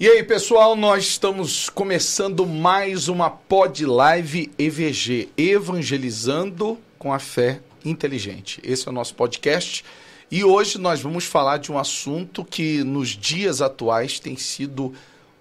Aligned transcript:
E 0.00 0.08
aí, 0.08 0.22
pessoal, 0.22 0.74
nós 0.74 1.04
estamos 1.04 1.68
começando 1.68 2.46
mais 2.46 3.06
uma 3.08 3.28
Pod 3.28 3.84
Live 3.84 4.50
EVG, 4.58 5.28
evangelizando 5.36 6.78
com 6.98 7.12
a 7.12 7.18
fé 7.18 7.60
inteligente. 7.84 8.62
Esse 8.64 8.88
é 8.88 8.90
o 8.90 8.94
nosso 8.94 9.14
podcast 9.14 9.84
e 10.30 10.42
hoje 10.42 10.78
nós 10.78 11.02
vamos 11.02 11.26
falar 11.26 11.58
de 11.58 11.70
um 11.70 11.78
assunto 11.78 12.42
que 12.46 12.82
nos 12.82 13.10
dias 13.10 13.60
atuais 13.60 14.18
tem 14.18 14.38
sido 14.38 14.94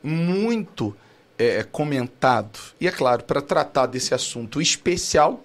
muito 0.04 0.94
é, 1.38 1.64
comentado. 1.64 2.60
E 2.82 2.88
é 2.90 2.92
claro, 2.92 3.24
para 3.24 3.42
tratar 3.42 3.86
desse 3.86 4.14
assunto 4.14 4.62
especial, 4.62 5.42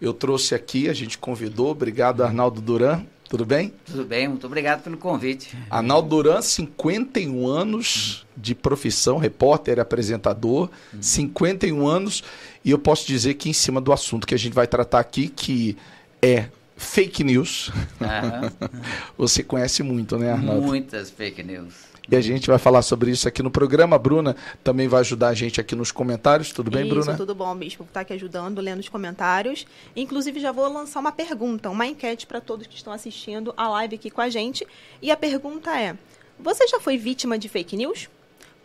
eu 0.00 0.12
trouxe 0.12 0.56
aqui, 0.56 0.88
a 0.88 0.92
gente 0.92 1.18
convidou, 1.18 1.70
obrigado 1.70 2.24
Arnaldo 2.24 2.60
Duran, 2.60 3.06
tudo 3.28 3.44
bem? 3.44 3.72
Tudo 3.84 4.04
bem, 4.04 4.28
muito 4.28 4.46
obrigado 4.46 4.82
pelo 4.82 4.96
convite. 4.96 5.56
Arnaldo 5.70 6.08
Duran, 6.08 6.40
51 6.40 7.46
anos 7.46 8.26
de 8.36 8.54
profissão, 8.54 9.18
repórter, 9.18 9.80
apresentador, 9.80 10.70
uhum. 10.92 11.02
51 11.02 11.86
anos, 11.86 12.22
e 12.64 12.70
eu 12.70 12.78
posso 12.78 13.06
dizer 13.06 13.34
que 13.34 13.48
em 13.48 13.52
cima 13.52 13.80
do 13.80 13.92
assunto 13.92 14.26
que 14.26 14.34
a 14.34 14.38
gente 14.38 14.52
vai 14.52 14.66
tratar 14.66 15.00
aqui, 15.00 15.28
que 15.28 15.76
é 16.22 16.46
fake 16.76 17.24
news, 17.24 17.68
uhum. 18.00 18.68
você 19.16 19.42
conhece 19.42 19.82
muito, 19.82 20.18
né, 20.18 20.32
Arnaldo? 20.32 20.66
Muitas 20.66 21.10
fake 21.10 21.42
news. 21.42 21.74
E 22.10 22.14
a 22.14 22.20
gente 22.20 22.46
vai 22.46 22.58
falar 22.58 22.82
sobre 22.82 23.10
isso 23.10 23.26
aqui 23.26 23.42
no 23.42 23.50
programa. 23.50 23.96
A 23.96 23.98
Bruna 23.98 24.36
também 24.62 24.86
vai 24.86 25.00
ajudar 25.00 25.28
a 25.28 25.34
gente 25.34 25.60
aqui 25.60 25.74
nos 25.74 25.90
comentários. 25.90 26.52
Tudo 26.52 26.70
bem, 26.70 26.86
isso, 26.86 26.94
Bruna? 26.94 27.16
Tudo 27.16 27.34
bom, 27.34 27.54
Bispo. 27.56 27.84
Está 27.84 28.00
aqui 28.00 28.12
ajudando, 28.12 28.60
lendo 28.60 28.80
os 28.80 28.88
comentários. 28.88 29.66
Inclusive, 29.94 30.40
já 30.40 30.52
vou 30.52 30.72
lançar 30.72 31.00
uma 31.00 31.12
pergunta, 31.12 31.68
uma 31.68 31.86
enquete 31.86 32.26
para 32.26 32.40
todos 32.40 32.66
que 32.66 32.76
estão 32.76 32.92
assistindo 32.92 33.52
a 33.56 33.68
live 33.68 33.96
aqui 33.96 34.10
com 34.10 34.20
a 34.20 34.28
gente. 34.28 34.66
E 35.02 35.10
a 35.10 35.16
pergunta 35.16 35.78
é: 35.78 35.96
Você 36.38 36.66
já 36.68 36.78
foi 36.78 36.96
vítima 36.96 37.38
de 37.38 37.48
fake 37.48 37.76
news? 37.76 38.08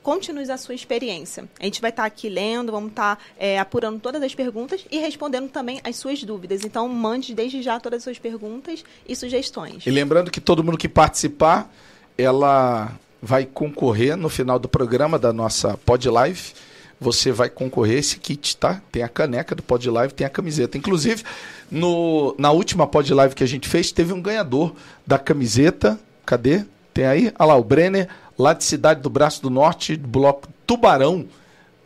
Conte-nos 0.03 0.49
a 0.49 0.57
sua 0.57 0.73
experiência. 0.73 1.47
A 1.59 1.65
gente 1.65 1.79
vai 1.79 1.91
estar 1.91 2.03
tá 2.03 2.07
aqui 2.07 2.27
lendo, 2.27 2.71
vamos 2.71 2.89
estar 2.89 3.17
tá, 3.17 3.21
é, 3.37 3.59
apurando 3.59 3.99
todas 3.99 4.21
as 4.23 4.33
perguntas 4.33 4.83
e 4.89 4.97
respondendo 4.97 5.47
também 5.49 5.79
as 5.83 5.95
suas 5.95 6.23
dúvidas. 6.23 6.65
Então, 6.65 6.89
mande 6.89 7.35
desde 7.35 7.61
já 7.61 7.79
todas 7.79 7.97
as 7.97 8.03
suas 8.05 8.17
perguntas 8.17 8.83
e 9.07 9.15
sugestões. 9.15 9.85
E 9.85 9.91
lembrando 9.91 10.31
que 10.31 10.41
todo 10.41 10.63
mundo 10.63 10.75
que 10.75 10.89
participar, 10.89 11.71
ela 12.17 12.97
vai 13.21 13.45
concorrer 13.45 14.17
no 14.17 14.29
final 14.29 14.57
do 14.57 14.67
programa 14.67 15.19
da 15.19 15.31
nossa 15.31 15.77
Pod 15.77 16.09
Live. 16.09 16.53
Você 16.99 17.31
vai 17.31 17.49
concorrer 17.49 17.99
esse 17.99 18.17
kit, 18.17 18.57
tá? 18.57 18.81
Tem 18.91 19.03
a 19.03 19.09
caneca 19.09 19.55
do 19.55 19.63
Pod 19.63 19.89
Live, 19.89 20.13
tem 20.13 20.25
a 20.25 20.29
camiseta. 20.29 20.77
Inclusive, 20.77 21.23
no, 21.69 22.35
na 22.37 22.51
última 22.51 22.87
Pod 22.87 23.13
Live 23.13 23.35
que 23.35 23.43
a 23.43 23.47
gente 23.47 23.67
fez, 23.67 23.91
teve 23.91 24.13
um 24.13 24.21
ganhador 24.21 24.73
da 25.05 25.17
camiseta. 25.17 25.99
Cadê? 26.25 26.63
Tem 26.93 27.05
aí? 27.05 27.33
Olha 27.39 27.47
lá, 27.47 27.55
o 27.55 27.63
Brenner, 27.63 28.07
lá 28.37 28.53
de 28.53 28.63
Cidade 28.63 29.01
do 29.01 29.09
Braço 29.09 29.41
do 29.41 29.49
Norte, 29.49 29.95
do 29.95 30.07
bloco 30.07 30.47
Tubarão, 30.67 31.25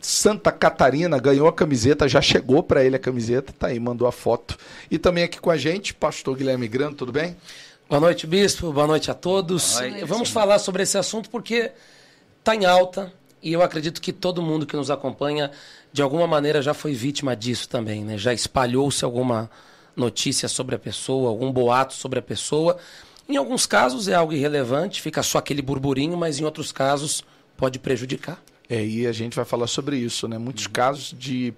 Santa 0.00 0.52
Catarina, 0.52 1.18
ganhou 1.18 1.48
a 1.48 1.52
camiseta, 1.52 2.08
já 2.08 2.20
chegou 2.20 2.62
para 2.62 2.84
ele 2.84 2.96
a 2.96 2.98
camiseta, 2.98 3.52
tá 3.52 3.68
aí, 3.68 3.80
mandou 3.80 4.06
a 4.06 4.12
foto. 4.12 4.56
E 4.90 4.98
também 4.98 5.24
aqui 5.24 5.40
com 5.40 5.50
a 5.50 5.56
gente, 5.56 5.94
pastor 5.94 6.36
Guilherme 6.36 6.68
Grando, 6.68 6.94
tudo 6.94 7.12
bem? 7.12 7.36
Boa 7.88 8.00
noite, 8.00 8.26
Bispo. 8.26 8.72
Boa 8.72 8.88
noite 8.88 9.12
a 9.12 9.14
todos. 9.14 9.78
Noite. 9.78 10.04
Vamos 10.04 10.28
falar 10.28 10.58
sobre 10.58 10.82
esse 10.82 10.98
assunto 10.98 11.30
porque 11.30 11.70
está 12.40 12.52
em 12.52 12.64
alta 12.64 13.12
e 13.40 13.52
eu 13.52 13.62
acredito 13.62 14.02
que 14.02 14.12
todo 14.12 14.42
mundo 14.42 14.66
que 14.66 14.74
nos 14.74 14.90
acompanha, 14.90 15.52
de 15.92 16.02
alguma 16.02 16.26
maneira, 16.26 16.60
já 16.60 16.74
foi 16.74 16.94
vítima 16.94 17.36
disso 17.36 17.68
também. 17.68 18.04
Né? 18.04 18.18
Já 18.18 18.34
espalhou-se 18.34 19.04
alguma 19.04 19.48
notícia 19.94 20.48
sobre 20.48 20.74
a 20.74 20.80
pessoa, 20.80 21.28
algum 21.28 21.52
boato 21.52 21.94
sobre 21.94 22.18
a 22.18 22.22
pessoa. 22.22 22.76
Em 23.28 23.36
alguns 23.36 23.66
casos 23.66 24.08
é 24.08 24.14
algo 24.14 24.32
irrelevante, 24.32 25.00
fica 25.00 25.22
só 25.22 25.38
aquele 25.38 25.62
burburinho, 25.62 26.16
mas 26.16 26.40
em 26.40 26.44
outros 26.44 26.72
casos 26.72 27.22
pode 27.56 27.78
prejudicar. 27.78 28.42
É, 28.68 28.84
e 28.84 29.06
a 29.06 29.12
gente 29.12 29.36
vai 29.36 29.44
falar 29.44 29.68
sobre 29.68 29.96
isso, 29.96 30.26
né? 30.26 30.38
Muitos 30.38 30.66
uhum. 30.66 30.72
casos 30.72 31.14
de, 31.16 31.54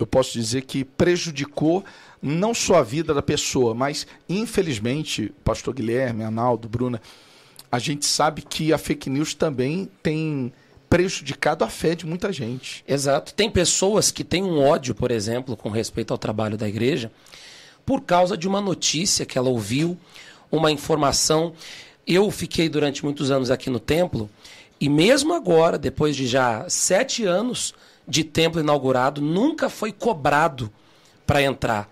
eu 0.00 0.06
posso 0.06 0.32
dizer 0.32 0.62
que 0.62 0.84
prejudicou 0.84 1.84
não 2.22 2.52
só 2.52 2.76
a 2.76 2.82
vida 2.82 3.14
da 3.14 3.22
pessoa, 3.22 3.74
mas 3.74 4.06
infelizmente, 4.28 5.32
pastor 5.44 5.74
Guilherme, 5.74 6.24
Analdo, 6.24 6.68
Bruna, 6.68 7.00
a 7.70 7.78
gente 7.78 8.04
sabe 8.04 8.42
que 8.42 8.72
a 8.72 8.78
fake 8.78 9.08
news 9.08 9.34
também 9.34 9.88
tem 10.02 10.52
prejudicado 10.88 11.64
a 11.64 11.68
fé 11.68 11.94
de 11.94 12.04
muita 12.04 12.32
gente. 12.32 12.84
Exato. 12.86 13.32
Tem 13.32 13.48
pessoas 13.48 14.10
que 14.10 14.24
têm 14.24 14.42
um 14.42 14.60
ódio, 14.60 14.94
por 14.94 15.12
exemplo, 15.12 15.56
com 15.56 15.70
respeito 15.70 16.12
ao 16.12 16.18
trabalho 16.18 16.58
da 16.58 16.68
igreja, 16.68 17.12
por 17.86 18.02
causa 18.02 18.36
de 18.36 18.48
uma 18.48 18.60
notícia 18.60 19.24
que 19.24 19.38
ela 19.38 19.48
ouviu, 19.48 19.96
uma 20.50 20.70
informação. 20.72 21.52
Eu 22.04 22.28
fiquei 22.30 22.68
durante 22.68 23.04
muitos 23.04 23.30
anos 23.30 23.52
aqui 23.52 23.70
no 23.70 23.78
templo 23.78 24.28
e 24.80 24.88
mesmo 24.88 25.32
agora, 25.32 25.78
depois 25.78 26.16
de 26.16 26.26
já 26.26 26.68
sete 26.68 27.24
anos 27.24 27.72
de 28.08 28.24
templo 28.24 28.60
inaugurado, 28.60 29.20
nunca 29.20 29.68
foi 29.68 29.92
cobrado 29.92 30.72
para 31.24 31.40
entrar. 31.40 31.88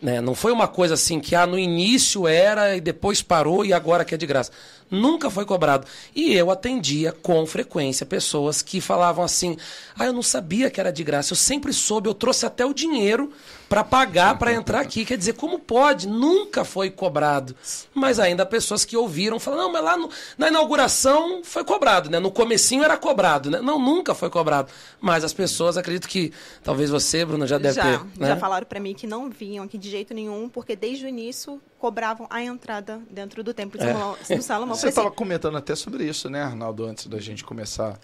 Né? 0.00 0.20
Não 0.20 0.34
foi 0.34 0.52
uma 0.52 0.66
coisa 0.66 0.94
assim 0.94 1.20
que 1.20 1.34
ah, 1.34 1.46
no 1.46 1.58
início 1.58 2.26
era 2.26 2.76
e 2.76 2.80
depois 2.80 3.22
parou 3.22 3.64
e 3.64 3.72
agora 3.72 4.04
que 4.04 4.14
é 4.14 4.18
de 4.18 4.26
graça. 4.26 4.50
Nunca 4.90 5.30
foi 5.30 5.44
cobrado. 5.44 5.86
E 6.14 6.34
eu 6.34 6.50
atendia 6.50 7.12
com 7.12 7.46
frequência 7.46 8.04
pessoas 8.04 8.60
que 8.60 8.80
falavam 8.80 9.24
assim: 9.24 9.56
ah, 9.96 10.06
eu 10.06 10.12
não 10.12 10.22
sabia 10.22 10.68
que 10.68 10.80
era 10.80 10.90
de 10.90 11.04
graça, 11.04 11.32
eu 11.32 11.36
sempre 11.36 11.72
soube, 11.72 12.08
eu 12.08 12.14
trouxe 12.14 12.44
até 12.44 12.66
o 12.66 12.74
dinheiro 12.74 13.32
para 13.68 13.84
pagar 13.84 14.36
para 14.36 14.52
entrar 14.52 14.80
aqui. 14.80 15.04
Quer 15.04 15.16
dizer, 15.16 15.34
como 15.34 15.60
pode? 15.60 16.08
Nunca 16.08 16.64
foi 16.64 16.90
cobrado. 16.90 17.54
Mas 17.94 18.18
ainda 18.18 18.44
pessoas 18.44 18.84
que 18.84 18.96
ouviram 18.96 19.38
falam, 19.38 19.60
não, 19.60 19.72
mas 19.72 19.84
lá 19.84 19.96
no, 19.96 20.10
na 20.36 20.48
inauguração 20.48 21.42
foi 21.44 21.62
cobrado, 21.62 22.10
né? 22.10 22.18
No 22.18 22.32
comecinho 22.32 22.82
era 22.82 22.96
cobrado, 22.96 23.48
né? 23.48 23.60
Não, 23.60 23.78
nunca 23.78 24.12
foi 24.12 24.28
cobrado. 24.28 24.72
Mas 25.00 25.22
as 25.22 25.32
pessoas, 25.32 25.76
acredito 25.76 26.08
que 26.08 26.32
talvez 26.64 26.90
você, 26.90 27.24
Bruna, 27.24 27.46
já 27.46 27.58
deve 27.58 27.76
já, 27.76 27.82
ter. 27.82 28.04
Né? 28.18 28.26
Já 28.26 28.36
falaram 28.36 28.66
para 28.66 28.80
mim 28.80 28.92
que 28.92 29.06
não 29.06 29.30
vinham 29.30 29.64
aqui 29.64 29.78
de 29.78 29.88
jeito 29.88 30.12
nenhum, 30.12 30.48
porque 30.48 30.74
desde 30.74 31.04
o 31.04 31.08
início 31.08 31.62
cobravam 31.80 32.26
a 32.28 32.42
entrada 32.42 33.00
dentro 33.10 33.42
do 33.42 33.54
templo 33.54 33.80
é. 33.82 34.36
do 34.36 34.42
Salomão. 34.42 34.76
Você 34.76 34.88
estava 34.88 35.10
comentando 35.10 35.56
até 35.56 35.74
sobre 35.74 36.04
isso, 36.04 36.28
né, 36.28 36.42
Arnaldo, 36.42 36.84
antes 36.84 37.06
da 37.06 37.18
gente 37.18 37.42
começar. 37.42 37.98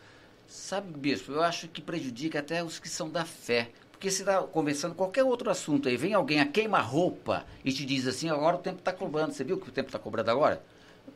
Sabe, 0.48 0.98
Bispo, 0.98 1.32
eu 1.32 1.42
acho 1.42 1.69
que 1.69 1.82
prejudica 1.82 2.38
até 2.38 2.64
os 2.64 2.78
que 2.78 2.88
são 2.88 3.10
da 3.10 3.25
fé. 3.25 3.70
Porque 3.92 4.10
se 4.10 4.22
está 4.22 4.42
conversando 4.42 4.94
qualquer 4.94 5.25
outro 5.25 5.50
assunto 5.50 5.88
aí, 5.88 5.97
vem 5.97 6.14
alguém 6.14 6.41
a 6.41 6.47
queima 6.47 6.81
roupa 6.81 7.44
e 7.64 7.72
te 7.72 7.84
diz 7.84 8.06
assim, 8.06 8.31
agora 8.31 8.56
o 8.56 8.60
tempo 8.60 8.78
está 8.78 8.92
cobrando. 8.92 9.32
Você 9.32 9.44
viu 9.44 9.59
que 9.59 9.69
o 9.69 9.72
tempo 9.72 9.88
está 9.88 9.98
cobrando 9.98 10.31
agora? 10.31 10.62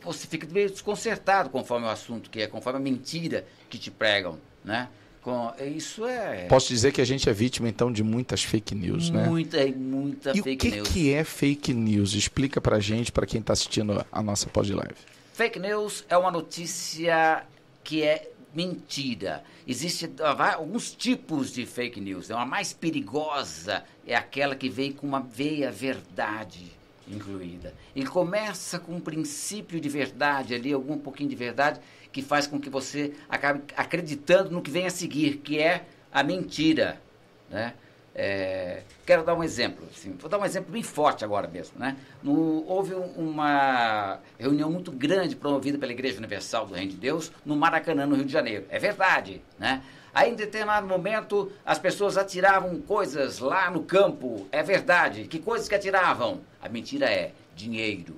Você 0.03 0.27
fica 0.27 0.47
meio 0.50 0.71
desconcertado 0.71 1.50
conforme 1.50 1.87
o 1.87 1.91
assunto 1.91 2.31
que 2.31 2.42
é, 2.42 2.47
conforme 2.47 2.78
a 2.78 2.82
mentira 2.82 3.47
que 3.69 3.78
te 3.78 3.91
pregam, 3.91 4.38
né? 4.65 4.88
Com, 5.23 5.53
isso 5.77 6.07
é... 6.07 6.47
Posso 6.47 6.69
dizer 6.69 6.93
que 6.93 7.01
a 7.01 7.05
gente 7.05 7.29
é 7.29 7.33
vítima, 7.33 7.69
então, 7.69 7.93
de 7.93 8.03
muitas 8.03 8.43
fake 8.43 8.75
news, 8.75 9.11
muita, 9.11 9.19
né? 9.19 9.29
Muita, 9.29 9.79
muita 9.79 10.31
e 10.31 10.43
fake 10.43 10.57
que 10.57 10.77
news. 10.77 10.89
o 10.89 10.93
que 10.93 11.13
é 11.13 11.25
fake 11.25 11.75
news? 11.75 12.15
Explica 12.15 12.61
pra 12.61 12.81
gente, 12.81 13.13
para 13.13 13.27
quem 13.27 13.41
está 13.41 13.53
assistindo 13.53 14.05
a 14.11 14.23
nossa 14.23 14.49
pod 14.49 14.73
live. 14.73 14.95
Fake 15.35 15.59
news 15.59 16.05
é 16.09 16.17
uma 16.17 16.31
notícia 16.31 17.45
que 17.85 18.03
é 18.03 18.31
mentira. 18.55 19.45
Existem 19.67 20.11
alguns 20.55 20.93
tipos 20.93 21.53
de 21.53 21.67
fake 21.67 22.01
news. 22.01 22.31
A 22.31 22.45
mais 22.45 22.73
perigosa 22.73 23.85
é 24.07 24.15
aquela 24.15 24.55
que 24.57 24.69
vem 24.69 24.93
com 24.93 25.07
uma 25.07 25.21
veia 25.21 25.71
verdade 25.71 26.73
incluída. 27.09 27.75
Ele 27.95 28.07
começa 28.07 28.79
com 28.79 28.93
um 28.93 29.01
princípio 29.01 29.81
de 29.81 29.89
verdade 29.89 30.55
ali, 30.55 30.73
algum 30.73 30.99
pouquinho 30.99 31.29
de 31.29 31.37
verdade, 31.37 31.81
que 32.12 32.22
faz 32.22 32.47
com 32.47 32.59
que 32.59 32.71
você 32.71 33.15
acabe 33.28 33.62
acreditando 33.76 34.50
no 34.50 34.62
que 34.62 34.71
vem 34.71 34.87
a 34.87 34.91
seguir, 34.91 35.38
que 35.38 35.59
é 35.59 35.84
a 36.12 36.22
mentira. 36.22 37.00
Né? 37.48 37.75
É, 38.15 38.82
quero 39.06 39.25
dar 39.25 39.34
um 39.34 39.43
exemplo, 39.43 39.87
assim, 39.94 40.12
vou 40.19 40.28
dar 40.28 40.38
um 40.38 40.44
exemplo 40.44 40.72
bem 40.72 40.82
forte 40.82 41.25
agora 41.25 41.47
mesmo. 41.47 41.78
Né? 41.78 41.97
No, 42.22 42.66
houve 42.66 42.94
uma 42.94 44.19
reunião 44.38 44.71
muito 44.71 44.91
grande 44.91 45.37
promovida 45.37 45.78
pela 45.78 45.93
Igreja 45.93 46.19
Universal 46.19 46.66
do 46.66 46.75
Reino 46.75 46.91
de 46.91 46.97
Deus 46.97 47.31
no 47.44 47.56
Maracanã, 47.56 48.06
no 48.06 48.16
Rio 48.16 48.25
de 48.25 48.32
Janeiro. 48.32 48.66
É 48.69 48.78
verdade. 48.78 49.42
Né? 49.59 49.83
Aí, 50.13 50.33
em 50.33 50.34
determinado 50.34 50.86
momento, 50.86 51.53
as 51.65 51.78
pessoas 51.78 52.16
atiravam 52.16 52.80
coisas 52.80 53.39
lá 53.39 53.71
no 53.71 53.84
campo. 53.84 54.47
É 54.51 54.63
verdade. 54.63 55.24
Que 55.24 55.39
coisas 55.39 55.68
que 55.68 55.74
atiravam? 55.74 56.41
A 56.60 56.68
mentira 56.68 57.06
é 57.06 57.33
dinheiro. 57.54 58.16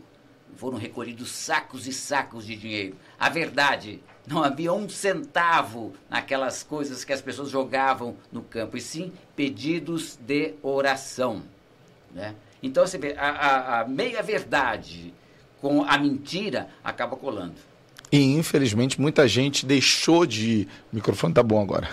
Foram 0.56 0.78
recolhidos 0.78 1.30
sacos 1.30 1.86
e 1.86 1.92
sacos 1.92 2.46
de 2.46 2.56
dinheiro. 2.56 2.96
A 3.22 3.28
verdade 3.28 4.00
não 4.26 4.42
havia 4.42 4.72
um 4.72 4.88
centavo 4.88 5.92
naquelas 6.10 6.64
coisas 6.64 7.04
que 7.04 7.12
as 7.12 7.22
pessoas 7.22 7.50
jogavam 7.50 8.16
no 8.32 8.42
campo, 8.42 8.76
e 8.76 8.80
sim 8.80 9.12
pedidos 9.36 10.18
de 10.20 10.54
oração. 10.60 11.44
Né? 12.12 12.34
Então, 12.60 12.84
você 12.84 12.98
vê, 12.98 13.14
a, 13.16 13.28
a, 13.28 13.80
a 13.80 13.84
meia-verdade 13.86 15.14
com 15.60 15.84
a 15.84 15.96
mentira 15.98 16.68
acaba 16.82 17.14
colando. 17.14 17.54
E 18.10 18.18
infelizmente 18.18 19.00
muita 19.00 19.28
gente 19.28 19.64
deixou 19.64 20.26
de. 20.26 20.66
O 20.92 20.96
microfone 20.96 21.32
tá 21.32 21.44
bom 21.44 21.62
agora. 21.62 21.88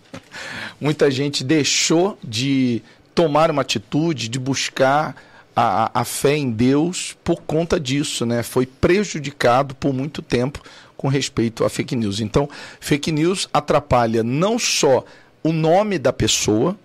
muita 0.80 1.10
gente 1.10 1.44
deixou 1.44 2.18
de 2.24 2.82
tomar 3.14 3.50
uma 3.50 3.60
atitude, 3.60 4.30
de 4.30 4.38
buscar 4.38 5.14
a, 5.56 5.90
a 6.02 6.04
fé 6.04 6.36
em 6.36 6.50
Deus 6.50 7.16
por 7.24 7.40
conta 7.40 7.80
disso, 7.80 8.26
né? 8.26 8.42
Foi 8.42 8.66
prejudicado 8.66 9.74
por 9.74 9.94
muito 9.94 10.20
tempo 10.20 10.62
com 10.94 11.08
respeito 11.08 11.64
a 11.64 11.70
fake 11.70 11.96
news. 11.96 12.20
Então, 12.20 12.48
fake 12.78 13.10
news 13.10 13.48
atrapalha 13.52 14.22
não 14.22 14.58
só 14.58 15.02
o 15.42 15.52
nome 15.52 15.98
da 15.98 16.12
pessoa, 16.12 16.76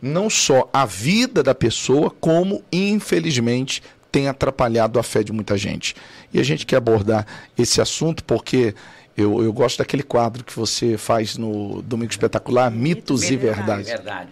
não 0.00 0.30
só 0.30 0.68
a 0.72 0.86
vida 0.86 1.42
da 1.42 1.54
pessoa, 1.54 2.10
como, 2.10 2.62
infelizmente, 2.72 3.82
tem 4.10 4.28
atrapalhado 4.28 4.98
a 4.98 5.02
fé 5.02 5.22
de 5.22 5.32
muita 5.32 5.58
gente. 5.58 5.94
E 6.32 6.40
a 6.40 6.42
gente 6.42 6.64
quer 6.64 6.76
abordar 6.76 7.26
esse 7.58 7.80
assunto 7.80 8.24
porque 8.24 8.74
eu, 9.16 9.42
eu 9.42 9.52
gosto 9.52 9.78
daquele 9.78 10.02
quadro 10.02 10.44
que 10.44 10.54
você 10.54 10.96
faz 10.96 11.36
no 11.36 11.82
Domingo 11.82 12.10
Espetacular, 12.10 12.70
Mitos 12.70 13.28
e 13.30 13.36
Verdades. 13.36 13.88
Verdade. 13.88 14.30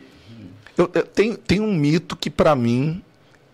Eu, 0.79 0.91
eu, 0.95 1.03
tem, 1.03 1.35
tem 1.35 1.61
um 1.61 1.75
mito 1.75 2.17
que, 2.17 2.31
para 2.31 2.55
mim, 2.57 3.03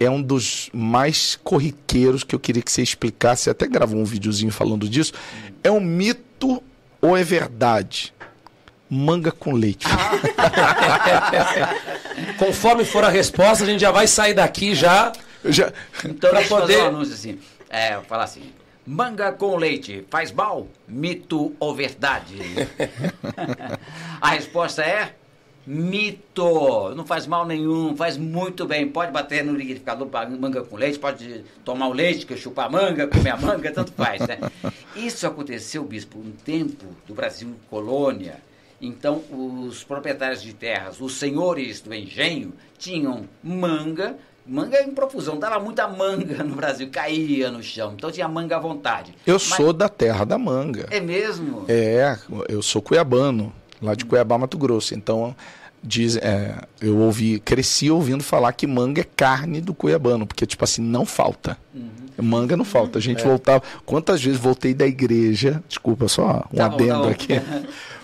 é 0.00 0.08
um 0.08 0.22
dos 0.22 0.70
mais 0.72 1.38
corriqueiros 1.42 2.22
que 2.22 2.34
eu 2.34 2.38
queria 2.38 2.62
que 2.62 2.70
você 2.70 2.82
explicasse. 2.82 3.50
Até 3.50 3.66
gravou 3.66 4.00
um 4.00 4.04
videozinho 4.04 4.52
falando 4.52 4.88
disso. 4.88 5.12
É 5.62 5.70
um 5.70 5.80
mito 5.80 6.62
ou 7.00 7.16
é 7.16 7.24
verdade? 7.24 8.14
Manga 8.88 9.32
com 9.32 9.52
leite. 9.52 9.86
Conforme 12.38 12.84
for 12.84 13.04
a 13.04 13.08
resposta, 13.08 13.64
a 13.64 13.66
gente 13.66 13.80
já 13.80 13.90
vai 13.90 14.06
sair 14.06 14.34
daqui 14.34 14.74
já. 14.74 15.12
já... 15.44 15.72
Então, 16.04 16.32
deixa 16.32 16.48
poder... 16.48 16.82
um 16.82 16.86
anúncio 16.86 17.14
assim. 17.14 17.38
É, 17.68 17.98
falar 18.08 18.24
assim. 18.24 18.52
Manga 18.86 19.32
com 19.32 19.56
leite 19.56 20.06
faz 20.08 20.32
mal? 20.32 20.66
Mito 20.86 21.54
ou 21.60 21.74
verdade? 21.74 22.38
a 24.18 24.30
resposta 24.30 24.82
é 24.82 25.12
mito. 25.68 26.94
Não 26.94 27.04
faz 27.04 27.26
mal 27.26 27.46
nenhum, 27.46 27.94
faz 27.94 28.16
muito 28.16 28.66
bem. 28.66 28.88
Pode 28.88 29.12
bater 29.12 29.44
no 29.44 29.52
liquidificador 29.52 30.08
manga 30.40 30.62
com 30.62 30.76
leite, 30.76 30.98
pode 30.98 31.44
tomar 31.62 31.88
o 31.88 31.92
leite, 31.92 32.24
que 32.24 32.36
chupar 32.36 32.70
manga, 32.70 33.06
comer 33.06 33.30
a 33.30 33.36
manga, 33.36 33.70
tanto 33.70 33.92
faz, 33.92 34.26
né? 34.26 34.38
Isso 34.96 35.26
aconteceu, 35.26 35.84
bispo, 35.84 36.18
um 36.18 36.32
tempo 36.32 36.86
do 37.06 37.14
Brasil 37.14 37.54
colônia. 37.68 38.36
Então, 38.80 39.22
os 39.30 39.84
proprietários 39.84 40.40
de 40.40 40.54
terras, 40.54 41.00
os 41.00 41.14
senhores 41.18 41.80
do 41.80 41.92
engenho, 41.92 42.54
tinham 42.78 43.28
manga 43.42 44.16
Manga 44.50 44.80
em 44.80 44.92
profusão, 44.92 45.38
dava 45.38 45.60
muita 45.60 45.86
manga 45.86 46.42
no 46.42 46.54
Brasil, 46.54 46.88
caía 46.90 47.50
no 47.50 47.62
chão. 47.62 47.92
Então 47.94 48.10
tinha 48.10 48.26
manga 48.26 48.56
à 48.56 48.58
vontade. 48.58 49.14
Eu 49.26 49.34
Mas... 49.34 49.42
sou 49.42 49.74
da 49.74 49.90
terra 49.90 50.24
da 50.24 50.38
manga. 50.38 50.86
É 50.90 51.00
mesmo? 51.00 51.66
É, 51.68 52.16
eu 52.48 52.62
sou 52.62 52.80
cuiabano, 52.80 53.52
lá 53.82 53.94
de 53.94 54.06
Cuiabá, 54.06 54.38
Mato 54.38 54.56
Grosso. 54.56 54.94
Então, 54.94 55.36
diz, 55.82 56.16
é, 56.16 56.56
eu 56.80 56.96
ouvi, 56.98 57.40
cresci 57.40 57.90
ouvindo 57.90 58.22
falar 58.22 58.52
que 58.52 58.66
manga 58.66 59.00
é 59.00 59.06
carne 59.16 59.60
do 59.60 59.72
cuiabano, 59.72 60.26
porque, 60.26 60.46
tipo 60.46 60.64
assim, 60.64 60.82
não 60.82 61.06
falta. 61.06 61.56
Uhum. 61.74 61.98
Manga 62.20 62.56
não 62.56 62.64
falta. 62.64 62.98
A 62.98 63.02
gente 63.02 63.22
é. 63.22 63.24
voltava. 63.24 63.62
Quantas 63.86 64.22
vezes 64.22 64.40
voltei 64.40 64.74
da 64.74 64.86
igreja? 64.86 65.62
Desculpa, 65.68 66.08
só 66.08 66.44
um 66.52 66.56
tá 66.56 66.66
adendo 66.66 66.94
bom, 66.94 67.02
tá 67.04 67.10
aqui. 67.10 67.40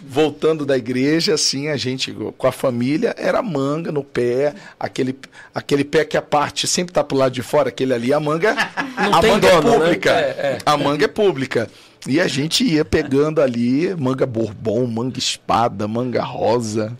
Voltando 0.07 0.65
da 0.65 0.77
igreja, 0.77 1.35
assim, 1.35 1.69
a 1.69 1.77
gente, 1.77 2.15
com 2.37 2.47
a 2.47 2.53
família, 2.53 3.15
era 3.19 3.43
manga 3.43 3.91
no 3.91 4.05
pé, 4.05 4.55
aquele, 4.79 5.19
aquele 5.55 5.83
pé 5.83 6.05
que 6.05 6.17
a 6.17 6.23
parte 6.23 6.69
sempre 6.69 6.93
tá 6.93 7.03
pro 7.03 7.17
lado 7.17 7.33
de 7.33 7.43
fora, 7.43 7.71
aquele 7.71 7.93
ali, 7.93 8.13
a 8.13 8.21
manga, 8.21 8.55
não 8.97 9.15
a 9.15 9.23
manga 9.23 9.61
dono, 9.61 9.75
é 9.75 9.79
pública. 9.79 10.13
Né? 10.13 10.21
É. 10.21 10.59
A 10.65 10.77
manga 10.77 11.05
é 11.07 11.09
pública. 11.09 11.69
E 12.07 12.21
a 12.21 12.29
gente 12.29 12.63
ia 12.63 12.85
pegando 12.85 13.41
ali 13.41 13.95
manga 13.97 14.27
bourbon, 14.27 14.87
manga 14.87 15.19
espada, 15.19 15.89
manga 15.89 16.23
rosa. 16.23 16.97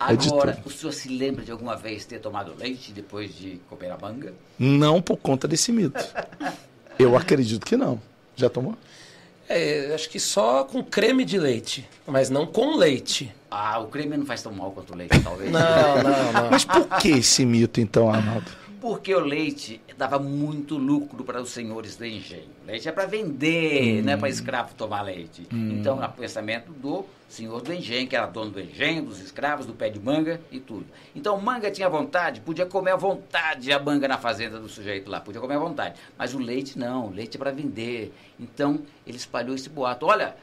É 0.00 0.12
Agora, 0.12 0.58
o 0.64 0.70
senhor 0.70 0.92
se 0.92 1.08
lembra 1.08 1.44
de 1.44 1.50
alguma 1.50 1.76
vez 1.76 2.04
ter 2.04 2.20
tomado 2.20 2.54
leite 2.56 2.92
depois 2.92 3.36
de 3.36 3.60
comer 3.68 3.90
a 3.90 3.98
manga? 4.00 4.32
Não 4.58 5.02
por 5.02 5.16
conta 5.16 5.48
desse 5.48 5.72
mito. 5.72 5.98
Eu 6.98 7.16
acredito 7.16 7.64
que 7.66 7.76
não. 7.76 8.00
Já 8.36 8.48
tomou? 8.48 8.76
É, 9.48 9.92
acho 9.94 10.10
que 10.10 10.20
só 10.20 10.62
com 10.64 10.84
creme 10.84 11.24
de 11.24 11.38
leite, 11.38 11.88
mas 12.06 12.28
não 12.28 12.46
com 12.46 12.76
leite. 12.76 13.34
Ah, 13.50 13.78
o 13.78 13.86
creme 13.86 14.16
não 14.16 14.26
faz 14.26 14.42
tão 14.42 14.52
mal 14.52 14.70
quanto 14.72 14.92
o 14.92 14.96
leite, 14.96 15.18
talvez. 15.20 15.50
não, 15.50 16.02
não, 16.02 16.32
não. 16.32 16.50
Mas 16.50 16.64
por 16.64 16.86
que 16.98 17.08
esse 17.08 17.46
mito, 17.46 17.80
então, 17.80 18.10
Arnaldo? 18.10 18.50
Porque 18.80 19.12
o 19.12 19.20
leite 19.20 19.80
dava 19.96 20.18
muito 20.18 20.76
lucro 20.76 21.24
para 21.24 21.42
os 21.42 21.50
senhores 21.50 21.96
do 21.96 22.06
engenho. 22.06 22.48
Leite 22.64 22.88
é 22.88 22.92
para 22.92 23.06
vender, 23.06 24.00
hum. 24.00 24.04
não 24.04 24.12
é 24.12 24.16
para 24.16 24.28
escravo 24.28 24.74
tomar 24.74 25.02
leite. 25.02 25.46
Hum. 25.52 25.78
Então, 25.78 25.98
o 25.98 26.08
pensamento 26.12 26.70
do 26.72 27.04
senhor 27.28 27.60
do 27.60 27.72
engenho, 27.72 28.06
que 28.06 28.14
era 28.14 28.26
dono 28.26 28.52
do 28.52 28.60
engenho, 28.60 29.04
dos 29.04 29.20
escravos, 29.20 29.66
do 29.66 29.74
pé 29.74 29.90
de 29.90 29.98
manga 29.98 30.40
e 30.50 30.60
tudo. 30.60 30.86
Então, 31.14 31.40
manga 31.40 31.70
tinha 31.70 31.88
vontade, 31.88 32.40
podia 32.40 32.66
comer 32.66 32.92
à 32.92 32.96
vontade 32.96 33.72
a 33.72 33.80
manga 33.80 34.06
na 34.06 34.16
fazenda 34.16 34.60
do 34.60 34.68
sujeito 34.68 35.10
lá, 35.10 35.20
podia 35.20 35.40
comer 35.40 35.56
à 35.56 35.58
vontade. 35.58 35.98
Mas 36.16 36.32
o 36.32 36.38
leite 36.38 36.78
não, 36.78 37.08
o 37.08 37.10
leite 37.10 37.36
é 37.36 37.38
para 37.38 37.50
vender. 37.50 38.14
Então, 38.38 38.80
ele 39.04 39.16
espalhou 39.16 39.56
esse 39.56 39.68
boato. 39.68 40.06
Olha, 40.06 40.36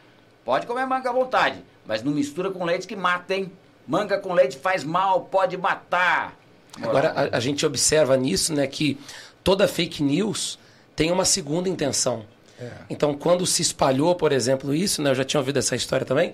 pode 0.44 0.68
comer 0.68 0.86
manga 0.86 1.10
à 1.10 1.14
vontade, 1.14 1.64
mas 1.86 2.04
não 2.04 2.12
mistura 2.12 2.52
com 2.52 2.66
leite 2.66 2.86
que 2.86 2.96
mata, 2.98 3.34
hein? 3.34 3.52
Manga 3.88 4.20
com 4.20 4.34
leite 4.34 4.58
faz 4.58 4.84
mal, 4.84 5.22
pode 5.22 5.58
matar. 5.58 6.36
Agora, 6.82 7.12
a, 7.12 7.38
a 7.38 7.40
gente 7.40 7.66
observa 7.66 8.16
nisso, 8.18 8.54
né, 8.54 8.68
que 8.68 8.98
toda 9.44 9.68
fake 9.68 10.04
news 10.04 10.60
tem 10.96 11.12
uma 11.12 11.26
segunda 11.26 11.70
intenção. 11.70 12.26
É. 12.60 12.72
Então, 12.90 13.14
quando 13.14 13.46
se 13.46 13.62
espalhou, 13.62 14.16
por 14.16 14.32
exemplo, 14.32 14.74
isso, 14.74 15.02
né, 15.02 15.12
eu 15.12 15.16
já 15.16 15.24
tinha 15.24 15.40
ouvido 15.40 15.60
essa 15.60 15.76
história 15.76 16.06
também, 16.06 16.34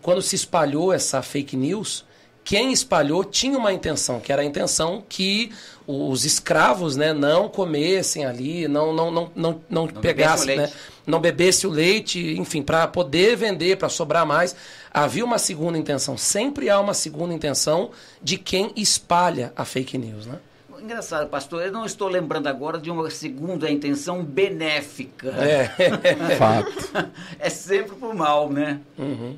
quando 0.00 0.20
se 0.20 0.36
espalhou 0.36 0.92
essa 0.92 1.22
fake 1.22 1.56
news, 1.56 2.04
quem 2.44 2.72
espalhou 2.72 3.24
tinha 3.24 3.56
uma 3.56 3.72
intenção, 3.72 4.20
que 4.20 4.32
era 4.32 4.42
a 4.42 4.44
intenção 4.44 5.02
que 5.08 5.52
os 5.86 6.24
escravos 6.24 6.96
né, 6.96 7.12
não 7.12 7.48
comessem 7.48 8.24
ali, 8.24 8.66
não, 8.68 8.92
não, 8.92 9.10
não, 9.10 9.30
não, 9.34 9.60
não, 9.68 9.86
não 9.86 10.02
pegassem, 10.02 10.56
né, 10.56 10.70
não 11.06 11.20
bebesse 11.20 11.66
o 11.66 11.70
leite, 11.70 12.36
enfim, 12.38 12.62
para 12.62 12.86
poder 12.86 13.36
vender, 13.36 13.76
para 13.76 13.88
sobrar 13.88 14.26
mais. 14.26 14.54
Havia 14.92 15.24
uma 15.24 15.38
segunda 15.38 15.78
intenção. 15.78 16.16
Sempre 16.16 16.68
há 16.68 16.78
uma 16.78 16.94
segunda 16.94 17.32
intenção 17.32 17.90
de 18.22 18.36
quem 18.36 18.72
espalha 18.76 19.52
a 19.56 19.64
fake 19.64 19.96
news. 19.98 20.26
Né? 20.26 20.38
Engraçado, 20.82 21.28
pastor, 21.28 21.62
eu 21.62 21.70
não 21.70 21.86
estou 21.86 22.08
lembrando 22.08 22.48
agora 22.48 22.76
de 22.76 22.90
uma 22.90 23.08
segunda 23.08 23.70
intenção 23.70 24.24
benéfica. 24.24 25.28
É, 25.28 25.70
fato. 26.36 27.12
É 27.38 27.48
sempre 27.48 27.94
pro 27.94 28.14
mal, 28.14 28.50
né? 28.50 28.80
Uhum. 28.98 29.36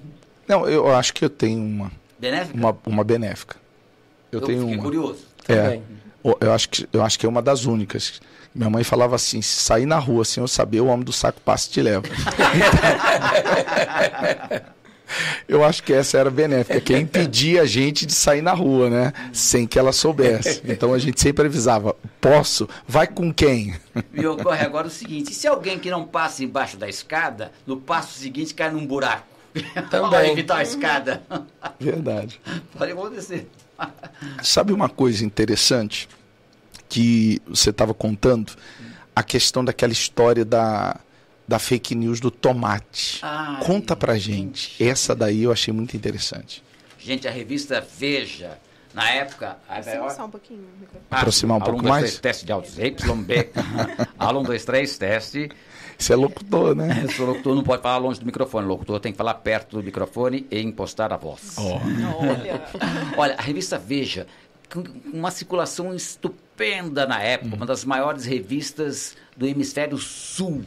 Não, 0.49 0.67
eu 0.67 0.91
acho 0.95 1.13
que 1.13 1.25
eu 1.25 1.31
tenho 1.31 1.61
uma. 1.63 1.93
Benéfica? 2.25 2.59
Uma, 2.59 2.79
uma 2.87 3.05
benéfica. 3.05 3.57
Eu, 4.33 4.41
eu 4.41 4.47
tenho 4.47 4.67
uma. 4.67 4.83
curioso. 4.83 5.27
É. 5.47 5.79
Eu 6.41 6.53
acho, 6.53 6.71
que, 6.71 6.89
eu 6.91 7.03
acho 7.03 7.19
que 7.19 7.27
é 7.27 7.29
uma 7.29 7.43
das 7.43 7.67
únicas. 7.67 8.23
Minha 8.55 8.71
mãe 8.71 8.83
falava 8.83 9.15
assim: 9.15 9.43
se 9.43 9.61
sair 9.61 9.85
na 9.85 9.99
rua 9.99 10.25
sem 10.25 10.43
eu 10.43 10.49
saber, 10.49 10.81
o 10.81 10.87
homem 10.87 11.05
do 11.05 11.13
saco 11.13 11.39
passa 11.43 11.69
e 11.69 11.73
te 11.73 11.83
leva. 11.83 12.05
Eu 15.47 15.63
acho 15.63 15.83
que 15.83 15.93
essa 15.93 16.19
era 16.19 16.31
benéfica, 16.31 16.81
que 16.81 16.93
é 16.93 16.99
impedir 16.99 17.61
a 17.61 17.67
gente 17.67 18.07
de 18.07 18.13
sair 18.13 18.41
na 18.41 18.53
rua, 18.53 18.89
né? 18.89 19.13
Sem 19.33 19.67
que 19.67 19.79
ela 19.79 19.93
soubesse. 19.93 20.63
Então 20.65 20.95
a 20.95 20.99
gente 20.99 21.21
sempre 21.21 21.47
avisava: 21.47 21.95
posso? 22.21 22.69
Vai 22.89 23.07
com 23.07 23.33
quem? 23.33 23.75
Me 24.11 24.27
ocorre 24.27 24.65
agora 24.65 24.89
o 24.89 24.91
seguinte: 24.91 25.35
se 25.35 25.47
alguém 25.47 25.79
que 25.79 25.91
não 25.91 26.05
passa 26.05 26.43
embaixo 26.43 26.79
da 26.79 26.89
escada, 26.89 27.53
no 27.67 27.77
passo 27.77 28.19
seguinte 28.19 28.55
cai 28.55 28.71
num 28.71 28.87
buraco? 28.87 29.34
Também. 29.91 30.11
Para 30.11 30.29
evitar 30.29 30.57
a 30.57 30.63
escada. 30.63 31.23
Verdade. 31.79 32.41
Pode 32.77 32.93
acontecer. 32.93 33.49
Sabe 34.43 34.73
uma 34.73 34.89
coisa 34.89 35.25
interessante 35.25 36.09
que 36.89 37.41
você 37.47 37.71
estava 37.71 37.95
contando? 37.95 38.53
A 39.15 39.23
questão 39.23 39.65
daquela 39.65 39.93
história 39.93 40.45
da 40.45 40.97
da 41.47 41.59
fake 41.59 41.95
news 41.95 42.21
do 42.21 42.31
tomate. 42.31 43.21
Ai, 43.23 43.63
Conta 43.65 43.95
pra 43.95 44.17
gente. 44.17 44.71
gente. 44.79 44.83
Essa 44.83 45.15
daí 45.15 45.43
eu 45.43 45.53
achei 45.53 45.73
muito 45.75 45.95
interessante. 45.97 46.63
Gente, 46.99 47.29
a 47.29 47.31
revista 47.31 47.87
Veja, 47.99 48.59
na 48.95 49.11
época. 49.11 49.59
Aproximar 49.69 50.27
um 50.27 50.31
pouquinho. 50.31 50.65
Aproximar 51.11 51.59
um 51.59 51.61
pouco 51.61 51.83
mais. 51.85 52.05
1, 52.05 52.07
2, 52.07 52.11
3, 52.13 52.21
teste 52.21 52.47
de 52.47 52.53
áudios. 52.53 52.79
YB. 52.79 53.51
Alan 54.19 54.41
1, 54.41 54.43
2, 54.45 54.65
3, 54.65 54.97
teste. 54.99 55.51
Você 55.99 56.13
é 56.13 56.17
locutor, 56.17 56.75
né? 56.75 57.01
Eu 57.05 57.11
sou 57.11 57.27
locutor, 57.27 57.55
não 57.55 57.63
pode 57.63 57.83
falar 57.83 57.99
longe 57.99 58.21
do 58.21 58.27
microfone. 58.27 58.67
O 58.67 58.69
locutor 58.69 59.01
tem 59.01 59.13
que 59.13 59.19
falar 59.19 59.35
perto 59.35 59.77
do 59.77 59.83
microfone 59.83 60.47
e 60.51 60.61
impostar 60.61 61.13
a 61.13 61.17
voz. 61.17 61.57
Oh. 61.59 61.75
Olha. 62.23 62.63
Olha, 63.17 63.35
a 63.37 63.43
revista 63.43 63.79
Veja, 63.79 64.27
com 64.73 64.83
uma 65.13 65.31
circulação 65.31 65.95
estupenda 65.95 67.07
na 67.07 67.21
época, 67.23 67.55
hum. 67.55 67.57
uma 67.57 67.67
das 67.67 67.85
maiores 67.85 68.25
revistas 68.25 69.17
do 69.37 69.47
hemisfério 69.47 69.99
sul 69.99 70.65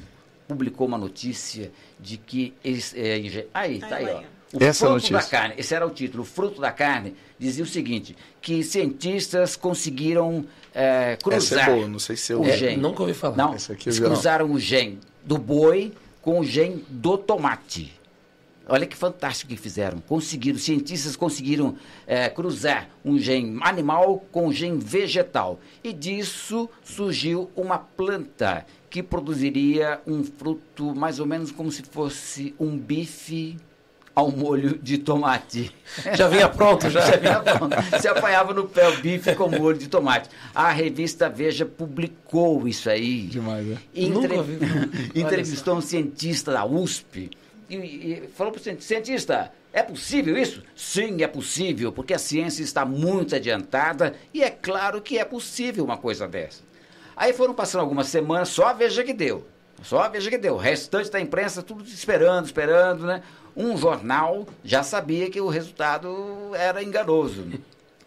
publicou 0.48 0.88
uma 0.88 0.98
notícia 0.98 1.72
de 2.00 2.18
que. 2.18 2.54
Eles, 2.64 2.94
é, 2.96 3.46
aí, 3.54 3.80
tá 3.80 3.96
aí, 3.98 4.08
ó. 4.10 4.38
O 4.54 4.64
Essa 4.64 4.86
fruto 4.86 4.94
notícia. 4.94 5.18
da 5.18 5.24
carne, 5.24 5.56
esse 5.58 5.76
era 5.76 5.86
o 5.86 5.90
título, 5.90 6.24
o 6.24 6.26
fruto 6.26 6.62
da 6.62 6.72
carne, 6.72 7.14
dizia 7.38 7.66
o 7.66 7.68
seguinte, 7.68 8.16
que 8.42 8.64
cientistas 8.64 9.58
conseguiram 9.58 10.46
é, 10.74 11.18
cruzar 11.22 11.60
Essa 11.60 11.72
é 11.72 11.76
boa, 11.76 11.88
não 11.90 12.00
sei 12.00 12.16
se 12.16 12.32
eu... 12.32 12.40
o 12.40 12.46
é, 12.46 12.58
gene. 12.58 12.78
Nunca 12.78 13.02
ouvi 13.02 13.14
falar. 13.14 13.36
Não, 13.36 13.54
eles 13.54 14.00
cruzaram 14.00 14.50
o 14.50 14.58
gene 14.58 15.00
do 15.28 15.38
boi 15.38 15.92
com 16.22 16.40
o 16.40 16.44
gene 16.44 16.86
do 16.90 17.18
tomate. 17.18 17.94
Olha 18.70 18.86
que 18.86 18.96
fantástico 18.96 19.52
que 19.52 19.58
fizeram. 19.58 20.00
Conseguiram, 20.02 20.58
cientistas 20.58 21.16
conseguiram 21.16 21.78
é, 22.06 22.30
cruzar 22.30 22.90
um 23.04 23.18
gene 23.20 23.60
animal 23.62 24.26
com 24.32 24.48
um 24.48 24.52
gene 24.52 24.78
vegetal. 24.78 25.60
E 25.84 25.94
disso 25.94 26.70
surgiu 26.84 27.50
uma 27.56 27.78
planta 27.78 28.66
que 28.90 29.04
produziria 29.04 30.02
um 30.08 30.24
fruto 30.24 30.96
mais 30.96 31.20
ou 31.20 31.26
menos 31.26 31.52
como 31.52 31.72
se 31.72 31.84
fosse 31.84 32.56
um 32.60 32.78
bife 32.78 33.58
ao 34.18 34.32
molho 34.32 34.80
de 34.80 34.98
tomate. 34.98 35.72
Já 36.16 36.28
vinha 36.28 36.50
pronto, 36.50 36.90
já? 36.90 37.02
já 37.06 37.18
vinha 37.18 37.40
pronto. 37.40 37.76
Você 37.92 38.08
apanhava 38.08 38.52
no 38.52 38.68
pé 38.68 38.90
o 38.90 38.98
bife 38.98 39.36
com 39.36 39.48
molho 39.48 39.78
de 39.78 39.88
tomate. 39.88 40.28
A 40.56 40.72
revista 40.72 41.30
Veja 41.30 41.68
publicou 41.68 42.68
isso 42.68 42.90
aí. 42.90 43.28
Demais, 43.28 43.64
né? 43.64 43.78
Entre... 43.94 44.36
Nunca 44.36 44.42
vi. 44.42 44.58
Entrevistou 45.22 45.76
um 45.76 45.82
cientista 45.82 46.52
da 46.52 46.66
USP 46.66 47.30
e, 47.70 47.76
e 47.76 48.30
falou 48.36 48.52
para 48.52 48.60
o 48.60 48.82
cientista, 48.82 49.52
é 49.72 49.84
possível 49.84 50.36
isso? 50.36 50.64
Sim, 50.76 51.22
é 51.22 51.28
possível, 51.28 51.92
porque 51.92 52.16
a 52.16 52.20
ciência 52.20 52.64
está 52.64 52.84
muito 52.84 53.36
adiantada 53.36 54.16
e 54.34 54.42
é 54.42 54.50
claro 54.50 55.00
que 55.00 55.20
é 55.20 55.26
possível 55.26 55.86
uma 55.86 55.98
coisa 55.98 56.28
dessa. 56.28 56.64
Aí 57.16 57.34
foram 57.34 57.54
passando 57.54 57.82
algumas 57.82 58.08
semanas, 58.08 58.50
só 58.50 58.66
a 58.66 58.74
Veja 58.74 59.04
que 59.04 59.14
deu. 59.14 59.46
Só 59.84 60.00
a 60.00 60.08
Veja 60.08 60.28
que 60.32 60.40
deu. 60.40 60.56
O 60.56 60.58
restante 60.58 61.12
da 61.12 61.22
imprensa, 61.22 61.62
tudo 61.62 61.84
esperando, 61.84 62.46
esperando, 62.46 63.06
né? 63.06 63.22
Um 63.60 63.76
jornal 63.76 64.46
já 64.64 64.84
sabia 64.84 65.32
que 65.32 65.42
o 65.42 65.48
resultado 65.48 66.52
era 66.54 66.84
enganoso. 66.84 67.44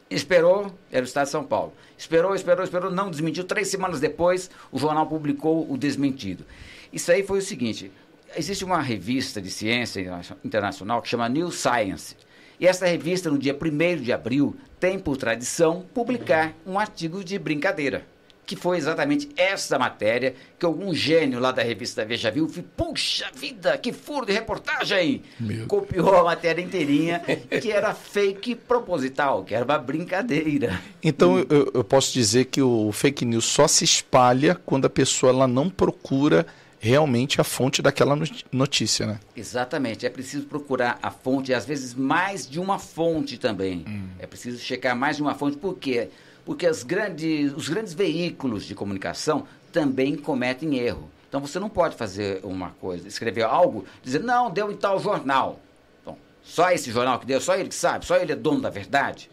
Esperou, 0.09 0.73
era 0.92 1.02
o 1.02 1.04
Estado 1.04 1.25
de 1.25 1.33
São 1.33 1.42
Paulo. 1.42 1.73
Esperou, 1.99 2.37
esperou, 2.37 2.62
esperou, 2.62 2.88
não 2.88 3.11
desmentiu. 3.11 3.42
Três 3.42 3.66
semanas 3.66 3.99
depois, 3.99 4.49
o 4.71 4.78
jornal 4.78 5.09
publicou 5.09 5.69
o 5.69 5.76
desmentido. 5.76 6.47
Isso 6.92 7.11
aí 7.11 7.25
foi 7.25 7.40
o 7.40 7.42
seguinte: 7.42 7.90
existe 8.37 8.64
uma 8.64 8.80
revista 8.80 9.42
de 9.42 9.50
ciência 9.50 10.21
internacional 10.45 11.02
que 11.02 11.09
chama 11.09 11.28
New 11.28 11.50
Science. 11.50 12.16
E 12.61 12.66
essa 12.66 12.87
revista, 12.87 13.28
no 13.28 13.37
dia 13.37 13.59
1 13.61 14.02
de 14.02 14.12
abril, 14.12 14.54
tem 14.78 15.00
por 15.00 15.16
tradição 15.16 15.85
publicar 15.92 16.54
um 16.64 16.78
artigo 16.78 17.25
de 17.25 17.37
brincadeira 17.40 18.07
que 18.50 18.57
foi 18.57 18.78
exatamente 18.78 19.28
essa 19.37 19.78
matéria 19.78 20.35
que 20.59 20.66
algum 20.66 20.92
gênio 20.92 21.38
lá 21.38 21.52
da 21.52 21.62
revista 21.62 22.04
Veja 22.04 22.33
viu, 22.33 22.50
e, 22.57 22.62
puxa 22.62 23.30
vida, 23.33 23.78
que 23.78 23.92
furo 23.92 24.26
de 24.26 24.33
reportagem! 24.33 25.23
Meu. 25.38 25.69
Copiou 25.69 26.16
a 26.16 26.25
matéria 26.25 26.61
inteirinha, 26.61 27.21
que 27.62 27.71
era 27.71 27.95
fake 27.95 28.57
proposital, 28.57 29.45
que 29.45 29.54
era 29.54 29.64
uma 29.64 29.78
brincadeira. 29.78 30.83
Então 31.00 31.38
eu, 31.38 31.71
eu 31.73 31.85
posso 31.85 32.12
dizer 32.12 32.47
que 32.47 32.61
o 32.61 32.90
fake 32.90 33.25
news 33.25 33.45
só 33.45 33.69
se 33.69 33.85
espalha 33.85 34.57
quando 34.66 34.87
a 34.87 34.90
pessoa 34.90 35.30
ela 35.30 35.47
não 35.47 35.71
procura 35.71 36.45
realmente 36.80 37.40
a 37.40 37.45
fonte 37.45 37.80
daquela 37.80 38.19
notícia, 38.50 39.07
né? 39.07 39.21
Exatamente, 39.37 40.04
é 40.07 40.11
preciso 40.11 40.47
procurar 40.47 40.99
a 41.00 41.12
fonte, 41.12 41.52
e 41.52 41.54
às 41.54 41.64
vezes 41.64 41.95
mais 41.95 42.50
de 42.50 42.59
uma 42.59 42.80
fonte 42.80 43.38
também. 43.38 43.85
É 44.19 44.26
preciso 44.26 44.59
checar 44.59 44.97
mais 44.97 45.14
de 45.14 45.23
uma 45.23 45.37
fonte, 45.37 45.57
por 45.57 45.76
quê? 45.76 46.09
Porque 46.44 46.66
grandes, 46.87 47.52
os 47.52 47.68
grandes 47.68 47.92
veículos 47.92 48.64
de 48.64 48.75
comunicação 48.75 49.47
também 49.73 50.16
cometem 50.16 50.78
erro. 50.78 51.11
Então 51.28 51.40
você 51.40 51.61
não 51.61 51.68
pode 51.68 51.94
fazer 51.94 52.40
uma 52.42 52.70
coisa, 52.80 53.06
escrever 53.06 53.42
algo, 53.42 53.85
dizer, 54.02 54.20
não, 54.20 54.50
deu 54.50 54.70
em 54.73 54.76
tal 54.76 54.99
jornal. 54.99 55.61
Bom, 56.04 56.18
só 56.42 56.73
esse 56.73 56.90
jornal 56.90 57.20
que 57.20 57.26
deu, 57.26 57.40
só 57.40 57.54
ele 57.54 57.68
que 57.68 57.75
sabe, 57.75 58.04
só 58.04 58.16
ele 58.16 58.32
é 58.32 58.37
dono 58.37 58.61
da 58.61 58.70
verdade. 58.70 59.30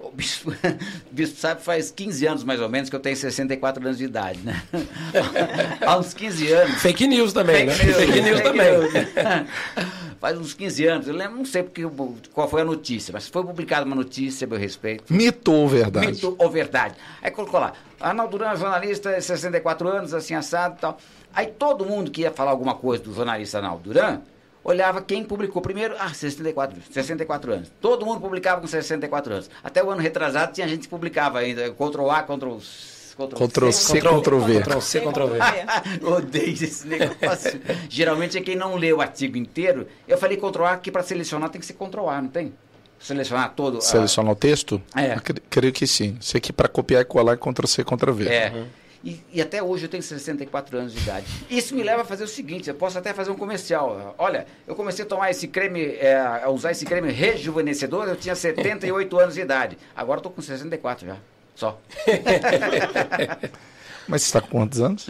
O 0.00 0.10
bispo, 0.10 0.50
o 1.12 1.14
bispo 1.14 1.38
sabe 1.38 1.62
faz 1.62 1.90
15 1.90 2.26
anos 2.26 2.44
mais 2.44 2.60
ou 2.60 2.68
menos 2.68 2.88
que 2.88 2.96
eu 2.96 3.00
tenho 3.00 3.14
64 3.16 3.84
anos 3.84 3.98
de 3.98 4.04
idade, 4.04 4.40
né? 4.40 4.62
Há 5.86 5.98
uns 5.98 6.14
15 6.14 6.52
anos. 6.52 6.80
Fake 6.80 7.06
news 7.06 7.32
também, 7.34 7.66
né? 7.66 7.74
Fake 7.74 7.86
news, 7.86 7.96
Fake 7.98 8.20
news 8.22 8.40
fake 8.40 8.58
também. 8.58 8.78
news. 8.78 8.92
Faz 10.20 10.38
uns 10.38 10.52
15 10.52 10.86
anos, 10.86 11.08
eu 11.08 11.14
lembro, 11.14 11.38
não 11.38 11.46
sei 11.46 11.62
porque, 11.62 11.82
qual 12.32 12.48
foi 12.48 12.60
a 12.60 12.64
notícia, 12.64 13.10
mas 13.10 13.26
foi 13.28 13.42
publicada 13.42 13.86
uma 13.86 13.96
notícia 13.96 14.46
a 14.46 14.48
meu 14.48 14.58
respeito. 14.58 15.04
Mito 15.10 15.50
ou 15.50 15.66
verdade? 15.66 16.08
Mito 16.08 16.36
ou 16.38 16.50
verdade. 16.50 16.94
Aí 17.22 17.30
colocou 17.30 17.58
lá, 17.58 17.72
Arnaldo 17.98 18.36
Duran, 18.36 18.54
jornalista, 18.54 19.18
64 19.18 19.88
anos, 19.88 20.12
assim, 20.12 20.34
assado 20.34 20.76
e 20.76 20.80
tal. 20.80 20.98
Aí 21.32 21.46
todo 21.46 21.86
mundo 21.86 22.10
que 22.10 22.20
ia 22.22 22.30
falar 22.30 22.50
alguma 22.50 22.74
coisa 22.74 23.02
do 23.02 23.14
jornalista 23.14 23.58
Arnaldo 23.58 23.82
Duran, 23.84 24.20
olhava 24.64 25.00
quem 25.02 25.24
publicou 25.24 25.60
primeiro, 25.62 25.94
ah, 25.98 26.12
64, 26.12 26.76
64 26.90 27.52
anos. 27.52 27.72
Todo 27.80 28.04
mundo 28.06 28.20
publicava 28.20 28.60
com 28.60 28.66
64 28.66 29.32
anos. 29.32 29.50
Até 29.62 29.82
o 29.82 29.90
ano 29.90 30.00
retrasado 30.00 30.52
tinha 30.52 30.66
gente 30.68 30.82
que 30.82 30.88
publicava 30.88 31.38
ainda, 31.38 31.70
Ctrl 31.70 32.10
A, 32.10 32.22
Ctrl 32.22 32.56
Ctrl 33.36 33.70
C, 33.70 34.00
Ctrl 34.00 34.38
V. 34.40 34.60
Ctrl 34.60 34.80
C, 34.80 35.00
Ctrl 35.00 35.26
V. 35.26 35.38
Odeio 36.06 36.52
esse 36.52 36.86
negócio. 36.88 37.60
Geralmente 37.88 38.38
é 38.38 38.40
quem 38.40 38.56
não 38.56 38.76
lê 38.76 38.92
o 38.92 39.00
artigo 39.00 39.36
inteiro. 39.36 39.86
Eu 40.08 40.16
falei 40.16 40.36
Ctrl 40.38 40.64
A, 40.64 40.76
que 40.78 40.90
para 40.90 41.02
selecionar 41.02 41.50
tem 41.50 41.60
que 41.60 41.66
ser 41.66 41.74
Ctrl 41.74 42.08
A, 42.08 42.22
não 42.22 42.28
tem? 42.30 42.54
Selecionar 42.98 43.52
todo. 43.54 43.78
a- 43.78 43.80
Selecionar 43.80 44.32
o 44.32 44.36
texto? 44.36 44.80
É. 44.96 45.16
Creio 45.50 45.72
que 45.72 45.86
sim. 45.86 46.16
Isso 46.20 46.36
aqui 46.36 46.52
para 46.52 46.68
copiar 46.68 47.02
e 47.02 47.04
colar 47.04 47.32
é 47.34 47.36
Ctrl 47.36 47.66
C, 47.66 47.84
Ctrl 47.84 48.12
V. 48.12 48.28
É. 48.28 48.64
E, 49.02 49.20
e 49.32 49.40
até 49.40 49.62
hoje 49.62 49.86
eu 49.86 49.88
tenho 49.88 50.02
64 50.02 50.78
anos 50.78 50.92
de 50.92 51.00
idade. 51.00 51.26
Isso 51.48 51.74
me 51.74 51.82
leva 51.82 52.02
a 52.02 52.04
fazer 52.04 52.24
o 52.24 52.28
seguinte: 52.28 52.68
eu 52.68 52.74
posso 52.74 52.98
até 52.98 53.14
fazer 53.14 53.30
um 53.30 53.36
comercial. 53.36 54.14
Olha, 54.18 54.46
eu 54.66 54.74
comecei 54.74 55.04
a 55.04 55.08
tomar 55.08 55.30
esse 55.30 55.48
creme, 55.48 55.82
é, 55.82 56.18
a 56.18 56.50
usar 56.50 56.72
esse 56.72 56.84
creme 56.84 57.10
rejuvenescedor, 57.10 58.08
eu 58.08 58.16
tinha 58.16 58.34
78 58.34 59.18
anos 59.18 59.34
de 59.34 59.40
idade. 59.40 59.78
Agora 59.96 60.18
eu 60.18 60.22
tô 60.22 60.30
com 60.30 60.42
64 60.42 61.06
já. 61.06 61.16
Só. 61.54 61.80
Mas 64.06 64.22
você 64.22 64.28
está 64.28 64.40
com 64.40 64.48
quantos 64.48 64.80
anos? 64.80 65.08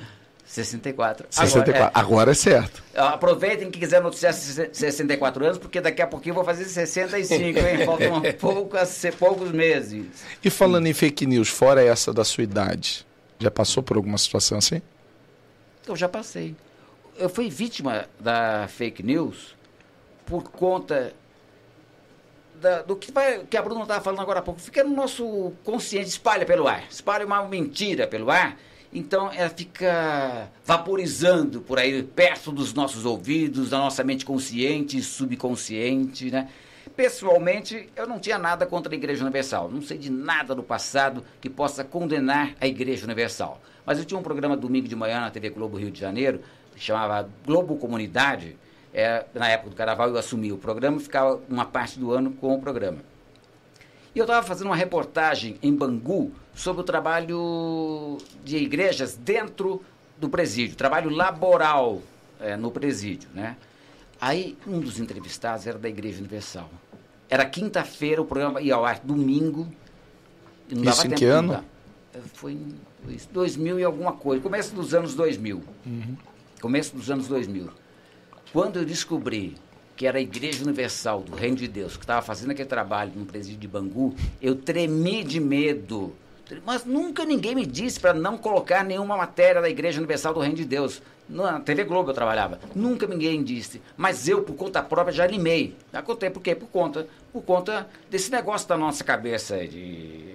64. 0.50 1.26
64. 1.30 1.73
Agora, 1.73 1.90
Agora 1.94 2.30
é 2.32 2.35
certo. 2.35 2.82
é, 2.92 3.00
aproveitem 3.00 3.70
que 3.70 3.78
quiser 3.78 4.02
noticiar 4.02 4.35
64 4.35 5.44
anos, 5.44 5.59
porque 5.59 5.80
daqui 5.80 6.02
a 6.02 6.09
pouquinho 6.09 6.32
eu 6.32 6.37
vou 6.37 6.44
fazer 6.44 6.64
65, 6.64 7.59
hein? 7.59 7.87
Faltam 7.87 8.20
poucas, 8.38 9.00
poucos 9.16 9.52
meses. 9.52 10.06
E 10.42 10.50
falando 10.50 10.88
em 10.88 10.92
fake 10.92 11.25
news, 11.25 11.49
fora 11.49 11.85
essa 11.85 12.12
da 12.12 12.25
sua 12.25 12.42
idade, 12.42 13.06
já 13.40 13.50
passou 13.50 13.82
por 13.82 13.97
alguma 13.97 14.18
situação 14.18 14.59
assim? 14.59 14.80
Eu 15.87 15.97
já 15.97 16.09
passei. 16.09 16.54
Eu 17.16 17.28
fui 17.28 17.49
vítima 17.50 18.06
da 18.20 18.68
fake 18.68 19.02
news 19.02 19.56
por 20.26 20.44
conta 20.44 21.12
da- 22.61 22.82
do 22.82 22.94
que, 22.94 23.11
vai- 23.11 23.40
que 23.49 23.56
a 23.56 23.62
Bruna 23.62 23.82
estava 23.82 24.02
falando 24.04 24.20
agora 24.20 24.38
há 24.40 24.42
pouco. 24.42 24.61
Fica 24.61 24.85
no 24.85 24.94
nosso 24.94 25.52
consciente, 25.64 26.09
espalha 26.09 26.44
pelo 26.44 26.68
ar. 26.68 26.85
Espalha 26.90 27.25
uma 27.26 27.42
mentira 27.49 28.06
pelo 28.06 28.30
ar. 28.30 28.56
Então 28.92 29.30
ela 29.32 29.49
fica 29.50 30.49
vaporizando 30.64 31.61
por 31.61 31.78
aí, 31.78 32.02
perto 32.02 32.50
dos 32.52 32.75
nossos 32.75 33.04
ouvidos, 33.04 33.70
da 33.70 33.78
nossa 33.78 34.02
mente 34.04 34.25
consciente 34.25 34.99
e 34.99 35.02
subconsciente, 35.02 36.30
né? 36.30 36.49
Pessoalmente, 37.00 37.88
eu 37.97 38.07
não 38.07 38.21
tinha 38.21 38.38
nada 38.38 38.66
contra 38.66 38.92
a 38.92 38.95
Igreja 38.95 39.23
Universal. 39.23 39.71
Não 39.71 39.80
sei 39.80 39.97
de 39.97 40.11
nada 40.11 40.54
do 40.54 40.62
passado 40.62 41.25
que 41.40 41.49
possa 41.49 41.83
condenar 41.83 42.54
a 42.61 42.66
Igreja 42.66 43.07
Universal. 43.07 43.59
Mas 43.87 43.99
eu 43.99 44.04
tinha 44.04 44.21
um 44.21 44.23
programa 44.23 44.54
domingo 44.54 44.87
de 44.87 44.95
manhã 44.95 45.19
na 45.19 45.30
TV 45.30 45.49
Globo 45.49 45.78
Rio 45.78 45.90
de 45.90 45.99
Janeiro, 45.99 46.42
que 46.75 46.78
chamava 46.78 47.26
Globo 47.47 47.78
Comunidade. 47.78 48.54
É, 48.92 49.25
na 49.33 49.49
época 49.49 49.71
do 49.71 49.76
carnaval 49.76 50.11
eu 50.11 50.19
assumi 50.19 50.52
o 50.52 50.59
programa 50.59 50.99
e 50.99 51.00
ficava 51.00 51.40
uma 51.49 51.64
parte 51.64 51.99
do 51.99 52.12
ano 52.12 52.33
com 52.33 52.54
o 52.54 52.61
programa. 52.61 52.99
E 54.14 54.19
eu 54.19 54.25
estava 54.25 54.47
fazendo 54.47 54.66
uma 54.66 54.76
reportagem 54.76 55.57
em 55.62 55.75
Bangu 55.75 56.30
sobre 56.54 56.83
o 56.83 56.85
trabalho 56.85 58.19
de 58.45 58.59
igrejas 58.59 59.16
dentro 59.16 59.83
do 60.19 60.28
presídio, 60.28 60.76
trabalho 60.76 61.09
laboral 61.09 62.02
eh, 62.38 62.59
no 62.59 62.71
presídio, 62.71 63.30
né? 63.33 63.57
Aí 64.21 64.59
um 64.66 64.78
dos 64.80 65.00
entrevistados 65.00 65.66
era 65.66 65.78
da 65.78 65.88
Igreja 65.88 66.19
Universal. 66.19 66.69
Era 67.30 67.44
quinta-feira, 67.46 68.20
o 68.20 68.25
programa 68.25 68.60
ia 68.60 68.75
ao 68.75 68.84
ar 68.84 68.99
domingo. 69.00 69.68
e 70.68 70.75
não 70.75 70.82
Isso 70.84 70.96
dava 71.02 71.06
em 71.06 71.08
tempo 71.10 71.18
que 71.18 71.25
ano? 71.26 71.49
mudar. 71.49 71.64
Eh, 72.14 72.18
Foi 72.34 72.52
em 72.52 72.75
dois- 73.04 73.26
2000 73.32 73.78
e 73.78 73.84
alguma 73.84 74.12
coisa, 74.12 74.42
começo 74.42 74.75
dos 74.75 74.92
anos 74.94 75.14
2000. 75.14 75.62
Começo 76.60 76.94
dos 76.96 77.10
anos 77.10 77.26
2000. 77.28 77.68
Quando 78.52 78.78
eu 78.78 78.84
descobri 78.84 79.54
que 79.96 80.06
era 80.06 80.18
a 80.18 80.20
Igreja 80.20 80.64
Universal 80.64 81.22
do 81.22 81.34
Reino 81.37 81.56
de 81.56 81.68
Deus 81.68 81.96
que 81.96 82.02
estava 82.04 82.20
fazendo 82.22 82.50
aquele 82.50 82.68
trabalho 82.68 83.12
no 83.14 83.25
presídio 83.26 83.58
de 83.60 83.68
Bangu, 83.68 84.14
eu 84.42 84.54
tremi 84.56 85.22
de 85.25 85.38
medo. 85.40 86.12
Mas 86.64 86.85
nunca 86.85 87.25
ninguém 87.25 87.54
me 87.54 87.64
disse 87.66 88.00
para 88.00 88.12
não 88.12 88.37
colocar 88.37 88.85
nenhuma 88.85 89.16
matéria 89.16 89.61
da 89.61 89.69
Igreja 89.69 89.99
Universal 89.99 90.35
do 90.35 90.40
Reino 90.40 90.57
de 90.57 90.64
Deus. 90.64 91.02
Na 91.28 91.61
TV 91.61 91.85
Globo 91.85 92.11
eu 92.11 92.14
trabalhava. 92.14 92.59
Nunca 92.75 93.07
ninguém 93.07 93.42
disse. 93.42 93.80
Mas 93.97 94.26
eu, 94.26 94.42
por 94.42 94.57
conta 94.57 94.83
própria, 94.83 95.12
já 95.12 95.25
animei. 95.25 95.76
Já 95.92 96.02
contei 96.02 96.30
por 96.30 96.42
quê? 96.42 96.54
Por 96.54 96.69
conta, 96.69 97.07
por 97.33 97.42
conta 97.42 97.88
desse 98.11 98.30
negócio 98.30 98.69
da 98.69 98.76
nossa 98.76 99.04
cabeça 99.04 99.66
de 99.66 100.35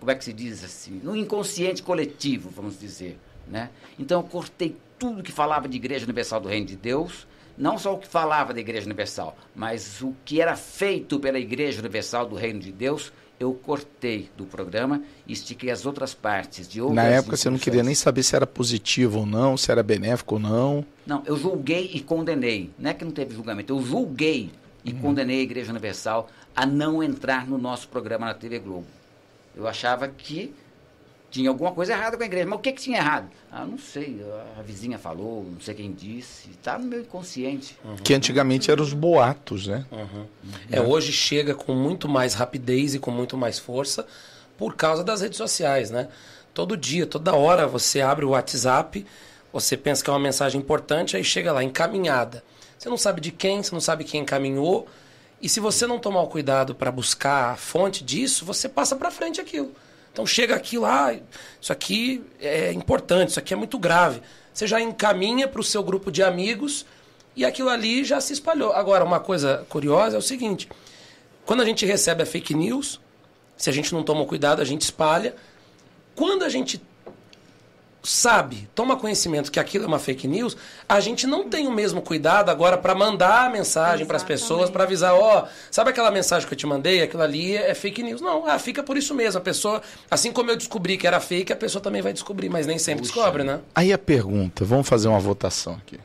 como 0.00 0.10
é 0.10 0.14
que 0.14 0.24
se 0.24 0.32
diz 0.32 0.64
assim, 0.64 0.98
no 1.04 1.14
inconsciente 1.14 1.82
coletivo, 1.82 2.48
vamos 2.48 2.80
dizer, 2.80 3.18
né? 3.46 3.68
Então 3.98 4.20
eu 4.20 4.26
cortei 4.26 4.74
tudo 4.98 5.22
que 5.22 5.30
falava 5.30 5.68
de 5.68 5.76
Igreja 5.76 6.04
Universal 6.04 6.40
do 6.40 6.48
Reino 6.48 6.66
de 6.66 6.76
Deus, 6.76 7.26
não 7.56 7.78
só 7.78 7.94
o 7.94 7.98
que 7.98 8.08
falava 8.08 8.54
da 8.54 8.60
Igreja 8.60 8.86
Universal, 8.86 9.36
mas 9.54 10.00
o 10.00 10.16
que 10.24 10.40
era 10.40 10.56
feito 10.56 11.20
pela 11.20 11.38
Igreja 11.38 11.80
Universal 11.80 12.26
do 12.26 12.34
Reino 12.34 12.58
de 12.60 12.72
Deus, 12.72 13.12
eu 13.40 13.54
cortei 13.54 14.28
do 14.36 14.44
programa 14.44 15.02
e 15.26 15.32
estiquei 15.32 15.70
as 15.70 15.86
outras 15.86 16.12
partes 16.12 16.68
de 16.68 16.78
outras 16.78 16.96
Na 16.96 17.04
época 17.04 17.38
você 17.38 17.48
não 17.48 17.58
queria 17.58 17.82
nem 17.82 17.94
saber 17.94 18.22
se 18.22 18.36
era 18.36 18.46
positivo 18.46 19.20
ou 19.20 19.26
não, 19.26 19.56
se 19.56 19.72
era 19.72 19.82
benéfico 19.82 20.34
ou 20.34 20.40
não. 20.40 20.84
Não, 21.06 21.22
eu 21.24 21.38
julguei 21.38 21.90
e 21.94 22.00
condenei. 22.00 22.70
Não 22.78 22.90
é 22.90 22.94
que 22.94 23.02
não 23.02 23.10
teve 23.10 23.34
julgamento, 23.34 23.72
eu 23.72 23.80
julguei 23.80 24.50
e 24.84 24.92
condenei 24.92 25.40
a 25.40 25.42
Igreja 25.42 25.70
Universal 25.70 26.28
a 26.54 26.66
não 26.66 27.02
entrar 27.02 27.46
no 27.46 27.56
nosso 27.56 27.88
programa 27.88 28.26
na 28.26 28.34
TV 28.34 28.58
Globo. 28.58 28.86
Eu 29.56 29.66
achava 29.66 30.06
que 30.06 30.52
tinha 31.30 31.48
alguma 31.48 31.72
coisa 31.72 31.92
errada 31.92 32.16
com 32.16 32.22
a 32.22 32.26
igreja. 32.26 32.46
Mas 32.46 32.58
o 32.58 32.62
que, 32.62 32.72
que 32.72 32.82
tinha 32.82 32.98
errado? 32.98 33.30
Ah, 33.50 33.64
não 33.64 33.78
sei. 33.78 34.20
A 34.58 34.62
vizinha 34.62 34.98
falou, 34.98 35.46
não 35.50 35.60
sei 35.60 35.74
quem 35.74 35.92
disse. 35.92 36.50
Está 36.50 36.78
no 36.78 36.86
meu 36.86 37.00
inconsciente. 37.00 37.78
Que 38.02 38.14
antigamente 38.14 38.70
eram 38.70 38.82
os 38.82 38.92
boatos, 38.92 39.66
né? 39.66 39.84
É, 40.70 40.80
hoje 40.80 41.12
chega 41.12 41.54
com 41.54 41.74
muito 41.74 42.08
mais 42.08 42.34
rapidez 42.34 42.94
e 42.94 42.98
com 42.98 43.10
muito 43.10 43.36
mais 43.36 43.58
força 43.58 44.06
por 44.58 44.74
causa 44.76 45.02
das 45.04 45.20
redes 45.20 45.38
sociais, 45.38 45.90
né? 45.90 46.08
Todo 46.52 46.76
dia, 46.76 47.06
toda 47.06 47.34
hora 47.34 47.66
você 47.66 48.00
abre 48.00 48.24
o 48.24 48.30
WhatsApp, 48.30 49.06
você 49.52 49.76
pensa 49.76 50.02
que 50.02 50.10
é 50.10 50.12
uma 50.12 50.18
mensagem 50.18 50.60
importante, 50.60 51.16
aí 51.16 51.24
chega 51.24 51.52
lá, 51.52 51.62
encaminhada. 51.62 52.42
Você 52.76 52.88
não 52.88 52.96
sabe 52.96 53.20
de 53.20 53.30
quem, 53.30 53.62
você 53.62 53.72
não 53.72 53.80
sabe 53.80 54.04
quem 54.04 54.22
encaminhou, 54.22 54.88
e 55.40 55.48
se 55.48 55.60
você 55.60 55.86
não 55.86 55.98
tomar 55.98 56.22
o 56.22 56.26
cuidado 56.26 56.74
para 56.74 56.90
buscar 56.90 57.52
a 57.52 57.56
fonte 57.56 58.04
disso, 58.04 58.44
você 58.44 58.68
passa 58.68 58.96
para 58.96 59.10
frente 59.10 59.40
aquilo. 59.40 59.72
Então 60.12 60.26
chega 60.26 60.54
aquilo, 60.54 60.84
ah, 60.84 61.14
isso 61.60 61.72
aqui 61.72 62.24
é 62.40 62.72
importante, 62.72 63.30
isso 63.30 63.38
aqui 63.38 63.54
é 63.54 63.56
muito 63.56 63.78
grave. 63.78 64.20
Você 64.52 64.66
já 64.66 64.80
encaminha 64.80 65.46
para 65.46 65.60
o 65.60 65.64
seu 65.64 65.82
grupo 65.82 66.10
de 66.10 66.22
amigos 66.22 66.84
e 67.36 67.44
aquilo 67.44 67.68
ali 67.68 68.04
já 68.04 68.20
se 68.20 68.32
espalhou. 68.32 68.72
Agora, 68.72 69.04
uma 69.04 69.20
coisa 69.20 69.64
curiosa 69.68 70.16
é 70.16 70.18
o 70.18 70.22
seguinte: 70.22 70.68
quando 71.46 71.60
a 71.60 71.64
gente 71.64 71.86
recebe 71.86 72.22
a 72.22 72.26
fake 72.26 72.54
news, 72.54 73.00
se 73.56 73.70
a 73.70 73.72
gente 73.72 73.92
não 73.92 74.02
toma 74.02 74.24
cuidado, 74.24 74.60
a 74.60 74.64
gente 74.64 74.82
espalha. 74.82 75.34
Quando 76.14 76.44
a 76.44 76.48
gente 76.48 76.80
sabe, 78.02 78.68
toma 78.74 78.96
conhecimento 78.96 79.50
que 79.50 79.60
aquilo 79.60 79.84
é 79.84 79.86
uma 79.86 79.98
fake 79.98 80.26
news, 80.26 80.56
a 80.88 81.00
gente 81.00 81.26
não 81.26 81.48
tem 81.48 81.66
o 81.66 81.72
mesmo 81.72 82.00
cuidado 82.00 82.50
agora 82.50 82.78
para 82.78 82.94
mandar 82.94 83.46
a 83.46 83.50
mensagem 83.50 84.06
para 84.06 84.16
as 84.16 84.22
pessoas, 84.22 84.70
para 84.70 84.84
avisar, 84.84 85.14
ó, 85.14 85.46
sabe 85.70 85.90
aquela 85.90 86.10
mensagem 86.10 86.48
que 86.48 86.54
eu 86.54 86.58
te 86.58 86.66
mandei, 86.66 87.02
aquilo 87.02 87.22
ali 87.22 87.56
é 87.56 87.74
fake 87.74 88.02
news. 88.02 88.20
Não, 88.20 88.46
ah, 88.46 88.58
fica 88.58 88.82
por 88.82 88.96
isso 88.96 89.14
mesmo. 89.14 89.38
A 89.38 89.42
pessoa, 89.42 89.82
assim 90.10 90.32
como 90.32 90.50
eu 90.50 90.56
descobri 90.56 90.96
que 90.96 91.06
era 91.06 91.20
fake, 91.20 91.52
a 91.52 91.56
pessoa 91.56 91.82
também 91.82 92.02
vai 92.02 92.12
descobrir, 92.12 92.48
mas 92.48 92.66
nem 92.66 92.78
sempre 92.78 93.02
Puxa. 93.02 93.14
descobre, 93.14 93.44
né? 93.44 93.60
Aí 93.74 93.92
a 93.92 93.98
pergunta, 93.98 94.64
vamos 94.64 94.88
fazer 94.88 95.08
uma 95.08 95.20
votação 95.20 95.74
aqui. 95.74 95.98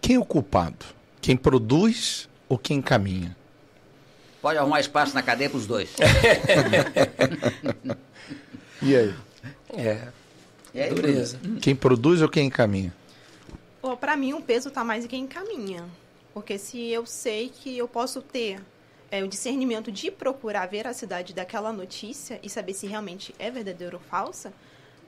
Quem 0.00 0.16
é 0.16 0.18
o 0.18 0.24
culpado? 0.24 0.86
Quem 1.20 1.36
produz 1.36 2.28
ou 2.48 2.56
quem 2.56 2.78
encaminha? 2.78 3.36
Pode 4.40 4.56
arrumar 4.56 4.80
espaço 4.80 5.14
na 5.14 5.22
cadeia 5.22 5.50
para 5.50 5.58
os 5.58 5.66
dois. 5.66 5.90
E 8.80 8.94
aí? 8.94 9.12
É. 9.70 10.02
E 10.74 10.80
aí, 10.80 10.92
Dureza. 10.92 11.38
Quem 11.60 11.74
produz 11.74 12.20
ou 12.22 12.28
quem 12.28 12.46
encaminha? 12.46 12.92
Pô, 13.80 13.96
pra 13.96 14.16
mim, 14.16 14.32
o 14.34 14.42
peso 14.42 14.70
tá 14.70 14.84
mais 14.84 15.04
em 15.04 15.08
quem 15.08 15.24
encaminha. 15.24 15.84
Porque 16.34 16.58
se 16.58 16.78
eu 16.90 17.06
sei 17.06 17.48
que 17.48 17.76
eu 17.76 17.88
posso 17.88 18.20
ter 18.20 18.60
é, 19.10 19.24
o 19.24 19.28
discernimento 19.28 19.90
de 19.90 20.10
procurar 20.10 20.62
a 20.62 20.66
veracidade 20.66 21.32
daquela 21.32 21.72
notícia 21.72 22.38
e 22.42 22.50
saber 22.50 22.74
se 22.74 22.86
realmente 22.86 23.34
é 23.38 23.50
verdadeira 23.50 23.96
ou 23.96 24.02
falsa, 24.02 24.52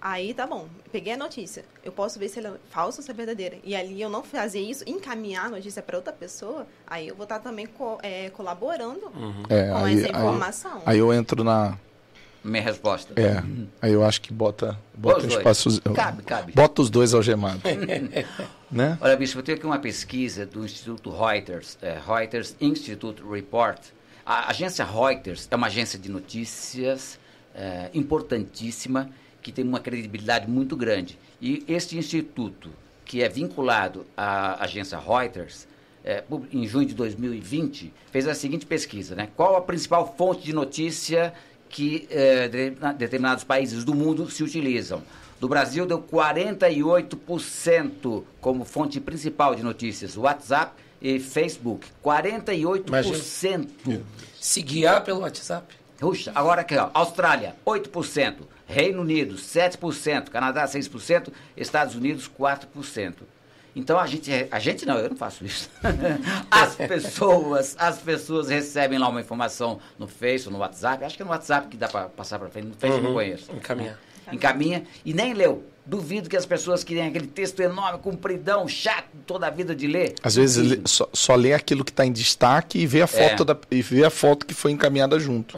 aí 0.00 0.32
tá 0.32 0.46
bom. 0.46 0.66
Peguei 0.90 1.12
a 1.12 1.16
notícia. 1.16 1.64
Eu 1.84 1.92
posso 1.92 2.18
ver 2.18 2.28
se 2.30 2.38
ela 2.38 2.56
é 2.56 2.72
falsa 2.72 3.00
ou 3.00 3.04
se 3.04 3.10
é 3.10 3.14
verdadeira. 3.14 3.58
E 3.62 3.76
ali 3.76 4.00
eu 4.00 4.08
não 4.08 4.22
fazer 4.22 4.60
isso, 4.60 4.82
encaminhar 4.86 5.46
a 5.46 5.50
notícia 5.50 5.82
para 5.82 5.96
outra 5.98 6.12
pessoa, 6.12 6.66
aí 6.86 7.08
eu 7.08 7.14
vou 7.14 7.24
estar 7.24 7.38
também 7.40 7.66
co- 7.66 7.98
é, 8.02 8.30
colaborando 8.30 9.12
É, 9.48 9.68
com 9.68 9.76
aí, 9.84 9.98
essa 9.98 10.06
aí- 10.06 10.10
informação. 10.22 10.82
aí 10.86 10.98
eu 10.98 11.12
entro 11.12 11.44
na. 11.44 11.76
Minha 12.42 12.62
resposta. 12.62 13.12
É, 13.20 13.42
aí 13.82 13.92
eu 13.92 14.02
acho 14.02 14.20
que 14.22 14.32
bota, 14.32 14.78
bota 14.94 15.18
Os 15.18 15.24
um 15.24 15.28
dois. 15.28 15.38
espaço. 15.38 15.82
Cabe, 15.94 16.22
cabe. 16.22 16.52
Bota 16.52 16.82
os 16.82 16.88
dois 16.88 17.12
algemados. 17.12 17.60
né? 18.70 18.96
Olha, 19.00 19.16
bicho, 19.16 19.38
eu 19.38 19.42
tenho 19.42 19.58
aqui 19.58 19.66
uma 19.66 19.78
pesquisa 19.78 20.46
do 20.46 20.64
Instituto 20.64 21.10
Reuters, 21.10 21.76
é, 21.82 21.98
Reuters 21.98 22.56
Institute 22.60 23.22
Report. 23.22 23.78
A 24.24 24.50
agência 24.50 24.84
Reuters 24.84 25.48
é 25.50 25.56
uma 25.56 25.66
agência 25.66 25.98
de 25.98 26.10
notícias 26.10 27.18
é, 27.54 27.90
importantíssima, 27.92 29.10
que 29.42 29.52
tem 29.52 29.64
uma 29.64 29.80
credibilidade 29.80 30.48
muito 30.48 30.76
grande. 30.76 31.18
E 31.40 31.64
este 31.68 31.96
instituto, 31.98 32.70
que 33.04 33.22
é 33.22 33.28
vinculado 33.28 34.06
à 34.16 34.62
agência 34.62 34.98
Reuters, 34.98 35.66
é, 36.04 36.24
em 36.52 36.66
junho 36.66 36.86
de 36.86 36.94
2020, 36.94 37.92
fez 38.10 38.26
a 38.26 38.34
seguinte 38.34 38.64
pesquisa, 38.64 39.14
né? 39.14 39.28
Qual 39.36 39.56
a 39.56 39.60
principal 39.60 40.14
fonte 40.16 40.42
de 40.42 40.52
notícia 40.52 41.32
que 41.70 42.06
é, 42.10 42.48
de- 42.48 42.70
na- 42.78 42.92
determinados 42.92 43.44
países 43.44 43.84
do 43.84 43.94
mundo 43.94 44.30
se 44.30 44.42
utilizam? 44.42 45.02
Do 45.40 45.48
Brasil 45.48 45.86
deu 45.86 45.98
48% 45.98 48.24
como 48.40 48.64
fonte 48.64 49.00
principal 49.00 49.54
de 49.54 49.62
notícias, 49.62 50.16
WhatsApp 50.16 50.72
e 51.00 51.18
Facebook. 51.18 51.86
48%. 52.04 53.68
Se 54.38 54.62
guiar 54.62 55.02
pelo 55.04 55.20
WhatsApp. 55.20 55.74
Puxa, 55.98 56.32
agora 56.34 56.62
aqui, 56.62 56.76
ó, 56.76 56.90
Austrália, 56.94 57.54
8%, 57.64 58.36
Reino 58.66 59.02
Unido, 59.02 59.36
7%, 59.36 60.30
Canadá, 60.30 60.66
6%, 60.66 61.30
Estados 61.56 61.94
Unidos, 61.94 62.26
4%. 62.28 63.14
Então 63.74 63.98
a 63.98 64.06
gente, 64.06 64.30
a 64.50 64.58
gente 64.58 64.84
não, 64.84 64.98
eu 64.98 65.10
não 65.10 65.16
faço 65.16 65.44
isso. 65.44 65.70
As 66.50 66.74
pessoas, 66.74 67.76
as 67.78 67.98
pessoas 67.98 68.48
recebem 68.48 68.98
lá 68.98 69.08
uma 69.08 69.20
informação 69.20 69.78
no 69.98 70.06
Face 70.08 70.46
ou 70.46 70.52
no 70.52 70.58
WhatsApp, 70.58 71.04
acho 71.04 71.16
que 71.16 71.22
é 71.22 71.24
no 71.24 71.30
WhatsApp 71.30 71.68
que 71.68 71.76
dá 71.76 71.88
para 71.88 72.08
passar 72.08 72.38
para 72.38 72.48
frente, 72.48 72.66
no 72.66 72.74
Face 72.74 72.96
eu 72.96 73.02
não 73.02 73.12
conheço. 73.12 73.50
Encaminhar. 73.52 73.98
Encaminha 74.32 74.84
e 75.04 75.12
nem 75.14 75.32
leu. 75.34 75.64
Duvido 75.86 76.28
que 76.28 76.36
as 76.36 76.46
pessoas 76.46 76.84
que 76.84 76.94
têm 76.94 77.06
aquele 77.08 77.26
texto 77.26 77.58
enorme, 77.60 77.98
compridão, 77.98 78.68
chato, 78.68 79.06
toda 79.26 79.46
a 79.48 79.50
vida 79.50 79.74
de 79.74 79.86
ler. 79.88 80.14
Às 80.22 80.36
vezes 80.36 80.64
lê- 80.70 80.80
só, 80.84 81.08
só 81.12 81.34
lê 81.34 81.52
aquilo 81.52 81.84
que 81.84 81.90
está 81.90 82.06
em 82.06 82.12
destaque 82.12 82.78
e 82.78 82.86
vê 82.86 83.02
a 83.02 83.06
foto, 83.08 83.42
É. 83.42 83.46
da, 83.46 83.56
e 83.70 83.82
vê 83.82 84.04
a 84.04 84.10
foto 84.10 84.46
que 84.46 84.54
foi 84.54 84.70
encaminhada 84.70 85.18
junto. 85.18 85.56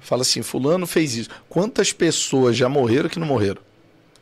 Fala 0.00 0.22
assim, 0.22 0.40
fulano 0.42 0.86
fez 0.86 1.16
isso. 1.16 1.30
Quantas 1.48 1.92
pessoas 1.92 2.56
já 2.56 2.68
morreram 2.68 3.08
que 3.08 3.18
não 3.18 3.26
morreram? 3.26 3.60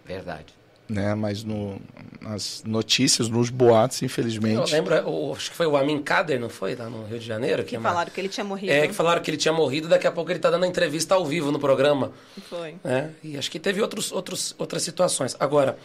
Verdade. 0.07 0.47
Né? 0.91 1.15
Mas 1.15 1.45
no, 1.45 1.81
nas 2.21 2.65
notícias, 2.67 3.29
nos 3.29 3.49
boatos, 3.49 4.03
Eu 4.03 4.07
infelizmente. 4.07 4.73
lembro, 4.73 5.09
o- 5.09 5.33
acho 5.33 5.51
que 5.53 5.57
foi 5.57 5.67
o 5.67 5.77
Amin 5.77 6.03
Kader, 6.03 6.41
não 6.41 6.49
foi? 6.49 6.75
Lá 6.75 6.91
no 6.91 7.05
Rio 7.05 7.21
de 7.21 7.25
Janeiro? 7.25 7.63
Que 7.63 7.77
é 7.77 7.79
uma- 7.79 7.89
falaram 7.91 8.11
que 8.11 8.21
ele 8.21 8.29
tinha 8.29 8.43
morrido. 8.43 8.73
É, 8.73 8.89
que 8.89 8.93
falaram 8.93 9.23
que 9.23 9.31
ele 9.31 9.37
tinha 9.37 9.53
morrido, 9.55 9.87
daqui 9.87 10.09
a 10.09 10.11
pouco 10.11 10.33
ele 10.33 10.41
tá 10.41 10.51
dando 10.51 10.65
a 10.65 10.67
entrevista 10.67 11.15
ao 11.15 11.25
vivo 11.25 11.53
no 11.53 11.61
programa. 11.61 12.11
Foi. 12.49 12.75
né? 12.83 13.13
E 13.23 13.37
acho 13.39 13.49
que 13.51 13.61
teve 13.61 13.81
outros, 13.81 14.11
outros, 14.11 14.53
outras 14.59 14.83
situações. 14.83 15.37
Agora, 15.39 15.79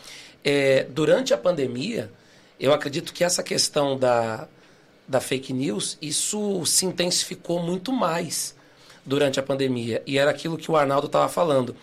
é, 0.44 0.88
durante 0.90 1.36
a 1.36 1.38
pandemia, 1.38 2.12
eu 2.60 2.74
acredito 2.74 3.14
que 3.14 3.24
essa 3.24 3.44
questão 3.44 3.96
da, 4.00 4.48
da 5.08 5.20
fake 5.22 5.54
news, 5.54 6.00
isso 6.02 6.66
se 6.66 6.84
intensificou 6.88 7.62
muito 7.62 7.94
mais 7.94 8.56
durante 9.06 9.40
a 9.40 9.44
pandemia. 9.44 10.02
E 10.08 10.18
era 10.18 10.32
aquilo 10.32 10.58
que 10.58 10.72
o 10.72 10.76
Arnaldo 10.76 11.06
estava 11.06 11.30
falando. 11.30 11.76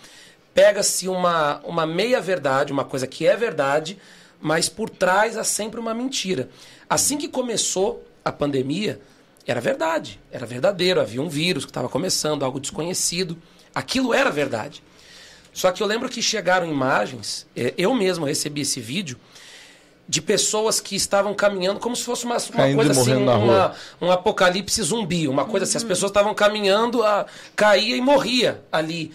Pega-se 0.55 1.09
uma, 1.09 1.61
uma 1.65 1.87
meia-verdade, 1.87 2.73
uma 2.73 2.85
coisa 2.85 3.07
que 3.07 3.27
é 3.27 3.37
verdade, 3.37 3.99
mas 4.41 4.69
por 4.69 4.91
trás 4.91 5.37
há 5.37 5.45
sempre 5.45 5.81
uma 5.81 5.95
mentira. 5.95 6.49
Assim 6.89 7.17
que 7.17 7.29
começou 7.29 8.07
a 8.25 8.31
pandemia, 8.31 9.01
era 9.47 9.61
verdade, 9.61 10.21
era 10.31 10.45
verdadeiro, 10.47 11.01
havia 11.01 11.23
um 11.23 11.29
vírus 11.29 11.65
que 11.65 11.71
estava 11.71 11.89
começando, 11.89 12.45
algo 12.45 12.61
desconhecido. 12.61 13.37
Aquilo 13.75 14.13
era 14.13 14.31
verdade. 14.31 14.83
Só 15.53 15.71
que 15.73 15.83
eu 15.83 15.87
lembro 15.87 16.09
que 16.09 16.21
chegaram 16.23 16.67
imagens, 16.67 17.47
eh, 17.57 17.75
eu 17.77 17.95
mesmo 17.95 18.25
recebi 18.25 18.61
esse 18.63 18.81
vídeo, 18.81 19.19
de 20.09 20.21
pessoas 20.21 20.81
que 20.81 20.97
estavam 20.97 21.33
caminhando 21.35 21.79
como 21.81 21.95
se 21.97 22.03
fosse 22.05 22.25
uma, 22.25 22.37
uma 22.37 22.41
Caindo 22.57 22.77
coisa 22.77 22.93
assim, 22.93 23.13
uma- 23.45 23.75
um 24.01 24.11
apocalipse 24.11 24.83
zumbi, 24.83 25.29
uma 25.29 25.45
coisa 25.45 25.65
assim. 25.65 25.77
As 25.79 25.85
pessoas 25.85 26.11
estavam 26.11 26.35
caminhando, 26.35 27.03
a, 27.03 27.25
caía 27.57 27.97
e 27.97 28.01
morria 28.01 28.63
ali. 28.71 29.13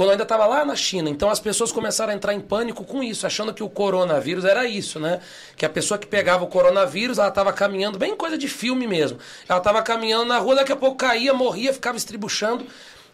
Quando 0.00 0.12
ainda 0.12 0.22
estava 0.22 0.46
lá 0.46 0.64
na 0.64 0.74
China. 0.74 1.10
Então 1.10 1.28
as 1.28 1.38
pessoas 1.38 1.70
começaram 1.70 2.10
a 2.10 2.16
entrar 2.16 2.32
em 2.32 2.40
pânico 2.40 2.84
com 2.84 3.02
isso, 3.02 3.26
achando 3.26 3.52
que 3.52 3.62
o 3.62 3.68
coronavírus 3.68 4.46
era 4.46 4.64
isso, 4.64 4.98
né? 4.98 5.20
Que 5.54 5.66
a 5.66 5.68
pessoa 5.68 5.98
que 5.98 6.06
pegava 6.06 6.42
o 6.42 6.46
coronavírus, 6.46 7.18
ela 7.18 7.28
estava 7.28 7.52
caminhando, 7.52 7.98
bem 7.98 8.16
coisa 8.16 8.38
de 8.38 8.48
filme 8.48 8.86
mesmo. 8.86 9.18
Ela 9.46 9.58
estava 9.58 9.82
caminhando 9.82 10.24
na 10.24 10.38
rua, 10.38 10.54
daqui 10.54 10.72
a 10.72 10.76
pouco 10.76 10.96
caía, 10.96 11.34
morria, 11.34 11.70
ficava 11.74 11.98
estribuchando. 11.98 12.66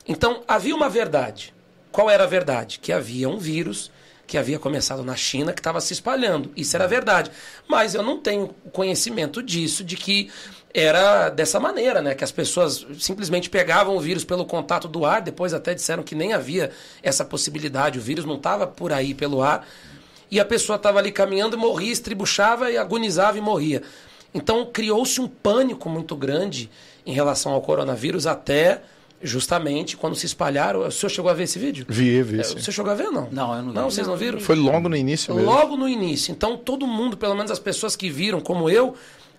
Então 0.07 0.45
havia 0.47 0.77
uma 0.77 0.89
verdade. 0.89 1.53
Qual 1.91 2.09
era 2.09 2.23
a 2.23 2.27
verdade? 2.29 2.79
Que 2.79 2.93
havia 2.93 3.29
um 3.29 3.37
vírus 3.37 3.91
que 4.25 4.39
havia 4.39 4.61
começado 4.61 5.03
na 5.03 5.17
China, 5.17 5.53
que 5.53 5.59
estava 5.59 5.81
se 5.81 5.93
espalhando. 5.93 6.53
Isso 6.57 6.77
era 6.77 6.87
verdade. 6.87 7.33
Mas 7.67 7.97
eu 7.97 8.03
não 8.05 8.21
tenho 8.21 8.55
conhecimento 8.73 9.43
disso, 9.43 9.83
de 9.83 9.97
que 9.97 10.31
era 10.79 11.31
dessa 11.31 11.59
maneira, 11.59 12.03
né? 12.03 12.15
Que 12.15 12.23
as 12.23 12.31
pessoas 12.31 12.87
simplesmente 12.99 13.49
pegavam 13.49 13.97
o 13.97 14.01
vírus 14.01 14.25
pelo 14.25 14.45
contato 14.45 14.87
do 14.87 15.07
ar, 15.07 15.23
depois 15.23 15.55
até 15.55 15.75
disseram 15.75 16.03
que 16.03 16.15
nem 16.15 16.35
havia 16.35 16.71
essa 17.03 17.25
possibilidade, 17.25 17.99
o 17.99 18.03
vírus 18.03 18.27
não 18.27 18.37
estava 18.37 18.67
por 18.67 18.93
aí 18.93 19.15
pelo 19.15 19.43
ar, 19.43 19.67
e 20.31 20.39
a 20.39 20.45
pessoa 20.45 20.77
estava 20.77 20.99
ali 20.99 21.11
caminhando, 21.11 21.57
morria, 21.57 21.91
estribuchava 21.91 22.71
e 22.71 22.77
agonizava 22.77 23.39
e 23.39 23.41
morria. 23.41 23.83
Então 24.35 24.67
criou-se 24.67 25.19
um 25.19 25.27
pânico 25.27 25.89
muito 25.89 26.15
grande 26.15 26.69
em 27.07 27.13
relação 27.15 27.53
ao 27.53 27.63
coronavírus 27.63 28.27
até 28.27 28.83
justamente 29.23 29.97
quando 29.97 30.15
se 30.15 30.27
espalharam. 30.27 30.81
O 30.81 30.91
senhor 30.91 31.09
chegou 31.09 31.31
a 31.31 31.35
ver 31.35 31.45
esse 31.45 31.59
vídeo? 31.59 31.87
Vi, 31.89 32.23
vi. 32.23 32.41
É, 32.41 32.43
sim. 32.43 32.59
Você 32.59 32.71
chegou 32.71 32.93
a 32.93 32.95
ver, 32.95 33.11
não? 33.11 33.29
Não, 33.31 33.55
eu 33.55 33.63
não 33.63 33.69
vi. 33.71 33.75
Não, 33.75 33.91
vocês 33.91 34.07
não 34.07 34.17
viram? 34.17 34.41
Foi 34.41 34.57
logo 34.57 34.91
no 34.91 34.97
início 34.97 35.35
mesmo. 35.35 35.51
Logo 35.51 35.77
no 35.77 35.89
início. 35.89 36.33
Então, 36.33 36.57
todo 36.57 36.87
mundo, 36.87 37.17
pelo 37.17 37.35
menos 37.35 37.51
as 37.51 37.59
pessoas 37.59 37.97
que 37.97 38.11
viram, 38.11 38.41
como 38.41 38.69
eu, 38.69 38.95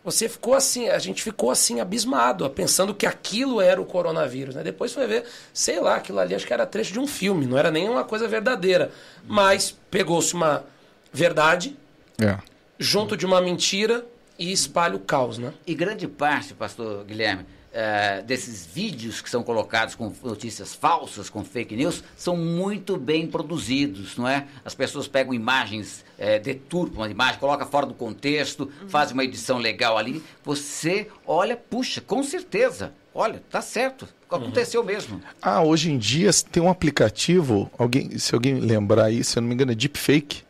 você 0.07 0.29
ficou 0.29 0.53
assim, 0.53 0.87
a 0.87 0.97
gente 0.99 1.21
ficou 1.21 1.51
assim, 1.51 1.81
abismado, 1.81 2.49
pensando 2.49 2.95
que 2.95 3.05
aquilo 3.05 3.59
era 3.59 3.81
o 3.81 3.85
coronavírus. 3.85 4.55
Né? 4.55 4.63
Depois 4.63 4.93
foi 4.93 5.05
ver, 5.05 5.25
sei 5.53 5.81
lá, 5.81 5.97
aquilo 5.97 6.17
ali 6.19 6.33
acho 6.33 6.47
que 6.47 6.53
era 6.53 6.65
trecho 6.65 6.93
de 6.93 6.99
um 6.99 7.05
filme, 7.05 7.45
não 7.45 7.57
era 7.57 7.69
nenhuma 7.69 8.05
coisa 8.05 8.25
verdadeira. 8.25 8.89
Mas 9.27 9.75
pegou-se 9.91 10.33
uma 10.33 10.63
verdade 11.11 11.75
É. 12.21 12.37
junto 12.79 13.17
de 13.17 13.25
uma 13.25 13.41
mentira 13.41 14.05
e 14.39 14.49
espalha 14.49 14.95
o 14.95 14.99
caos, 14.99 15.37
né? 15.37 15.53
E 15.65 15.75
grande 15.75 16.07
parte, 16.07 16.53
pastor 16.53 17.03
Guilherme, 17.03 17.45
eh, 17.73 18.23
desses 18.25 18.65
vídeos 18.65 19.19
que 19.19 19.29
são 19.29 19.43
colocados 19.43 19.93
com 19.93 20.13
notícias 20.23 20.73
falsas, 20.73 21.29
com 21.29 21.43
fake 21.43 21.75
news, 21.75 22.01
são 22.15 22.37
muito 22.37 22.95
bem 22.95 23.27
produzidos, 23.27 24.15
não 24.15 24.25
é? 24.25 24.47
As 24.63 24.73
pessoas 24.73 25.05
pegam 25.05 25.33
imagens, 25.33 26.05
eh, 26.17 26.39
deturpam 26.39 27.03
a 27.03 27.09
imagem, 27.09 27.39
colocam 27.39 27.67
fora 27.67 27.85
do 27.85 27.93
contexto, 27.93 28.71
fazem 28.87 29.13
uma 29.13 29.23
edição 29.23 29.57
legal 29.57 29.97
ali. 29.97 30.23
Você 30.43 31.07
olha, 31.25 31.55
puxa, 31.55 32.01
com 32.01 32.23
certeza, 32.23 32.93
olha, 33.13 33.41
tá 33.49 33.61
certo, 33.61 34.07
aconteceu 34.29 34.83
mesmo. 34.83 35.21
Ah, 35.41 35.63
hoje 35.63 35.91
em 35.91 35.97
dia 35.97 36.29
tem 36.51 36.61
um 36.61 36.69
aplicativo, 36.69 37.69
alguém, 37.77 38.17
se 38.17 38.33
alguém 38.33 38.59
lembrar 38.59 39.05
aí, 39.05 39.23
se 39.23 39.37
eu 39.37 39.41
não 39.41 39.47
me 39.47 39.53
engano, 39.53 39.71
é 39.71 39.75
Deepfake, 39.75 40.43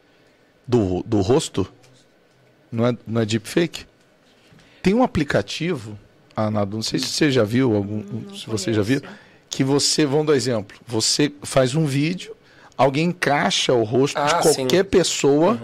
do, 0.68 1.04
do 1.04 1.22
rosto. 1.22 1.68
Não 2.72 2.86
é, 2.86 2.98
não 3.08 3.22
é 3.22 3.26
Deepfake? 3.26 3.86
Tem 4.82 4.94
um 4.94 5.04
aplicativo, 5.04 5.98
ah, 6.36 6.52
Nado, 6.52 6.76
não 6.76 6.84
sei 6.84 7.00
se 7.00 7.08
você 7.08 7.32
já 7.32 7.44
viu, 7.44 7.76
algum, 7.76 8.04
Não 8.04 8.36
se 8.36 8.48
você 8.48 8.74
já 8.74 8.82
viu, 8.82 9.02
que 9.50 9.64
você, 9.64 10.06
vamos 10.06 10.28
dar 10.28 10.36
exemplo, 10.36 10.78
você 10.86 11.32
faz 11.42 11.74
um 11.76 11.86
vídeo, 11.86 12.37
alguém 12.78 13.06
encaixa 13.06 13.74
o 13.74 13.84
rosto 13.84 14.18
Ah, 14.18 14.26
de 14.26 14.42
qualquer 14.44 14.84
sim. 14.84 14.90
pessoa 14.90 15.60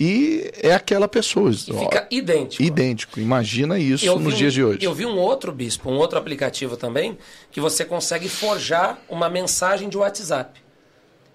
e 0.00 0.50
é 0.62 0.72
aquela 0.72 1.08
pessoa. 1.08 1.50
E 1.50 1.54
fica 1.56 2.06
idêntico. 2.10 2.62
idêntico. 2.62 3.20
Imagina 3.20 3.78
isso 3.78 4.06
nos 4.18 4.32
um- 4.32 4.36
dias 4.36 4.52
de 4.54 4.62
hoje. 4.64 4.78
Eu 4.84 4.94
vi 4.94 5.04
um 5.04 5.18
outro, 5.18 5.50
Bispo, 5.52 5.90
um 5.90 5.96
outro 5.96 6.18
aplicativo 6.18 6.76
também, 6.76 7.18
que 7.50 7.60
você 7.60 7.84
consegue 7.84 8.28
forjar 8.28 8.98
uma 9.08 9.28
mensagem 9.28 9.88
de 9.88 9.96
WhatsApp. 9.98 10.60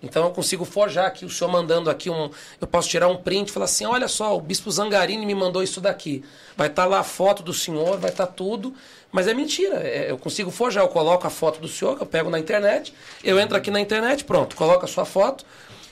Então 0.02 0.26
eu 0.26 0.32
consigo 0.32 0.66
forjar 0.66 1.06
aqui, 1.06 1.24
o 1.24 1.30
senhor 1.30 1.50
mandando 1.50 1.90
aqui 1.90 2.10
um. 2.10 2.30
Eu 2.60 2.68
posso 2.68 2.90
tirar 2.90 3.08
um 3.08 3.16
print 3.16 3.48
e 3.48 3.52
falar 3.54 3.66
assim: 3.66 3.86
olha 3.86 4.10
só, 4.10 4.36
o 4.36 4.42
Bispo 4.42 4.70
Zangarini 4.70 5.26
me 5.26 5.34
mandou 5.34 5.64
isso 5.64 5.80
daqui. 5.80 6.24
Vai 6.58 6.68
estar 6.68 6.86
lá 6.86 7.00
a 7.00 7.04
foto 7.04 7.42
do 7.42 7.54
senhor, 7.54 7.98
vai 7.98 8.10
estar 8.12 8.28
tudo. 8.28 8.74
Mas 9.14 9.28
é 9.28 9.34
mentira. 9.34 9.76
É, 9.76 10.10
eu 10.10 10.18
consigo 10.18 10.50
forjar, 10.50 10.84
eu 10.84 10.90
coloco 10.90 11.26
a 11.26 11.30
foto 11.30 11.62
do 11.62 11.68
senhor, 11.68 11.96
que 11.96 12.02
eu 12.02 12.08
pego 12.08 12.32
na 12.32 12.40
internet, 12.40 12.92
eu 13.24 13.40
entro 13.40 13.56
aqui 13.56 13.70
na 13.70 13.80
internet, 13.80 14.26
pronto, 14.26 14.56
coloco 14.56 14.84
a 14.84 14.88
sua 14.88 15.06
foto. 15.06 15.46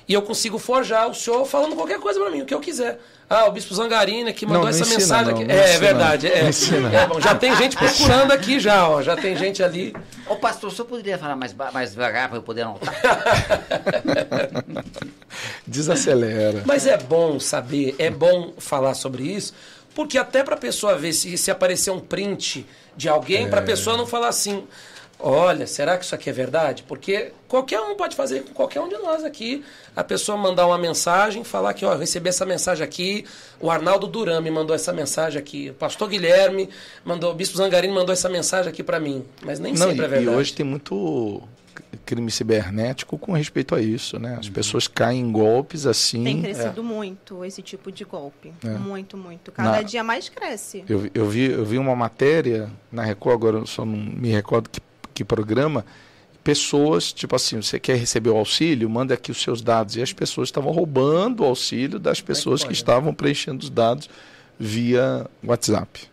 E 0.07 0.13
eu 0.13 0.23
consigo 0.23 0.57
forjar 0.57 1.07
o 1.07 1.13
senhor 1.13 1.45
falando 1.45 1.75
qualquer 1.75 1.99
coisa 1.99 2.19
pra 2.19 2.31
mim, 2.31 2.41
o 2.41 2.45
que 2.45 2.53
eu 2.53 2.59
quiser. 2.59 2.99
Ah, 3.29 3.45
o 3.45 3.51
Bispo 3.51 3.73
Zangarini 3.73 4.33
que 4.33 4.45
mandou 4.45 4.63
Não, 4.63 4.65
não 4.69 4.69
essa 4.69 4.81
ensina, 4.81 4.99
mensagem 4.99 5.25
não, 5.27 5.33
aqui. 5.35 5.45
não 5.45 5.55
é, 5.55 5.63
ensina, 5.63 5.79
verdade. 5.79 6.27
É, 6.27 6.49
ensina. 6.49 6.93
É, 6.93 7.07
bom, 7.07 7.21
já 7.21 7.33
tem 7.33 7.55
gente 7.55 7.77
procurando 7.77 8.33
aqui 8.33 8.59
já, 8.59 8.89
ó. 8.89 9.01
Já 9.01 9.15
tem 9.15 9.37
gente 9.37 9.63
ali. 9.63 9.95
Ô 10.27 10.35
pastor, 10.35 10.69
o 10.69 10.73
senhor 10.73 10.85
poderia 10.85 11.17
falar 11.17 11.37
mais, 11.37 11.55
mais 11.71 11.91
devagar 11.91 12.27
para 12.27 12.39
eu 12.39 12.41
poder 12.41 12.63
anotar? 12.63 12.93
Desacelera. 15.65 16.63
Mas 16.65 16.85
é 16.85 16.97
bom 16.97 17.39
saber, 17.39 17.95
é 17.97 18.09
bom 18.09 18.53
falar 18.57 18.95
sobre 18.95 19.23
isso, 19.23 19.53
porque 19.93 20.17
até 20.17 20.43
para 20.43 20.55
a 20.55 20.59
pessoa 20.59 20.95
ver 20.97 21.13
se, 21.13 21.37
se 21.37 21.51
aparecer 21.51 21.91
um 21.91 21.99
print 21.99 22.65
de 22.95 23.09
alguém, 23.09 23.49
para 23.49 23.59
a 23.59 23.63
pessoa 23.63 23.97
não 23.97 24.05
falar 24.05 24.29
assim: 24.29 24.63
olha, 25.19 25.67
será 25.67 25.97
que 25.97 26.05
isso 26.05 26.15
aqui 26.15 26.29
é 26.29 26.33
verdade? 26.33 26.83
Porque 26.83 27.31
qualquer 27.47 27.79
um 27.79 27.95
pode 27.95 28.15
fazer 28.15 28.43
com 28.43 28.53
qualquer 28.53 28.81
um 28.81 28.89
de 28.89 28.97
nós 28.97 29.23
aqui. 29.23 29.63
A 29.95 30.03
pessoa 30.03 30.37
mandar 30.37 30.65
uma 30.65 30.77
mensagem, 30.77 31.43
falar 31.43 31.73
que, 31.73 31.85
ó, 31.85 31.93
eu 31.93 31.99
recebi 31.99 32.29
essa 32.29 32.45
mensagem 32.45 32.83
aqui, 32.83 33.25
o 33.59 33.69
Arnaldo 33.69 34.07
Duran 34.07 34.41
me 34.41 34.49
mandou 34.49 34.75
essa 34.75 34.93
mensagem 34.93 35.39
aqui, 35.39 35.69
o 35.69 35.73
pastor 35.73 36.09
Guilherme 36.09 36.69
mandou, 37.03 37.31
o 37.31 37.35
Bispo 37.35 37.57
Zangarini 37.57 37.93
mandou 37.93 38.13
essa 38.13 38.29
mensagem 38.29 38.71
aqui 38.71 38.83
para 38.83 38.99
mim. 38.99 39.25
Mas 39.43 39.59
nem 39.59 39.73
Não, 39.73 39.87
sempre 39.87 40.01
e, 40.01 40.05
é 40.05 40.07
verdade. 40.07 40.35
e 40.35 40.39
hoje 40.39 40.53
tem 40.53 40.65
muito 40.65 41.41
crime 42.05 42.31
cibernético 42.31 43.17
com 43.17 43.33
respeito 43.33 43.75
a 43.75 43.81
isso, 43.81 44.17
né? 44.19 44.37
As 44.39 44.47
pessoas 44.49 44.87
caem 44.87 45.21
em 45.21 45.31
golpes 45.31 45.85
assim. 45.85 46.23
Tem 46.23 46.41
crescido 46.41 46.83
muito 46.83 47.43
esse 47.45 47.61
tipo 47.61 47.91
de 47.91 48.03
golpe. 48.05 48.53
É. 48.63 48.69
Muito, 48.77 49.17
muito. 49.17 49.51
Cada 49.51 49.71
Na- 49.71 49.81
dia 49.81 50.03
mais 50.03 50.29
cresce. 50.29 50.83
Eu, 50.87 50.99
vi- 50.99 51.11
eu, 51.13 51.29
vi, 51.29 51.45
eu 51.51 51.65
vi 51.65 51.77
uma 51.77 51.95
matéria 51.95 52.69
na 52.91 53.03
Record, 53.03 53.33
agora 53.35 53.57
eu 53.57 53.65
só 53.67 53.83
não 53.85 53.97
me 53.97 54.29
recordo 54.29 54.69
que, 54.69 54.79
que 55.13 55.23
programa. 55.23 55.85
Pessoas, 56.43 57.13
tipo 57.13 57.35
assim, 57.35 57.61
você 57.61 57.79
quer 57.79 57.97
receber 57.97 58.31
o 58.31 58.37
auxílio, 58.37 58.89
manda 58.89 59.13
aqui 59.13 59.29
os 59.29 59.41
seus 59.41 59.61
dados. 59.61 59.95
E 59.95 60.01
as 60.01 60.11
pessoas 60.11 60.47
estavam 60.47 60.71
roubando 60.71 61.41
o 61.41 61.45
auxílio 61.45 61.99
das 61.99 62.19
pessoas 62.19 62.61
que 62.61 62.67
pode, 62.67 62.77
né? 62.77 62.81
estavam 62.81 63.13
preenchendo 63.13 63.63
os 63.63 63.69
dados 63.69 64.09
via 64.59 65.27
WhatsApp. 65.43 66.09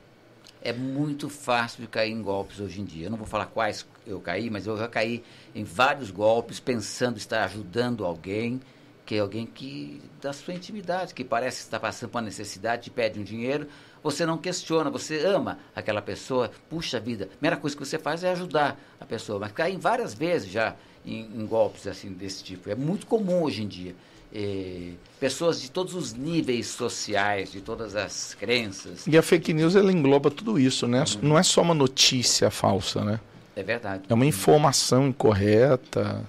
É 0.61 0.73
muito 0.73 1.31
fácil 1.31 1.81
de 1.81 1.87
cair 1.87 2.13
em 2.13 2.21
golpes 2.21 2.61
hoje 2.61 2.81
em 2.81 2.85
dia. 2.85 3.07
Eu 3.07 3.11
não 3.11 3.17
vou 3.17 3.27
falar 3.27 3.47
quais 3.47 3.87
eu 4.09 4.21
caí, 4.21 4.51
mas 4.51 4.67
eu 4.67 4.77
já 4.77 4.89
caí 4.89 5.23
em 5.55 5.65
vários 5.65 6.11
golpes 6.11 6.59
pensando 6.59 7.19
estar 7.19 7.45
ajudando 7.45 8.05
alguém, 8.05 8.61
que 9.05 9.15
é 9.15 9.21
alguém 9.21 9.47
que 9.47 10.01
da 10.21 10.33
sua 10.33 10.55
intimidade, 10.55 11.15
que 11.15 11.25
parece 11.25 11.61
estar 11.61 11.79
passando 11.81 12.11
por 12.11 12.19
uma 12.19 12.25
necessidade, 12.25 12.85
te 12.85 12.91
pede 12.91 13.21
um 13.21 13.23
dinheiro, 13.23 13.67
você 14.03 14.25
não 14.25 14.39
questiona, 14.39 14.91
você 14.91 15.25
ama 15.25 15.59
aquela 15.75 16.03
pessoa, 16.03 16.51
puxa 16.69 17.01
vida, 17.01 17.25
a 17.25 17.29
primeira 17.29 17.57
coisa 17.57 17.77
que 17.77 17.85
você 17.85 17.99
faz 17.99 18.23
é 18.23 18.31
ajudar 18.31 18.79
a 19.01 19.05
pessoa, 19.05 19.39
mas 19.39 19.53
caí 19.53 19.77
várias 19.77 20.15
vezes 20.15 20.51
já 20.51 20.77
em, 21.05 21.29
em 21.35 21.47
golpes 21.47 21.87
assim 21.87 22.13
desse 22.13 22.43
tipo. 22.45 22.71
É 22.71 22.75
muito 22.75 23.07
comum 23.07 23.43
hoje 23.43 23.63
em 23.63 23.69
dia. 23.69 23.95
Eh, 24.33 24.93
pessoas 25.19 25.59
de 25.61 25.71
todos 25.71 25.95
os 25.95 26.13
níveis 26.13 26.67
sociais, 26.67 27.51
de 27.51 27.63
todas 27.63 27.97
as 27.97 28.35
crenças, 28.35 29.07
E 29.07 29.17
a 29.17 29.23
fake 29.23 29.55
news 29.55 29.75
ela 29.75 29.91
engloba 29.91 30.31
tudo 30.31 30.59
isso, 30.59 30.87
né? 30.87 31.01
Uhum. 31.01 31.31
Não 31.31 31.39
é 31.39 31.43
só 31.43 31.63
uma 31.63 31.75
notícia 31.75 32.51
falsa, 32.51 33.03
né? 33.03 33.21
É 33.59 33.63
verdade. 33.63 34.05
É 34.09 34.15
uma 34.15 34.27
informação 34.27 35.09
incorreta, 35.09 36.25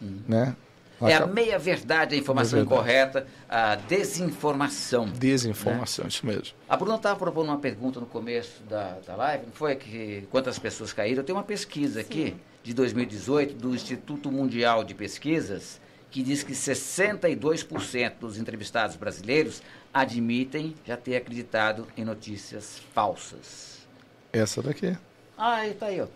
né? 0.00 0.56
É 1.02 1.14
a 1.14 1.26
meia-verdade, 1.26 2.14
a 2.14 2.18
informação 2.18 2.58
Meia-verdade. 2.58 3.10
incorreta, 3.12 3.26
a 3.50 3.74
desinformação. 3.74 5.06
Desinformação, 5.08 6.06
isso 6.08 6.24
mesmo. 6.24 6.56
A 6.66 6.74
Bruna 6.74 6.96
estava 6.96 7.18
propondo 7.18 7.48
uma 7.48 7.58
pergunta 7.58 8.00
no 8.00 8.06
começo 8.06 8.62
da, 8.62 8.96
da 9.06 9.14
live, 9.14 9.44
não 9.46 9.52
foi 9.52 9.76
que 9.76 10.26
quantas 10.30 10.58
pessoas 10.58 10.94
caíram? 10.94 11.18
Eu 11.18 11.24
tenho 11.24 11.36
uma 11.36 11.44
pesquisa 11.44 12.00
aqui, 12.00 12.34
de 12.62 12.72
2018, 12.72 13.54
do 13.56 13.74
Instituto 13.74 14.32
Mundial 14.32 14.82
de 14.84 14.94
Pesquisas, 14.94 15.78
que 16.10 16.22
diz 16.22 16.42
que 16.42 16.52
62% 16.52 18.12
dos 18.18 18.38
entrevistados 18.38 18.96
brasileiros 18.96 19.62
admitem 19.92 20.74
já 20.86 20.96
ter 20.96 21.16
acreditado 21.16 21.86
em 21.94 22.06
notícias 22.06 22.80
falsas. 22.94 23.86
Essa 24.32 24.62
daqui. 24.62 24.96
Ah, 25.36 25.56
aí 25.56 25.74
tá 25.74 25.86
aí, 25.86 26.00
ó. 26.00 26.06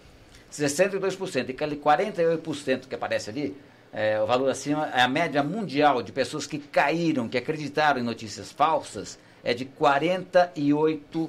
62%. 0.51 1.49
E 1.49 1.53
aquele 1.53 1.77
48% 1.77 2.89
que 2.89 2.95
aparece 2.95 3.31
ali, 3.31 3.57
é, 3.93 4.21
o 4.21 4.27
valor 4.27 4.49
acima, 4.51 4.89
é 4.95 5.03
a 5.03 5.09
média 5.09 5.43
mundial 5.43 6.03
de 6.03 6.13
pessoas 6.13 6.47
que 6.47 6.59
caíram, 6.59 7.29
que 7.29 7.37
acreditaram 7.39 8.01
em 8.01 8.05
notícias 8.05 8.53
falsas, 8.53 9.19
é 9.43 9.53
de 9.55 9.65
48%. 9.65 11.29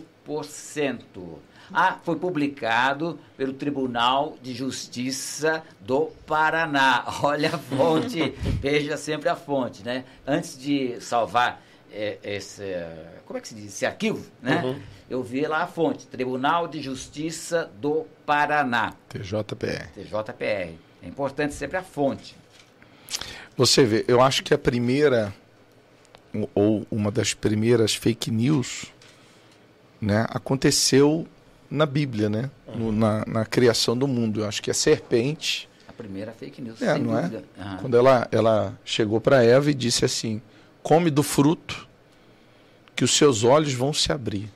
Ah, 1.74 1.98
foi 2.04 2.18
publicado 2.18 3.18
pelo 3.38 3.54
Tribunal 3.54 4.38
de 4.42 4.54
Justiça 4.54 5.64
do 5.80 6.12
Paraná. 6.26 7.06
Olha 7.24 7.56
a 7.56 7.58
fonte, 7.58 8.32
veja 8.60 8.98
sempre 8.98 9.30
a 9.30 9.36
fonte, 9.38 9.82
né? 9.84 10.04
Antes 10.28 10.60
de 10.60 11.00
salvar 11.00 11.62
esse, 12.24 12.64
é, 12.64 13.20
como 13.26 13.38
é 13.38 13.42
que 13.42 13.48
se 13.50 13.56
diz, 13.56 13.66
esse 13.66 13.86
arquivo, 13.86 14.26
né? 14.42 14.62
Uhum. 14.64 14.80
Eu 15.10 15.22
vi 15.24 15.46
lá 15.46 15.64
a 15.64 15.68
fonte, 15.68 16.08
Tribunal 16.08 16.68
de 16.68 16.82
Justiça 16.82 17.70
do 17.82 18.06
Paraná, 18.26 18.94
TJPR. 19.10 19.88
TJPR. 19.94 20.74
É 21.04 21.08
importante 21.08 21.54
sempre 21.54 21.78
a 21.78 21.84
fonte. 21.84 22.36
Você 23.58 23.84
vê, 23.84 24.06
eu 24.08 24.22
acho 24.22 24.44
que 24.44 24.54
a 24.54 24.58
primeira, 24.58 25.34
ou 26.56 26.86
uma 26.90 27.12
das 27.12 27.34
primeiras 27.34 27.94
fake 27.94 28.32
news, 28.32 28.86
né, 30.00 30.26
aconteceu 30.30 31.28
na 31.70 31.86
Bíblia, 31.86 32.30
né? 32.30 32.50
No- 32.74 32.92
na, 32.92 33.24
na 33.26 33.46
criação 33.46 33.98
do 33.98 34.08
mundo. 34.08 34.42
Eu 34.42 34.48
acho 34.48 34.62
que 34.62 34.72
a 34.72 34.74
serpente, 34.74 35.70
A 35.88 35.94
primeira 35.94 36.32
fake 36.32 36.62
news, 36.62 36.82
É, 36.82 36.94
sem 36.94 37.04
não 37.04 37.18
é? 37.18 37.22
dúvida. 37.24 37.44
Aham. 37.60 37.78
quando 37.78 37.98
ela, 37.98 38.28
ela 38.32 38.80
chegou 38.86 39.20
para 39.22 39.44
Eva 39.44 39.70
e 39.70 39.74
disse 39.74 40.04
assim: 40.06 40.42
come 40.84 41.10
do 41.10 41.24
fruto, 41.24 41.88
que 42.96 43.04
os 43.04 43.12
seus 43.15 43.44
olhos 43.44 43.74
vão 43.74 43.94
se 43.94 44.12
abrir. 44.12 44.50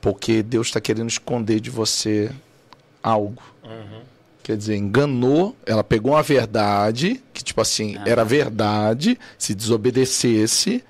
Porque 0.00 0.42
Deus 0.42 0.66
está 0.68 0.80
querendo 0.80 1.08
esconder 1.08 1.60
de 1.60 1.70
você 1.70 2.30
algo. 3.02 3.42
Quer 4.42 4.56
dizer, 4.56 4.74
enganou, 4.76 5.54
ela 5.64 5.84
pegou 5.84 6.12
uma 6.14 6.22
verdade, 6.22 7.22
que 7.32 7.44
tipo 7.44 7.60
assim, 7.60 7.96
Ah. 7.98 8.02
era 8.06 8.24
verdade, 8.24 9.16
se 9.38 9.54
desobedecesse, 9.54 10.82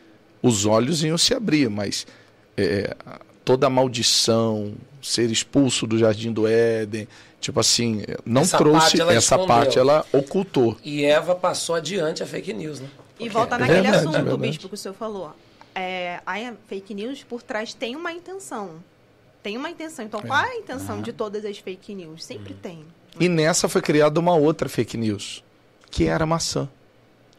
os 0.42 0.64
olhos 0.64 1.04
iam 1.04 1.18
se 1.18 1.34
abrir, 1.34 1.68
mas 1.68 2.06
é, 2.56 2.96
toda 3.44 3.66
a 3.66 3.70
maldição, 3.70 4.72
ser 5.02 5.30
expulso 5.30 5.86
do 5.86 5.98
jardim 5.98 6.32
do 6.32 6.46
Éden, 6.46 7.06
tipo 7.42 7.60
assim, 7.60 8.02
não 8.24 8.40
Essa 8.40 8.56
trouxe 8.56 8.96
parte 8.96 9.00
essa 9.16 9.34
escondeu. 9.34 9.46
parte, 9.46 9.78
ela 9.78 10.06
ocultou. 10.10 10.78
E 10.82 11.04
Eva 11.04 11.34
passou 11.34 11.74
adiante 11.74 12.22
a 12.22 12.26
fake 12.26 12.54
news, 12.54 12.80
né? 12.80 12.88
E 13.24 13.28
volta 13.28 13.58
naquele 13.58 13.80
verdade, 13.82 13.96
assunto, 14.06 14.12
verdade. 14.12 14.36
bispo, 14.38 14.68
que 14.68 14.74
o 14.74 14.76
senhor 14.78 14.94
falou. 14.94 15.32
É, 15.74 16.20
a 16.26 16.52
fake 16.68 16.92
news 16.94 17.22
por 17.24 17.42
trás 17.42 17.72
tem 17.74 17.96
uma 17.96 18.12
intenção. 18.12 18.82
Tem 19.42 19.56
uma 19.56 19.70
intenção. 19.70 20.04
Então, 20.04 20.20
qual 20.20 20.44
é 20.44 20.50
a 20.50 20.56
intenção 20.56 21.00
de 21.00 21.12
todas 21.12 21.44
as 21.44 21.58
fake 21.58 21.94
news? 21.94 22.24
Sempre 22.24 22.54
tem. 22.54 22.84
E 23.18 23.28
nessa 23.28 23.68
foi 23.68 23.82
criada 23.82 24.20
uma 24.20 24.34
outra 24.36 24.68
fake 24.68 24.96
news, 24.96 25.42
que 25.90 26.06
era 26.06 26.24
maçã. 26.26 26.68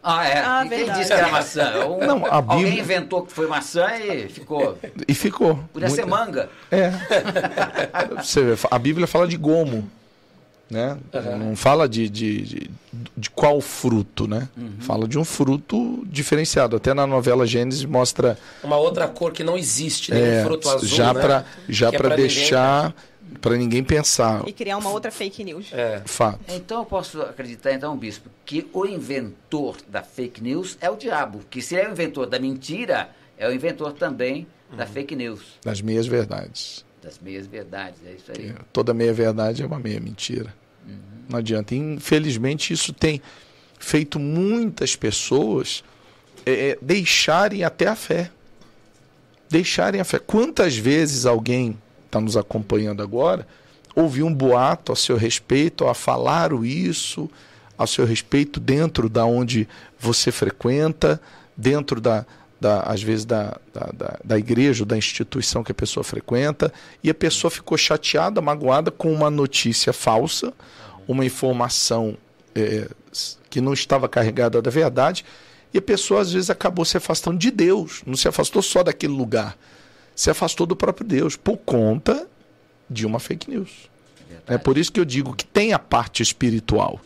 Ah, 0.06 0.28
é. 0.28 0.40
Ah, 0.40 0.66
quem 0.68 0.92
disse 0.92 1.08
que 1.08 1.14
era 1.14 1.30
maçã? 1.30 1.72
Um- 1.88 2.06
Não, 2.06 2.26
a 2.26 2.36
Alguém 2.36 2.58
Bíblia- 2.66 2.82
inventou 2.82 3.26
que 3.26 3.32
foi 3.32 3.48
maçã 3.48 3.90
e 3.96 4.28
ficou. 4.28 4.78
E 5.08 5.14
ficou. 5.16 5.56
Podia 5.72 5.90
ser 5.90 6.02
Muita- 6.06 6.18
manga. 6.26 6.50
É. 6.70 6.92
Você 8.22 8.44
vê, 8.56 8.68
a 8.70 8.78
Bíblia 8.80 9.08
fala 9.08 9.28
de 9.28 9.38
gomo, 9.38 9.90
né? 10.74 10.98
Não 11.40 11.56
fala 11.56 11.88
de, 11.88 12.10
de, 12.10 12.42
de, 12.42 12.72
de 13.16 13.30
qual 13.30 13.62
fruto, 13.62 14.28
né? 14.28 14.50
Fala 14.80 15.08
de 15.08 15.18
um 15.18 15.24
fruto 15.24 16.04
diferenciado. 16.08 16.76
Até 16.76 16.94
na 16.94 17.06
novela 17.08 17.46
Gênesis 17.46 17.86
mostra 17.86 18.38
Uma 18.64 18.78
outra 18.78 19.08
cor 19.08 19.32
que 19.32 19.44
não 19.44 19.58
existe, 19.58 20.12
nem 20.12 20.22
é, 20.24 20.42
um 20.42 20.46
fruto 20.46 20.70
azul, 20.70 20.88
já 20.90 21.14
né? 21.14 21.22
para 21.22 21.46
já 21.70 21.90
Que 21.90 21.96
é 21.96 22.00
para 22.00 22.08
pra 22.10 22.18
ninguém, 22.18 22.36
deixar 22.36 22.96
para 23.42 23.56
ninguém 23.56 23.84
pensar. 23.84 24.48
E 24.48 24.54
criar 24.54 24.78
uma 24.78 24.90
outra 24.92 25.10
fake 25.12 25.44
news. 25.44 25.68
É. 25.72 26.02
Fato. 26.06 26.40
Então 26.50 26.80
eu 26.80 26.86
posso 26.86 27.22
acreditar, 27.22 27.72
então, 27.74 27.96
bispo, 27.98 28.30
que 28.46 28.68
o 28.74 28.86
inventor 28.86 29.78
da 29.88 30.04
fake 30.04 30.42
news 30.42 30.78
é 30.82 30.90
o 30.90 30.96
diabo. 30.96 31.42
Que 31.50 31.62
se 31.62 31.76
ele 31.76 31.86
é 31.86 31.90
o 31.90 31.92
inventor 31.92 32.28
da 32.28 32.40
mentira, 32.40 33.10
é 33.38 33.48
o 33.48 33.52
inventor 33.54 33.94
também 33.94 34.46
da 34.76 34.86
fake 34.86 35.16
news, 35.16 35.42
Das 35.64 35.82
meias 35.82 36.08
verdades. 36.08 36.84
das 37.02 37.20
meias 37.20 37.46
verdades. 37.46 38.00
É 38.06 38.12
isso 38.14 38.32
aí. 38.36 38.54
Toda 38.72 38.94
meia 38.94 39.14
verdade 39.14 39.62
é 39.62 39.66
uma 39.66 39.78
meia 39.80 40.00
mentira. 40.00 40.54
Não 41.30 41.40
adianta. 41.40 41.76
Infelizmente, 41.76 42.74
isso 42.74 42.94
tem 42.94 43.22
feito 43.80 44.20
muitas 44.20 44.96
pessoas 44.96 45.84
é, 46.46 46.70
é, 46.70 46.78
deixarem 46.82 47.64
até 47.64 47.88
a 47.88 47.96
fé. 47.96 48.30
Deixarem 49.50 50.02
a 50.02 50.06
fé. 50.06 50.20
Quantas 50.20 50.76
vezes 50.76 51.26
alguém 51.26 51.78
está 52.06 52.20
nos 52.20 52.38
acompanhando 52.38 53.02
agora 53.02 53.48
ouviu 53.96 54.26
um 54.26 54.34
boato 54.34 54.92
a 54.92 54.96
seu 54.96 55.18
respeito, 55.18 55.88
a 55.88 55.94
falaram 55.94 56.66
isso 56.66 57.30
a 57.78 57.88
seu 57.88 58.06
respeito 58.06 58.60
dentro 58.60 59.10
da 59.10 59.26
onde 59.26 59.68
você 60.00 60.32
frequenta, 60.32 61.20
dentro 61.58 62.00
da, 62.00 62.26
da 62.60 62.82
às 62.82 63.02
vezes 63.02 63.26
da, 63.26 63.58
da, 63.74 63.90
da, 63.94 64.20
da 64.24 64.38
igreja, 64.38 64.86
da 64.86 64.98
instituição 64.98 65.64
que 65.64 65.72
a 65.72 65.76
pessoa 65.76 66.04
frequenta, 66.04 66.72
e 67.04 67.10
a 67.10 67.14
pessoa 67.14 67.50
ficou 67.50 67.78
chateada, 67.78 68.42
magoada 68.42 68.92
com 68.92 69.12
uma 69.12 69.30
notícia 69.30 69.92
falsa, 69.92 70.54
uma 71.08 71.26
informação 71.26 72.18
é, 72.56 72.88
que 73.50 73.62
não 73.62 73.74
estava 73.74 74.08
carregada 74.10 74.62
da 74.62 74.72
verdade, 74.72 75.26
e 75.74 75.78
a 75.78 75.82
pessoa 75.82 76.22
às 76.22 76.32
vezes 76.32 76.50
acabou 76.50 76.86
se 76.86 76.98
afastando 76.98 77.38
de 77.38 77.50
Deus, 77.50 78.04
não 78.06 78.16
se 78.16 78.28
afastou 78.28 78.62
só 78.62 78.84
daquele 78.84 79.14
lugar, 79.14 79.58
se 80.16 80.30
afastou 80.30 80.68
do 80.68 80.76
próprio 80.76 81.08
Deus, 81.08 81.36
por 81.36 81.58
conta 81.58 82.28
de 82.90 83.06
uma 83.06 83.20
fake 83.20 83.50
news. 83.50 83.90
É 84.48 84.58
por 84.58 84.78
isso 84.78 84.92
que 84.92 85.00
eu 85.00 85.06
digo 85.06 85.36
que 85.36 85.46
tem 85.46 85.74
a 85.74 85.80
parte 85.80 86.22
espiritual. 86.22 87.00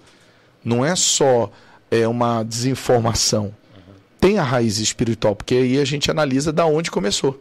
Não 0.63 0.86
é 0.86 0.95
só 0.95 1.51
é, 1.89 2.07
uma 2.07 2.43
desinformação. 2.43 3.53
Tem 4.19 4.39
a 4.39 4.43
raiz 4.43 4.79
espiritual, 4.79 5.36
porque 5.36 5.55
aí 5.55 5.79
a 5.79 5.86
gente 5.86 6.10
analisa 6.10 6.51
da 6.51 6.65
onde 6.65 6.89
começou. 6.89 7.39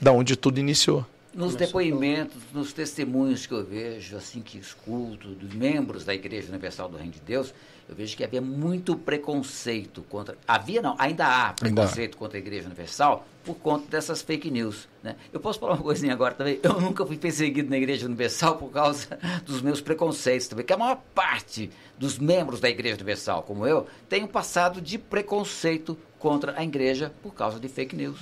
Da 0.00 0.12
onde 0.12 0.34
tudo 0.34 0.58
iniciou. 0.58 1.04
Nos 1.32 1.54
depoimentos, 1.54 2.42
nos 2.52 2.72
testemunhos 2.72 3.46
que 3.46 3.54
eu 3.54 3.64
vejo, 3.64 4.16
assim 4.16 4.40
que 4.40 4.58
escuto, 4.58 5.28
dos 5.28 5.54
membros 5.54 6.04
da 6.04 6.12
Igreja 6.12 6.48
Universal 6.48 6.88
do 6.88 6.96
Reino 6.96 7.12
de 7.12 7.20
Deus, 7.20 7.54
eu 7.88 7.94
vejo 7.94 8.16
que 8.16 8.24
havia 8.24 8.40
muito 8.40 8.96
preconceito 8.96 10.02
contra. 10.02 10.36
Havia 10.46 10.82
não, 10.82 10.94
ainda 10.98 11.26
há 11.26 11.46
Ainda 11.48 11.54
preconceito 11.54 12.16
contra 12.16 12.38
a 12.38 12.40
Igreja 12.40 12.66
Universal 12.66 13.26
por 13.44 13.54
conta 13.56 13.86
dessas 13.88 14.22
fake 14.22 14.50
news. 14.50 14.88
Né? 15.02 15.16
Eu 15.32 15.40
posso 15.40 15.58
falar 15.58 15.74
uma 15.74 15.82
coisinha 15.82 16.12
agora 16.12 16.34
também. 16.34 16.58
Eu 16.62 16.80
nunca 16.80 17.06
fui 17.06 17.16
perseguido 17.16 17.70
na 17.70 17.76
Igreja 17.76 18.06
Universal 18.06 18.56
por 18.56 18.70
causa 18.70 19.18
dos 19.46 19.62
meus 19.62 19.80
preconceitos 19.80 20.48
também, 20.48 20.64
que 20.64 20.72
a 20.72 20.76
maior 20.76 21.00
parte 21.14 21.70
dos 21.98 22.18
membros 22.18 22.60
da 22.60 22.68
Igreja 22.68 22.96
Universal, 22.96 23.42
como 23.44 23.66
eu, 23.66 23.86
tem 24.08 24.24
um 24.24 24.28
passado 24.28 24.80
de 24.80 24.98
preconceito 24.98 25.96
contra 26.18 26.58
a 26.58 26.62
igreja 26.62 27.12
por 27.22 27.34
causa 27.34 27.58
de 27.58 27.68
fake 27.68 27.96
news. 27.96 28.20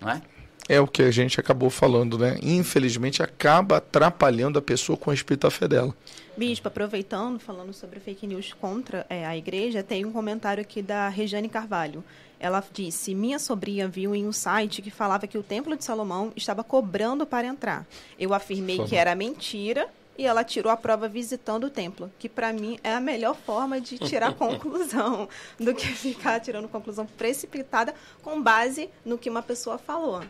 Não 0.00 0.10
é? 0.10 0.22
É 0.68 0.78
o 0.80 0.86
que 0.86 1.02
a 1.02 1.10
gente 1.10 1.40
acabou 1.40 1.70
falando, 1.70 2.18
né? 2.18 2.38
Infelizmente 2.42 3.22
acaba 3.22 3.78
atrapalhando 3.78 4.58
a 4.58 4.62
pessoa 4.62 4.98
com 4.98 5.10
respeito 5.10 5.46
à 5.46 5.50
fé 5.50 5.66
dela. 5.66 5.94
Bispo, 6.36 6.68
aproveitando, 6.68 7.38
falando 7.38 7.72
sobre 7.72 7.98
fake 7.98 8.26
news 8.26 8.52
contra 8.52 9.06
é, 9.08 9.26
a 9.26 9.36
igreja, 9.36 9.82
tem 9.82 10.04
um 10.04 10.12
comentário 10.12 10.60
aqui 10.60 10.82
da 10.82 11.08
Regiane 11.08 11.48
Carvalho. 11.48 12.04
Ela 12.38 12.62
disse: 12.72 13.14
Minha 13.14 13.38
sobrinha 13.38 13.88
viu 13.88 14.14
em 14.14 14.26
um 14.26 14.32
site 14.32 14.82
que 14.82 14.90
falava 14.90 15.26
que 15.26 15.38
o 15.38 15.42
Templo 15.42 15.74
de 15.74 15.84
Salomão 15.84 16.32
estava 16.36 16.62
cobrando 16.62 17.26
para 17.26 17.46
entrar. 17.46 17.86
Eu 18.18 18.34
afirmei 18.34 18.78
que 18.84 18.94
era 18.94 19.14
mentira 19.14 19.88
e 20.18 20.26
ela 20.26 20.44
tirou 20.44 20.70
a 20.70 20.76
prova 20.76 21.08
visitando 21.08 21.64
o 21.64 21.70
templo, 21.70 22.10
que 22.18 22.28
para 22.28 22.52
mim 22.52 22.78
é 22.82 22.92
a 22.92 23.00
melhor 23.00 23.34
forma 23.34 23.80
de 23.80 23.98
tirar 23.98 24.34
conclusão 24.36 25.28
do 25.58 25.74
que 25.74 25.86
ficar 25.86 26.40
tirando 26.40 26.68
conclusão 26.68 27.06
precipitada 27.06 27.94
com 28.22 28.42
base 28.42 28.90
no 29.04 29.16
que 29.16 29.30
uma 29.30 29.42
pessoa 29.42 29.78
falou. 29.78 30.22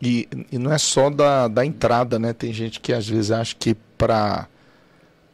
E, 0.00 0.28
e 0.52 0.58
não 0.58 0.72
é 0.72 0.78
só 0.78 1.10
da, 1.10 1.48
da 1.48 1.64
entrada, 1.66 2.18
né? 2.18 2.32
Tem 2.32 2.52
gente 2.52 2.78
que 2.80 2.92
às 2.92 3.08
vezes 3.08 3.30
acha 3.30 3.54
que 3.58 3.74
para 3.96 4.46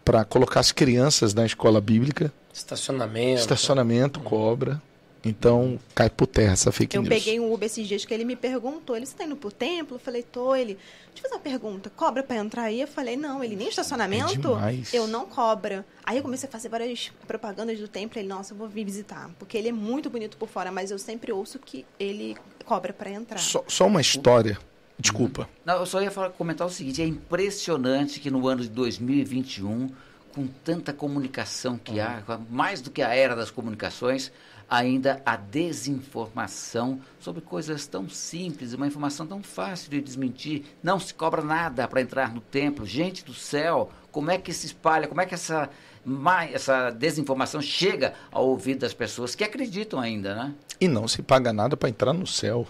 para 0.04 0.22
colocar 0.22 0.60
as 0.60 0.70
crianças 0.70 1.32
na 1.32 1.46
escola 1.46 1.80
bíblica, 1.80 2.30
Estacionamento. 2.52 3.40
estacionamento 3.40 4.20
cobra. 4.20 4.80
Então 5.26 5.78
cai 5.94 6.10
por 6.10 6.26
terra 6.26 6.52
essa 6.52 6.70
fake 6.70 6.94
Eu 6.96 7.00
news. 7.02 7.08
peguei 7.14 7.40
um 7.40 7.50
Uber 7.50 7.64
esses 7.64 7.88
dias 7.88 8.04
que 8.04 8.12
ele 8.12 8.26
me 8.26 8.36
perguntou, 8.36 8.94
ele, 8.94 9.06
você 9.06 9.14
tá 9.16 9.24
indo 9.24 9.34
pro 9.36 9.50
templo? 9.50 9.94
Eu 9.96 9.98
falei, 9.98 10.22
tô. 10.22 10.54
Ele, 10.54 10.74
deixa 10.74 11.16
eu 11.16 11.22
fazer 11.22 11.34
uma 11.36 11.40
pergunta, 11.40 11.88
cobra 11.96 12.22
pra 12.22 12.36
entrar 12.36 12.64
aí? 12.64 12.82
Eu 12.82 12.86
falei, 12.86 13.16
não, 13.16 13.42
ele 13.42 13.56
nem 13.56 13.68
estacionamento, 13.70 14.50
É 14.58 14.96
eu 14.98 15.06
não 15.06 15.24
cobra. 15.24 15.86
Aí 16.04 16.18
eu 16.18 16.22
comecei 16.22 16.46
a 16.46 16.52
fazer 16.52 16.68
várias 16.68 17.10
propagandas 17.26 17.78
do 17.78 17.88
templo, 17.88 18.18
ele, 18.18 18.28
nossa, 18.28 18.52
eu 18.52 18.58
vou 18.58 18.68
vir 18.68 18.84
visitar, 18.84 19.30
porque 19.38 19.56
ele 19.56 19.68
é 19.68 19.72
muito 19.72 20.10
bonito 20.10 20.36
por 20.36 20.46
fora, 20.50 20.70
mas 20.70 20.90
eu 20.90 20.98
sempre 20.98 21.32
ouço 21.32 21.58
que 21.58 21.86
ele 21.98 22.36
cobra 22.64 22.92
pra 22.92 23.10
entrar. 23.10 23.38
Só, 23.38 23.64
só 23.68 23.86
uma 23.86 24.00
história. 24.00 24.58
Desculpa. 24.98 25.48
Não, 25.64 25.74
eu 25.76 25.86
só 25.86 26.00
ia 26.00 26.10
falar- 26.10 26.30
comentar 26.30 26.66
o 26.66 26.70
seguinte: 26.70 27.02
é 27.02 27.06
impressionante 27.06 28.20
que 28.20 28.30
no 28.30 28.46
ano 28.46 28.62
de 28.62 28.68
2021, 28.68 29.90
com 30.34 30.46
tanta 30.46 30.92
comunicação 30.92 31.76
que 31.76 32.00
há, 32.00 32.22
mais 32.50 32.80
do 32.80 32.90
que 32.90 33.02
a 33.02 33.14
era 33.14 33.34
das 33.36 33.50
comunicações, 33.50 34.30
ainda 34.70 35.20
a 35.26 35.36
desinformação 35.36 37.00
sobre 37.20 37.40
coisas 37.40 37.86
tão 37.86 38.08
simples, 38.08 38.72
uma 38.72 38.86
informação 38.86 39.26
tão 39.26 39.42
fácil 39.42 39.90
de 39.90 40.00
desmentir. 40.00 40.64
Não 40.82 40.98
se 40.98 41.12
cobra 41.14 41.42
nada 41.42 41.86
para 41.88 42.00
entrar 42.00 42.32
no 42.34 42.40
templo. 42.40 42.86
Gente 42.86 43.24
do 43.24 43.34
céu, 43.34 43.90
como 44.10 44.30
é 44.30 44.38
que 44.38 44.52
se 44.52 44.66
espalha, 44.66 45.06
como 45.08 45.20
é 45.20 45.26
que 45.26 45.34
essa, 45.34 45.68
ma- 46.04 46.44
essa 46.44 46.90
desinformação 46.90 47.60
chega 47.62 48.14
ao 48.30 48.46
ouvido 48.48 48.80
das 48.80 48.92
pessoas 48.94 49.34
que 49.34 49.42
acreditam 49.44 49.98
ainda, 50.00 50.34
né? 50.34 50.52
E 50.80 50.88
não 50.88 51.06
se 51.08 51.22
paga 51.22 51.52
nada 51.52 51.76
para 51.76 51.88
entrar 51.88 52.12
no 52.12 52.26
céu. 52.26 52.66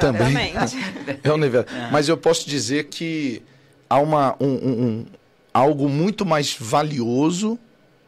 Também. 0.00 0.50
Exatamente. 0.50 0.76
É 1.24 1.32
um 1.32 1.36
nível. 1.36 1.64
Mas 1.90 2.08
eu 2.08 2.16
posso 2.16 2.48
dizer 2.48 2.84
que 2.84 3.42
há 3.88 3.98
uma, 3.98 4.36
um, 4.40 4.46
um- 4.46 4.82
um- 4.86 5.06
algo 5.52 5.88
muito 5.88 6.24
mais 6.24 6.56
valioso 6.58 7.58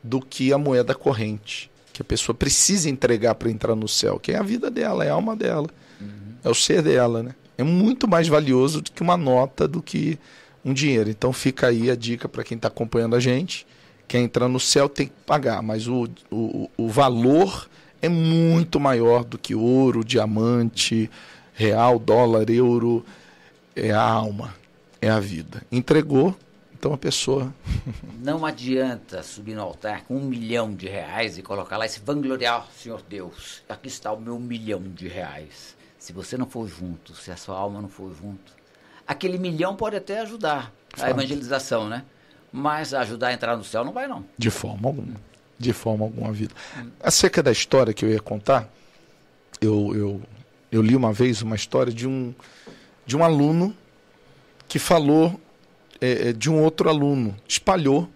do 0.03 0.21
que 0.21 0.53
a 0.53 0.59
moeda 0.59 0.95
corrente. 0.95 1.71
Que 1.93 2.01
a 2.03 2.05
pessoa 2.05 2.35
precisa 2.35 2.88
entregar 2.88 3.35
para 3.35 3.51
entrar 3.51 3.75
no 3.75 3.87
céu, 3.88 4.19
que 4.19 4.33
é 4.33 4.37
a 4.38 4.43
vida 4.43 4.71
dela, 4.71 5.05
é 5.05 5.11
a 5.11 5.15
alma 5.15 5.35
dela. 5.37 5.69
É 6.45 6.49
o 6.49 6.55
ser 6.55 6.83
dela, 6.83 7.23
né? 7.23 7.35
É 7.57 7.62
muito 7.62 8.09
mais 8.09 8.27
valioso 8.27 8.81
do 8.81 8.91
que 8.91 9.03
uma 9.03 9.17
nota, 9.17 9.69
do 9.69 9.81
que 9.83 10.19
um 10.65 10.73
dinheiro. 10.73 11.09
Então 11.11 11.33
fica 11.33 11.69
aí 11.69 11.91
a 11.91 11.95
dica 11.95 12.29
para 12.29 12.43
quem 12.43 12.57
está 12.57 12.67
acompanhando 12.69 13.15
a 13.15 13.21
gente. 13.21 13.67
Quer 14.12 14.18
entrar 14.18 14.46
no 14.46 14.61
céu 14.61 14.90
tem 14.90 15.07
que 15.07 15.14
pagar, 15.25 15.62
mas 15.62 15.88
o, 15.88 16.07
o, 16.31 16.70
o 16.77 16.87
valor 16.87 17.66
é 18.03 18.11
muito 18.11 18.79
maior 18.79 19.25
do 19.25 19.38
que 19.38 19.55
ouro, 19.55 20.05
diamante, 20.05 21.11
real, 21.55 21.98
dólar, 21.98 22.51
euro. 22.51 23.03
É 23.75 23.90
a 23.90 24.03
alma, 24.03 24.55
é 25.01 25.09
a 25.09 25.18
vida. 25.18 25.62
Entregou, 25.72 26.37
então 26.75 26.92
a 26.92 26.98
pessoa. 26.98 27.55
Não 28.22 28.44
adianta 28.44 29.22
subir 29.22 29.55
no 29.55 29.62
altar 29.62 30.05
com 30.05 30.18
um 30.18 30.25
milhão 30.27 30.75
de 30.75 30.88
reais 30.88 31.38
e 31.38 31.42
colocar 31.42 31.79
lá 31.79 31.87
e 31.87 31.88
se 31.88 32.01
vangloriar, 32.01 32.66
Senhor 32.77 33.01
Deus, 33.09 33.62
aqui 33.66 33.88
está 33.88 34.12
o 34.12 34.20
meu 34.20 34.38
milhão 34.38 34.83
de 34.83 35.09
reais. 35.09 35.75
Se 35.98 36.12
você 36.12 36.37
não 36.37 36.44
for 36.44 36.68
junto, 36.68 37.14
se 37.14 37.31
a 37.31 37.37
sua 37.38 37.57
alma 37.57 37.81
não 37.81 37.88
for 37.88 38.14
junto, 38.14 38.53
aquele 39.07 39.38
milhão 39.38 39.75
pode 39.75 39.96
até 39.96 40.20
ajudar 40.20 40.70
a 41.01 41.09
evangelização, 41.09 41.88
né? 41.88 42.05
Mas 42.53 42.93
ajudar 42.93 43.29
a 43.29 43.33
entrar 43.33 43.57
no 43.57 43.65
céu 43.65 43.85
não 43.85 43.93
vai 43.93 44.07
não. 44.07 44.25
De 44.37 44.51
forma 44.51 44.88
alguma. 44.88 45.15
De 45.59 45.73
forma 45.73 46.05
alguma 46.05 46.33
vida. 46.33 46.55
Acerca 47.03 47.43
da 47.43 47.51
história 47.51 47.95
que 47.95 48.05
eu 48.05 48.11
ia 48.11 48.21
contar, 48.21 48.69
eu, 49.61 49.95
eu, 49.95 50.23
eu 50.71 50.83
li 50.83 50.95
uma 50.95 51.12
vez 51.12 51.41
uma 51.41 51.57
história 51.57 51.93
de 51.93 52.07
um, 52.07 52.35
de 53.07 53.17
um 53.17 53.25
aluno 53.25 53.75
que 54.69 54.79
falou 54.79 55.41
é, 56.01 56.29
é, 56.29 56.33
de 56.33 56.51
um 56.51 56.61
outro 56.62 56.88
aluno, 56.88 57.37
espalhou 57.47 58.09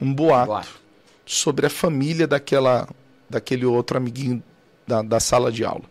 um 0.00 0.12
boato, 0.12 0.46
Boato. 0.46 0.80
sobre 1.26 1.66
a 1.66 1.70
família 1.70 2.26
daquela, 2.26 2.88
daquele 3.28 3.66
outro 3.66 3.96
amiguinho 3.96 4.42
da, 4.86 5.02
da 5.02 5.20
sala 5.20 5.52
de 5.52 5.64
aula. 5.64 5.84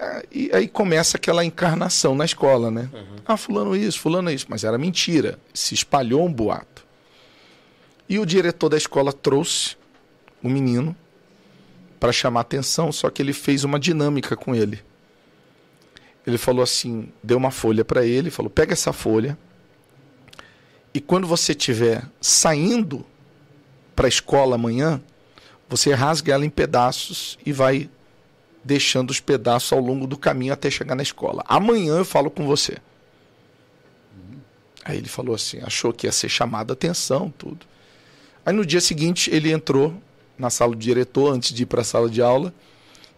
É, 0.00 0.26
e 0.32 0.50
aí 0.52 0.66
começa 0.66 1.18
aquela 1.18 1.44
encarnação 1.44 2.14
na 2.14 2.24
escola, 2.24 2.70
né? 2.70 2.88
Ah, 3.26 3.36
fulano 3.36 3.76
isso, 3.76 4.00
fulano 4.00 4.30
isso. 4.30 4.46
Mas 4.48 4.64
era 4.64 4.78
mentira. 4.78 5.38
Se 5.52 5.74
espalhou 5.74 6.24
um 6.24 6.32
boato. 6.32 6.86
E 8.08 8.18
o 8.18 8.24
diretor 8.24 8.70
da 8.70 8.78
escola 8.78 9.12
trouxe 9.12 9.76
o 10.42 10.48
menino 10.48 10.96
para 12.00 12.12
chamar 12.12 12.40
atenção, 12.40 12.90
só 12.90 13.10
que 13.10 13.20
ele 13.20 13.34
fez 13.34 13.62
uma 13.62 13.78
dinâmica 13.78 14.34
com 14.34 14.54
ele. 14.54 14.82
Ele 16.26 16.38
falou 16.38 16.62
assim, 16.62 17.12
deu 17.22 17.36
uma 17.36 17.50
folha 17.50 17.84
para 17.84 18.04
ele, 18.04 18.30
falou: 18.30 18.50
"Pega 18.50 18.72
essa 18.72 18.92
folha 18.92 19.36
e 20.92 21.00
quando 21.00 21.26
você 21.26 21.52
estiver 21.52 22.02
saindo 22.20 23.04
para 23.94 24.06
a 24.06 24.08
escola 24.08 24.56
amanhã, 24.56 25.00
você 25.68 25.92
rasga 25.94 26.32
ela 26.32 26.44
em 26.44 26.50
pedaços 26.50 27.38
e 27.44 27.52
vai 27.52 27.88
deixando 28.62 29.10
os 29.10 29.20
pedaços 29.20 29.72
ao 29.72 29.80
longo 29.80 30.06
do 30.06 30.16
caminho 30.16 30.52
até 30.52 30.70
chegar 30.70 30.94
na 30.94 31.02
escola. 31.02 31.44
Amanhã 31.46 31.98
eu 31.98 32.04
falo 32.04 32.30
com 32.30 32.46
você." 32.46 32.78
Aí 34.84 34.96
ele 34.96 35.08
falou 35.08 35.34
assim, 35.34 35.60
achou 35.62 35.92
que 35.92 36.06
ia 36.06 36.12
ser 36.12 36.28
chamada 36.28 36.72
atenção, 36.72 37.32
tudo. 37.36 37.66
Aí 38.44 38.52
no 38.52 38.64
dia 38.64 38.80
seguinte 38.80 39.30
ele 39.32 39.52
entrou 39.52 39.94
na 40.38 40.48
sala 40.48 40.72
do 40.72 40.78
diretor 40.78 41.32
antes 41.32 41.52
de 41.52 41.62
ir 41.62 41.66
para 41.66 41.82
a 41.82 41.84
sala 41.84 42.08
de 42.08 42.22
aula. 42.22 42.52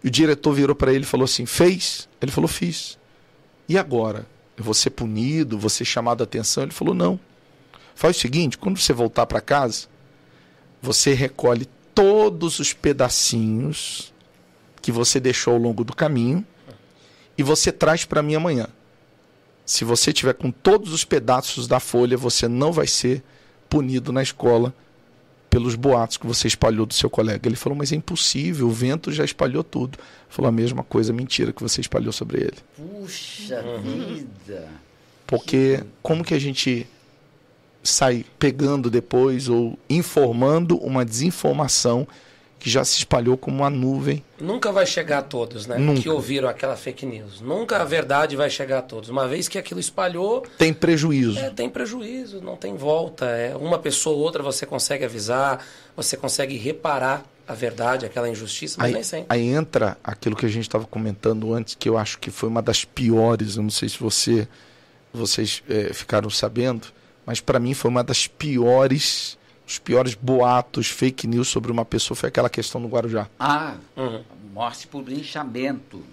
E 0.03 0.07
o 0.07 0.11
diretor 0.11 0.53
virou 0.53 0.75
para 0.75 0.93
ele 0.93 1.03
e 1.03 1.07
falou 1.07 1.23
assim: 1.23 1.45
"Fez?" 1.45 2.07
Ele 2.21 2.31
falou: 2.31 2.47
"Fiz." 2.47 2.97
E 3.67 3.77
agora? 3.77 4.27
Eu 4.57 4.63
vou 4.63 4.73
ser 4.73 4.91
punido, 4.91 5.57
vou 5.57 5.69
ser 5.69 5.85
chamado 5.85 6.21
a 6.21 6.25
atenção? 6.25 6.63
Ele 6.63 6.73
falou: 6.73 6.93
"Não. 6.93 7.19
Faz 7.95 8.17
o 8.17 8.19
seguinte, 8.19 8.57
quando 8.57 8.77
você 8.77 8.91
voltar 8.91 9.25
para 9.25 9.39
casa, 9.39 9.87
você 10.81 11.13
recolhe 11.13 11.67
todos 11.95 12.59
os 12.59 12.73
pedacinhos 12.73 14.12
que 14.83 14.91
você 14.91 15.17
deixou 15.17 15.53
ao 15.53 15.59
longo 15.59 15.83
do 15.83 15.95
caminho 15.95 16.45
e 17.37 17.41
você 17.41 17.71
traz 17.71 18.03
para 18.03 18.21
mim 18.21 18.35
amanhã. 18.35 18.67
Se 19.65 19.85
você 19.85 20.11
tiver 20.11 20.33
com 20.33 20.51
todos 20.51 20.91
os 20.91 21.05
pedaços 21.05 21.67
da 21.67 21.79
folha, 21.79 22.17
você 22.17 22.49
não 22.49 22.73
vai 22.73 22.85
ser 22.85 23.23
punido 23.69 24.11
na 24.11 24.21
escola 24.21 24.75
pelos 25.49 25.75
boatos 25.75 26.17
que 26.17 26.27
você 26.27 26.47
espalhou 26.49 26.85
do 26.85 26.93
seu 26.93 27.09
colega. 27.09 27.47
Ele 27.47 27.55
falou, 27.55 27.77
mas 27.77 27.93
é 27.93 27.95
impossível, 27.95 28.67
o 28.67 28.71
vento 28.71 29.09
já 29.09 29.23
espalhou 29.23 29.63
tudo. 29.63 29.97
Falou 30.27 30.49
a 30.49 30.51
mesma 30.51 30.83
coisa, 30.83 31.13
mentira, 31.13 31.53
que 31.53 31.63
você 31.63 31.79
espalhou 31.79 32.11
sobre 32.11 32.41
ele. 32.41 32.57
Puxa 32.75 33.63
vida. 33.81 34.67
Porque 35.25 35.81
como 36.01 36.25
que 36.25 36.33
a 36.33 36.39
gente 36.39 36.85
sai 37.81 38.25
pegando 38.37 38.89
depois 38.89 39.47
ou 39.47 39.79
informando 39.89 40.75
uma 40.77 41.05
desinformação 41.05 42.05
que 42.63 42.69
já 42.69 42.85
se 42.85 42.97
espalhou 42.97 43.35
como 43.37 43.57
uma 43.57 43.69
nuvem? 43.69 44.23
Nunca 44.39 44.71
vai 44.71 44.85
chegar 44.85 45.17
a 45.17 45.21
todos, 45.21 45.67
né? 45.67 45.77
Nunca. 45.77 45.99
Que 46.01 46.09
ouviram 46.09 46.47
aquela 46.47 46.77
fake 46.77 47.05
news. 47.05 47.41
Nunca 47.41 47.81
a 47.81 47.83
verdade 47.83 48.37
vai 48.37 48.49
chegar 48.49 48.79
a 48.79 48.81
todos. 48.81 49.09
Uma 49.09 49.27
vez 49.27 49.49
que 49.49 49.57
aquilo 49.57 49.81
espalhou, 49.81 50.45
Tem 50.57 50.73
prejuízo. 50.73 51.37
é, 51.37 51.49
tem 51.49 51.69
prejuízo, 51.69 52.39
não 52.41 52.55
tem 52.55 52.77
volta. 52.77 53.25
É, 53.25 53.53
uma 53.53 53.77
pessoa 53.79 54.15
ou 54.15 54.21
outra 54.21 54.41
você 54.41 54.65
consegue 54.65 55.03
avisar, 55.03 55.61
você 55.93 56.15
consegue 56.15 56.55
reparar 56.55 57.25
a 57.45 57.53
verdade, 57.53 58.05
aquela 58.05 58.29
injustiça, 58.29 58.77
mas 58.79 58.87
Aí, 58.87 58.93
nem 58.93 59.03
sempre. 59.03 59.25
aí 59.27 59.45
entra 59.49 59.97
aquilo 60.01 60.33
que 60.33 60.45
a 60.45 60.49
gente 60.49 60.63
estava 60.63 60.85
comentando 60.85 61.53
antes, 61.53 61.75
que 61.75 61.89
eu 61.89 61.97
acho 61.97 62.17
que 62.17 62.31
foi 62.31 62.47
uma 62.47 62.61
das 62.61 62.85
piores. 62.85 63.57
Eu 63.57 63.63
não 63.63 63.69
sei 63.69 63.89
se 63.89 63.99
você, 63.99 64.47
vocês 65.13 65.61
eh, 65.69 65.91
ficaram 65.93 66.29
sabendo, 66.29 66.87
mas 67.25 67.41
para 67.41 67.59
mim 67.59 67.73
foi 67.73 67.91
uma 67.91 68.05
das 68.05 68.25
piores, 68.25 69.37
os 69.73 69.79
piores 69.79 70.13
boatos, 70.13 70.87
fake 70.87 71.25
news 71.25 71.47
sobre 71.47 71.71
uma 71.71 71.83
pessoa 71.83 72.15
foi 72.15 72.29
aquela 72.29 72.49
questão 72.49 72.79
do 72.81 72.87
Guarujá. 72.87 73.27
Ah, 73.39 73.75
Uhum. 73.97 74.23
morte 74.53 74.85
por 74.87 75.03
linchamento. 75.07 76.03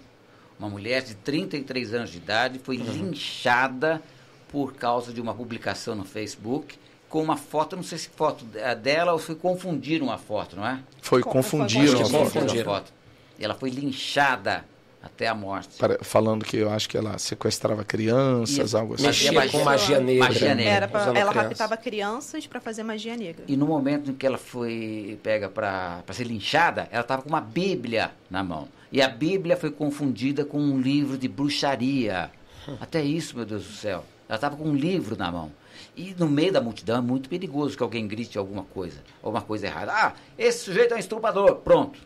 Uma 0.58 0.68
mulher 0.70 1.02
de 1.02 1.14
33 1.14 1.92
anos 1.94 2.10
de 2.10 2.16
idade 2.18 2.58
foi 2.58 2.76
linchada 2.76 4.02
por 4.50 4.72
causa 4.74 5.12
de 5.12 5.20
uma 5.20 5.34
publicação 5.34 5.94
no 5.94 6.04
Facebook 6.04 6.78
com 7.08 7.22
uma 7.22 7.36
foto, 7.36 7.76
não 7.76 7.82
sei 7.82 7.98
se 7.98 8.08
foto 8.08 8.44
é 8.54 8.74
dela 8.74 9.12
ou 9.12 9.18
se 9.18 9.34
confundiram 9.34 10.10
a 10.10 10.16
foto, 10.18 10.56
não 10.56 10.66
é? 10.66 10.78
Foi 11.02 11.22
Co- 11.22 11.30
confundiram 11.30 11.86
foi. 11.86 12.00
Confundiram 12.02 12.24
confundiram. 12.40 12.72
a 12.72 12.76
foto. 12.76 12.92
E 13.38 13.44
ela 13.44 13.54
foi 13.54 13.68
linchada 13.70 14.64
até 15.02 15.26
a 15.28 15.34
morte. 15.34 15.78
Para- 15.78 15.98
falando 16.02 16.44
que 16.44 16.56
eu 16.58 16.70
acho 16.70 16.88
que 16.88 16.96
ela 16.96 17.16
sequestrava 17.18 17.84
crianças, 17.84 18.66
Isso. 18.68 18.76
algo 18.76 18.94
assim. 18.94 19.06
Mexia 19.06 19.32
Mexia 19.32 19.50
com 19.58 19.64
magia- 19.64 19.94
magia 19.96 20.00
negra. 20.00 20.24
magia 20.28 20.54
negra. 20.54 20.72
Era 20.72 20.88
pra, 20.88 21.00
ela 21.00 21.12
criança. 21.30 21.40
raptava 21.48 21.76
crianças 21.76 22.46
para 22.46 22.60
fazer 22.60 22.82
magia 22.82 23.16
negra. 23.16 23.44
E 23.48 23.56
no 23.56 23.66
momento 23.66 24.10
em 24.10 24.14
que 24.14 24.26
ela 24.26 24.38
foi 24.38 25.18
pega 25.22 25.48
para 25.48 26.02
ser 26.12 26.24
linchada, 26.24 26.88
ela 26.92 27.00
estava 27.02 27.22
com 27.22 27.28
uma 27.28 27.40
Bíblia 27.40 28.10
na 28.30 28.42
mão. 28.44 28.68
E 28.92 29.00
a 29.00 29.08
Bíblia 29.08 29.56
foi 29.56 29.70
confundida 29.70 30.44
com 30.44 30.58
um 30.60 30.80
livro 30.80 31.16
de 31.16 31.28
bruxaria. 31.28 32.30
Até 32.80 33.02
isso, 33.02 33.36
meu 33.36 33.46
Deus 33.46 33.64
do 33.64 33.72
céu. 33.72 34.04
Ela 34.28 34.36
estava 34.36 34.56
com 34.56 34.64
um 34.64 34.74
livro 34.74 35.16
na 35.16 35.30
mão. 35.32 35.50
E 35.96 36.14
no 36.18 36.28
meio 36.28 36.52
da 36.52 36.60
multidão 36.60 36.98
é 36.98 37.00
muito 37.00 37.28
perigoso 37.28 37.76
que 37.76 37.82
alguém 37.82 38.06
grite 38.06 38.36
alguma 38.38 38.62
coisa, 38.64 38.98
alguma 39.22 39.42
coisa 39.42 39.66
errada. 39.66 39.92
Ah, 39.92 40.12
esse 40.38 40.64
sujeito 40.64 40.92
é 40.92 40.96
um 40.96 41.00
estuprador. 41.00 41.56
Pronto. 41.56 41.98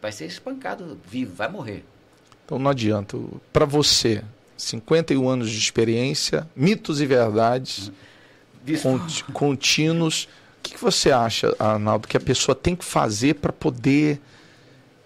Vai 0.00 0.12
ser 0.12 0.26
espancado 0.26 0.98
vivo, 1.08 1.34
vai 1.34 1.48
morrer. 1.48 1.84
Então 2.52 2.58
não 2.58 2.70
adianta. 2.70 3.16
Para 3.50 3.64
você, 3.64 4.22
51 4.58 5.26
anos 5.26 5.50
de 5.50 5.58
experiência, 5.58 6.46
mitos 6.54 7.00
e 7.00 7.06
verdades 7.06 7.90
conti- 8.82 9.24
contínuos. 9.32 10.28
O 10.58 10.62
que, 10.62 10.74
que 10.74 10.80
você 10.80 11.10
acha, 11.10 11.56
Arnaldo, 11.58 12.06
que 12.06 12.14
a 12.14 12.20
pessoa 12.20 12.54
tem 12.54 12.76
que 12.76 12.84
fazer 12.84 13.36
para 13.36 13.54
poder. 13.54 14.20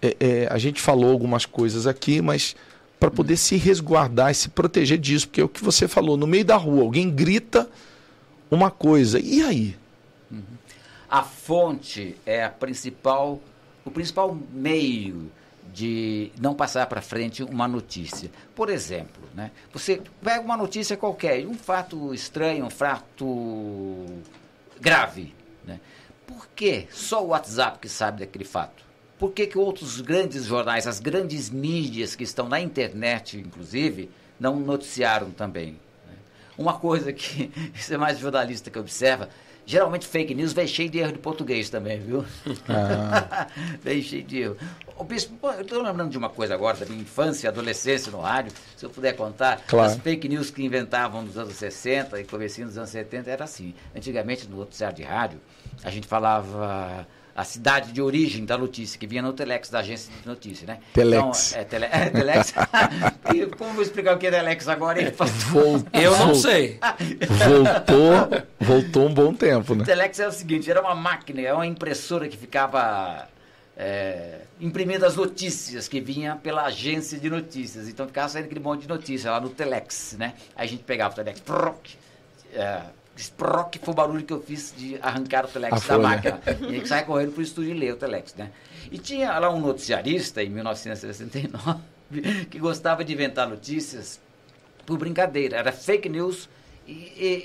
é, 0.03 0.17
é, 0.19 0.49
a 0.51 0.59
gente 0.59 0.81
falou 0.81 1.13
algumas 1.13 1.47
coisas 1.47 1.87
aqui, 1.87 2.21
mas 2.21 2.57
para 2.99 3.13
poder 3.13 3.37
se 3.37 3.55
resguardar 3.55 4.33
e 4.33 4.35
se 4.35 4.49
proteger 4.49 4.99
disso, 4.99 5.29
porque 5.29 5.41
é 5.41 5.45
o 5.45 5.49
que 5.49 5.63
você 5.63 5.87
falou, 5.87 6.17
no 6.17 6.27
meio 6.27 6.45
da 6.45 6.57
rua, 6.57 6.83
alguém 6.83 7.09
grita 7.09 7.71
uma 8.51 8.73
coisa, 8.73 9.21
e 9.21 9.41
aí? 9.41 9.77
A 11.09 11.23
fonte 11.23 12.17
é 12.27 12.43
a 12.43 12.51
principal, 12.51 13.41
o 13.85 13.91
principal 13.91 14.37
meio 14.53 15.31
de 15.77 16.33
não 16.41 16.55
passar 16.55 16.87
para 16.87 17.03
frente 17.03 17.43
uma 17.43 17.69
notícia. 17.69 18.31
Por 18.55 18.71
exemplo, 18.71 19.23
né, 19.35 19.51
você 19.71 20.01
pega 20.23 20.41
uma 20.41 20.57
notícia 20.57 20.97
qualquer, 20.97 21.47
um 21.47 21.53
fato 21.53 22.15
estranho, 22.15 22.65
um 22.65 22.71
fato 22.71 24.07
grave. 24.81 25.35
Né? 25.67 25.79
Por 26.27 26.49
que 26.57 26.87
só 26.91 27.23
o 27.23 27.29
WhatsApp 27.29 27.79
que 27.79 27.91
sabe 27.91 28.21
daquele 28.21 28.47
fato? 28.47 28.83
Por 29.19 29.33
que, 29.33 29.47
que 29.47 29.59
outros 29.59 30.01
grandes 30.01 30.47
jornais, 30.47 30.87
as 30.87 30.99
grandes 30.99 31.51
mídias 31.51 32.17
que 32.17 32.25
estão 32.25 32.49
na 32.49 32.59
internet, 32.59 33.39
inclusive, 33.39 34.09
não 34.41 34.59
noticiaram 34.59 35.31
também? 35.31 35.73
né? 36.07 36.15
Uma 36.57 36.79
coisa 36.79 37.13
que, 37.13 37.53
isso 37.77 37.93
é 37.93 37.99
mais 37.99 38.19
jornalista 38.19 38.71
que 38.71 38.79
observa, 38.79 39.29
geralmente 39.67 40.07
fake 40.07 40.35
news 40.35 40.53
vem 40.53 40.67
cheio 40.67 40.89
de 40.89 40.99
erro 40.99 41.13
de 41.13 41.19
português 41.19 41.69
também, 41.69 42.01
viu? 42.01 42.25
vem 43.83 44.01
cheio 44.01 44.23
de 44.23 44.39
erro. 44.43 44.57
Ô, 44.97 45.05
Bispo, 45.05 45.35
pô, 45.37 45.51
eu 45.51 45.61
estou 45.63 45.83
lembrando 45.83 46.11
de 46.11 46.17
uma 46.17 46.31
coisa 46.31 46.55
agora, 46.55 46.77
da 46.79 46.87
minha 46.87 47.03
infância 47.03 47.47
e 47.47 47.49
adolescência 47.49 48.11
no 48.11 48.21
rádio, 48.21 48.53
se 48.77 48.87
eu 48.87 48.89
puder 48.89 49.15
contar, 49.15 49.61
Claro. 49.67 49.91
as 49.91 49.99
fake 49.99 50.29
news 50.29 50.51
que 50.51 50.65
inventavam 50.65 51.21
nos 51.23 51.37
anos 51.37 51.55
60 51.55 52.19
e 52.21 52.25
comecinho 52.25 52.69
dos 52.69 52.79
anos 52.79 52.91
70 52.91 53.31
era 53.31 53.45
assim. 53.45 53.75
Antigamente, 53.95 54.49
no 54.49 54.57
noticiário 54.57 54.97
de 54.97 55.03
rádio, 55.03 55.41
a 55.85 55.91
gente 55.91 56.07
falava 56.07 57.07
a 57.37 57.45
cidade 57.45 57.93
de 57.93 58.01
origem 58.01 58.47
da 58.47 58.57
notícia, 58.57 58.99
que 58.99 59.07
vinha 59.07 59.21
no 59.21 59.31
Telex 59.35 59.69
da 59.69 59.81
agência 59.81 60.11
de 60.23 60.27
notícia, 60.27 60.67
né? 60.67 60.79
Telex. 60.95 61.51
Então, 61.51 61.61
é, 61.61 61.65
tele, 61.65 61.85
é, 61.85 62.09
Telex. 62.09 62.55
e 63.35 63.47
como 63.47 63.71
eu 63.71 63.75
vou 63.75 63.83
explicar 63.83 64.17
o 64.17 64.19
que 64.19 64.27
é 64.27 64.31
Telex 64.31 64.67
agora? 64.69 65.13
Voltou, 65.51 65.87
Eu 65.93 66.17
não 66.17 66.35
sei. 66.35 66.81
Voltou, 67.29 68.43
voltou 68.67 69.07
um 69.07 69.15
bom 69.15 69.33
tempo, 69.33 69.75
né? 69.75 69.85
Telex 69.85 70.19
era 70.19 70.29
o 70.29 70.33
seguinte, 70.33 70.69
era 70.71 70.81
uma 70.81 70.95
máquina, 70.95 71.41
era 71.41 71.55
uma 71.55 71.67
impressora 71.67 72.29
que 72.29 72.37
ficava 72.37 73.29
é, 73.77 74.41
imprimindo 74.61 75.07
as 75.07 75.15
notícias 75.15 75.87
que 75.87 76.01
vinha 76.01 76.37
pela 76.37 76.65
agência 76.65 77.19
de 77.19 77.31
notícias. 77.31 77.89
Então 77.89 78.07
ficava 78.07 78.29
saindo 78.29 78.47
aquele 78.47 78.61
monte 78.61 78.83
de 78.83 78.89
notícias 78.89 79.33
lá 79.33 79.41
no 79.41 79.51
Telex, 79.51 80.17
né? 80.19 80.35
Aí 80.57 80.67
a 80.67 80.71
gente 80.71 80.83
pegava 80.83 81.13
o 81.13 81.17
Telex, 81.17 81.41
proc, 81.41 81.87
é, 82.53 82.81
proc 83.37 83.77
foi 83.81 83.93
o 83.93 83.97
barulho 83.97 84.25
que 84.25 84.33
eu 84.33 84.43
fiz 84.43 84.75
de 84.77 84.99
arrancar 85.01 85.45
o 85.45 85.49
Telex 85.49 85.73
A 85.73 85.77
da 85.77 85.81
folha. 85.81 85.99
máquina. 86.01 86.41
E 86.47 86.67
a 86.67 86.73
gente 86.73 86.89
sai 86.89 87.05
correndo 87.05 87.33
pro 87.33 87.43
estúdio 87.43 87.73
ler 87.73 87.93
o 87.93 87.97
Telex, 87.97 88.35
né? 88.35 88.51
E 88.91 88.99
tinha 88.99 89.39
lá 89.39 89.49
um 89.51 89.61
noticiarista, 89.61 90.43
em 90.43 90.51
1969, 90.51 91.81
que 92.51 92.59
gostava 92.59 93.05
de 93.05 93.13
inventar 93.13 93.49
notícias 93.49 94.21
por 94.85 94.99
brincadeira. 94.99 95.57
Era 95.57 95.71
fake 95.71 96.09
news 96.09 96.49
e, 96.87 96.93
e- 97.17 97.43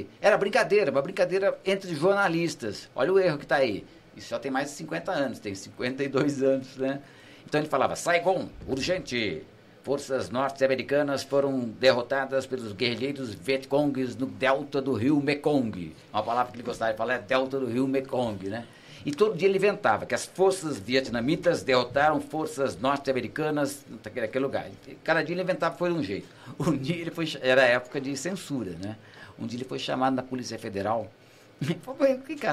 e- 0.00 0.06
era 0.20 0.36
brincadeira, 0.36 0.90
uma 0.90 1.02
brincadeira 1.02 1.58
entre 1.64 1.94
jornalistas. 1.94 2.88
Olha 2.94 3.12
o 3.12 3.18
erro 3.18 3.38
que 3.38 3.44
está 3.44 3.56
aí. 3.56 3.84
Isso 4.16 4.28
já 4.30 4.38
tem 4.38 4.50
mais 4.50 4.68
de 4.70 4.74
50 4.76 5.10
anos, 5.12 5.38
tem 5.38 5.54
52 5.54 6.42
anos, 6.42 6.76
né? 6.76 7.00
Então 7.46 7.60
ele 7.60 7.68
falava, 7.68 7.96
Saigon, 7.96 8.48
urgente, 8.66 9.42
Forças 9.82 10.30
norte-americanas 10.30 11.24
foram 11.24 11.58
derrotadas 11.58 12.46
pelos 12.46 12.72
guerrilheiros 12.72 13.34
Vietcongs 13.34 14.14
no 14.14 14.26
delta 14.26 14.80
do 14.80 14.92
rio 14.92 15.20
Mekong. 15.20 15.92
Uma 16.12 16.22
palavra 16.22 16.52
que 16.52 16.56
ele 16.58 16.62
gostava 16.62 16.92
de 16.92 16.96
falar 16.96 17.14
é 17.14 17.18
delta 17.18 17.58
do 17.58 17.66
rio 17.66 17.88
Mekong, 17.88 18.48
né? 18.48 18.64
E 19.04 19.10
todo 19.10 19.36
dia 19.36 19.48
ele 19.48 19.58
inventava 19.58 20.06
que 20.06 20.14
as 20.14 20.24
forças 20.24 20.78
vietnamitas 20.78 21.62
derrotaram 21.62 22.20
forças 22.20 22.78
norte-americanas 22.78 23.84
naquele 24.04 24.44
lugar. 24.44 24.66
Cada 25.02 25.22
dia 25.22 25.34
ele 25.34 25.42
inventava 25.42 25.76
foi 25.76 25.92
um 25.92 26.02
jeito. 26.02 26.28
Um 26.58 26.76
dia 26.76 26.96
ele 26.96 27.10
foi, 27.10 27.26
era 27.40 27.62
época 27.62 28.00
de 28.00 28.16
censura, 28.16 28.76
né? 28.80 28.96
Um 29.38 29.46
dia 29.46 29.58
ele 29.58 29.64
foi 29.64 29.78
chamado 29.78 30.14
na 30.14 30.22
Polícia 30.22 30.58
Federal. 30.58 31.10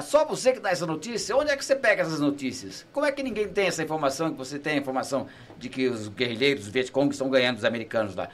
Só 0.02 0.24
você 0.24 0.52
que 0.52 0.60
dá 0.60 0.70
essa 0.70 0.86
notícia? 0.86 1.36
Onde 1.36 1.50
é 1.50 1.56
que 1.56 1.64
você 1.64 1.76
pega 1.76 2.02
essas 2.02 2.20
notícias? 2.20 2.86
Como 2.92 3.04
é 3.04 3.12
que 3.12 3.22
ninguém 3.22 3.48
tem 3.48 3.66
essa 3.66 3.82
informação, 3.82 4.30
que 4.30 4.38
você 4.38 4.58
tem 4.58 4.74
a 4.74 4.76
informação 4.76 5.26
de 5.58 5.68
que 5.68 5.88
os 5.88 6.08
guerrilheiros 6.08 6.66
do 6.66 6.72
Vietcong 6.72 7.10
estão 7.10 7.28
ganhando 7.28 7.56
dos 7.56 7.64
americanos 7.64 8.14
lá? 8.14 8.28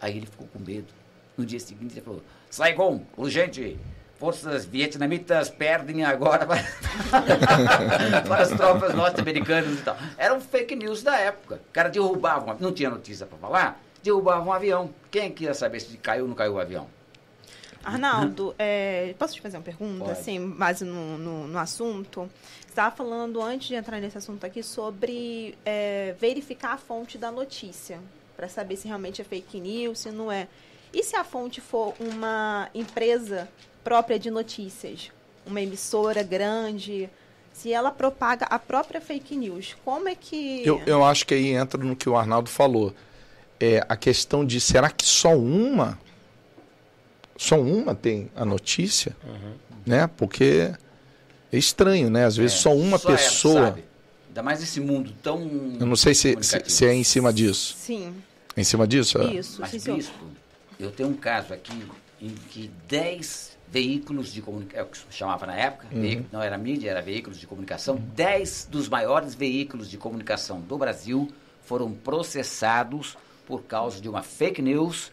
Aí 0.00 0.16
ele 0.16 0.26
ficou 0.26 0.46
com 0.48 0.58
medo. 0.58 0.88
No 1.36 1.44
dia 1.44 1.58
seguinte 1.58 1.94
ele 1.94 2.02
falou, 2.02 2.22
Saigon, 2.50 3.02
urgente, 3.16 3.78
forças 4.20 4.66
vietnamitas 4.66 5.48
perdem 5.48 6.04
agora 6.04 6.46
para, 6.46 6.62
para 8.28 8.42
as 8.42 8.50
tropas 8.50 8.94
norte-americanas 8.94 9.80
e 9.80 9.82
tal. 9.82 9.96
Era 10.18 10.34
um 10.34 10.40
fake 10.40 10.76
news 10.76 11.02
da 11.02 11.16
época. 11.18 11.54
O 11.54 11.72
cara 11.72 11.88
derrubava, 11.88 12.54
não 12.60 12.70
tinha 12.70 12.90
notícia 12.90 13.24
para 13.24 13.38
falar, 13.38 13.82
derrubava 14.02 14.46
um 14.46 14.52
avião. 14.52 14.90
Quem 15.10 15.32
queria 15.32 15.54
saber 15.54 15.80
se 15.80 15.96
caiu 15.96 16.24
ou 16.24 16.28
não 16.28 16.36
caiu 16.36 16.52
o 16.52 16.60
avião? 16.60 16.86
Arnaldo, 17.82 18.54
é, 18.58 19.14
posso 19.18 19.32
te 19.32 19.40
fazer 19.40 19.56
uma 19.56 19.62
pergunta, 19.62 20.04
Pode. 20.04 20.10
assim, 20.10 20.38
mais 20.38 20.82
no, 20.82 21.16
no, 21.16 21.48
no 21.48 21.58
assunto? 21.58 22.30
Você 22.60 22.68
estava 22.68 22.94
falando, 22.94 23.40
antes 23.40 23.68
de 23.68 23.74
entrar 23.74 23.98
nesse 24.00 24.18
assunto 24.18 24.44
aqui, 24.44 24.62
sobre 24.62 25.56
é, 25.64 26.14
verificar 26.20 26.74
a 26.74 26.76
fonte 26.76 27.16
da 27.16 27.32
notícia, 27.32 27.98
para 28.36 28.48
saber 28.48 28.76
se 28.76 28.86
realmente 28.86 29.22
é 29.22 29.24
fake 29.24 29.58
news, 29.58 30.00
se 30.00 30.10
não 30.10 30.30
é. 30.30 30.46
E 30.92 31.02
se 31.02 31.16
a 31.16 31.24
fonte 31.24 31.60
for 31.62 31.94
uma 31.98 32.68
empresa 32.74 33.48
própria 33.82 34.18
de 34.18 34.30
notícias, 34.30 35.10
uma 35.46 35.60
emissora 35.60 36.22
grande, 36.22 37.08
se 37.52 37.72
ela 37.72 37.90
propaga 37.90 38.46
a 38.46 38.58
própria 38.58 39.00
fake 39.00 39.36
news, 39.36 39.76
como 39.84 40.08
é 40.08 40.14
que. 40.14 40.62
Eu, 40.64 40.80
eu 40.86 41.04
acho 41.04 41.26
que 41.26 41.34
aí 41.34 41.48
entra 41.48 41.82
no 41.82 41.94
que 41.94 42.08
o 42.08 42.16
Arnaldo 42.16 42.48
falou. 42.48 42.94
É 43.58 43.84
a 43.88 43.96
questão 43.96 44.44
de 44.44 44.60
será 44.60 44.90
que 44.90 45.04
só 45.04 45.36
uma. 45.36 45.98
Só 47.36 47.60
uma 47.60 47.94
tem 47.94 48.30
a 48.34 48.44
notícia? 48.44 49.14
Uhum. 49.22 49.52
Né? 49.84 50.06
Porque 50.16 50.72
é 51.52 51.58
estranho, 51.58 52.08
né? 52.08 52.24
Às 52.24 52.36
vezes 52.36 52.56
é, 52.56 52.60
só 52.60 52.74
uma 52.74 52.96
só 52.96 53.10
pessoa. 53.10 53.58
Ela, 53.58 53.66
sabe? 53.66 53.84
Ainda 54.28 54.42
mais 54.42 54.62
esse 54.62 54.80
mundo 54.80 55.12
tão. 55.22 55.40
Eu 55.78 55.86
não 55.86 55.96
sei 55.96 56.14
se, 56.14 56.36
se, 56.40 56.62
se, 56.66 56.86
é 56.86 56.94
em 56.94 57.04
cima 57.04 57.32
disso. 57.32 57.74
Sim. 57.76 58.14
É 58.56 58.60
em 58.60 58.64
cima 58.64 58.86
disso? 58.86 59.20
Isso, 59.22 59.60
Mas, 59.60 59.70
sim, 59.70 59.94
bispo, 59.96 60.24
eu 60.78 60.90
tenho 60.90 61.08
um 61.08 61.14
caso 61.14 61.52
aqui 61.52 61.72
em 62.22 62.30
que 62.50 62.70
10 62.88 63.58
veículos 63.70 64.32
de 64.32 64.42
comunicação, 64.42 64.80
é 64.80 64.82
o 64.82 64.86
que 64.86 64.98
chamava 65.10 65.46
na 65.46 65.54
época, 65.54 65.86
uhum. 65.92 66.00
veículo, 66.00 66.28
não 66.32 66.42
era 66.42 66.58
mídia, 66.58 66.90
era 66.90 67.00
veículos 67.00 67.38
de 67.38 67.46
comunicação. 67.46 67.94
Uhum. 67.94 68.08
Dez 68.14 68.66
dos 68.70 68.88
maiores 68.88 69.34
veículos 69.34 69.88
de 69.88 69.96
comunicação 69.96 70.60
do 70.60 70.76
Brasil 70.76 71.30
foram 71.62 71.92
processados 71.92 73.16
por 73.46 73.62
causa 73.62 74.00
de 74.00 74.08
uma 74.08 74.22
fake 74.22 74.60
news 74.60 75.12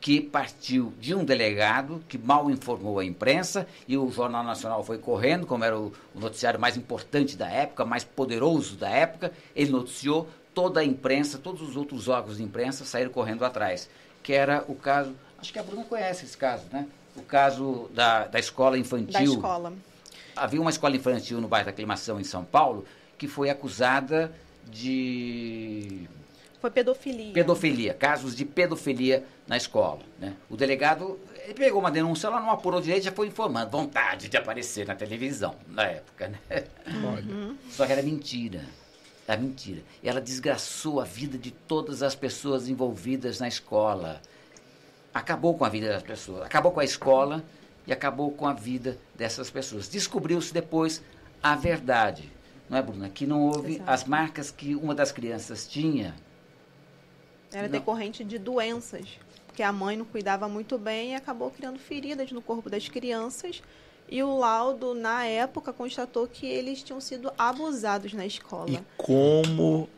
que 0.00 0.20
partiu 0.20 0.92
de 1.00 1.14
um 1.14 1.24
delegado 1.24 2.02
que 2.08 2.16
mal 2.16 2.50
informou 2.50 2.98
a 2.98 3.04
imprensa 3.04 3.66
e 3.86 3.96
o 3.96 4.10
Jornal 4.10 4.44
Nacional 4.44 4.82
foi 4.84 4.98
correndo, 4.98 5.46
como 5.46 5.64
era 5.64 5.78
o, 5.78 5.92
o 6.14 6.20
noticiário 6.20 6.58
mais 6.58 6.76
importante 6.76 7.36
da 7.36 7.48
época, 7.48 7.84
mais 7.84 8.04
poderoso 8.04 8.76
da 8.76 8.88
época, 8.88 9.32
ele 9.56 9.72
noticiou 9.72 10.28
toda 10.54 10.80
a 10.80 10.84
imprensa, 10.84 11.38
todos 11.38 11.62
os 11.62 11.76
outros 11.76 12.08
órgãos 12.08 12.36
de 12.36 12.42
imprensa 12.42 12.84
saíram 12.84 13.10
correndo 13.10 13.44
atrás, 13.44 13.90
que 14.22 14.32
era 14.32 14.64
o 14.68 14.74
caso, 14.74 15.14
acho 15.38 15.52
que 15.52 15.58
a 15.58 15.62
Bruna 15.62 15.84
conhece 15.84 16.24
esse 16.24 16.36
caso, 16.36 16.64
né? 16.72 16.86
O 17.18 17.22
caso 17.22 17.90
da, 17.92 18.26
da 18.26 18.38
escola 18.38 18.78
infantil. 18.78 19.12
Da 19.12 19.22
escola. 19.22 19.72
Havia 20.36 20.60
uma 20.60 20.70
escola 20.70 20.96
infantil 20.96 21.40
no 21.40 21.48
bairro 21.48 21.66
da 21.66 21.70
Aclimação, 21.70 22.20
em 22.20 22.24
São 22.24 22.44
Paulo, 22.44 22.84
que 23.16 23.26
foi 23.26 23.50
acusada 23.50 24.32
de. 24.70 26.08
Foi 26.60 26.70
pedofilia. 26.70 27.32
Pedofilia, 27.32 27.94
casos 27.94 28.34
de 28.34 28.44
pedofilia 28.44 29.24
na 29.46 29.56
escola. 29.56 30.00
Né? 30.18 30.34
O 30.50 30.56
delegado 30.56 31.18
ele 31.48 31.54
pegou 31.54 31.80
uma 31.80 31.90
denúncia, 31.90 32.26
ela 32.26 32.40
não 32.40 32.50
apurou 32.50 32.78
direito, 32.78 33.04
já 33.04 33.12
foi 33.12 33.26
informando. 33.26 33.70
Vontade 33.70 34.28
de 34.28 34.36
aparecer 34.36 34.86
na 34.86 34.94
televisão, 34.94 35.54
na 35.66 35.84
época. 35.84 36.28
Né? 36.28 36.64
Uhum. 36.86 37.56
Só 37.70 37.86
que 37.86 37.92
era 37.92 38.02
mentira. 38.02 38.66
Era 39.26 39.40
mentira. 39.40 39.80
E 40.02 40.08
ela 40.08 40.20
desgraçou 40.20 41.00
a 41.00 41.04
vida 41.04 41.38
de 41.38 41.50
todas 41.50 42.02
as 42.02 42.14
pessoas 42.14 42.68
envolvidas 42.68 43.40
na 43.40 43.48
escola 43.48 44.20
acabou 45.18 45.56
com 45.56 45.64
a 45.64 45.68
vida 45.68 45.88
das 45.88 46.02
pessoas, 46.02 46.42
acabou 46.42 46.70
com 46.70 46.80
a 46.80 46.84
escola 46.84 47.44
e 47.86 47.92
acabou 47.92 48.30
com 48.30 48.46
a 48.46 48.52
vida 48.52 48.98
dessas 49.14 49.50
pessoas. 49.50 49.88
Descobriu-se 49.88 50.54
depois 50.54 51.02
a 51.42 51.56
verdade, 51.56 52.30
não 52.70 52.78
é, 52.78 52.82
Bruna? 52.82 53.08
Que 53.08 53.26
não 53.26 53.42
houve 53.42 53.74
Exato. 53.74 53.90
as 53.90 54.04
marcas 54.04 54.50
que 54.50 54.76
uma 54.76 54.94
das 54.94 55.10
crianças 55.10 55.66
tinha. 55.66 56.14
Era 57.52 57.64
não. 57.64 57.72
decorrente 57.72 58.22
de 58.22 58.38
doenças, 58.38 59.08
porque 59.46 59.62
a 59.62 59.72
mãe 59.72 59.96
não 59.96 60.04
cuidava 60.04 60.48
muito 60.48 60.78
bem 60.78 61.12
e 61.12 61.14
acabou 61.14 61.50
criando 61.50 61.78
feridas 61.78 62.30
no 62.30 62.40
corpo 62.40 62.70
das 62.70 62.88
crianças. 62.88 63.62
E 64.10 64.22
o 64.22 64.38
laudo, 64.38 64.94
na 64.94 65.24
época, 65.24 65.72
constatou 65.72 66.26
que 66.26 66.46
eles 66.46 66.82
tinham 66.82 67.00
sido 67.00 67.30
abusados 67.36 68.14
na 68.14 68.24
escola. 68.24 68.70
E 68.70 68.80
como 68.96 69.88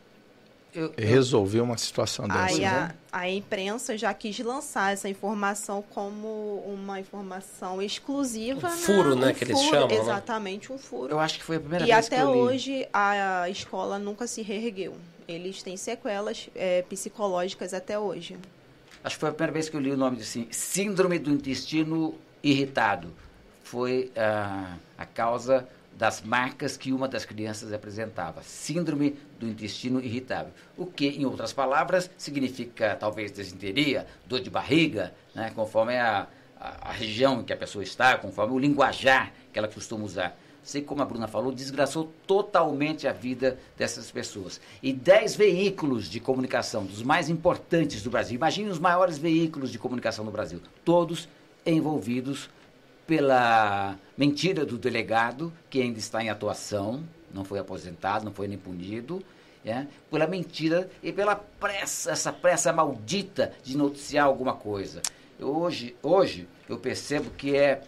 eu, 0.74 0.92
resolver 0.96 1.60
uma 1.60 1.78
situação 1.78 2.26
dessa. 2.26 2.40
Aí 2.40 2.64
a, 2.64 2.88
né? 2.88 2.94
A, 3.12 3.28
imprensa 3.28 3.96
já 3.96 4.12
quis 4.14 4.38
lançar 4.38 4.92
essa 4.92 5.08
informação 5.08 5.82
como 5.90 6.62
uma 6.66 7.00
informação 7.00 7.80
exclusiva. 7.80 8.68
Um 8.68 8.70
furo, 8.70 9.16
né? 9.16 9.28
Um 9.28 9.34
que 9.34 9.46
furo, 9.46 9.58
eles 9.58 9.70
chamam. 9.70 9.88
Né? 9.88 9.94
Exatamente, 9.96 10.70
né? 10.70 10.74
um 10.74 10.78
furo. 10.78 11.12
Eu 11.12 11.18
acho 11.20 11.38
que 11.38 11.44
foi 11.44 11.56
a 11.56 11.60
primeira 11.60 11.84
e 11.84 11.90
vez 11.90 12.08
que 12.08 12.14
eu 12.14 12.18
li. 12.18 12.24
E 12.24 12.30
até 12.30 12.38
hoje 12.38 12.88
a 12.92 13.48
escola 13.48 13.98
nunca 13.98 14.26
se 14.26 14.42
reergueu. 14.42 14.96
Eles 15.26 15.62
têm 15.62 15.76
sequelas 15.76 16.48
é, 16.54 16.82
psicológicas 16.82 17.72
até 17.72 17.98
hoje. 17.98 18.36
Acho 19.02 19.16
que 19.16 19.20
foi 19.20 19.30
a 19.30 19.32
primeira 19.32 19.52
vez 19.52 19.68
que 19.68 19.76
eu 19.76 19.80
li 19.80 19.90
o 19.90 19.96
nome 19.96 20.20
assim, 20.20 20.46
Síndrome 20.50 21.18
do 21.18 21.30
Intestino 21.30 22.14
Irritado. 22.42 23.12
Foi 23.64 24.10
uh, 24.16 24.78
a 24.98 25.06
causa 25.06 25.66
das 26.00 26.22
marcas 26.22 26.78
que 26.78 26.94
uma 26.94 27.06
das 27.06 27.26
crianças 27.26 27.74
apresentava, 27.74 28.42
síndrome 28.42 29.18
do 29.38 29.46
intestino 29.46 30.00
irritável. 30.00 30.50
O 30.74 30.86
que, 30.86 31.08
em 31.08 31.26
outras 31.26 31.52
palavras, 31.52 32.10
significa 32.16 32.96
talvez 32.98 33.30
desinteria, 33.30 34.06
dor 34.26 34.40
de 34.40 34.48
barriga, 34.48 35.12
né, 35.34 35.52
conforme 35.54 35.98
a, 35.98 36.26
a, 36.58 36.88
a, 36.88 36.92
região 36.92 37.42
em 37.42 37.44
que 37.44 37.52
a 37.52 37.56
pessoa 37.56 37.84
está, 37.84 38.16
conforme 38.16 38.54
o 38.54 38.58
linguajar 38.58 39.30
que 39.52 39.58
ela 39.58 39.68
costuma 39.68 40.02
usar. 40.02 40.34
Sei 40.62 40.80
como 40.80 41.02
a 41.02 41.04
Bruna 41.04 41.28
falou, 41.28 41.52
desgraçou 41.52 42.10
totalmente 42.26 43.06
a 43.06 43.12
vida 43.12 43.58
dessas 43.76 44.10
pessoas. 44.10 44.58
E 44.82 44.94
dez 44.94 45.36
veículos 45.36 46.08
de 46.08 46.18
comunicação, 46.18 46.86
dos 46.86 47.02
mais 47.02 47.28
importantes 47.28 48.02
do 48.02 48.08
Brasil, 48.08 48.36
imagine 48.36 48.70
os 48.70 48.78
maiores 48.78 49.18
veículos 49.18 49.70
de 49.70 49.78
comunicação 49.78 50.24
no 50.24 50.30
Brasil, 50.30 50.62
todos 50.82 51.28
envolvidos 51.66 52.48
pela 53.10 53.98
mentira 54.16 54.64
do 54.64 54.78
delegado, 54.78 55.52
que 55.68 55.82
ainda 55.82 55.98
está 55.98 56.22
em 56.22 56.30
atuação, 56.30 57.02
não 57.34 57.44
foi 57.44 57.58
aposentado, 57.58 58.24
não 58.24 58.32
foi 58.32 58.46
nem 58.46 58.56
punido, 58.56 59.20
é, 59.64 59.84
pela 60.08 60.28
mentira 60.28 60.88
e 61.02 61.12
pela 61.12 61.34
pressa, 61.34 62.12
essa 62.12 62.32
pressa 62.32 62.72
maldita 62.72 63.52
de 63.64 63.76
noticiar 63.76 64.26
alguma 64.26 64.52
coisa. 64.52 65.02
Hoje, 65.40 65.96
hoje 66.00 66.46
eu 66.68 66.78
percebo 66.78 67.30
que 67.30 67.56
é 67.56 67.82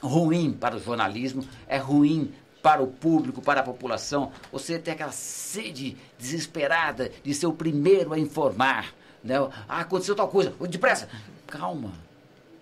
ruim 0.00 0.52
para 0.52 0.76
o 0.76 0.80
jornalismo, 0.80 1.44
é 1.66 1.76
ruim 1.76 2.32
para 2.62 2.80
o 2.80 2.86
público, 2.86 3.42
para 3.42 3.62
a 3.62 3.64
população. 3.64 4.30
Você 4.52 4.78
tem 4.78 4.94
aquela 4.94 5.10
sede 5.10 5.96
desesperada 6.16 7.10
de 7.24 7.34
ser 7.34 7.46
o 7.46 7.52
primeiro 7.52 8.12
a 8.12 8.18
informar. 8.18 8.94
Né? 9.24 9.34
Ah, 9.68 9.80
aconteceu 9.80 10.14
tal 10.14 10.28
coisa, 10.28 10.54
depressa. 10.68 11.08
Calma 11.48 12.11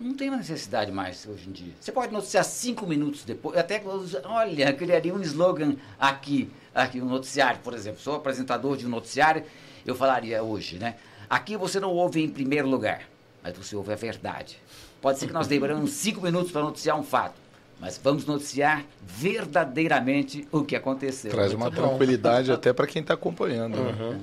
não 0.01 0.15
tem 0.15 0.31
necessidade 0.31 0.91
mais 0.91 1.27
hoje 1.29 1.49
em 1.49 1.53
dia. 1.53 1.73
Você 1.79 1.93
pode 1.93 2.11
noticiar 2.11 2.43
cinco 2.43 2.87
minutos 2.87 3.23
depois. 3.23 3.59
Até, 3.59 3.83
olha, 4.25 4.73
criaria 4.73 5.15
um 5.15 5.21
slogan 5.21 5.77
aqui, 5.99 6.51
aqui, 6.75 7.03
um 7.03 7.05
noticiário, 7.05 7.61
por 7.63 7.75
exemplo. 7.75 8.01
Sou 8.01 8.17
apresentador 8.17 8.79
de 8.79 8.87
um 8.87 8.89
noticiário, 8.89 9.45
eu 9.85 9.95
falaria 9.95 10.43
hoje, 10.43 10.79
né? 10.79 10.97
Aqui 11.29 11.55
você 11.57 11.79
não 11.79 11.91
ouve 11.91 12.23
em 12.23 12.29
primeiro 12.29 12.67
lugar, 12.67 13.03
mas 13.43 13.55
você 13.55 13.77
ouve 13.77 13.93
a 13.93 13.97
verdade. 13.97 14.59
Pode 15.03 15.19
ser 15.19 15.27
que 15.27 15.33
nós 15.35 15.47
demoramos 15.47 15.93
cinco 15.93 16.23
minutos 16.23 16.51
para 16.51 16.63
noticiar 16.63 16.99
um 16.99 17.03
fato, 17.03 17.37
mas 17.79 18.01
vamos 18.03 18.25
noticiar 18.25 18.85
verdadeiramente 19.03 20.49
o 20.51 20.65
que 20.65 20.75
aconteceu. 20.75 21.31
Traz 21.31 21.53
uma 21.53 21.71
tranquilidade 21.71 22.51
até 22.51 22.73
para 22.73 22.87
quem 22.87 23.03
está 23.03 23.15
acompanhando. 23.15 23.77
Né? 23.77 23.93
Uhum. 23.93 24.11
Né? 24.13 24.21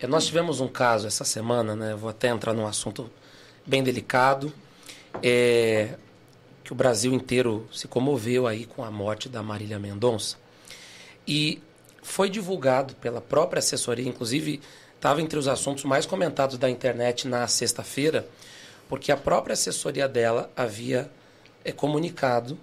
É, 0.00 0.06
nós 0.06 0.26
tivemos 0.26 0.60
um 0.60 0.68
caso 0.68 1.08
essa 1.08 1.24
semana, 1.24 1.74
né? 1.74 1.96
Vou 1.96 2.08
até 2.08 2.28
entrar 2.28 2.54
num 2.54 2.66
assunto 2.66 3.10
bem 3.66 3.82
delicado 3.82 4.52
é, 5.22 5.94
que 6.64 6.72
o 6.72 6.74
Brasil 6.74 7.12
inteiro 7.12 7.66
se 7.72 7.88
comoveu 7.88 8.46
aí 8.46 8.66
com 8.66 8.84
a 8.84 8.90
morte 8.90 9.28
da 9.28 9.42
Marília 9.42 9.78
Mendonça. 9.78 10.36
E 11.26 11.60
foi 12.02 12.30
divulgado 12.30 12.94
pela 12.96 13.20
própria 13.20 13.58
assessoria, 13.58 14.08
inclusive 14.08 14.60
estava 14.94 15.20
entre 15.20 15.38
os 15.38 15.46
assuntos 15.46 15.84
mais 15.84 16.06
comentados 16.06 16.58
da 16.58 16.68
internet 16.68 17.28
na 17.28 17.46
sexta-feira, 17.46 18.26
porque 18.88 19.12
a 19.12 19.16
própria 19.16 19.52
assessoria 19.52 20.08
dela 20.08 20.50
havia 20.56 21.10
é, 21.64 21.70
comunicado 21.70 22.58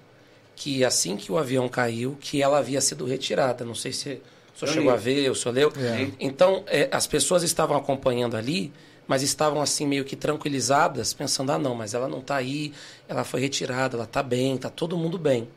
que 0.55 0.83
assim 0.83 1.17
que 1.17 1.31
o 1.31 1.37
avião 1.37 1.67
caiu, 1.67 2.17
que 2.19 2.41
ela 2.41 2.59
havia 2.59 2.79
sido 2.81 3.05
retirada. 3.05 3.65
Não 3.65 3.75
sei 3.75 3.91
se 3.91 4.21
o 4.55 4.59
senhor 4.59 4.71
chegou 4.71 4.91
a 4.91 4.95
ver, 4.95 5.29
o 5.29 5.35
senhor 5.35 5.53
leu. 5.53 5.73
É. 5.77 6.07
Então, 6.19 6.63
é, 6.67 6.87
as 6.91 7.05
pessoas 7.05 7.43
estavam 7.43 7.75
acompanhando 7.75 8.37
ali, 8.37 8.71
mas 9.07 9.21
estavam 9.21 9.61
assim 9.61 9.85
meio 9.85 10.03
que 10.03 10.15
tranquilizadas, 10.15 11.13
pensando, 11.13 11.51
ah 11.51 11.59
não, 11.59 11.75
mas 11.75 11.93
ela 11.93 12.07
não 12.07 12.19
está 12.19 12.35
aí, 12.35 12.73
ela 13.07 13.23
foi 13.23 13.39
retirada, 13.41 13.95
ela 13.95 14.05
está 14.05 14.23
bem, 14.23 14.55
está 14.55 14.69
todo 14.69 14.97
mundo 14.97 15.17
bem. 15.17 15.47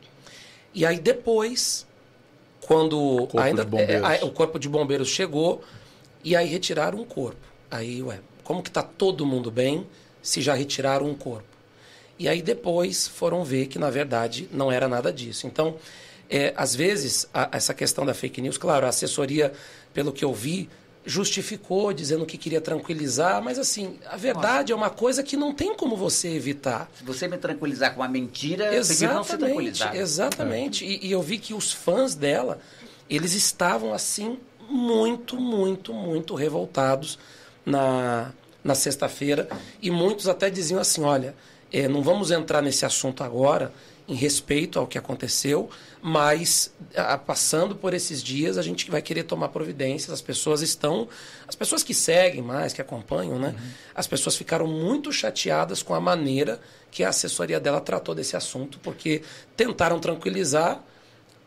E 0.73 0.85
aí 0.85 0.99
depois, 0.99 1.87
quando 2.61 3.27
corpo 3.27 3.39
ainda 3.39 3.67
é, 3.77 4.23
o 4.23 4.31
corpo 4.31 4.59
de 4.59 4.69
bombeiros 4.69 5.09
chegou, 5.09 5.63
e 6.23 6.35
aí 6.35 6.47
retiraram 6.47 6.99
um 6.99 7.05
corpo. 7.05 7.47
Aí, 7.71 8.03
ué, 8.03 8.19
como 8.43 8.61
que 8.61 8.69
está 8.69 8.83
todo 8.83 9.25
mundo 9.25 9.49
bem 9.49 9.87
se 10.21 10.41
já 10.41 10.53
retiraram 10.53 11.07
um 11.07 11.15
corpo? 11.15 11.47
E 12.17 12.27
aí 12.27 12.41
depois 12.41 13.07
foram 13.07 13.43
ver 13.43 13.67
que, 13.67 13.79
na 13.79 13.89
verdade, 13.89 14.49
não 14.51 14.71
era 14.71 14.87
nada 14.87 15.11
disso. 15.11 15.47
Então, 15.47 15.77
é, 16.29 16.53
às 16.55 16.75
vezes, 16.75 17.27
a, 17.33 17.49
essa 17.53 17.73
questão 17.73 18.05
da 18.05 18.13
fake 18.13 18.41
news, 18.41 18.57
claro, 18.57 18.85
a 18.85 18.89
assessoria, 18.89 19.53
pelo 19.93 20.11
que 20.11 20.25
eu 20.25 20.33
vi, 20.33 20.69
justificou, 21.05 21.93
dizendo 21.93 22.25
que 22.25 22.37
queria 22.37 22.61
tranquilizar, 22.61 23.41
mas 23.41 23.57
assim, 23.57 23.97
a 24.05 24.17
verdade 24.17 24.71
Nossa. 24.71 24.73
é 24.73 24.75
uma 24.75 24.89
coisa 24.89 25.23
que 25.23 25.37
não 25.37 25.53
tem 25.53 25.73
como 25.75 25.95
você 25.95 26.29
evitar. 26.29 26.89
Se 26.97 27.03
você 27.03 27.27
me 27.27 27.37
tranquilizar 27.37 27.93
com 27.93 28.01
uma 28.01 28.07
mentira, 28.07 28.75
exatamente, 28.75 29.15
não 29.15 29.23
se 29.23 29.37
tranquilizar. 29.37 29.95
Exatamente. 29.95 30.85
É. 30.85 30.87
E, 30.87 31.07
e 31.07 31.11
eu 31.11 31.21
vi 31.21 31.37
que 31.37 31.53
os 31.53 31.71
fãs 31.71 32.15
dela, 32.15 32.59
eles 33.09 33.33
estavam 33.33 33.93
assim, 33.93 34.37
muito, 34.69 35.37
muito, 35.37 35.93
muito 35.93 36.35
revoltados 36.35 37.17
na, 37.65 38.31
na 38.63 38.75
sexta-feira. 38.75 39.47
E 39.81 39.89
muitos 39.89 40.27
até 40.27 40.49
diziam 40.49 40.79
assim: 40.79 41.03
olha, 41.03 41.33
é, 41.71 41.87
não 41.87 42.01
vamos 42.01 42.31
entrar 42.31 42.61
nesse 42.61 42.85
assunto 42.85 43.23
agora, 43.23 43.71
em 44.09 44.15
respeito 44.15 44.79
ao 44.79 44.87
que 44.87 44.97
aconteceu, 44.97 45.69
mas 46.01 46.73
a, 46.95 47.15
passando 47.15 47.75
por 47.75 47.93
esses 47.93 48.23
dias 48.23 48.57
a 48.57 48.61
gente 48.63 48.89
vai 48.89 49.03
querer 49.03 49.23
tomar 49.23 49.49
providências. 49.49 50.11
As 50.11 50.21
pessoas 50.21 50.61
estão, 50.61 51.07
as 51.47 51.55
pessoas 51.55 51.83
que 51.83 51.93
seguem 51.93 52.41
mais, 52.41 52.73
que 52.73 52.81
acompanham, 52.81 53.37
né? 53.37 53.49
Uhum. 53.49 53.69
As 53.93 54.07
pessoas 54.07 54.35
ficaram 54.35 54.65
muito 54.65 55.11
chateadas 55.13 55.83
com 55.83 55.93
a 55.93 55.99
maneira 56.01 56.59
que 56.89 57.03
a 57.03 57.09
assessoria 57.09 57.59
dela 57.59 57.79
tratou 57.79 58.15
desse 58.15 58.35
assunto, 58.35 58.79
porque 58.79 59.21
tentaram 59.55 59.99
tranquilizar, 59.99 60.81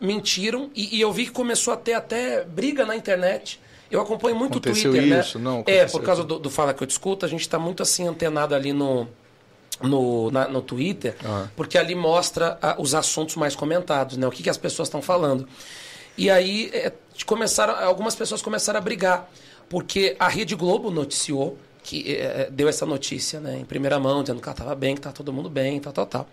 mentiram 0.01 0.71
e, 0.73 0.97
e 0.97 1.01
eu 1.01 1.13
vi 1.13 1.27
que 1.27 1.33
começou 1.33 1.75
a 1.75 1.77
ter 1.77 1.95
até 1.95 2.45
briga 2.45 2.87
na 2.87 2.95
internet. 2.95 3.61
Eu 3.91 4.01
acompanho 4.01 4.37
muito 4.37 4.57
o 4.57 4.61
Twitter, 4.61 5.05
né? 5.05 5.21
isso, 5.21 5.39
né? 5.39 5.45
Não, 5.45 5.65
é, 5.67 5.85
por 5.85 6.03
causa 6.03 6.23
do, 6.23 6.39
do 6.39 6.49
Fala 6.49 6.73
que 6.73 6.83
eu 6.83 6.87
discuto, 6.87 7.27
a 7.27 7.29
gente 7.29 7.43
está 7.43 7.59
muito 7.59 7.83
assim 7.83 8.07
antenado 8.07 8.55
ali 8.55 8.73
no 8.73 9.09
no, 9.83 10.31
na, 10.31 10.49
no 10.49 10.63
Twitter, 10.63 11.17
uhum. 11.25 11.49
porque 11.57 11.79
ali 11.79 11.95
mostra 11.95 12.59
a, 12.61 12.81
os 12.81 12.95
assuntos 12.95 13.37
mais 13.37 13.55
comentados, 13.55 14.17
né? 14.17 14.27
O 14.27 14.31
que, 14.31 14.43
que 14.43 14.51
as 14.51 14.57
pessoas 14.57 14.89
estão 14.89 15.03
falando. 15.03 15.49
E 16.17 16.31
aí 16.31 16.71
é, 16.73 16.93
começaram, 17.25 17.75
algumas 17.75 18.15
pessoas 18.15 18.43
começaram 18.43 18.79
a 18.79 18.83
brigar, 18.83 19.31
porque 19.69 20.17
a 20.19 20.29
Rede 20.29 20.55
Globo 20.55 20.91
noticiou, 20.91 21.57
que 21.83 22.17
é, 22.17 22.49
deu 22.51 22.69
essa 22.69 22.87
notícia 22.87 23.41
né, 23.41 23.59
em 23.59 23.65
primeira 23.65 23.99
mão, 23.99 24.23
dizendo 24.23 24.41
que 24.41 24.49
ela 24.49 24.55
estava 24.55 24.75
bem, 24.75 24.95
que 24.95 25.01
está 25.01 25.11
todo 25.11 25.33
mundo 25.33 25.49
bem, 25.49 25.81
tal, 25.81 25.93
tal, 25.93 26.07
tal. 26.07 26.29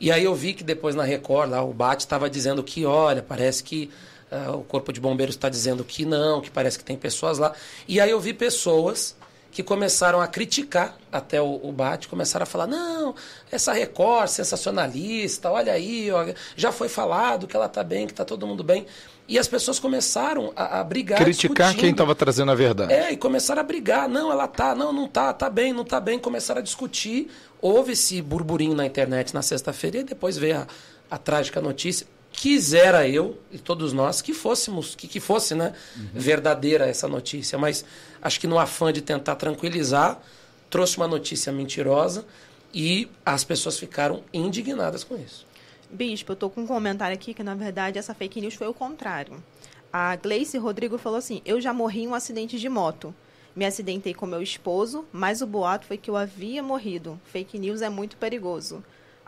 E 0.00 0.10
aí 0.10 0.24
eu 0.24 0.34
vi 0.34 0.52
que 0.52 0.64
depois 0.64 0.96
na 0.96 1.04
Record, 1.04 1.50
lá, 1.50 1.62
o 1.62 1.72
Bate 1.72 2.02
estava 2.02 2.28
dizendo 2.28 2.62
que, 2.62 2.84
olha, 2.84 3.22
parece 3.22 3.62
que 3.62 3.88
uh, 4.32 4.56
o 4.56 4.64
Corpo 4.64 4.92
de 4.92 5.00
Bombeiros 5.00 5.36
está 5.36 5.48
dizendo 5.48 5.84
que 5.84 6.04
não, 6.04 6.40
que 6.40 6.50
parece 6.50 6.76
que 6.76 6.84
tem 6.84 6.96
pessoas 6.96 7.38
lá. 7.38 7.52
E 7.86 8.00
aí 8.00 8.10
eu 8.10 8.18
vi 8.18 8.32
pessoas 8.32 9.14
que 9.52 9.62
começaram 9.62 10.18
a 10.18 10.26
criticar 10.26 10.96
até 11.12 11.40
o, 11.40 11.60
o 11.62 11.70
Bate, 11.70 12.08
começaram 12.08 12.44
a 12.44 12.46
falar: 12.46 12.66
não, 12.66 13.14
essa 13.50 13.72
Record 13.72 14.28
sensacionalista, 14.28 15.50
olha 15.50 15.74
aí, 15.74 16.08
já 16.56 16.72
foi 16.72 16.88
falado 16.88 17.46
que 17.46 17.54
ela 17.54 17.66
está 17.66 17.84
bem, 17.84 18.06
que 18.06 18.12
está 18.12 18.24
todo 18.24 18.46
mundo 18.46 18.64
bem. 18.64 18.86
E 19.28 19.38
as 19.38 19.46
pessoas 19.46 19.78
começaram 19.78 20.52
a, 20.56 20.80
a 20.80 20.84
brigar. 20.84 21.18
Criticar 21.18 21.76
quem 21.76 21.90
estava 21.90 22.14
trazendo 22.14 22.50
a 22.50 22.54
verdade. 22.54 22.92
É, 22.92 23.12
e 23.12 23.16
começaram 23.16 23.60
a 23.60 23.64
brigar. 23.64 24.08
Não, 24.08 24.32
ela 24.32 24.48
tá, 24.48 24.74
não, 24.74 24.92
não 24.92 25.06
tá, 25.06 25.32
tá 25.32 25.48
bem, 25.48 25.72
não 25.72 25.84
tá 25.84 26.00
bem. 26.00 26.18
Começaram 26.18 26.60
a 26.60 26.62
discutir. 26.64 27.30
Houve 27.60 27.92
esse 27.92 28.20
burburinho 28.20 28.74
na 28.74 28.84
internet 28.84 29.32
na 29.32 29.42
sexta-feira 29.42 29.98
e 29.98 30.02
depois 30.04 30.36
veio 30.36 30.58
a, 30.58 30.66
a 31.10 31.18
trágica 31.18 31.60
notícia 31.60 32.06
quisera 32.32 33.06
eu 33.06 33.38
e 33.52 33.58
todos 33.58 33.92
nós 33.92 34.22
que 34.22 34.32
fôssemos, 34.32 34.94
que, 34.94 35.06
que 35.06 35.20
fosse 35.20 35.54
né, 35.54 35.74
uhum. 35.96 36.08
verdadeira 36.14 36.86
essa 36.86 37.06
notícia. 37.06 37.58
Mas 37.58 37.84
acho 38.20 38.40
que 38.40 38.46
no 38.46 38.58
afã 38.58 38.92
de 38.92 39.02
tentar 39.02 39.36
tranquilizar, 39.36 40.20
trouxe 40.70 40.96
uma 40.96 41.06
notícia 41.06 41.52
mentirosa 41.52 42.24
e 42.72 43.08
as 43.24 43.44
pessoas 43.44 43.78
ficaram 43.78 44.24
indignadas 44.32 45.04
com 45.04 45.16
isso. 45.16 45.46
Bispo, 45.90 46.32
eu 46.32 46.34
estou 46.34 46.48
com 46.48 46.62
um 46.62 46.66
comentário 46.66 47.14
aqui 47.14 47.34
que, 47.34 47.42
na 47.42 47.54
verdade, 47.54 47.98
essa 47.98 48.14
fake 48.14 48.40
news 48.40 48.54
foi 48.54 48.66
o 48.66 48.72
contrário. 48.72 49.42
A 49.92 50.16
Gleice 50.16 50.56
Rodrigo 50.56 50.96
falou 50.96 51.18
assim: 51.18 51.42
Eu 51.44 51.60
já 51.60 51.74
morri 51.74 52.04
em 52.04 52.08
um 52.08 52.14
acidente 52.14 52.58
de 52.58 52.68
moto. 52.68 53.14
Me 53.54 53.66
acidentei 53.66 54.14
com 54.14 54.24
meu 54.24 54.40
esposo, 54.40 55.04
mas 55.12 55.42
o 55.42 55.46
boato 55.46 55.86
foi 55.86 55.98
que 55.98 56.08
eu 56.08 56.16
havia 56.16 56.62
morrido. 56.62 57.20
Fake 57.26 57.58
news 57.58 57.82
é 57.82 57.90
muito 57.90 58.16
perigoso. 58.16 58.82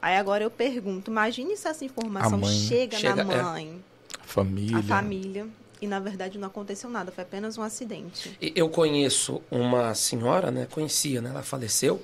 Aí 0.04 0.18
agora 0.18 0.44
eu 0.44 0.50
pergunto, 0.50 1.10
imagine 1.10 1.56
se 1.56 1.66
essa 1.66 1.82
informação 1.82 2.36
mãe, 2.36 2.54
chega, 2.54 2.98
chega, 2.98 3.24
na 3.24 3.32
é. 3.32 3.42
mãe, 3.42 3.82
é, 4.12 4.26
família. 4.26 4.76
a 4.76 4.82
família, 4.82 5.46
e 5.80 5.86
na 5.86 5.98
verdade 5.98 6.36
não 6.36 6.46
aconteceu 6.46 6.90
nada, 6.90 7.10
foi 7.10 7.24
apenas 7.24 7.56
um 7.56 7.62
acidente. 7.62 8.36
Eu 8.38 8.68
conheço 8.68 9.40
uma 9.50 9.94
senhora, 9.94 10.50
né, 10.50 10.68
conhecia, 10.70 11.22
né, 11.22 11.30
ela 11.30 11.42
faleceu, 11.42 12.02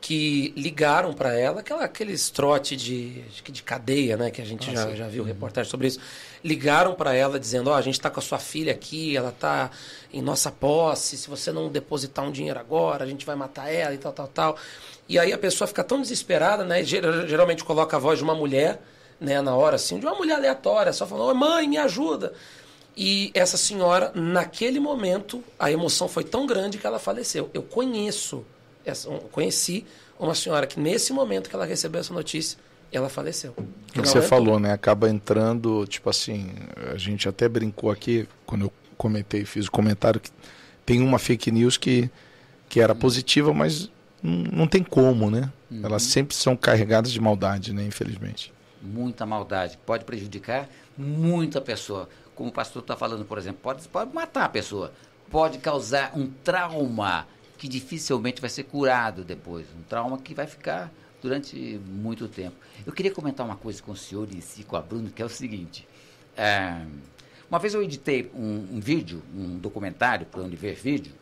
que 0.00 0.54
ligaram 0.56 1.12
para 1.12 1.38
ela, 1.38 1.60
aquela, 1.60 1.84
aqueles 1.84 2.30
trote 2.30 2.74
de, 2.74 3.20
de 3.50 3.62
cadeia, 3.62 4.16
né, 4.16 4.30
que 4.30 4.40
a 4.40 4.44
gente 4.44 4.72
já, 4.72 4.94
já 4.94 5.06
viu 5.06 5.22
uhum. 5.22 5.28
reportagem 5.28 5.70
sobre 5.70 5.88
isso, 5.88 6.00
ligaram 6.42 6.94
para 6.94 7.14
ela 7.14 7.38
dizendo, 7.38 7.68
ó, 7.68 7.74
oh, 7.74 7.76
a 7.76 7.82
gente 7.82 7.94
está 7.94 8.08
com 8.08 8.18
a 8.18 8.22
sua 8.22 8.38
filha 8.38 8.72
aqui, 8.72 9.14
ela 9.14 9.28
está 9.28 9.70
em 10.10 10.22
nossa 10.22 10.50
posse, 10.50 11.18
se 11.18 11.28
você 11.28 11.52
não 11.52 11.68
depositar 11.68 12.24
um 12.24 12.32
dinheiro 12.32 12.58
agora, 12.58 13.04
a 13.04 13.06
gente 13.06 13.26
vai 13.26 13.36
matar 13.36 13.70
ela 13.70 13.92
e 13.92 13.98
tal, 13.98 14.14
tal, 14.14 14.28
tal. 14.28 14.56
E 15.08 15.18
aí 15.18 15.32
a 15.32 15.38
pessoa 15.38 15.68
fica 15.68 15.84
tão 15.84 16.00
desesperada, 16.00 16.64
né? 16.64 16.82
Geralmente 16.82 17.64
coloca 17.64 17.96
a 17.96 18.00
voz 18.00 18.18
de 18.18 18.24
uma 18.24 18.34
mulher, 18.34 18.80
né, 19.20 19.40
na 19.40 19.54
hora 19.54 19.76
assim, 19.76 19.98
de 19.98 20.06
uma 20.06 20.14
mulher 20.14 20.34
aleatória, 20.34 20.92
só 20.92 21.06
falando: 21.06 21.34
"Mãe, 21.34 21.68
me 21.68 21.78
ajuda". 21.78 22.32
E 22.96 23.30
essa 23.34 23.56
senhora, 23.56 24.10
naquele 24.14 24.80
momento, 24.80 25.44
a 25.58 25.70
emoção 25.70 26.08
foi 26.08 26.24
tão 26.24 26.46
grande 26.46 26.78
que 26.78 26.86
ela 26.86 26.98
faleceu. 26.98 27.50
Eu 27.52 27.62
conheço, 27.62 28.44
essa, 28.84 29.10
conheci 29.30 29.84
uma 30.18 30.34
senhora 30.34 30.66
que 30.66 30.80
nesse 30.80 31.12
momento 31.12 31.50
que 31.50 31.54
ela 31.54 31.66
recebeu 31.66 32.00
essa 32.00 32.14
notícia, 32.14 32.58
ela 32.90 33.10
faleceu. 33.10 33.54
Que 33.92 34.00
você 34.00 34.22
falou, 34.22 34.58
né? 34.58 34.72
Acaba 34.72 35.10
entrando, 35.10 35.86
tipo 35.86 36.08
assim, 36.08 36.52
a 36.90 36.96
gente 36.96 37.28
até 37.28 37.46
brincou 37.48 37.90
aqui 37.90 38.26
quando 38.46 38.62
eu 38.62 38.72
comentei, 38.96 39.44
fiz 39.44 39.66
o 39.66 39.70
comentário 39.70 40.18
que 40.18 40.30
tem 40.86 41.02
uma 41.02 41.18
fake 41.18 41.50
news 41.50 41.76
que 41.76 42.10
que 42.68 42.80
era 42.80 42.94
positiva, 42.94 43.54
mas 43.54 43.90
não, 44.26 44.66
tem 44.66 44.82
como, 44.82 45.30
né? 45.30 45.52
Uhum. 45.70 45.80
Elas 45.84 46.02
sempre 46.02 46.34
são 46.34 46.56
carregadas 46.56 47.12
de 47.12 47.20
maldade, 47.20 47.72
né? 47.72 47.84
Infelizmente. 47.84 48.52
Muita 48.82 49.24
maldade. 49.24 49.78
Pode 49.84 50.04
prejudicar 50.04 50.68
muita 50.96 51.60
pessoa. 51.60 52.08
Como 52.34 52.50
o 52.50 52.52
pastor 52.52 52.82
está 52.82 52.96
falando, 52.96 53.24
por 53.24 53.38
exemplo, 53.38 53.60
pode, 53.62 53.86
pode 53.88 54.14
matar 54.14 54.44
a 54.44 54.48
pessoa. 54.48 54.92
Pode 55.30 55.58
causar 55.58 56.12
um 56.16 56.26
trauma 56.26 57.26
que 57.56 57.68
dificilmente 57.68 58.40
vai 58.40 58.50
ser 58.50 58.64
curado 58.64 59.24
depois. 59.24 59.66
Um 59.78 59.82
trauma 59.82 60.18
que 60.18 60.34
vai 60.34 60.46
ficar 60.46 60.92
durante 61.22 61.80
muito 61.86 62.28
tempo. 62.28 62.56
Eu 62.84 62.92
queria 62.92 63.12
comentar 63.12 63.46
uma 63.46 63.56
coisa 63.56 63.82
com 63.82 63.92
o 63.92 63.96
senhor 63.96 64.28
e 64.32 64.64
com 64.64 64.76
a 64.76 64.82
Bruno, 64.82 65.10
que 65.10 65.22
é 65.22 65.24
o 65.24 65.28
seguinte. 65.28 65.86
É, 66.36 66.82
uma 67.48 67.58
vez 67.58 67.74
eu 67.74 67.82
editei 67.82 68.30
um, 68.34 68.76
um 68.76 68.80
vídeo, 68.80 69.22
um 69.34 69.58
documentário 69.58 70.26
para 70.26 70.40
o 70.40 70.44
Univer 70.44 70.74
Vídeo, 70.74 71.12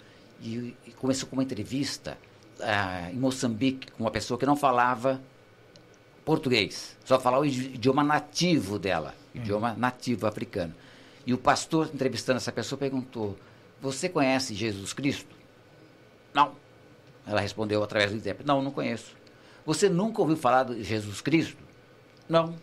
e, 0.41 0.77
e 0.87 0.91
começou 0.93 1.29
com 1.29 1.37
uma 1.37 1.43
entrevista 1.43 2.19
ah, 2.65 3.11
em 3.11 3.17
Moçambique 3.17 3.91
com 3.93 4.05
uma 4.05 4.11
pessoa 4.11 4.39
que 4.39 4.47
não 4.47 4.57
falava 4.57 5.21
português, 6.25 6.97
só 7.05 7.21
falava 7.21 7.43
o 7.43 7.47
idioma 7.47 8.03
nativo 8.03 8.79
dela, 8.79 9.15
uhum. 9.35 9.41
idioma 9.43 9.75
nativo 9.75 10.27
africano. 10.27 10.75
E 11.27 11.33
o 11.33 11.39
pastor, 11.39 11.91
entrevistando 11.93 12.39
essa 12.39 12.53
pessoa, 12.53 12.79
perguntou: 12.79 13.37
Você 13.81 14.09
conhece 14.09 14.55
Jesus 14.55 14.93
Cristo? 14.93 15.35
Não. 16.33 16.53
Ela 17.27 17.41
respondeu 17.41 17.83
através 17.83 18.11
do 18.11 18.17
intérprete: 18.17 18.47
Não, 18.47 18.62
não 18.62 18.71
conheço. 18.71 19.17
Você 19.65 19.89
nunca 19.89 20.21
ouviu 20.21 20.37
falar 20.37 20.65
de 20.65 20.83
Jesus 20.83 21.21
Cristo? 21.21 21.57
Não, 22.29 22.55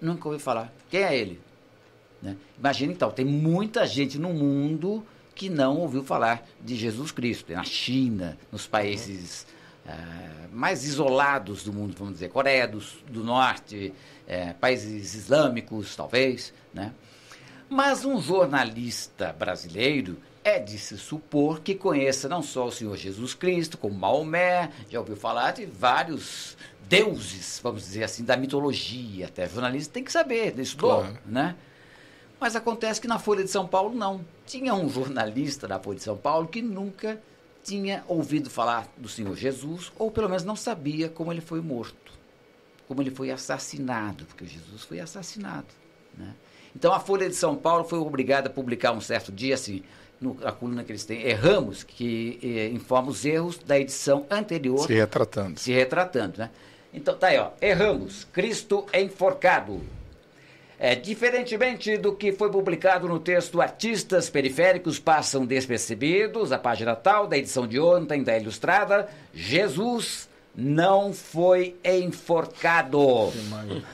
nunca 0.00 0.28
ouvi 0.28 0.40
falar. 0.40 0.72
Quem 0.90 1.02
é 1.02 1.16
ele? 1.16 1.40
Né? 2.22 2.36
Imagina 2.58 2.92
então, 2.92 3.10
tem 3.10 3.24
muita 3.24 3.86
gente 3.86 4.18
no 4.18 4.32
mundo 4.32 5.04
que 5.36 5.50
não 5.50 5.76
ouviu 5.76 6.02
falar 6.02 6.44
de 6.60 6.74
Jesus 6.74 7.12
Cristo. 7.12 7.52
Na 7.52 7.62
China, 7.62 8.36
nos 8.50 8.66
países 8.66 9.46
uh, 9.84 10.48
mais 10.50 10.82
isolados 10.84 11.62
do 11.62 11.72
mundo, 11.72 11.94
vamos 11.96 12.14
dizer, 12.14 12.30
Coreia 12.30 12.66
do, 12.66 12.82
do 13.08 13.22
Norte, 13.22 13.92
uh, 14.26 14.54
países 14.54 15.14
islâmicos, 15.14 15.94
talvez. 15.94 16.54
Né? 16.72 16.90
Mas 17.68 18.04
um 18.04 18.20
jornalista 18.20 19.32
brasileiro 19.32 20.16
é 20.42 20.58
de 20.58 20.78
se 20.78 20.96
supor 20.96 21.60
que 21.60 21.74
conheça 21.74 22.28
não 22.28 22.42
só 22.42 22.66
o 22.66 22.72
Senhor 22.72 22.96
Jesus 22.96 23.34
Cristo, 23.34 23.76
como 23.76 23.94
Maomé, 23.94 24.70
já 24.88 24.98
ouviu 24.98 25.16
falar 25.16 25.52
de 25.52 25.66
vários 25.66 26.56
deuses, 26.88 27.60
vamos 27.62 27.82
dizer 27.82 28.04
assim, 28.04 28.24
da 28.24 28.36
mitologia, 28.36 29.26
até 29.26 29.48
jornalista 29.48 29.92
tem 29.92 30.04
que 30.04 30.12
saber, 30.12 30.58
estudou, 30.58 31.00
claro. 31.00 31.18
né? 31.26 31.56
Mas 32.38 32.54
acontece 32.54 33.00
que 33.00 33.08
na 33.08 33.18
Folha 33.18 33.42
de 33.42 33.50
São 33.50 33.66
Paulo 33.66 33.94
não. 33.94 34.24
Tinha 34.46 34.74
um 34.74 34.88
jornalista 34.88 35.66
da 35.66 35.78
Folha 35.78 35.96
de 35.96 36.04
São 36.04 36.16
Paulo 36.16 36.46
que 36.46 36.60
nunca 36.60 37.20
tinha 37.64 38.04
ouvido 38.06 38.48
falar 38.48 38.86
do 38.96 39.08
Senhor 39.08 39.34
Jesus, 39.36 39.90
ou 39.98 40.10
pelo 40.10 40.28
menos 40.28 40.44
não 40.44 40.54
sabia 40.54 41.08
como 41.08 41.32
ele 41.32 41.40
foi 41.40 41.60
morto, 41.60 42.12
como 42.86 43.02
ele 43.02 43.10
foi 43.10 43.30
assassinado, 43.30 44.24
porque 44.26 44.46
Jesus 44.46 44.82
foi 44.82 45.00
assassinado. 45.00 45.66
Né? 46.16 46.32
Então 46.76 46.92
a 46.92 47.00
Folha 47.00 47.28
de 47.28 47.34
São 47.34 47.56
Paulo 47.56 47.82
foi 47.82 47.98
obrigada 47.98 48.48
a 48.48 48.52
publicar 48.52 48.92
um 48.92 49.00
certo 49.00 49.32
dia 49.32 49.54
assim, 49.54 49.82
no, 50.20 50.36
a 50.44 50.52
coluna 50.52 50.84
que 50.84 50.92
eles 50.92 51.04
têm, 51.04 51.22
erramos, 51.22 51.82
que 51.82 52.38
eh, 52.42 52.68
informa 52.68 53.10
os 53.10 53.24
erros 53.24 53.58
da 53.58 53.78
edição 53.78 54.26
anterior. 54.30 54.86
Se 54.86 54.94
retratando. 54.94 55.58
Se 55.58 55.72
retratando, 55.72 56.38
né? 56.38 56.50
Então 56.92 57.16
tá 57.16 57.28
aí, 57.28 57.38
ó. 57.38 57.50
Erramos. 57.60 58.24
Cristo 58.32 58.86
enforcado. 58.94 59.82
É, 60.78 60.94
diferentemente 60.94 61.96
do 61.96 62.14
que 62.14 62.32
foi 62.32 62.50
publicado 62.50 63.08
no 63.08 63.18
texto 63.18 63.62
Artistas 63.62 64.28
Periféricos 64.28 64.98
Passam 64.98 65.46
Despercebidos, 65.46 66.52
a 66.52 66.58
página 66.58 66.94
tal 66.94 67.26
da 67.26 67.38
edição 67.38 67.66
de 67.66 67.80
ontem 67.80 68.22
da 68.22 68.36
Ilustrada, 68.36 69.08
Jesus 69.32 70.28
não 70.54 71.14
foi 71.14 71.76
enforcado, 71.82 73.32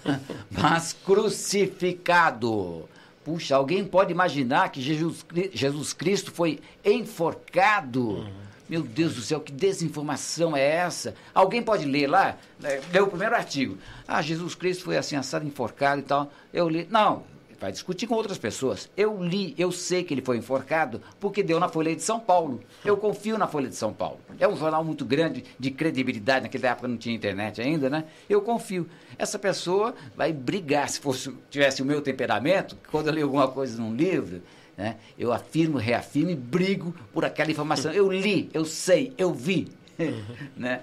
mas 0.51 0.93
crucificado. 0.93 2.89
Puxa, 3.25 3.55
alguém 3.55 3.85
pode 3.85 4.11
imaginar 4.11 4.71
que 4.71 4.83
Jesus, 4.83 5.25
Jesus 5.53 5.93
Cristo 5.93 6.33
foi 6.33 6.59
enforcado? 6.85 8.09
Uhum. 8.11 8.43
Meu 8.73 8.81
Deus 8.81 9.17
do 9.17 9.21
céu, 9.21 9.39
que 9.39 9.53
desinformação 9.53 10.57
é 10.57 10.67
essa? 10.67 11.15
Alguém 11.35 11.63
pode 11.63 11.85
ler 11.85 12.07
lá? 12.07 12.39
É, 12.65 12.81
leu 12.91 13.05
o 13.05 13.09
primeiro 13.09 13.35
artigo. 13.35 13.77
Ah, 14.09 14.23
Jesus 14.23 14.55
Cristo 14.55 14.85
foi 14.85 14.97
assim, 14.97 15.15
assado, 15.15 15.47
enforcado 15.47 16.01
e 16.01 16.05
tal. 16.05 16.33
Eu 16.55 16.71
li. 16.71 16.89
Não, 16.91 17.23
vai 17.61 17.71
discutir 17.71 18.07
com 18.07 18.15
outras 18.15 18.39
pessoas. 18.39 18.89
Eu 18.97 19.23
li, 19.23 19.55
eu 19.59 19.71
sei 19.71 20.03
que 20.03 20.15
ele 20.15 20.23
foi 20.23 20.39
enforcado 20.39 21.03
porque 21.21 21.43
deu 21.43 21.61
na 21.61 21.69
Folha 21.69 21.95
de 21.95 22.01
São 22.01 22.19
Paulo. 22.19 22.63
Eu 22.83 22.97
confio 22.97 23.37
na 23.37 23.47
Folha 23.47 23.69
de 23.69 23.77
São 23.77 23.93
Paulo. 23.93 24.19
É 24.41 24.49
um 24.49 24.57
jornal 24.57 24.83
muito 24.83 25.05
grande, 25.05 25.45
de 25.59 25.71
credibilidade, 25.71 26.45
naquela 26.45 26.69
época 26.69 26.89
não 26.89 26.97
tinha 26.97 27.15
internet 27.15 27.61
ainda, 27.61 27.91
né? 27.91 28.07
Eu 28.27 28.41
confio. 28.41 28.89
Essa 29.19 29.39
pessoa 29.39 29.95
vai 30.17 30.33
brigar, 30.33 30.89
se 30.89 30.99
fosse, 30.99 31.31
tivesse 31.51 31.83
o 31.83 31.85
meu 31.85 32.01
temperamento, 32.01 32.75
quando 32.91 33.09
eu 33.09 33.13
li 33.13 33.21
alguma 33.21 33.49
coisa 33.49 33.79
num 33.79 33.95
livro, 33.95 34.41
né? 34.77 34.97
Eu 35.19 35.33
afirmo, 35.33 35.79
reafirmo 35.79 36.31
e 36.31 36.37
brigo 36.37 36.95
por 37.13 37.25
aquela 37.25 37.51
informação. 37.51 37.93
Eu 37.93 38.11
li, 38.11 38.51
eu 38.53 38.65
sei, 38.65 39.13
eu 39.19 39.33
vi. 39.33 39.69
né? 40.57 40.81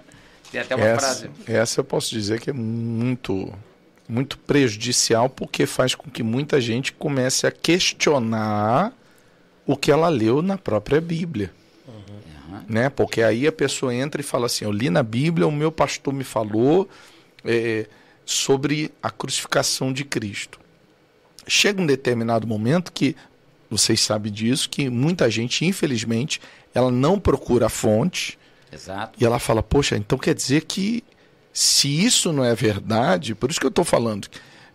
Tem 0.52 0.62
até 0.62 0.76
uma 0.76 0.86
essa, 0.86 1.00
frase. 1.00 1.30
Essa 1.48 1.80
eu 1.80 1.84
posso 1.84 2.10
dizer 2.10 2.40
que 2.40 2.50
é 2.50 2.54
muito, 2.54 3.54
muito 4.08 4.38
prejudicial, 4.38 5.30
porque 5.30 5.66
faz 5.66 5.96
com 5.96 6.10
que 6.10 6.24
muita 6.24 6.60
gente 6.60 6.92
comece 6.94 7.46
a 7.46 7.52
questionar 7.52 8.94
o 9.66 9.76
que 9.78 9.92
ela 9.92 10.10
leu 10.10 10.42
na 10.42 10.58
própria 10.58 11.00
Bíblia. 11.00 11.52
Uhum. 11.88 12.62
Né? 12.68 12.90
Porque 12.90 13.22
aí 13.22 13.46
a 13.46 13.52
pessoa 13.52 13.94
entra 13.94 14.22
e 14.22 14.24
fala 14.24 14.48
assim: 14.48 14.66
Eu 14.66 14.72
li 14.72 14.90
na 14.90 15.04
Bíblia, 15.04 15.48
o 15.48 15.52
meu 15.52 15.72
pastor 15.72 16.14
me 16.14 16.24
falou 16.24 16.90
é, 17.44 17.86
sobre 18.26 18.92
a 19.02 19.12
crucificação 19.12 19.94
de 19.94 20.04
Cristo. 20.04 20.60
Chega 21.48 21.82
um 21.82 21.86
determinado 21.86 22.46
momento 22.48 22.92
que 22.92 23.16
vocês 23.70 24.00
sabem 24.02 24.32
disso, 24.32 24.70
que 24.70 24.90
muita 24.90 25.30
gente, 25.30 25.66
infelizmente, 25.66 26.42
ela 26.74 26.90
não 26.90 27.20
procura 27.20 27.68
a 27.68 27.70
fonte. 27.70 28.38
Exato. 28.72 29.18
E 29.20 29.26
ela 29.26 29.40
fala, 29.40 29.62
poxa, 29.62 29.96
então 29.96 30.18
quer 30.18 30.34
dizer 30.34 30.66
que 30.66 31.04
se 31.54 32.04
isso 32.04 32.32
não 32.32 32.44
é 32.44 32.56
verdade, 32.56 33.36
por 33.36 33.50
isso 33.50 33.60
que 33.60 33.66
eu 33.66 33.70
estou 33.70 33.86
falando, 33.86 34.28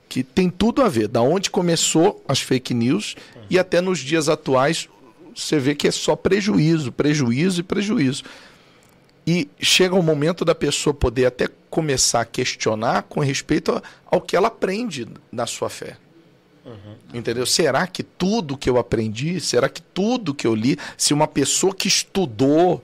que 0.09 0.23
tem 0.23 0.51
tudo 0.51 0.83
a 0.83 0.89
ver, 0.89 1.09
da 1.09 1.23
onde 1.23 1.51
começou 1.51 2.23
as 2.29 2.41
fake 2.41 2.75
news 2.75 3.17
uhum. 3.35 3.43
e 3.51 3.59
até 3.59 3.81
nos 3.81 3.99
dias 3.99 4.29
atuais 4.29 4.89
você 5.35 5.59
vê 5.59 5.75
que 5.75 5.89
é 5.89 5.91
só 5.91 6.15
prejuízo, 6.15 6.93
prejuízo 6.93 7.61
e 7.61 7.65
prejuízo. 7.65 8.23
E 9.27 9.49
chega 9.59 9.95
o 9.95 10.03
momento 10.03 10.45
da 10.45 10.55
pessoa 10.55 10.93
poder 10.93 11.27
até 11.27 11.49
começar 11.71 12.21
a 12.21 12.25
questionar 12.25 13.03
com 13.05 13.21
respeito 13.21 13.83
ao 14.07 14.21
que 14.21 14.37
ela 14.37 14.49
aprende 14.49 15.09
na 15.33 15.47
sua 15.47 15.69
fé. 15.71 15.97
Uhum. 16.65 16.97
Entendeu? 17.13 17.45
Será 17.45 17.87
que 17.87 18.03
tudo 18.03 18.57
que 18.57 18.71
eu 18.71 18.79
aprendi, 18.79 19.39
será 19.41 19.69
que 19.69 19.83
tudo 19.83 20.35
que 20.35 20.47
eu 20.47 20.55
li, 20.55 20.79
se 20.97 21.13
uma 21.13 21.27
pessoa 21.27 21.75
que 21.75 21.87
estudou 21.87 22.83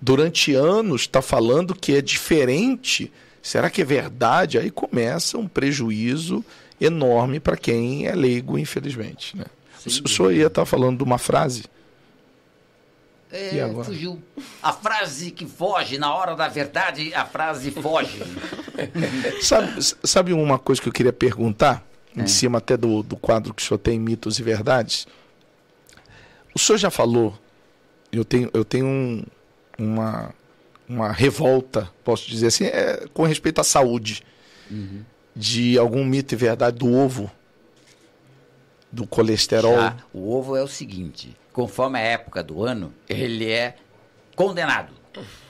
durante 0.00 0.54
anos 0.54 1.02
está 1.02 1.22
falando 1.22 1.74
que 1.74 1.96
é 1.96 2.02
diferente, 2.02 3.10
será 3.42 3.70
que 3.70 3.80
é 3.80 3.84
verdade? 3.84 4.58
Aí 4.58 4.70
começa 4.70 5.38
um 5.38 5.48
prejuízo 5.48 6.44
enorme 6.80 7.40
para 7.40 7.56
quem 7.56 8.06
é 8.06 8.14
leigo, 8.14 8.58
infelizmente. 8.58 9.36
Né? 9.36 9.46
Sim, 9.78 10.02
o 10.04 10.08
senhor 10.08 10.32
ia 10.32 10.46
estar 10.48 10.62
tá 10.62 10.66
falando 10.66 10.98
de 10.98 11.04
uma 11.04 11.18
frase? 11.18 11.64
É, 13.32 13.68
fugiu. 13.84 14.22
A 14.62 14.72
frase 14.72 15.30
que 15.30 15.46
foge, 15.46 15.98
na 15.98 16.14
hora 16.14 16.34
da 16.36 16.48
verdade, 16.48 17.12
a 17.12 17.24
frase 17.24 17.70
foge. 17.70 18.22
sabe, 19.42 19.82
sabe 20.04 20.32
uma 20.32 20.58
coisa 20.58 20.80
que 20.80 20.88
eu 20.88 20.92
queria 20.92 21.12
perguntar? 21.12 21.84
É. 22.16 22.22
em 22.22 22.26
cima 22.26 22.58
até 22.58 22.76
do, 22.76 23.02
do 23.02 23.16
quadro 23.16 23.52
que 23.52 23.62
o 23.62 23.66
senhor 23.66 23.78
tem, 23.78 23.98
Mitos 23.98 24.38
e 24.38 24.42
Verdades. 24.42 25.06
O 26.54 26.58
senhor 26.58 26.78
já 26.78 26.90
falou, 26.90 27.38
eu 28.10 28.24
tenho, 28.24 28.50
eu 28.54 28.64
tenho 28.64 28.86
um, 28.86 29.24
uma, 29.78 30.34
uma 30.88 31.12
revolta, 31.12 31.90
posso 32.02 32.28
dizer 32.28 32.46
assim, 32.46 32.64
é, 32.64 33.06
com 33.12 33.24
respeito 33.24 33.60
à 33.60 33.64
saúde, 33.64 34.22
uhum. 34.70 35.02
de 35.34 35.78
algum 35.78 36.04
mito 36.04 36.34
e 36.34 36.36
verdade 36.36 36.78
do 36.78 36.90
ovo, 36.92 37.30
do 38.90 39.06
colesterol. 39.06 39.74
Já, 39.76 39.96
o 40.12 40.34
ovo 40.34 40.56
é 40.56 40.62
o 40.62 40.68
seguinte, 40.68 41.36
conforme 41.52 41.98
a 41.98 42.02
época 42.02 42.42
do 42.42 42.64
ano, 42.64 42.92
ele 43.08 43.50
é 43.50 43.76
condenado. 44.34 44.94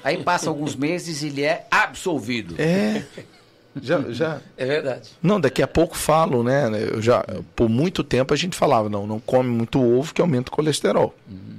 Aí 0.02 0.22
passa 0.22 0.48
alguns 0.48 0.76
meses 0.76 1.22
e 1.22 1.26
ele 1.26 1.42
é 1.42 1.66
absolvido. 1.70 2.54
É. 2.58 3.04
Já, 3.82 4.00
já. 4.10 4.40
É 4.56 4.64
verdade. 4.64 5.10
Não, 5.22 5.40
daqui 5.40 5.62
a 5.62 5.68
pouco 5.68 5.96
falo, 5.96 6.42
né? 6.42 6.68
Eu 6.90 7.00
já, 7.02 7.24
por 7.54 7.68
muito 7.68 8.02
tempo 8.02 8.32
a 8.32 8.36
gente 8.36 8.56
falava, 8.56 8.88
não, 8.88 9.06
não 9.06 9.20
come 9.20 9.48
muito 9.48 9.82
ovo 9.82 10.14
que 10.14 10.20
aumenta 10.20 10.50
o 10.50 10.52
colesterol. 10.52 11.14
Uhum. 11.28 11.56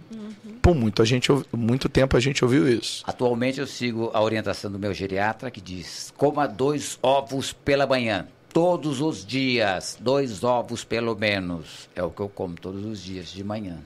Por 0.62 0.76
muito, 0.76 1.02
a 1.02 1.06
gente, 1.06 1.30
muito 1.56 1.88
tempo 1.88 2.18
a 2.18 2.20
gente 2.20 2.44
ouviu 2.44 2.68
isso. 2.68 3.04
Atualmente 3.08 3.60
eu 3.60 3.68
sigo 3.68 4.12
a 4.14 4.22
orientação 4.22 4.70
do 4.70 4.78
meu 4.78 4.94
geriatra 4.94 5.50
que 5.50 5.62
diz: 5.62 6.14
coma 6.18 6.48
dois 6.48 7.00
ovos 7.02 7.54
pela 7.54 7.88
manhã. 7.88 8.28
Todos 8.52 9.02
os 9.02 9.26
dias, 9.26 9.98
dois 10.00 10.44
ovos 10.44 10.84
pelo 10.84 11.16
menos. 11.16 11.88
É 11.96 12.04
o 12.04 12.10
que 12.10 12.20
eu 12.20 12.28
como 12.28 12.56
todos 12.56 12.84
os 12.84 13.02
dias 13.02 13.28
de 13.28 13.44
manhã. 13.44 13.78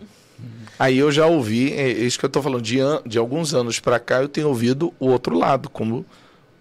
Aí 0.79 0.97
eu 0.97 1.11
já 1.11 1.27
ouvi, 1.27 1.71
é 1.71 1.87
isso 1.87 2.17
que 2.17 2.25
eu 2.25 2.27
estou 2.27 2.41
falando, 2.41 2.63
de, 2.63 2.79
de 3.05 3.17
alguns 3.19 3.53
anos 3.53 3.79
para 3.79 3.99
cá 3.99 4.21
eu 4.21 4.27
tenho 4.27 4.47
ouvido 4.47 4.91
o 4.99 5.07
outro 5.07 5.37
lado, 5.37 5.69
como 5.69 6.03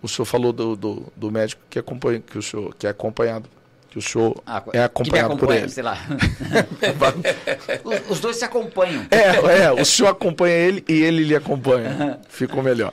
o 0.03 0.09
senhor 0.09 0.25
falou 0.25 0.53
do, 0.53 0.77
do, 0.77 1.13
do, 1.15 1.31
médico 1.31 1.61
que 1.69 1.79
acompanha, 1.79 2.21
que 2.21 2.39
o 2.39 2.43
senhor 2.43 2.75
que 2.75 2.87
é 2.87 2.91
acompanhado, 2.91 3.49
que 3.91 3.99
o 3.99 4.03
senhor 4.03 4.41
ah, 4.47 4.63
é 4.73 4.85
acompanhado 4.85 5.37
por 5.37 5.55
ele. 5.55 5.69
Sei 5.69 5.83
lá. 5.83 5.99
os, 7.85 8.11
os, 8.11 8.21
dois 8.21 8.37
se 8.37 8.45
acompanham. 8.45 9.07
É, 9.11 9.65
é, 9.65 9.73
o 9.73 9.85
senhor 9.85 10.09
acompanha 10.09 10.55
ele 10.55 10.85
e 10.89 11.03
ele 11.03 11.25
lhe 11.25 11.35
acompanha. 11.35 12.21
Ficou 12.29 12.63
melhor. 12.63 12.93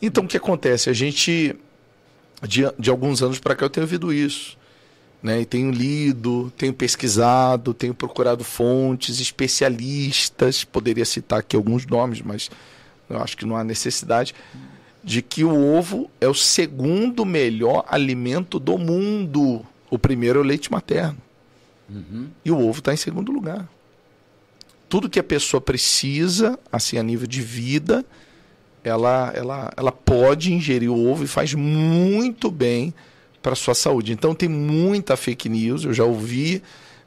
Então 0.00 0.24
o 0.24 0.28
que 0.28 0.36
acontece? 0.36 0.90
A 0.90 0.92
gente 0.92 1.56
de, 2.46 2.62
de 2.78 2.90
alguns 2.90 3.22
anos 3.22 3.38
para 3.38 3.54
cá 3.54 3.66
eu 3.66 3.70
tenho 3.70 3.84
ouvido 3.84 4.12
isso. 4.12 4.60
Né, 5.22 5.42
e 5.42 5.44
tenho 5.44 5.70
lido, 5.70 6.52
tenho 6.58 6.74
pesquisado, 6.74 7.72
tenho 7.72 7.94
procurado 7.94 8.42
fontes, 8.42 9.20
especialistas, 9.20 10.64
poderia 10.64 11.04
citar 11.04 11.38
aqui 11.38 11.54
alguns 11.54 11.86
nomes, 11.86 12.20
mas 12.20 12.50
eu 13.08 13.22
acho 13.22 13.36
que 13.36 13.46
não 13.46 13.56
há 13.56 13.62
necessidade, 13.62 14.34
de 15.02 15.20
que 15.22 15.44
o 15.44 15.74
ovo 15.74 16.10
é 16.20 16.28
o 16.28 16.34
segundo 16.34 17.24
melhor 17.24 17.84
alimento 17.88 18.58
do 18.58 18.78
mundo. 18.78 19.64
O 19.90 19.98
primeiro 19.98 20.38
é 20.38 20.42
o 20.42 20.44
leite 20.44 20.70
materno. 20.70 21.18
Uhum. 21.88 22.28
E 22.44 22.50
o 22.50 22.58
ovo 22.58 22.78
está 22.78 22.92
em 22.92 22.96
segundo 22.96 23.32
lugar. 23.32 23.68
Tudo 24.88 25.10
que 25.10 25.18
a 25.18 25.24
pessoa 25.24 25.60
precisa, 25.60 26.58
assim, 26.70 26.98
a 26.98 27.02
nível 27.02 27.26
de 27.26 27.40
vida, 27.40 28.04
ela, 28.84 29.32
ela, 29.34 29.72
ela 29.76 29.92
pode 29.92 30.52
ingerir 30.52 30.90
o 30.90 31.10
ovo 31.10 31.24
e 31.24 31.26
faz 31.26 31.54
muito 31.54 32.50
bem 32.50 32.94
para 33.42 33.52
a 33.52 33.56
sua 33.56 33.74
saúde. 33.74 34.12
Então 34.12 34.34
tem 34.34 34.48
muita 34.48 35.16
fake 35.16 35.48
news, 35.48 35.84
eu 35.84 35.92
já 35.92 36.04
ouvi 36.04 36.62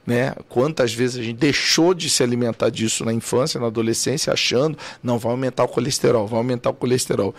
né? 0.05 0.35
Quantas 0.47 0.93
vezes 0.93 1.17
a 1.17 1.23
gente 1.23 1.37
deixou 1.37 1.93
de 1.93 2.09
se 2.09 2.21
alimentar 2.21 2.69
disso 2.69 3.03
na 3.03 3.11
infância, 3.11 3.59
na 3.59 3.67
adolescência, 3.67 4.31
achando, 4.31 4.77
não, 5.01 5.17
vai 5.17 5.31
aumentar 5.31 5.63
o 5.63 5.67
colesterol, 5.67 6.27
vai 6.27 6.37
aumentar 6.37 6.69
o 6.69 6.73
colesterol. 6.73 7.33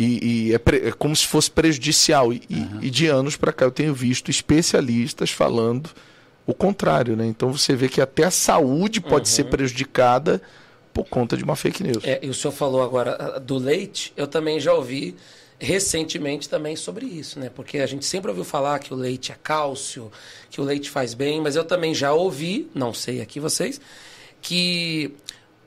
E, 0.00 0.48
e 0.48 0.54
é, 0.54 0.58
pre, 0.58 0.88
é, 0.88 0.92
como 0.92 1.14
se 1.14 1.26
fosse 1.26 1.50
prejudicial. 1.50 2.32
E, 2.32 2.42
uhum. 2.48 2.78
e 2.80 2.88
de 2.88 3.06
anos 3.06 3.36
para 3.36 3.52
cá 3.52 3.66
eu 3.66 3.70
tenho 3.70 3.92
visto 3.92 4.30
especialistas 4.30 5.30
falando 5.30 5.90
o 6.46 6.54
contrário. 6.54 7.14
Né? 7.14 7.26
Então 7.26 7.52
você 7.52 7.76
vê 7.76 7.86
que 7.86 8.00
até 8.00 8.24
a 8.24 8.30
saúde 8.30 8.98
pode 9.02 9.28
uhum. 9.28 9.34
ser 9.34 9.44
prejudicada 9.44 10.40
por 10.94 11.04
conta 11.04 11.36
de 11.36 11.44
uma 11.44 11.54
fake 11.54 11.82
news. 11.82 12.02
É, 12.02 12.18
e 12.22 12.30
o 12.30 12.34
senhor 12.34 12.52
falou 12.52 12.82
agora 12.82 13.16
ah, 13.18 13.38
do 13.38 13.58
leite, 13.58 14.12
eu 14.16 14.26
também 14.26 14.58
já 14.58 14.72
ouvi 14.72 15.14
recentemente 15.58 16.48
também 16.48 16.74
sobre 16.74 17.04
isso, 17.04 17.38
né? 17.38 17.50
Porque 17.54 17.78
a 17.78 17.86
gente 17.86 18.06
sempre 18.06 18.30
ouviu 18.30 18.44
falar 18.44 18.78
que 18.78 18.94
o 18.94 18.96
leite 18.96 19.30
é 19.30 19.36
cálcio, 19.42 20.10
que 20.48 20.58
o 20.58 20.64
leite 20.64 20.88
faz 20.88 21.12
bem, 21.12 21.42
mas 21.42 21.54
eu 21.54 21.64
também 21.64 21.94
já 21.94 22.14
ouvi, 22.14 22.70
não 22.74 22.94
sei 22.94 23.20
aqui 23.20 23.38
vocês, 23.38 23.78
que 24.40 25.14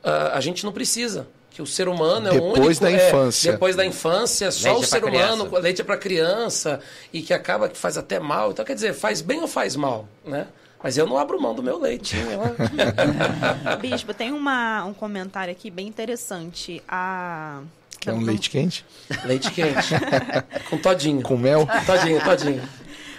uh, 0.04 0.34
a 0.34 0.42
gente 0.42 0.66
não 0.66 0.72
precisa. 0.72 1.28
Que 1.54 1.62
o 1.62 1.68
ser 1.68 1.88
humano 1.88 2.30
é 2.30 2.32
depois 2.32 2.60
o 2.60 2.64
único. 2.64 2.82
da 2.82 2.92
é, 2.92 3.08
infância. 3.08 3.52
depois 3.52 3.76
da 3.76 3.86
infância, 3.86 4.52
só 4.52 4.70
Leite 4.70 4.80
o 4.80 4.84
é 4.84 4.88
ser 4.88 5.00
pra 5.02 5.10
humano, 5.10 5.46
criança. 5.46 5.60
leite 5.60 5.82
é 5.82 5.84
para 5.84 5.98
criança, 5.98 6.80
e 7.14 7.22
que 7.22 7.32
acaba 7.32 7.70
que 7.70 7.78
faz 7.78 7.96
até 7.96 8.20
mal. 8.20 8.52
Então, 8.52 8.66
quer 8.66 8.74
dizer, 8.74 8.94
faz 8.94 9.22
bem 9.22 9.40
ou 9.40 9.48
faz 9.48 9.76
mal, 9.76 10.08
né? 10.26 10.48
Mas 10.84 10.98
eu 10.98 11.08
não 11.08 11.18
abro 11.18 11.40
mão 11.40 11.54
do 11.54 11.64
meu 11.64 11.80
leitinho. 11.80 12.28
ó. 12.42 13.76
Bispo, 13.78 14.14
tem 14.14 14.34
uma, 14.34 14.84
um 14.84 14.94
comentário 14.94 15.52
aqui 15.52 15.70
bem 15.70 15.88
interessante. 15.88 16.84
A... 16.90 17.62
Que 18.00 18.10
é 18.10 18.14
um 18.14 18.22
leite 18.22 18.50
quente? 18.50 18.84
leite 19.24 19.50
quente. 19.52 19.94
Com 20.70 20.78
todinho. 20.78 21.22
Com 21.22 21.38
mel? 21.38 21.66
Todinho, 21.86 22.22
todinho. 22.22 22.62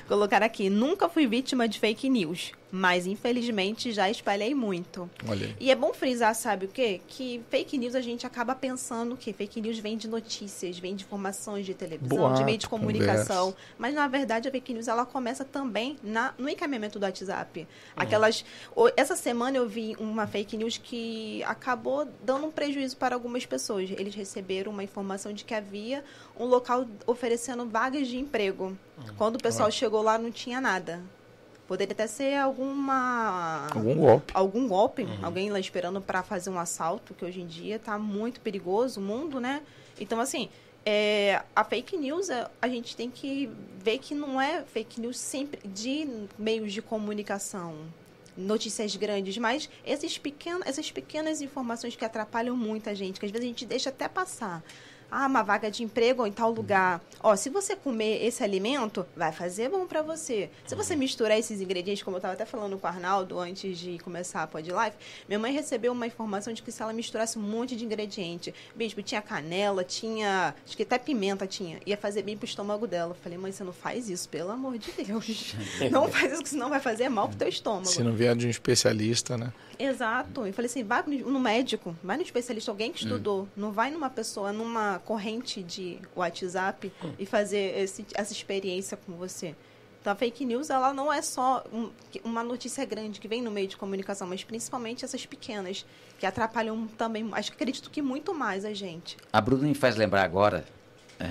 Colocar 0.06 0.42
aqui, 0.42 0.68
nunca 0.68 1.08
fui 1.08 1.26
vítima 1.26 1.66
de 1.66 1.78
fake 1.78 2.10
news, 2.10 2.52
mas 2.74 3.06
infelizmente 3.06 3.92
já 3.92 4.10
espalhei 4.10 4.52
muito. 4.52 5.08
E 5.60 5.70
é 5.70 5.76
bom 5.76 5.94
frisar, 5.94 6.34
sabe 6.34 6.66
o 6.66 6.68
quê? 6.68 7.00
Que 7.06 7.40
fake 7.48 7.78
news 7.78 7.94
a 7.94 8.00
gente 8.00 8.26
acaba 8.26 8.52
pensando 8.52 9.16
que 9.16 9.32
fake 9.32 9.60
news 9.60 9.78
vem 9.78 9.96
de 9.96 10.08
notícias, 10.08 10.76
vem 10.78 10.96
de 10.96 11.04
informações 11.04 11.64
de 11.64 11.72
televisão, 11.72 12.18
Boato, 12.18 12.38
de 12.38 12.44
meio 12.44 12.58
de 12.58 12.68
comunicação. 12.68 13.52
conversa. 13.52 13.56
Mas 13.78 13.94
na 13.94 14.08
verdade 14.08 14.48
a 14.48 14.50
fake 14.50 14.74
news 14.74 14.88
ela 14.88 15.06
começa 15.06 15.44
também 15.44 15.96
na, 16.02 16.34
no 16.36 16.48
encaminhamento 16.48 16.98
do 16.98 17.04
Uhum. 17.04 17.08
WhatsApp. 17.10 17.68
Aquelas. 17.96 18.44
o- 18.74 18.90
Essa 18.96 19.14
semana 19.14 19.56
eu 19.56 19.68
vi 19.68 19.94
uma 20.00 20.26
fake 20.26 20.56
news 20.56 20.76
que 20.76 21.44
acabou 21.44 22.08
dando 22.24 22.46
um 22.46 22.50
prejuízo 22.50 22.96
para 22.96 23.14
algumas 23.14 23.46
pessoas. 23.46 23.88
Eles 23.90 24.14
receberam 24.16 24.72
uma 24.72 24.82
informação 24.82 25.32
de 25.32 25.44
que 25.44 25.54
havia 25.54 26.02
um 26.36 26.44
local 26.46 26.86
oferecendo 27.06 27.64
vagas 27.66 28.08
de 28.08 28.16
emprego. 28.18 28.76
Uhum. 28.98 29.14
Quando 29.16 29.36
o 29.36 29.38
pessoal 29.42 29.70
chegou 29.70 30.02
lá, 30.02 30.18
não 30.18 30.32
tinha 30.32 30.60
nada. 30.60 31.00
Poderia 31.66 31.92
até 31.92 32.06
ser 32.06 32.34
alguma 32.36 33.68
Algum 33.74 33.94
golpe. 33.96 34.32
algum 34.34 34.68
golpe, 34.68 35.02
Uhum. 35.02 35.18
alguém 35.22 35.50
lá 35.50 35.58
esperando 35.58 36.00
para 36.00 36.22
fazer 36.22 36.50
um 36.50 36.58
assalto, 36.58 37.14
que 37.14 37.24
hoje 37.24 37.40
em 37.40 37.46
dia 37.46 37.78
tá 37.78 37.98
muito 37.98 38.40
perigoso 38.40 39.00
o 39.00 39.02
mundo, 39.02 39.40
né? 39.40 39.62
Então, 39.98 40.20
assim, 40.20 40.50
é, 40.84 41.42
a 41.56 41.64
fake 41.64 41.96
news, 41.96 42.28
é, 42.28 42.46
a 42.60 42.68
gente 42.68 42.94
tem 42.94 43.10
que 43.10 43.48
ver 43.82 43.98
que 43.98 44.14
não 44.14 44.38
é 44.40 44.62
fake 44.64 45.00
news 45.00 45.18
sempre 45.18 45.58
de 45.66 46.06
meios 46.38 46.72
de 46.72 46.82
comunicação, 46.82 47.74
notícias 48.36 48.94
grandes, 48.96 49.38
mas 49.38 49.68
esses 49.86 50.18
pequenos, 50.18 50.66
essas 50.66 50.90
pequenas 50.90 51.40
informações 51.40 51.96
que 51.96 52.04
atrapalham 52.04 52.56
muita 52.56 52.94
gente, 52.94 53.18
que 53.18 53.24
às 53.24 53.32
vezes 53.32 53.44
a 53.44 53.48
gente 53.48 53.64
deixa 53.64 53.88
até 53.90 54.06
passar. 54.08 54.62
Ah, 55.16 55.28
uma 55.28 55.44
vaga 55.44 55.70
de 55.70 55.84
emprego 55.84 56.26
em 56.26 56.32
tal 56.32 56.50
lugar. 56.50 57.00
Ó, 57.22 57.36
se 57.36 57.48
você 57.48 57.76
comer 57.76 58.26
esse 58.26 58.42
alimento, 58.42 59.06
vai 59.16 59.30
fazer 59.30 59.68
bom 59.68 59.86
para 59.86 60.02
você. 60.02 60.50
Se 60.66 60.74
você 60.74 60.96
misturar 60.96 61.38
esses 61.38 61.60
ingredientes, 61.60 62.02
como 62.02 62.16
eu 62.16 62.18
estava 62.18 62.34
até 62.34 62.44
falando 62.44 62.76
com 62.76 62.84
o 62.84 62.90
Arnaldo 62.90 63.38
antes 63.38 63.78
de 63.78 63.96
começar 64.00 64.42
a 64.42 64.46
Pod 64.48 64.68
Life, 64.68 64.96
minha 65.28 65.38
mãe 65.38 65.52
recebeu 65.52 65.92
uma 65.92 66.04
informação 66.04 66.52
de 66.52 66.60
que 66.64 66.72
se 66.72 66.82
ela 66.82 66.92
misturasse 66.92 67.38
um 67.38 67.42
monte 67.42 67.76
de 67.76 67.84
ingrediente, 67.84 68.52
bispo, 68.74 69.04
tinha 69.04 69.22
canela, 69.22 69.84
tinha, 69.84 70.52
acho 70.66 70.76
que 70.76 70.82
até 70.82 70.98
pimenta 70.98 71.46
tinha, 71.46 71.78
ia 71.86 71.96
fazer 71.96 72.22
bem 72.22 72.36
pro 72.36 72.46
estômago 72.46 72.84
dela. 72.84 73.12
Eu 73.12 73.22
falei, 73.22 73.38
mãe, 73.38 73.52
você 73.52 73.62
não 73.62 73.72
faz 73.72 74.10
isso, 74.10 74.28
pelo 74.28 74.50
amor 74.50 74.78
de 74.78 74.90
Deus. 74.90 75.54
não 75.92 76.08
faz 76.08 76.32
isso, 76.32 76.42
que 76.42 76.48
senão 76.48 76.68
vai 76.68 76.80
fazer 76.80 77.08
mal 77.08 77.28
pro 77.28 77.38
teu 77.38 77.48
estômago. 77.48 77.86
Se 77.86 78.02
não 78.02 78.14
vier 78.14 78.34
de 78.34 78.48
um 78.48 78.50
especialista, 78.50 79.38
né? 79.38 79.52
Exato. 79.78 80.46
Eu 80.46 80.52
falei 80.52 80.66
assim, 80.70 80.84
vai 80.84 81.02
no 81.06 81.40
médico, 81.40 81.96
vai 82.02 82.16
no 82.16 82.22
especialista, 82.22 82.70
alguém 82.70 82.92
que 82.92 83.02
estudou. 83.04 83.48
Não 83.56 83.72
vai 83.72 83.90
numa 83.90 84.10
pessoa, 84.10 84.52
numa 84.52 84.98
corrente 85.00 85.62
de 85.62 85.98
WhatsApp 86.14 86.92
e 87.18 87.26
fazer 87.26 87.78
esse- 87.78 88.06
essa 88.14 88.32
experiência 88.32 88.96
com 88.96 89.12
você. 89.14 89.54
Então, 90.00 90.12
a 90.12 90.16
fake 90.16 90.44
news, 90.44 90.68
ela 90.68 90.92
não 90.92 91.10
é 91.10 91.22
só 91.22 91.64
um- 91.72 91.90
uma 92.22 92.44
notícia 92.44 92.84
grande 92.84 93.18
que 93.18 93.26
vem 93.26 93.40
no 93.40 93.50
meio 93.50 93.66
de 93.66 93.76
comunicação, 93.76 94.26
mas 94.26 94.44
principalmente 94.44 95.02
essas 95.04 95.24
pequenas, 95.24 95.86
que 96.18 96.26
atrapalham 96.26 96.86
também, 96.98 97.26
acho 97.32 97.50
que 97.50 97.56
acredito 97.56 97.90
que 97.90 98.02
muito 98.02 98.34
mais 98.34 98.64
a 98.66 98.74
gente. 98.74 99.16
A 99.32 99.40
Bruna 99.40 99.66
me 99.66 99.74
faz 99.74 99.96
lembrar 99.96 100.22
agora, 100.22 100.62
é, 101.18 101.26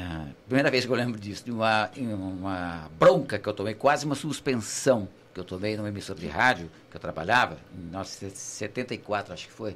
primeira 0.48 0.72
vez 0.72 0.86
que 0.86 0.92
eu 0.92 0.96
lembro 0.96 1.20
disso, 1.20 1.46
de 1.46 1.52
uma, 1.52 1.92
uma 1.98 2.90
bronca 2.98 3.38
que 3.38 3.48
eu 3.48 3.54
tomei, 3.54 3.76
quase 3.76 4.06
uma 4.08 4.16
suspensão 4.16 5.08
que 5.34 5.40
eu 5.40 5.44
tomei 5.44 5.76
numa 5.76 5.90
emissora 5.90 6.20
de 6.20 6.28
rádio 6.28 6.70
que 6.92 6.98
eu 6.98 7.02
trabalhava, 7.02 7.58
em 7.76 7.82
1974 7.86 9.34
acho 9.34 9.48
que 9.48 9.54
foi, 9.54 9.76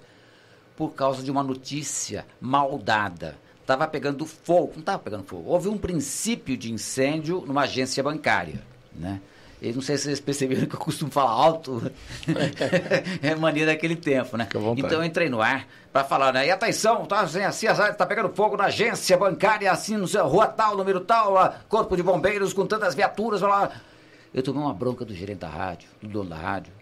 por 0.76 0.94
causa 0.94 1.24
de 1.24 1.32
uma 1.32 1.44
notícia 1.44 2.26
mal 2.40 2.78
dada. 2.78 3.36
Estava 3.62 3.88
pegando 3.88 4.26
fogo, 4.26 4.74
não 4.76 4.80
estava 4.80 5.00
pegando 5.00 5.24
fogo. 5.24 5.50
Houve 5.50 5.68
um 5.68 5.78
princípio 5.78 6.56
de 6.56 6.72
incêndio 6.72 7.44
numa 7.46 7.64
agência 7.64 8.02
bancária, 8.02 8.62
né? 8.96 9.20
E 9.60 9.74
não 9.74 9.82
sei 9.82 9.98
se 9.98 10.04
vocês 10.04 10.20
perceberam 10.20 10.68
que 10.68 10.76
eu 10.76 10.80
costumo 10.80 11.10
falar 11.10 11.32
alto. 11.32 11.92
é 13.24 13.36
mania 13.36 13.66
daquele 13.66 13.96
tempo, 13.96 14.38
né? 14.38 14.48
Então 14.78 15.00
eu 15.00 15.04
entrei 15.04 15.30
no 15.30 15.42
ar 15.42 15.68
para 15.92 16.04
falar, 16.04 16.32
né? 16.32 16.46
E 16.46 16.52
atenção, 16.52 17.06
tá 17.08 17.22
assim, 17.22 17.42
assim, 17.42 17.66
assim, 17.66 17.94
tá 17.94 18.06
pegando 18.06 18.30
fogo 18.30 18.56
na 18.56 18.66
agência 18.66 19.18
bancária, 19.18 19.72
assim, 19.72 19.98
no 19.98 20.08
seu 20.08 20.28
rua 20.28 20.46
tal, 20.46 20.78
número 20.78 21.00
tal, 21.00 21.32
lá, 21.32 21.60
corpo 21.68 21.98
de 21.98 22.04
bombeiros 22.04 22.54
com 22.54 22.68
tantas 22.68 22.94
viaturas, 22.94 23.42
lá. 23.42 23.72
Eu 24.34 24.44
tomei 24.44 24.62
uma 24.62 24.74
bronca 24.74 25.04
do 25.06 25.14
gerente 25.14 25.40
da 25.40 25.50
rádio, 25.50 25.90
do 26.02 26.08
dono 26.10 26.30
da 26.30 26.36
rádio. 26.36 26.74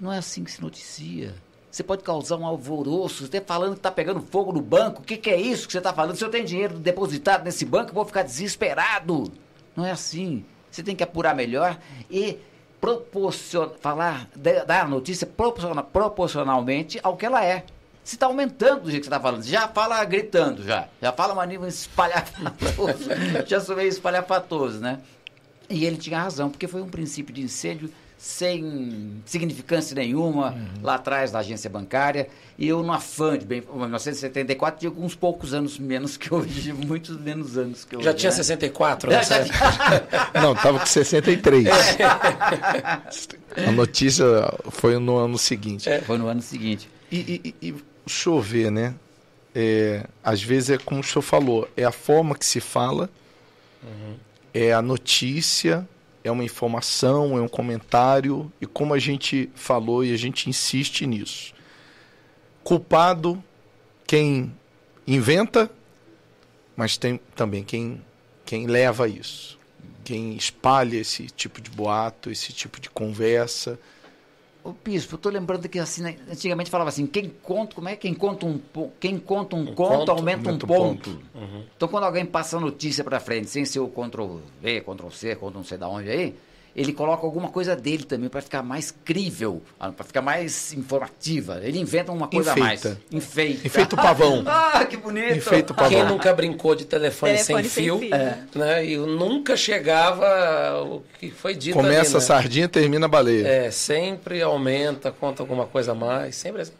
Não 0.00 0.12
é 0.12 0.18
assim 0.18 0.44
que 0.44 0.50
se 0.50 0.60
noticia. 0.60 1.34
Você 1.70 1.82
pode 1.82 2.02
causar 2.02 2.36
um 2.36 2.46
alvoroço, 2.46 3.26
você 3.26 3.40
tá 3.40 3.54
falando 3.54 3.74
que 3.74 3.80
tá 3.80 3.90
pegando 3.90 4.20
fogo 4.22 4.52
no 4.52 4.60
banco. 4.62 5.02
O 5.02 5.04
que, 5.04 5.16
que 5.16 5.28
é 5.30 5.38
isso 5.40 5.66
que 5.66 5.72
você 5.72 5.80
tá 5.80 5.92
falando? 5.92 6.16
Se 6.16 6.24
eu 6.24 6.30
tenho 6.30 6.44
dinheiro 6.46 6.78
depositado 6.78 7.44
nesse 7.44 7.64
banco, 7.64 7.90
eu 7.90 7.94
vou 7.94 8.04
ficar 8.04 8.22
desesperado. 8.22 9.30
Não 9.74 9.84
é 9.84 9.90
assim. 9.90 10.44
Você 10.70 10.82
tem 10.82 10.96
que 10.96 11.02
apurar 11.02 11.34
melhor 11.34 11.78
e 12.10 12.38
proporcion... 12.80 13.70
falar, 13.80 14.28
da- 14.34 14.64
dar 14.64 14.84
a 14.84 14.88
notícia 14.88 15.26
proporciona- 15.26 15.82
proporcionalmente 15.82 16.98
ao 17.02 17.16
que 17.16 17.26
ela 17.26 17.44
é. 17.44 17.64
Se 18.04 18.14
está 18.14 18.26
aumentando 18.26 18.82
do 18.82 18.90
jeito 18.90 19.02
que 19.02 19.08
você 19.08 19.14
está 19.14 19.20
falando, 19.20 19.42
já 19.42 19.66
fala 19.68 20.02
gritando, 20.04 20.62
já. 20.62 20.88
Já 21.02 21.12
fala 21.12 21.32
uma 21.32 21.44
nível 21.44 21.66
espalhafatoso. 21.68 23.08
já 23.46 23.60
sou 23.60 23.76
meio 23.76 23.88
espalhafatoso, 23.88 24.78
né? 24.78 25.00
E 25.68 25.84
ele 25.84 25.96
tinha 25.96 26.20
razão, 26.20 26.48
porque 26.50 26.66
foi 26.68 26.80
um 26.82 26.88
princípio 26.88 27.34
de 27.34 27.42
incêndio 27.42 27.90
sem 28.18 29.20
significância 29.26 29.94
nenhuma 29.94 30.56
lá 30.82 30.94
atrás 30.94 31.30
da 31.32 31.40
agência 31.40 31.68
bancária. 31.68 32.28
E 32.58 32.66
eu, 32.66 32.82
no 32.82 32.90
afã 32.92 33.36
de 33.36 33.44
bem, 33.44 33.60
1974, 33.70 34.80
tinha 34.80 34.90
uns 34.92 35.14
poucos 35.14 35.52
anos 35.52 35.78
menos 35.78 36.16
que 36.16 36.32
hoje, 36.32 36.72
muitos 36.86 37.20
menos 37.20 37.58
anos 37.58 37.84
que 37.84 37.94
hoje. 37.94 38.04
Já 38.06 38.14
tinha 38.14 38.30
né? 38.30 38.36
64, 38.36 39.10
Já- 39.10 39.18
né? 39.18 39.24
já- 39.24 40.40
Não, 40.40 40.54
tava 40.54 40.78
com 40.80 40.86
63. 40.86 41.66
A 43.66 43.72
notícia 43.72 44.24
foi 44.70 44.98
no 44.98 45.16
ano 45.18 45.36
seguinte. 45.36 45.88
Foi 46.06 46.16
no 46.18 46.26
ano 46.28 46.40
seguinte. 46.42 46.88
E, 47.12 47.54
e, 47.60 47.68
e- 47.68 47.74
chover, 48.06 48.70
né? 48.70 48.94
É, 49.54 50.06
às 50.22 50.42
vezes 50.42 50.70
é 50.70 50.78
como 50.78 51.00
o 51.00 51.04
senhor 51.04 51.22
falou, 51.22 51.68
é 51.76 51.84
a 51.84 51.92
forma 51.92 52.34
que 52.34 52.44
se 52.46 52.60
fala, 52.60 53.08
é 54.58 54.72
a 54.72 54.80
notícia, 54.80 55.86
é 56.24 56.30
uma 56.30 56.42
informação, 56.42 57.36
é 57.36 57.42
um 57.42 57.48
comentário, 57.48 58.50
e 58.58 58.64
como 58.64 58.94
a 58.94 58.98
gente 58.98 59.50
falou 59.54 60.02
e 60.02 60.14
a 60.14 60.16
gente 60.16 60.48
insiste 60.48 61.06
nisso. 61.06 61.52
Culpado 62.64 63.44
quem 64.06 64.50
inventa, 65.06 65.70
mas 66.74 66.96
tem 66.96 67.20
também 67.34 67.62
quem, 67.62 68.02
quem 68.46 68.66
leva 68.66 69.06
isso, 69.06 69.58
quem 70.02 70.34
espalha 70.34 70.96
esse 70.96 71.26
tipo 71.26 71.60
de 71.60 71.68
boato, 71.68 72.30
esse 72.30 72.50
tipo 72.50 72.80
de 72.80 72.88
conversa. 72.88 73.78
Ô, 74.66 74.74
Bispo, 74.84 75.14
eu 75.14 75.18
tô 75.18 75.28
lembrando 75.28 75.68
que 75.68 75.78
assim, 75.78 76.02
né, 76.02 76.16
antigamente 76.28 76.70
falava 76.70 76.88
assim, 76.88 77.06
quem 77.06 77.28
conta, 77.40 77.76
como 77.76 77.88
é? 77.88 77.94
Quem 77.94 78.12
conta 78.12 78.46
um, 78.46 78.60
quem 78.98 79.16
conta 79.16 79.54
um, 79.54 79.64
conto, 79.66 79.76
conto, 79.76 80.10
aumenta 80.10 80.48
um 80.48 80.54
aumenta 80.54 80.66
um 80.66 80.68
ponto. 80.68 81.22
Então 81.76 81.88
quando 81.88 82.02
alguém 82.02 82.26
passa 82.26 82.56
a 82.56 82.60
notícia 82.60 83.04
pra 83.04 83.20
frente, 83.20 83.48
sem 83.48 83.64
ser 83.64 83.78
o 83.78 83.86
Ctrl 83.86 84.38
V, 84.60 84.80
Ctrl 84.80 85.10
C, 85.10 85.36
Ctrl 85.36 85.50
não 85.50 85.62
sei 85.62 85.78
da 85.78 85.88
onde 85.88 86.10
aí, 86.10 86.34
ele 86.76 86.92
coloca 86.92 87.24
alguma 87.24 87.48
coisa 87.48 87.74
dele 87.74 88.04
também 88.04 88.28
pra 88.28 88.42
ficar 88.42 88.62
mais 88.62 88.90
crível, 88.90 89.62
ah, 89.80 89.90
pra 89.90 90.04
ficar 90.04 90.20
mais 90.20 90.74
informativa. 90.74 91.58
Ele 91.62 91.78
inventa 91.78 92.12
uma 92.12 92.28
coisa 92.28 92.52
a 92.52 92.56
mais. 92.56 92.84
Enfeita. 93.10 93.66
Enfeita. 93.66 93.94
O 93.94 93.96
pavão. 93.96 94.44
ah, 94.46 94.84
que 94.84 94.98
bonito. 94.98 95.38
Enfeita 95.38 95.72
o 95.72 95.76
pavão. 95.76 95.90
Quem 95.90 96.04
nunca 96.04 96.34
brincou 96.34 96.74
de 96.74 96.84
telefone, 96.84 97.32
Telefone 97.32 97.62
sem 97.62 97.70
sem 97.70 97.84
fio, 97.84 97.98
fio. 97.98 98.14
é, 98.14 98.44
né? 98.54 98.84
E 98.84 98.98
nunca 98.98 99.56
chegava 99.56 100.82
o 100.82 101.02
que 101.18 101.30
foi 101.30 101.54
dito 101.54 101.72
Começa 101.72 101.96
a 101.96 102.02
ali, 102.02 102.12
né? 102.12 102.20
sardinha, 102.20 102.68
termina 102.68 103.06
a 103.06 103.08
baleia. 103.08 103.48
É, 103.48 103.70
sempre 103.70 104.42
aumenta, 104.42 105.10
conta 105.10 105.42
alguma 105.42 105.66
coisa 105.66 105.92
a 105.92 105.94
mais, 105.94 106.36
sempre 106.36 106.60
assim. 106.60 106.72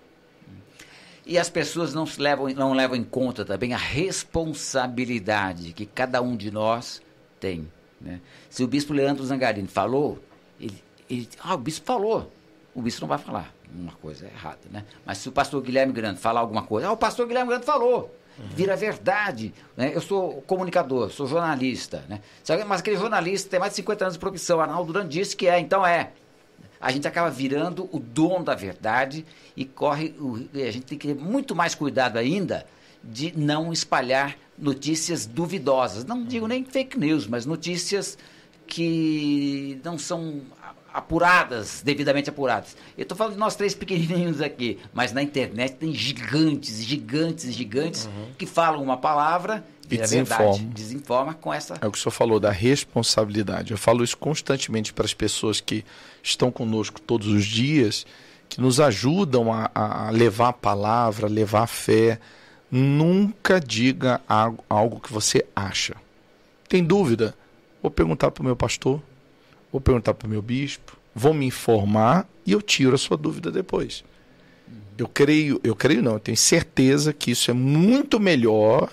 E 1.24 1.38
as 1.38 1.48
pessoas 1.48 1.94
não, 1.94 2.04
se 2.04 2.20
levam, 2.20 2.48
não 2.50 2.74
levam 2.74 2.96
em 2.96 3.02
conta 3.02 3.46
também 3.46 3.72
a 3.72 3.78
responsabilidade 3.78 5.72
que 5.72 5.86
cada 5.86 6.20
um 6.20 6.36
de 6.36 6.50
nós 6.50 7.00
tem. 7.40 7.66
Né? 8.06 8.20
Se 8.48 8.62
o 8.64 8.66
bispo 8.68 8.92
Leandro 8.92 9.24
Zangarini 9.24 9.68
falou, 9.68 10.18
ele, 10.60 10.82
ele- 11.10 11.28
ah, 11.42 11.54
o 11.54 11.58
bispo 11.58 11.84
falou. 11.84 12.32
o 12.74 12.80
bispo 12.82 13.00
não 13.02 13.08
vai 13.08 13.18
falar 13.18 13.52
uma 13.74 13.92
coisa 13.92 14.26
errada, 14.26 14.60
né? 14.70 14.84
Mas 15.04 15.18
se 15.18 15.28
o 15.28 15.32
pastor 15.32 15.60
Guilherme 15.62 15.92
Grande 15.92 16.20
falar 16.20 16.40
alguma 16.40 16.62
coisa, 16.62 16.88
ah, 16.88 16.92
o 16.92 16.96
pastor 16.96 17.26
Guilherme 17.26 17.48
Grande 17.50 17.66
falou. 17.66 18.14
Vira 18.54 18.76
verdade. 18.76 19.54
Né? 19.74 19.92
Eu 19.94 20.00
sou 20.02 20.42
comunicador, 20.42 21.10
sou 21.10 21.26
jornalista. 21.26 22.04
Né? 22.06 22.20
Mas 22.66 22.80
aquele 22.80 22.96
jornalista 22.98 23.48
tem 23.48 23.58
mais 23.58 23.72
de 23.72 23.76
50 23.76 24.04
anos 24.04 24.14
de 24.14 24.20
profissão. 24.20 24.60
Arnaldo 24.60 24.92
Duran 24.92 25.08
disse 25.08 25.34
que 25.34 25.48
é, 25.48 25.58
então 25.58 25.86
é. 25.86 26.10
A 26.78 26.92
gente 26.92 27.08
acaba 27.08 27.30
virando 27.30 27.88
o 27.90 27.98
dono 27.98 28.44
da 28.44 28.54
verdade 28.54 29.24
e 29.56 29.64
corre. 29.64 30.14
A 30.54 30.70
gente 30.70 30.84
tem 30.84 30.98
que 30.98 31.08
ter 31.08 31.14
muito 31.14 31.56
mais 31.56 31.74
cuidado 31.74 32.18
ainda 32.18 32.66
de 33.02 33.32
não 33.38 33.72
espalhar 33.72 34.36
notícias 34.58 35.26
duvidosas. 35.26 36.04
Não 36.04 36.24
digo 36.24 36.46
nem 36.46 36.64
fake 36.64 36.98
news, 36.98 37.26
mas 37.26 37.46
notícias 37.46 38.18
que 38.66 39.80
não 39.84 39.98
são 39.98 40.42
apuradas, 40.92 41.82
devidamente 41.84 42.30
apuradas. 42.30 42.74
Eu 42.96 43.02
estou 43.02 43.16
falando 43.16 43.34
de 43.34 43.38
nós 43.38 43.54
três 43.54 43.74
pequenininhos 43.74 44.40
aqui, 44.40 44.78
mas 44.94 45.12
na 45.12 45.22
internet 45.22 45.74
tem 45.74 45.92
gigantes, 45.92 46.82
gigantes, 46.82 47.52
gigantes 47.52 48.06
uhum. 48.06 48.32
que 48.38 48.46
falam 48.46 48.82
uma 48.82 48.96
palavra 48.96 49.62
e 49.90 49.98
desinforma. 49.98 50.52
Verdade, 50.52 50.64
desinforma 50.72 51.34
com 51.34 51.52
essa. 51.52 51.74
É 51.82 51.86
o 51.86 51.92
que 51.92 51.98
o 51.98 52.00
senhor 52.00 52.12
falou 52.12 52.40
da 52.40 52.50
responsabilidade. 52.50 53.72
Eu 53.72 53.78
falo 53.78 54.02
isso 54.02 54.16
constantemente 54.16 54.92
para 54.92 55.04
as 55.04 55.12
pessoas 55.12 55.60
que 55.60 55.84
estão 56.22 56.50
conosco 56.50 56.98
todos 56.98 57.28
os 57.28 57.44
dias, 57.44 58.06
que 58.48 58.58
nos 58.58 58.80
ajudam 58.80 59.52
a, 59.52 59.70
a 59.74 60.10
levar 60.10 60.48
a 60.48 60.52
palavra, 60.52 61.28
levar 61.28 61.64
a 61.64 61.66
fé. 61.66 62.18
Nunca 62.70 63.60
diga 63.60 64.20
algo, 64.68 65.00
que 65.00 65.12
você 65.12 65.46
acha. 65.54 65.94
Tem 66.68 66.84
dúvida? 66.84 67.34
Vou 67.82 67.90
perguntar 67.90 68.30
para 68.30 68.42
o 68.42 68.44
meu 68.44 68.56
pastor 68.56 69.00
vou 69.76 69.80
perguntar 69.80 70.14
para 70.14 70.26
o 70.26 70.30
meu 70.30 70.40
bispo, 70.40 70.96
vou 71.14 71.34
me 71.34 71.46
informar 71.46 72.26
e 72.44 72.52
eu 72.52 72.62
tiro 72.62 72.94
a 72.94 72.98
sua 72.98 73.16
dúvida 73.16 73.50
depois. 73.50 74.04
Eu 74.96 75.06
creio, 75.06 75.60
eu 75.62 75.76
creio 75.76 76.02
não, 76.02 76.14
eu 76.14 76.20
tenho 76.20 76.36
certeza 76.36 77.12
que 77.12 77.30
isso 77.30 77.50
é 77.50 77.54
muito 77.54 78.18
melhor 78.18 78.90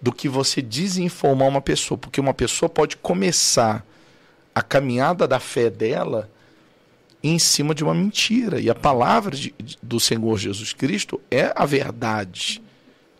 do 0.00 0.10
que 0.10 0.28
você 0.28 0.62
desinformar 0.62 1.46
uma 1.46 1.60
pessoa, 1.60 1.98
porque 1.98 2.20
uma 2.20 2.32
pessoa 2.32 2.68
pode 2.68 2.96
começar 2.96 3.84
a 4.54 4.62
caminhada 4.62 5.28
da 5.28 5.38
fé 5.38 5.68
dela 5.68 6.30
em 7.22 7.38
cima 7.38 7.74
de 7.74 7.84
uma 7.84 7.94
mentira. 7.94 8.58
E 8.58 8.70
a 8.70 8.74
palavra 8.74 9.36
de, 9.36 9.54
do 9.82 10.00
Senhor 10.00 10.38
Jesus 10.38 10.72
Cristo 10.72 11.20
é 11.30 11.52
a 11.54 11.66
verdade. 11.66 12.62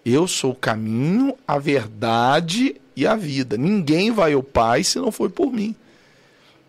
Eu 0.05 0.27
sou 0.27 0.53
o 0.53 0.57
caminho, 0.57 1.35
a 1.47 1.59
verdade 1.59 2.81
e 2.97 3.07
a 3.07 3.15
vida. 3.15 3.57
Ninguém 3.57 4.11
vai 4.11 4.33
ao 4.33 4.43
Pai 4.43 4.83
se 4.83 4.99
não 4.99 5.13
for 5.13 5.31
por 5.31 5.53
mim. 5.53 5.75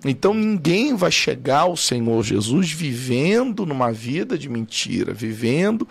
Então 0.06 0.34
ninguém 0.34 0.96
vai 0.96 1.12
chegar 1.12 1.62
ao 1.62 1.78
Senhor 1.78 2.22
Jesus 2.24 2.72
vivendo 2.72 3.66
numa 3.66 3.92
vida 3.92 4.38
de 4.38 4.50
mentira, 4.50 5.14
vivendo 5.14 5.88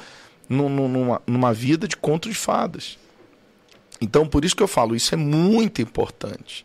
numa, 0.49 1.23
numa 1.27 1.53
vida 1.53 1.89
de 1.89 1.97
conto 1.97 2.29
de 2.29 2.35
fadas. 2.35 2.99
Então 4.01 4.27
por 4.27 4.45
isso 4.45 4.55
que 4.55 4.63
eu 4.63 4.69
falo, 4.69 4.95
isso 4.95 5.15
é 5.15 5.17
muito 5.17 5.81
importante. 5.81 6.65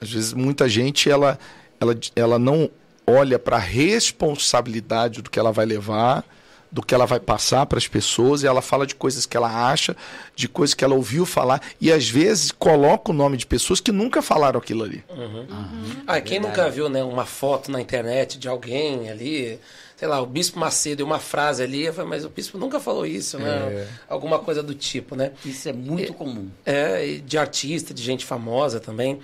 Às 0.00 0.10
vezes 0.10 0.32
muita 0.32 0.68
gente 0.68 1.10
ela, 1.10 1.38
ela, 1.78 1.98
ela 2.16 2.38
não 2.38 2.70
olha 3.06 3.38
para 3.38 3.56
a 3.56 3.60
responsabilidade 3.60 5.20
do 5.20 5.30
que 5.30 5.38
ela 5.38 5.52
vai 5.52 5.66
levar 5.66 6.24
do 6.70 6.82
que 6.82 6.94
ela 6.94 7.06
vai 7.06 7.18
passar 7.18 7.66
para 7.66 7.78
as 7.78 7.88
pessoas 7.88 8.42
e 8.42 8.46
ela 8.46 8.62
fala 8.62 8.86
de 8.86 8.94
coisas 8.94 9.26
que 9.26 9.36
ela 9.36 9.70
acha, 9.70 9.96
de 10.36 10.48
coisas 10.48 10.74
que 10.74 10.84
ela 10.84 10.94
ouviu 10.94 11.26
falar 11.26 11.60
e 11.80 11.90
às 11.90 12.08
vezes 12.08 12.52
coloca 12.52 13.10
o 13.10 13.14
nome 13.14 13.36
de 13.36 13.46
pessoas 13.46 13.80
que 13.80 13.90
nunca 13.90 14.22
falaram 14.22 14.58
aquilo 14.58 14.84
ali. 14.84 15.04
Uhum. 15.08 15.46
Uhum. 15.50 16.02
Ah, 16.06 16.20
quem 16.20 16.38
nunca 16.38 16.70
viu 16.70 16.88
né, 16.88 17.02
uma 17.02 17.26
foto 17.26 17.72
na 17.72 17.80
internet 17.80 18.38
de 18.38 18.48
alguém 18.48 19.10
ali, 19.10 19.58
sei 19.96 20.06
lá, 20.06 20.20
o 20.20 20.26
Bispo 20.26 20.60
Macedo 20.60 21.02
e 21.02 21.04
uma 21.04 21.18
frase 21.18 21.62
ali, 21.62 21.90
falo, 21.92 22.08
mas 22.08 22.24
o 22.24 22.28
Bispo 22.28 22.56
nunca 22.56 22.78
falou 22.78 23.04
isso, 23.04 23.36
né? 23.38 23.50
É. 23.50 23.88
Alguma 24.08 24.38
coisa 24.38 24.62
do 24.62 24.74
tipo, 24.74 25.16
né? 25.16 25.32
Isso 25.44 25.68
é 25.68 25.72
muito 25.72 26.14
comum. 26.14 26.48
É, 26.64 27.20
de 27.24 27.36
artista, 27.36 27.92
de 27.92 28.02
gente 28.02 28.24
famosa 28.24 28.78
também. 28.78 29.18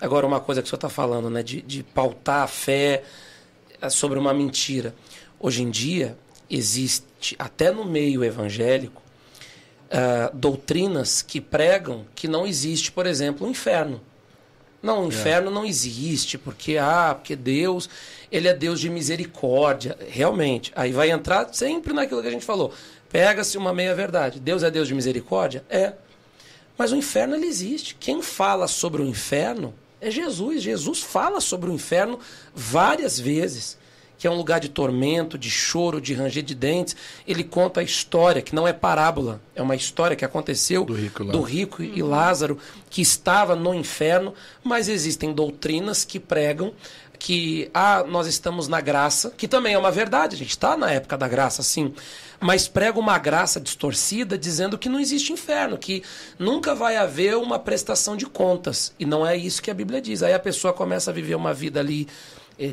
Agora, 0.00 0.26
uma 0.26 0.40
coisa 0.40 0.62
que 0.62 0.66
o 0.66 0.68
senhor 0.68 0.78
está 0.78 0.88
falando, 0.88 1.28
né, 1.28 1.42
de, 1.42 1.62
de 1.62 1.82
pautar 1.82 2.42
a 2.42 2.46
fé 2.46 3.02
é, 3.80 3.88
sobre 3.88 4.18
uma 4.18 4.32
mentira. 4.32 4.94
Hoje 5.38 5.62
em 5.62 5.70
dia, 5.70 6.16
existe, 6.54 7.34
até 7.38 7.70
no 7.70 7.84
meio 7.84 8.22
evangélico, 8.22 9.02
uh, 9.92 10.36
doutrinas 10.36 11.22
que 11.22 11.40
pregam 11.40 12.04
que 12.14 12.28
não 12.28 12.46
existe, 12.46 12.92
por 12.92 13.06
exemplo, 13.06 13.44
o 13.44 13.48
um 13.48 13.50
inferno. 13.50 14.00
Não, 14.82 15.04
o 15.04 15.08
inferno 15.08 15.48
é. 15.48 15.54
não 15.54 15.64
existe, 15.64 16.36
porque 16.36 16.76
ah, 16.76 17.14
porque 17.16 17.36
Deus, 17.36 17.88
ele 18.32 18.48
é 18.48 18.54
Deus 18.54 18.80
de 18.80 18.90
misericórdia. 18.90 19.96
Realmente. 20.08 20.72
Aí 20.74 20.90
vai 20.90 21.10
entrar 21.10 21.52
sempre 21.54 21.92
naquilo 21.92 22.20
que 22.20 22.28
a 22.28 22.32
gente 22.32 22.44
falou. 22.44 22.72
Pega-se 23.08 23.56
uma 23.56 23.72
meia 23.72 23.94
verdade. 23.94 24.40
Deus 24.40 24.62
é 24.64 24.70
Deus 24.70 24.88
de 24.88 24.94
misericórdia? 24.94 25.64
É. 25.70 25.92
Mas 26.76 26.90
o 26.90 26.96
inferno 26.96 27.36
ele 27.36 27.46
existe. 27.46 27.94
Quem 27.94 28.22
fala 28.22 28.66
sobre 28.66 29.02
o 29.02 29.06
inferno 29.06 29.72
é 30.00 30.10
Jesus. 30.10 30.62
Jesus 30.62 31.00
fala 31.00 31.40
sobre 31.40 31.70
o 31.70 31.72
inferno 31.72 32.18
várias 32.52 33.20
vezes 33.20 33.78
que 34.22 34.28
é 34.28 34.30
um 34.30 34.36
lugar 34.36 34.60
de 34.60 34.68
tormento, 34.68 35.36
de 35.36 35.50
choro, 35.50 36.00
de 36.00 36.14
ranger 36.14 36.44
de 36.44 36.54
dentes. 36.54 36.94
Ele 37.26 37.42
conta 37.42 37.80
a 37.80 37.82
história, 37.82 38.40
que 38.40 38.54
não 38.54 38.68
é 38.68 38.72
parábola, 38.72 39.40
é 39.52 39.60
uma 39.60 39.74
história 39.74 40.14
que 40.14 40.24
aconteceu 40.24 40.84
do 40.84 40.94
rico, 40.94 41.24
do 41.24 41.42
rico 41.42 41.82
e 41.82 42.00
Lázaro, 42.04 42.56
que 42.88 43.02
estava 43.02 43.56
no 43.56 43.74
inferno, 43.74 44.32
mas 44.62 44.86
existem 44.86 45.32
doutrinas 45.32 46.04
que 46.04 46.20
pregam 46.20 46.72
que 47.18 47.68
ah, 47.74 48.04
nós 48.06 48.28
estamos 48.28 48.68
na 48.68 48.80
graça, 48.80 49.32
que 49.36 49.48
também 49.48 49.74
é 49.74 49.78
uma 49.78 49.90
verdade, 49.90 50.36
a 50.36 50.38
gente 50.38 50.50
está 50.50 50.76
na 50.76 50.90
época 50.90 51.16
da 51.16 51.26
graça, 51.26 51.62
sim, 51.62 51.92
mas 52.38 52.68
prega 52.68 53.00
uma 53.00 53.18
graça 53.18 53.60
distorcida 53.60 54.38
dizendo 54.38 54.78
que 54.78 54.88
não 54.88 55.00
existe 55.00 55.32
inferno, 55.32 55.78
que 55.78 56.02
nunca 56.38 56.76
vai 56.76 56.96
haver 56.96 57.36
uma 57.36 57.58
prestação 57.58 58.16
de 58.16 58.26
contas. 58.26 58.92
E 58.98 59.06
não 59.06 59.24
é 59.24 59.36
isso 59.36 59.62
que 59.62 59.70
a 59.70 59.74
Bíblia 59.74 60.00
diz. 60.00 60.24
Aí 60.24 60.34
a 60.34 60.40
pessoa 60.40 60.72
começa 60.72 61.12
a 61.12 61.14
viver 61.14 61.36
uma 61.36 61.54
vida 61.54 61.78
ali 61.78 62.08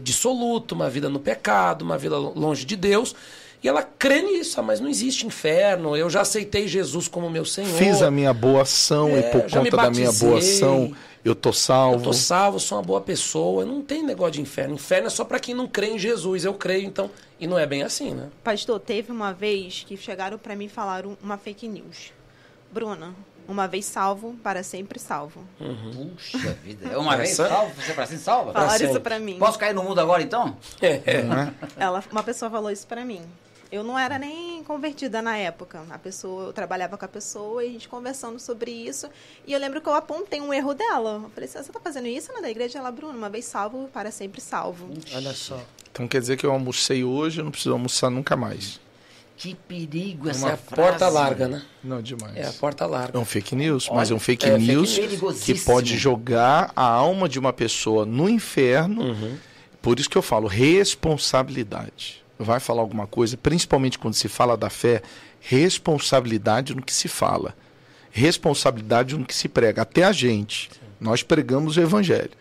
dissoluto, 0.02 0.76
uma 0.76 0.90
vida 0.90 1.10
no 1.10 1.20
pecado, 1.20 1.84
uma 1.84 1.98
vida 1.98 2.18
longe 2.18 2.66
de 2.66 2.76
Deus. 2.76 3.16
E 3.62 3.68
ela 3.68 3.84
crê 3.84 4.22
nisso, 4.22 4.60
ah, 4.60 4.64
mas 4.64 4.80
não 4.80 4.88
existe 4.88 5.28
inferno. 5.28 5.96
Eu 5.96 6.10
já 6.10 6.22
aceitei 6.22 6.68
Jesus 6.68 7.08
como 7.08 7.30
meu 7.30 7.44
Senhor. 7.44 7.78
Fiz 7.78 8.02
a 8.02 8.10
minha 8.10 8.34
boa 8.34 8.62
ação 8.62 9.10
é, 9.10 9.20
e 9.20 9.24
por 9.24 9.42
conta 9.50 9.76
da 9.76 9.90
minha 9.90 10.12
boa 10.14 10.40
ação 10.40 10.96
eu 11.24 11.36
tô 11.36 11.52
salvo. 11.52 11.98
Eu 11.98 12.02
tô 12.02 12.14
salvo, 12.14 12.60
sou 12.60 12.78
uma 12.78 12.84
boa 12.84 13.02
pessoa. 13.02 13.66
Não 13.66 13.82
tem 13.82 14.04
negócio 14.04 14.34
de 14.34 14.42
inferno. 14.42 14.76
Inferno 14.76 15.08
é 15.08 15.10
só 15.10 15.26
para 15.26 15.40
quem 15.40 15.54
não 15.54 15.68
crê 15.68 15.88
em 15.88 16.00
Jesus. 16.00 16.46
Eu 16.46 16.54
creio, 16.54 16.86
então. 16.86 17.12
E 17.40 17.48
não 17.48 17.60
é 17.60 17.66
bem 17.66 17.84
assim, 17.84 18.14
né? 18.14 18.30
Pastor, 18.44 18.80
teve 18.80 19.12
uma 19.12 19.34
vez 19.34 19.84
que 19.86 19.98
chegaram 19.98 20.38
para 20.38 20.56
mim 20.56 20.66
e 20.66 20.70
falaram 20.70 21.18
uma 21.22 21.38
fake 21.38 21.68
news. 21.68 22.14
Bruna, 22.72 23.14
uma 23.50 23.68
vez 23.68 23.86
salvo, 23.86 24.36
para 24.44 24.62
sempre 24.62 25.00
salvo. 25.00 25.44
Uhum. 25.60 26.12
Puxa 26.16 26.54
vida. 26.64 26.88
É 26.88 26.96
uma 26.98 27.18
vez 27.18 27.32
salvo, 27.32 27.74
você 27.74 27.94
para 27.94 28.06
sempre 28.06 28.24
salva? 28.24 28.54
Falaram 28.54 28.86
isso 28.86 29.02
para 29.02 29.20
mim. 29.20 29.40
Posso 29.40 29.58
cair 29.58 29.74
no 29.74 29.84
mundo 29.84 30.00
agora 30.00 30.22
então? 30.22 30.56
É. 30.80 31.02
é. 31.06 31.26
Ela, 31.76 32.04
uma 32.12 32.22
pessoa 32.22 32.52
falou 32.52 32.70
isso 32.70 32.86
para 32.86 33.04
mim. 33.04 33.22
Eu 33.72 33.84
não 33.84 33.98
era 34.00 34.18
nem 34.18 34.64
convertida 34.64 35.22
na 35.22 35.38
época. 35.38 35.84
A 35.90 35.98
pessoa, 35.98 36.46
eu 36.48 36.54
trabalhava 36.54 36.98
com 36.98 37.06
a 37.06 37.08
pessoa 37.08 37.64
e 37.64 37.70
a 37.70 37.72
gente 37.72 37.88
conversando 37.88 38.40
sobre 38.40 38.72
isso. 38.72 39.08
E 39.46 39.54
eu 39.54 39.60
lembro 39.60 39.80
que 39.80 39.88
eu 39.88 39.94
apontei 39.94 40.42
um 40.42 40.52
erro 40.52 40.74
dela. 40.74 41.22
Eu 41.24 41.30
falei, 41.30 41.48
você 41.48 41.60
está 41.60 41.80
fazendo 41.80 42.08
isso 42.08 42.34
na 42.34 42.42
da 42.42 42.50
igreja? 42.50 42.80
Ela, 42.80 42.92
Bruno, 42.92 43.18
uma 43.18 43.30
vez 43.30 43.46
salvo, 43.46 43.88
para 43.90 44.10
sempre 44.10 44.42
salvo. 44.42 44.90
Olha 45.14 45.34
só. 45.34 45.62
Então 45.92 46.08
quer 46.08 46.20
dizer 46.20 46.38
que 46.38 46.46
eu 46.46 46.52
almocei 46.52 47.04
hoje, 47.04 47.42
eu 47.42 47.44
não 47.44 47.52
preciso 47.52 47.74
almoçar 47.74 48.10
nunca 48.10 48.36
mais. 48.36 48.80
Que 49.40 49.56
perigo 49.56 50.28
é 50.28 50.32
essa 50.32 50.48
uma 50.48 50.58
frase. 50.58 50.90
porta 50.90 51.08
larga, 51.08 51.48
né? 51.48 51.62
Não, 51.82 52.02
demais. 52.02 52.36
É 52.36 52.46
a 52.46 52.52
porta 52.52 52.86
larga. 52.86 53.18
É 53.18 53.22
um 53.22 53.24
fake 53.24 53.56
news, 53.56 53.88
Olha, 53.88 53.96
mas 53.96 54.12
é 54.12 54.14
um 54.14 54.20
fake 54.20 54.46
é 54.46 54.58
news 54.58 54.96
fake 54.98 55.18
que 55.46 55.56
pode 55.62 55.98
jogar 55.98 56.74
a 56.76 56.84
alma 56.84 57.30
de 57.30 57.40
uma 57.40 57.54
pessoa 57.54 58.06
no 58.06 58.28
inferno. 58.28 59.02
Uhum. 59.02 59.38
Por 59.82 59.98
isso 59.98 60.10
que 60.10 60.18
eu 60.18 60.22
falo 60.22 60.46
responsabilidade. 60.46 62.22
Vai 62.38 62.60
falar 62.60 62.82
alguma 62.82 63.08
coisa, 63.08 63.38
principalmente 63.38 63.98
quando 63.98 64.14
se 64.14 64.28
fala 64.28 64.58
da 64.58 64.70
fé, 64.70 65.02
responsabilidade 65.40 66.76
no 66.76 66.82
que 66.82 66.94
se 66.94 67.08
fala. 67.08 67.56
Responsabilidade 68.12 69.18
no 69.18 69.26
que 69.26 69.34
se 69.34 69.48
prega. 69.48 69.84
Até 69.84 70.04
a 70.04 70.12
gente. 70.12 70.70
Sim. 70.70 70.80
Nós 71.00 71.24
pregamos 71.24 71.78
o 71.78 71.82
evangelho. 71.82 72.32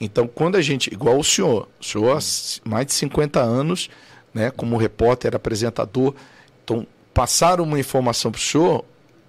Então, 0.00 0.28
quando 0.28 0.54
a 0.54 0.62
gente, 0.62 0.94
igual 0.94 1.18
o 1.18 1.24
senhor, 1.24 1.68
o 1.80 1.84
senhor 1.84 2.16
há 2.16 2.20
mais 2.64 2.86
de 2.86 2.92
50 2.92 3.40
anos 3.40 3.90
né, 4.32 4.50
como 4.50 4.76
repórter, 4.76 5.34
apresentador. 5.34 6.14
Então, 6.64 6.86
passar 7.12 7.60
uma 7.60 7.78
informação 7.78 8.30
para 8.30 8.38
o 8.38 8.42
senhor, 8.42 8.84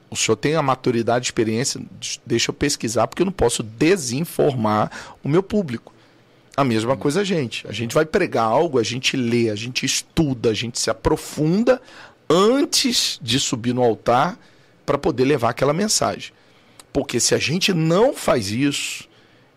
o 0.09 0.15
senhor 0.15 0.35
tem 0.35 0.55
a 0.55 0.61
maturidade, 0.61 1.25
experiência, 1.25 1.81
deixa 2.25 2.51
eu 2.51 2.53
pesquisar, 2.53 3.07
porque 3.07 3.21
eu 3.21 3.25
não 3.25 3.31
posso 3.31 3.63
desinformar 3.63 4.91
o 5.23 5.29
meu 5.29 5.41
público. 5.41 5.93
A 6.55 6.63
mesma 6.63 6.97
coisa 6.97 7.21
a 7.21 7.23
gente. 7.23 7.65
A 7.67 7.71
gente 7.71 7.95
vai 7.95 8.05
pregar 8.05 8.43
algo, 8.43 8.77
a 8.77 8.83
gente 8.83 9.15
lê, 9.15 9.49
a 9.49 9.55
gente 9.55 9.85
estuda, 9.85 10.49
a 10.49 10.53
gente 10.53 10.79
se 10.79 10.89
aprofunda 10.89 11.81
antes 12.29 13.19
de 13.21 13.39
subir 13.39 13.73
no 13.73 13.81
altar 13.81 14.37
para 14.85 14.97
poder 14.97 15.23
levar 15.25 15.49
aquela 15.49 15.73
mensagem. 15.73 16.33
Porque 16.91 17.19
se 17.19 17.33
a 17.33 17.37
gente 17.37 17.73
não 17.73 18.13
faz 18.13 18.51
isso, 18.51 19.07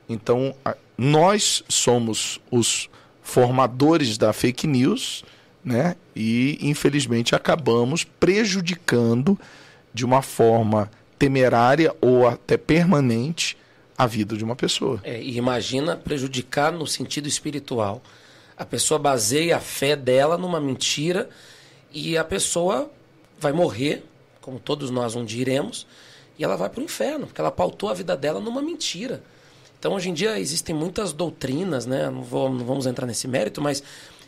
então 0.08 0.54
nós 0.96 1.64
somos 1.68 2.40
os 2.50 2.88
formadores 3.24 4.18
da 4.18 4.32
fake 4.32 4.66
news, 4.66 5.24
né? 5.64 5.96
E 6.14 6.58
infelizmente 6.60 7.34
acabamos 7.34 8.04
prejudicando 8.04 9.40
de 9.92 10.04
uma 10.04 10.20
forma 10.22 10.90
temerária 11.18 11.96
ou 12.00 12.28
até 12.28 12.56
permanente 12.56 13.56
a 13.96 14.06
vida 14.06 14.36
de 14.36 14.44
uma 14.44 14.54
pessoa. 14.54 15.00
É, 15.02 15.20
e 15.20 15.36
imagina 15.36 15.96
prejudicar 15.96 16.70
no 16.70 16.86
sentido 16.86 17.26
espiritual. 17.26 18.02
A 18.56 18.64
pessoa 18.64 19.00
baseia 19.00 19.56
a 19.56 19.60
fé 19.60 19.96
dela 19.96 20.36
numa 20.36 20.60
mentira 20.60 21.28
e 21.92 22.18
a 22.18 22.24
pessoa 22.24 22.90
vai 23.40 23.52
morrer, 23.52 24.04
como 24.40 24.60
todos 24.60 24.90
nós 24.90 25.16
um 25.16 25.24
dia 25.24 25.40
iremos, 25.40 25.86
e 26.38 26.44
ela 26.44 26.56
vai 26.56 26.68
para 26.68 26.80
o 26.80 26.84
inferno, 26.84 27.26
porque 27.26 27.40
ela 27.40 27.50
pautou 27.50 27.88
a 27.88 27.94
vida 27.94 28.16
dela 28.16 28.38
numa 28.38 28.60
mentira. 28.60 29.22
Então, 29.84 29.92
hoje 29.92 30.08
em 30.08 30.14
dia, 30.14 30.40
existem 30.40 30.74
muitas 30.74 31.12
doutrinas, 31.12 31.84
né? 31.84 32.08
não, 32.08 32.22
vou, 32.22 32.48
não 32.48 32.64
vamos 32.64 32.86
entrar 32.86 33.04
nesse 33.04 33.28
mérito, 33.28 33.60
mas 33.60 33.82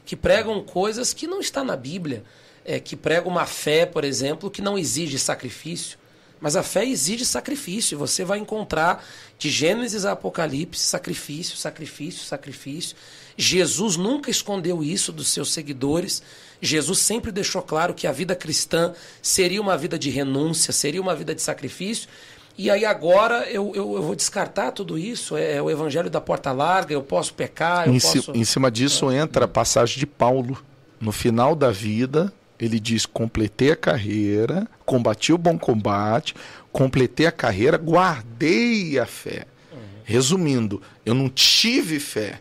que 0.04 0.14
pregam 0.14 0.62
coisas 0.62 1.14
que 1.14 1.26
não 1.26 1.40
está 1.40 1.64
na 1.64 1.74
Bíblia. 1.74 2.22
É, 2.62 2.78
que 2.78 2.94
pregam 2.94 3.32
uma 3.32 3.46
fé, 3.46 3.86
por 3.86 4.04
exemplo, 4.04 4.50
que 4.50 4.61
não 4.61 4.76
exige 4.76 5.18
sacrifício. 5.18 5.96
Mas 6.38 6.57
a 6.57 6.62
fé 6.62 6.84
exige 6.84 7.24
sacrifício. 7.24 7.96
Você 7.96 8.22
vai 8.22 8.38
encontrar 8.38 9.02
de 9.38 9.48
Gênesis 9.48 10.04
a 10.04 10.12
Apocalipse 10.12 10.82
sacrifício, 10.82 11.57
sacrifício, 11.57 12.22
sacrifício. 12.26 12.94
Jesus 13.34 13.96
nunca 13.96 14.30
escondeu 14.30 14.84
isso 14.84 15.11
dos 15.11 15.28
seus 15.28 15.54
seguidores. 15.54 16.22
Jesus 16.61 16.98
sempre 16.98 17.32
deixou 17.32 17.62
claro 17.62 17.94
que 17.94 18.07
a 18.07 18.12
vida 18.12 18.36
cristã 18.36 18.92
seria 19.22 19.62
uma 19.62 19.78
vida 19.78 19.98
de 19.98 20.11
renúncia, 20.11 20.70
seria 20.70 21.00
uma 21.00 21.14
vida 21.14 21.34
de 21.34 21.40
sacrifício. 21.40 22.11
E 22.59 22.70
aí 22.70 22.84
agora 22.84 23.48
eu, 23.50 23.72
eu, 23.74 23.96
eu 23.96 24.02
vou 24.02 24.14
descartar 24.14 24.70
tudo 24.72 24.98
isso. 24.98 25.36
É, 25.36 25.57
é, 25.57 25.62
o 25.62 25.70
evangelho 25.70 26.09
da 26.09 26.20
porta 26.20 26.52
larga, 26.52 26.94
eu 26.94 27.02
posso 27.02 27.34
pecar, 27.34 27.86
eu 27.86 27.94
em, 27.94 28.00
posso... 28.00 28.32
em 28.32 28.44
cima 28.44 28.70
disso 28.70 29.11
é. 29.11 29.18
entra 29.18 29.44
a 29.44 29.48
passagem 29.48 29.98
de 29.98 30.07
Paulo. 30.07 30.62
No 30.98 31.12
final 31.12 31.54
da 31.54 31.70
vida, 31.70 32.32
ele 32.59 32.80
diz: 32.80 33.04
completei 33.04 33.72
a 33.72 33.76
carreira, 33.76 34.66
combati 34.86 35.32
o 35.32 35.38
bom 35.38 35.59
combate, 35.59 36.34
completei 36.72 37.26
a 37.26 37.32
carreira, 37.32 37.76
guardei 37.76 38.98
a 38.98 39.04
fé. 39.04 39.46
Uhum. 39.70 39.78
Resumindo, 40.04 40.80
eu 41.04 41.14
não 41.14 41.28
tive 41.28 42.00
fé, 42.00 42.40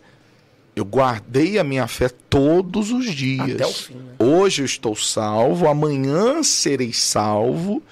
eu 0.75 0.85
guardei 0.85 1.59
a 1.59 1.63
minha 1.63 1.87
fé 1.87 2.09
todos 2.29 2.91
os 2.91 3.13
dias. 3.13 3.55
Até 3.55 3.65
o 3.65 3.73
fim, 3.73 3.95
né? 3.95 4.13
Hoje 4.17 4.61
eu 4.61 4.65
estou 4.65 4.95
salvo, 4.95 5.67
amanhã 5.67 6.41
serei 6.41 6.93
salvo, 6.93 7.83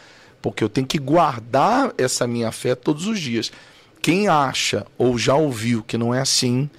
porque 0.43 0.61
eu 0.61 0.67
tenho 0.67 0.85
que 0.85 0.99
guardar 0.99 1.93
essa 1.97 2.27
minha 2.27 2.51
fé 2.51 2.75
todos 2.75 3.07
os 3.07 3.17
dias. 3.17 3.49
Quem 4.01 4.27
acha 4.27 4.85
ou 4.97 5.17
já 5.17 5.35
ouviu 5.35 5.81
que 5.81 5.97
não 5.97 6.13
é 6.13 6.19
assim, 6.19 6.69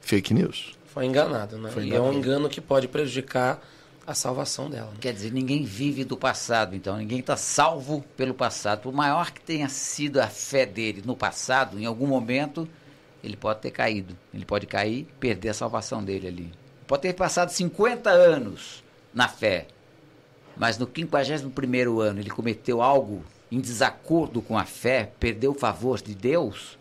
fake 0.00 0.32
news. 0.32 0.78
Foi 0.86 1.06
enganado, 1.06 1.58
né? 1.58 1.70
Foi 1.70 1.86
enganado. 1.86 2.04
E 2.04 2.08
é 2.08 2.14
um 2.14 2.16
engano 2.16 2.48
que 2.48 2.60
pode 2.60 2.86
prejudicar 2.86 3.60
a 4.06 4.14
salvação 4.14 4.70
dela. 4.70 4.90
Né? 4.92 4.98
Quer 5.00 5.12
dizer, 5.12 5.32
ninguém 5.32 5.64
vive 5.64 6.04
do 6.04 6.16
passado, 6.16 6.76
então 6.76 6.96
ninguém 6.96 7.18
está 7.18 7.36
salvo 7.36 8.04
pelo 8.16 8.32
passado. 8.32 8.82
Por 8.82 8.92
maior 8.92 9.32
que 9.32 9.40
tenha 9.40 9.68
sido 9.68 10.20
a 10.20 10.28
fé 10.28 10.64
dele 10.64 11.02
no 11.04 11.16
passado, 11.16 11.80
em 11.80 11.86
algum 11.86 12.06
momento 12.06 12.68
ele 13.24 13.36
pode 13.36 13.60
ter 13.60 13.72
caído. 13.72 14.16
Ele 14.32 14.44
pode 14.44 14.68
cair, 14.68 15.08
perder 15.18 15.48
a 15.48 15.54
salvação 15.54 16.00
dele 16.00 16.28
ali. 16.28 16.52
Pode 16.86 17.02
ter 17.02 17.12
passado 17.12 17.50
50 17.50 18.08
anos 18.08 18.84
na 19.12 19.26
fé, 19.26 19.66
mas 20.60 20.76
no 20.76 20.86
51 20.86 22.00
ano 22.00 22.20
ele 22.20 22.28
cometeu 22.28 22.82
algo 22.82 23.24
em 23.50 23.58
desacordo 23.58 24.42
com 24.42 24.58
a 24.58 24.64
fé, 24.64 25.10
perdeu 25.18 25.52
o 25.52 25.54
favor 25.54 25.98
de 26.02 26.14
Deus, 26.14 26.78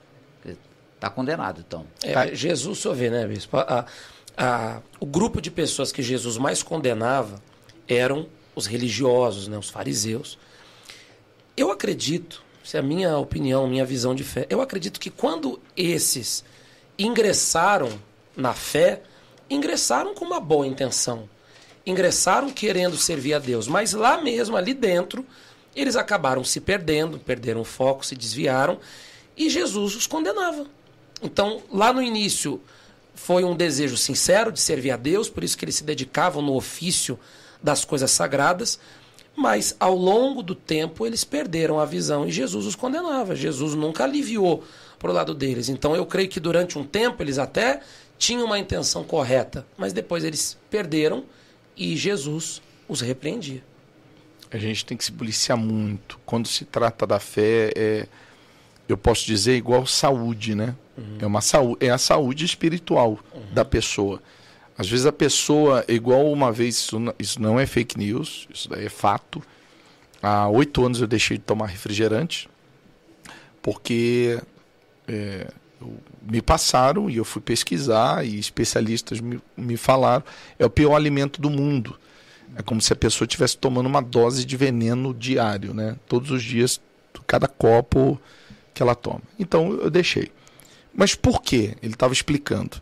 está 0.94 1.10
condenado 1.10 1.64
então. 1.66 1.88
É, 2.04 2.36
Jesus 2.36 2.80
só 2.80 2.92
vê, 2.92 3.10
né, 3.10 3.26
bispo? 3.26 3.56
A, 3.56 3.86
a, 4.38 4.82
o 5.00 5.06
grupo 5.06 5.40
de 5.42 5.50
pessoas 5.50 5.94
que 5.94 6.04
Jesus 6.04 6.38
mais 6.38 6.62
condenava 6.62 7.42
eram 7.88 8.28
os 8.54 8.66
religiosos, 8.66 9.48
né, 9.48 9.58
os 9.58 9.70
fariseus. 9.70 10.38
Eu 11.56 11.72
acredito 11.72 12.44
essa 12.62 12.78
é 12.78 12.82
a 12.82 12.84
minha 12.84 13.18
opinião, 13.18 13.66
minha 13.66 13.86
visão 13.86 14.14
de 14.14 14.26
fé. 14.26 14.46
Eu 14.50 14.62
acredito 14.62 15.00
que 15.00 15.10
quando 15.10 15.60
esses 15.76 16.44
ingressaram 16.98 17.98
na 18.36 18.54
fé, 18.54 19.02
ingressaram 19.50 20.14
com 20.14 20.26
uma 20.26 20.42
boa 20.42 20.68
intenção. 20.68 21.30
Ingressaram 21.90 22.50
querendo 22.50 22.96
servir 22.98 23.34
a 23.34 23.40
Deus, 23.40 23.68
mas 23.68 23.94
lá 23.94 24.22
mesmo, 24.22 24.56
ali 24.56 24.74
dentro, 24.74 25.26
eles 25.76 25.96
acabaram 25.96 26.44
se 26.44 26.62
perdendo, 26.62 27.20
perderam 27.20 27.62
o 27.62 27.66
foco, 27.66 28.06
se 28.06 28.16
desviaram 28.16 28.80
e 29.36 29.50
Jesus 29.50 29.96
os 29.96 30.06
condenava. 30.06 30.68
Então, 31.22 31.62
lá 31.72 31.92
no 31.92 32.02
início, 32.02 32.62
foi 33.16 33.44
um 33.44 33.56
desejo 33.56 33.98
sincero 33.98 34.52
de 34.52 34.60
servir 34.60 34.92
a 34.92 34.98
Deus, 34.98 35.30
por 35.30 35.44
isso 35.44 35.58
que 35.58 35.66
eles 35.66 35.76
se 35.76 35.84
dedicavam 35.84 36.42
no 36.42 36.56
ofício 36.56 37.20
das 37.62 37.84
coisas 37.84 38.12
sagradas, 38.12 38.80
mas 39.36 39.76
ao 39.80 39.96
longo 39.96 40.44
do 40.44 40.56
tempo 40.56 41.06
eles 41.06 41.24
perderam 41.24 41.80
a 41.80 41.86
visão 41.86 42.28
e 42.28 42.32
Jesus 42.32 42.66
os 42.66 42.76
condenava. 42.76 43.36
Jesus 43.36 43.74
nunca 43.74 44.04
aliviou 44.04 44.64
para 44.98 45.12
o 45.12 45.14
lado 45.14 45.34
deles. 45.34 45.70
Então 45.70 45.96
eu 45.96 46.06
creio 46.06 46.30
que 46.30 46.40
durante 46.40 46.78
um 46.78 46.84
tempo 46.84 47.24
eles 47.24 47.38
até 47.38 47.82
tinham 48.18 48.46
uma 48.46 48.60
intenção 48.60 49.04
correta, 49.04 49.66
mas 49.78 49.94
depois 49.94 50.24
eles 50.24 50.58
perderam 50.70 51.24
e 51.80 51.96
Jesus 51.96 52.62
os 52.88 53.00
repreendia. 53.00 53.64
A 54.52 54.58
gente 54.58 54.86
tem 54.86 54.98
que 54.98 55.06
se 55.06 55.12
policiar 55.12 55.58
muito. 55.58 56.20
Quando 56.26 56.48
se 56.48 56.66
trata 56.66 57.08
da 57.08 57.20
fé, 57.20 57.72
é, 57.76 58.08
eu 58.88 58.98
posso 58.98 59.26
dizer 59.26 59.56
igual 59.56 59.86
saúde, 59.86 60.54
né? 60.54 60.76
Uhum. 60.98 61.18
É, 61.22 61.26
uma 61.26 61.40
saúde, 61.40 61.86
é 61.86 61.90
a 61.90 61.98
saúde 61.98 62.44
espiritual 62.44 63.20
uhum. 63.34 63.54
da 63.54 63.64
pessoa. 63.64 64.22
Às 64.78 64.90
vezes 64.90 65.06
a 65.06 65.12
pessoa, 65.12 65.86
igual 65.88 66.32
uma 66.32 66.52
vez, 66.52 66.76
isso, 66.76 66.98
isso 67.18 67.42
não 67.42 67.60
é 67.60 67.66
fake 67.66 67.98
news, 67.98 68.48
isso 68.54 68.68
daí 68.70 68.86
é 68.86 68.90
fato. 68.90 69.42
Há 70.22 70.50
oito 70.50 70.86
anos 70.86 71.00
eu 71.00 71.08
deixei 71.08 71.38
de 71.38 71.44
tomar 71.44 71.68
refrigerante, 71.68 72.50
porque 73.62 74.40
é, 75.08 75.48
me 76.22 76.42
passaram 76.42 77.10
e 77.10 77.18
eu 77.18 77.26
fui 77.26 77.42
pesquisar 77.42 78.26
e 78.26 78.40
especialistas 78.40 79.20
me, 79.20 79.40
me 79.56 79.78
falaram, 79.78 80.24
é 80.58 80.66
o 80.66 80.70
pior 80.70 80.96
alimento 80.96 81.42
do 81.42 81.50
mundo. 81.50 81.98
É 82.56 82.62
como 82.62 82.82
se 82.82 82.92
a 82.92 82.96
pessoa 82.96 83.26
estivesse 83.26 83.58
tomando 83.58 83.86
uma 83.86 84.02
dose 84.02 84.46
de 84.46 84.58
veneno 84.58 85.14
diário, 85.14 85.74
né? 85.74 85.96
Todos 86.08 86.32
os 86.32 86.44
dias, 86.44 86.82
cada 87.28 87.48
copo 87.48 88.20
que 88.74 88.82
ela 88.82 88.96
toma. 88.96 89.22
Então 89.38 89.74
eu 89.74 89.90
deixei. 89.90 90.32
Mas 90.94 91.16
por 91.16 91.42
quê? 91.42 91.76
Ele 91.82 91.94
estava 91.94 92.12
explicando. 92.12 92.82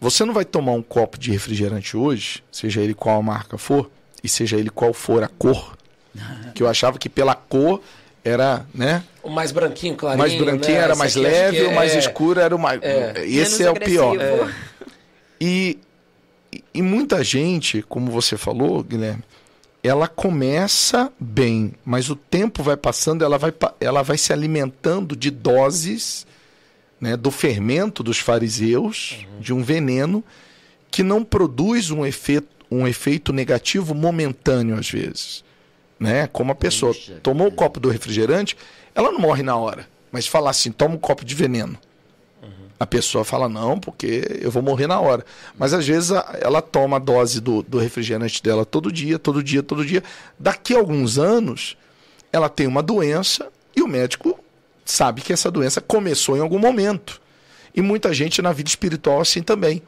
Você 0.00 0.24
não 0.24 0.34
vai 0.34 0.44
tomar 0.44 0.72
um 0.72 0.82
copo 0.82 1.18
de 1.18 1.30
refrigerante 1.30 1.96
hoje, 1.96 2.42
seja 2.50 2.80
ele 2.80 2.94
qual 2.94 3.18
a 3.18 3.22
marca 3.22 3.56
for, 3.56 3.90
e 4.22 4.28
seja 4.28 4.56
ele 4.56 4.70
qual 4.70 4.92
for 4.92 5.22
a 5.22 5.28
cor, 5.28 5.76
que 6.54 6.62
eu 6.62 6.68
achava 6.68 6.98
que 6.98 7.08
pela 7.08 7.34
cor 7.34 7.80
era, 8.24 8.66
né? 8.74 9.04
O 9.22 9.30
mais 9.30 9.52
branquinho, 9.52 9.94
clarinho. 9.94 10.18
Mais 10.18 10.34
branquinho 10.34 10.76
né? 10.76 10.84
era 10.84 10.96
mais 10.96 11.14
leve, 11.14 11.58
é... 11.58 11.68
o 11.68 11.74
mais 11.74 11.94
escuro 11.94 12.40
era 12.40 12.54
o 12.54 12.58
mais. 12.58 12.80
É. 12.82 13.24
Esse 13.24 13.58
Menos 13.58 13.60
é 13.60 13.70
o 13.70 13.74
pior. 13.74 14.20
É. 14.20 14.54
E, 15.40 15.78
e 16.74 16.82
muita 16.82 17.22
gente, 17.22 17.82
como 17.82 18.10
você 18.10 18.36
falou, 18.36 18.82
Guilherme, 18.82 19.22
ela 19.82 20.06
começa 20.06 21.12
bem, 21.18 21.72
mas 21.84 22.08
o 22.08 22.14
tempo 22.14 22.62
vai 22.62 22.76
passando, 22.76 23.24
ela 23.24 23.36
vai, 23.36 23.52
ela 23.80 24.02
vai 24.02 24.16
se 24.16 24.32
alimentando 24.32 25.16
de 25.16 25.30
doses 25.30 26.24
né, 27.00 27.16
do 27.16 27.32
fermento 27.32 28.00
dos 28.02 28.18
fariseus, 28.18 29.18
uhum. 29.34 29.40
de 29.40 29.52
um 29.52 29.62
veneno 29.62 30.22
que 30.88 31.02
não 31.02 31.24
produz 31.24 31.90
um 31.90 32.06
efeito, 32.06 32.46
um 32.70 32.86
efeito 32.86 33.32
negativo 33.32 33.92
momentâneo 33.92 34.78
às 34.78 34.88
vezes. 34.88 35.44
Né? 35.98 36.28
Como 36.28 36.52
a 36.52 36.54
pessoa 36.54 36.94
Puxa, 36.94 37.18
tomou 37.20 37.48
o 37.48 37.52
copo 37.52 37.80
do 37.80 37.90
refrigerante, 37.90 38.56
ela 38.94 39.10
não 39.10 39.18
morre 39.18 39.42
na 39.42 39.56
hora. 39.56 39.88
Mas 40.10 40.26
falar 40.26 40.50
assim, 40.50 40.70
toma 40.70 40.94
um 40.94 40.98
copo 40.98 41.24
de 41.24 41.34
veneno. 41.34 41.78
Uhum. 42.42 42.48
A 42.78 42.86
pessoa 42.86 43.24
fala, 43.24 43.48
não, 43.48 43.78
porque 43.78 44.38
eu 44.40 44.50
vou 44.50 44.62
morrer 44.62 44.86
na 44.86 45.00
hora. 45.00 45.24
Mas 45.58 45.72
às 45.72 45.86
vezes 45.86 46.10
ela 46.40 46.60
toma 46.60 46.96
a 46.96 47.00
dose 47.00 47.40
do, 47.40 47.62
do 47.62 47.78
refrigerante 47.78 48.42
dela 48.42 48.66
todo 48.66 48.92
dia, 48.92 49.18
todo 49.18 49.42
dia, 49.42 49.62
todo 49.62 49.84
dia. 49.84 50.02
Daqui 50.38 50.74
a 50.74 50.78
alguns 50.78 51.18
anos, 51.18 51.76
ela 52.32 52.48
tem 52.48 52.66
uma 52.66 52.82
doença 52.82 53.48
e 53.74 53.82
o 53.82 53.88
médico 53.88 54.38
sabe 54.84 55.22
que 55.22 55.32
essa 55.32 55.50
doença 55.50 55.80
começou 55.80 56.36
em 56.36 56.40
algum 56.40 56.58
momento. 56.58 57.20
E 57.74 57.80
muita 57.80 58.12
gente 58.12 58.42
na 58.42 58.52
vida 58.52 58.68
espiritual 58.68 59.20
assim 59.20 59.42
também. 59.42 59.82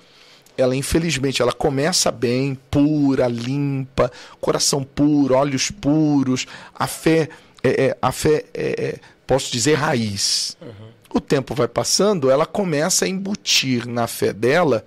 Ela, 0.56 0.76
infelizmente, 0.76 1.42
ela 1.42 1.52
começa 1.52 2.10
bem, 2.12 2.56
pura, 2.70 3.26
limpa, 3.26 4.10
coração 4.40 4.84
puro, 4.84 5.34
olhos 5.34 5.70
puros, 5.70 6.46
a 6.74 6.86
fé, 6.86 7.28
é, 7.64 7.86
é, 7.86 7.98
a 8.00 8.12
fé, 8.12 8.44
é, 8.52 8.84
é 8.84 8.98
posso 9.26 9.50
dizer, 9.50 9.74
raiz. 9.74 10.56
Uhum. 10.60 10.92
O 11.14 11.20
tempo 11.20 11.54
vai 11.54 11.66
passando, 11.66 12.30
ela 12.30 12.44
começa 12.44 13.04
a 13.04 13.08
embutir 13.08 13.86
na 13.86 14.06
fé 14.06 14.32
dela 14.32 14.84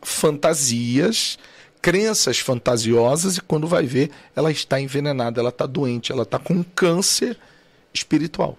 fantasias, 0.00 1.38
crenças 1.82 2.38
fantasiosas, 2.38 3.38
e 3.38 3.40
quando 3.40 3.66
vai 3.66 3.84
ver, 3.84 4.10
ela 4.36 4.50
está 4.52 4.80
envenenada, 4.80 5.40
ela 5.40 5.48
está 5.48 5.66
doente, 5.66 6.12
ela 6.12 6.22
está 6.22 6.38
com 6.38 6.54
um 6.54 6.62
câncer 6.62 7.36
espiritual. 7.92 8.56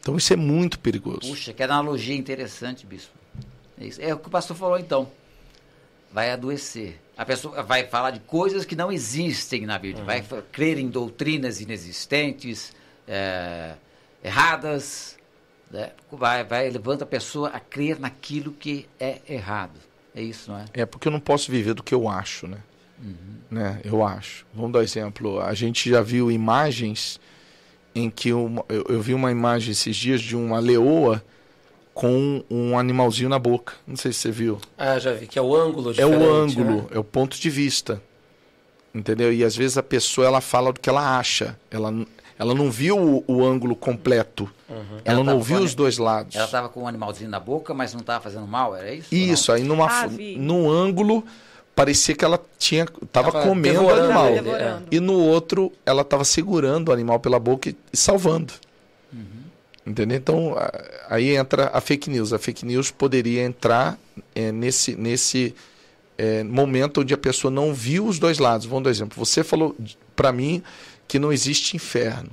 Então 0.00 0.16
isso 0.16 0.32
é 0.32 0.36
muito 0.36 0.78
perigoso. 0.78 1.20
Puxa, 1.20 1.52
que 1.52 1.62
analogia 1.62 2.14
interessante, 2.14 2.84
bispo. 2.86 3.12
É, 3.78 4.10
é 4.10 4.14
o 4.14 4.18
que 4.18 4.28
o 4.28 4.30
pastor 4.30 4.56
falou 4.56 4.78
então. 4.78 5.10
vai 6.12 6.30
adoecer. 6.30 7.00
A 7.22 7.24
pessoa 7.24 7.62
vai 7.62 7.86
falar 7.86 8.10
de 8.10 8.18
coisas 8.18 8.64
que 8.64 8.74
não 8.74 8.90
existem 8.90 9.64
na 9.64 9.78
Bíblia, 9.78 10.04
vai 10.04 10.22
fa- 10.22 10.42
crer 10.50 10.76
em 10.76 10.88
doutrinas 10.88 11.60
inexistentes, 11.60 12.72
é, 13.06 13.74
erradas, 14.24 15.16
né? 15.70 15.90
vai, 16.10 16.42
vai 16.42 16.68
levando 16.68 17.02
a 17.02 17.06
pessoa 17.06 17.50
a 17.50 17.60
crer 17.60 18.00
naquilo 18.00 18.50
que 18.50 18.88
é 18.98 19.20
errado. 19.28 19.78
É 20.12 20.20
isso, 20.20 20.50
não 20.50 20.58
é? 20.58 20.64
É 20.74 20.84
porque 20.84 21.06
eu 21.06 21.12
não 21.12 21.20
posso 21.20 21.48
viver 21.48 21.74
do 21.74 21.82
que 21.84 21.94
eu 21.94 22.08
acho, 22.08 22.48
né? 22.48 22.58
né? 23.48 23.80
Eu 23.84 24.04
acho. 24.04 24.44
Vamos 24.52 24.72
dar 24.72 24.82
exemplo. 24.82 25.40
A 25.40 25.54
gente 25.54 25.88
já 25.88 26.02
viu 26.02 26.28
imagens 26.28 27.20
em 27.94 28.10
que 28.10 28.32
uma- 28.32 28.64
eu, 28.68 28.84
eu 28.88 29.00
vi 29.00 29.14
uma 29.14 29.30
imagem 29.30 29.70
esses 29.70 29.94
dias 29.96 30.20
de 30.20 30.34
uma 30.34 30.58
leoa 30.58 31.22
com 31.94 32.42
um 32.50 32.78
animalzinho 32.78 33.28
na 33.28 33.38
boca. 33.38 33.74
Não 33.86 33.96
sei 33.96 34.12
se 34.12 34.20
você 34.20 34.30
viu. 34.30 34.58
Ah, 34.78 34.98
já 34.98 35.12
vi, 35.12 35.26
que 35.26 35.38
é 35.38 35.42
o 35.42 35.54
ângulo 35.54 35.92
É 35.96 36.06
o 36.06 36.32
ângulo, 36.32 36.76
né? 36.82 36.86
é 36.92 36.98
o 36.98 37.04
ponto 37.04 37.38
de 37.38 37.50
vista. 37.50 38.00
Entendeu? 38.94 39.32
E 39.32 39.42
às 39.44 39.56
vezes 39.56 39.78
a 39.78 39.82
pessoa 39.82 40.26
ela 40.26 40.40
fala 40.40 40.72
do 40.72 40.80
que 40.80 40.88
ela 40.88 41.18
acha. 41.18 41.56
Ela, 41.70 41.92
ela 42.38 42.54
não 42.54 42.70
viu 42.70 42.98
o, 42.98 43.24
o 43.26 43.44
ângulo 43.44 43.74
completo. 43.74 44.50
Ela, 44.68 45.20
Ela 45.20 45.24
não 45.24 45.40
viu 45.40 45.58
os 45.58 45.74
dois 45.74 45.98
lados. 45.98 46.34
Ela 46.36 46.44
estava 46.44 46.68
com 46.68 46.82
um 46.82 46.88
animalzinho 46.88 47.30
na 47.30 47.40
boca, 47.40 47.72
mas 47.74 47.92
não 47.92 48.00
estava 48.00 48.22
fazendo 48.22 48.46
mal, 48.46 48.74
era 48.76 48.92
isso? 48.92 49.14
Isso, 49.14 49.52
aí 49.52 49.62
numa, 49.62 49.86
Ah, 49.86 50.08
num 50.36 50.70
ângulo 50.70 51.24
parecia 51.74 52.14
que 52.14 52.24
ela 52.24 52.40
tinha 52.58 52.86
tava, 53.10 53.32
comendo 53.32 53.84
o 53.84 53.90
animal. 53.90 54.32
Devorando. 54.32 54.86
E 54.90 55.00
no 55.00 55.14
outro 55.14 55.72
ela 55.86 56.02
estava 56.02 56.24
segurando 56.24 56.88
o 56.88 56.92
animal 56.92 57.18
pela 57.18 57.38
boca 57.38 57.70
e, 57.70 57.76
e 57.92 57.96
salvando. 57.96 58.52
Entendeu? 59.84 60.16
Então 60.16 60.54
aí 61.08 61.34
entra 61.36 61.70
a 61.72 61.80
fake 61.80 62.08
news. 62.08 62.32
A 62.32 62.38
fake 62.38 62.64
news 62.64 62.90
poderia 62.90 63.42
entrar 63.42 63.98
é, 64.34 64.52
nesse 64.52 64.94
nesse 64.94 65.54
é, 66.16 66.44
momento 66.44 67.00
onde 67.00 67.12
a 67.12 67.18
pessoa 67.18 67.50
não 67.50 67.74
viu 67.74 68.06
os 68.06 68.18
dois 68.18 68.38
lados. 68.38 68.66
Vamos 68.66 68.84
dar 68.84 68.90
um 68.90 68.92
exemplo. 68.92 69.24
Você 69.24 69.42
falou 69.42 69.76
para 70.14 70.32
mim 70.32 70.62
que 71.08 71.18
não 71.18 71.32
existe 71.32 71.74
inferno. 71.74 72.30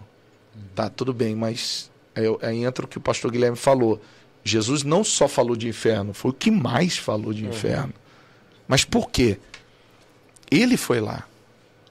Tá, 0.76 0.90
tudo 0.90 1.14
bem, 1.14 1.36
mas 1.36 1.90
aí, 2.16 2.26
aí 2.42 2.64
entra 2.64 2.86
o 2.86 2.88
que 2.88 2.98
o 2.98 3.02
pastor 3.02 3.32
Guilherme 3.32 3.58
falou. 3.58 4.00
Jesus 4.44 4.84
não 4.84 5.04
só 5.04 5.28
falou 5.28 5.56
de 5.56 5.68
inferno, 5.68 6.14
foi 6.14 6.32
o 6.32 6.34
que 6.34 6.52
mais 6.52 6.98
falou 6.98 7.34
de 7.34 7.46
inferno. 7.46 7.94
Mas 8.68 8.86
por 8.86 9.10
quê? 9.10 9.38
Ele 10.50 10.78
foi 10.78 11.02
lá. 11.02 11.28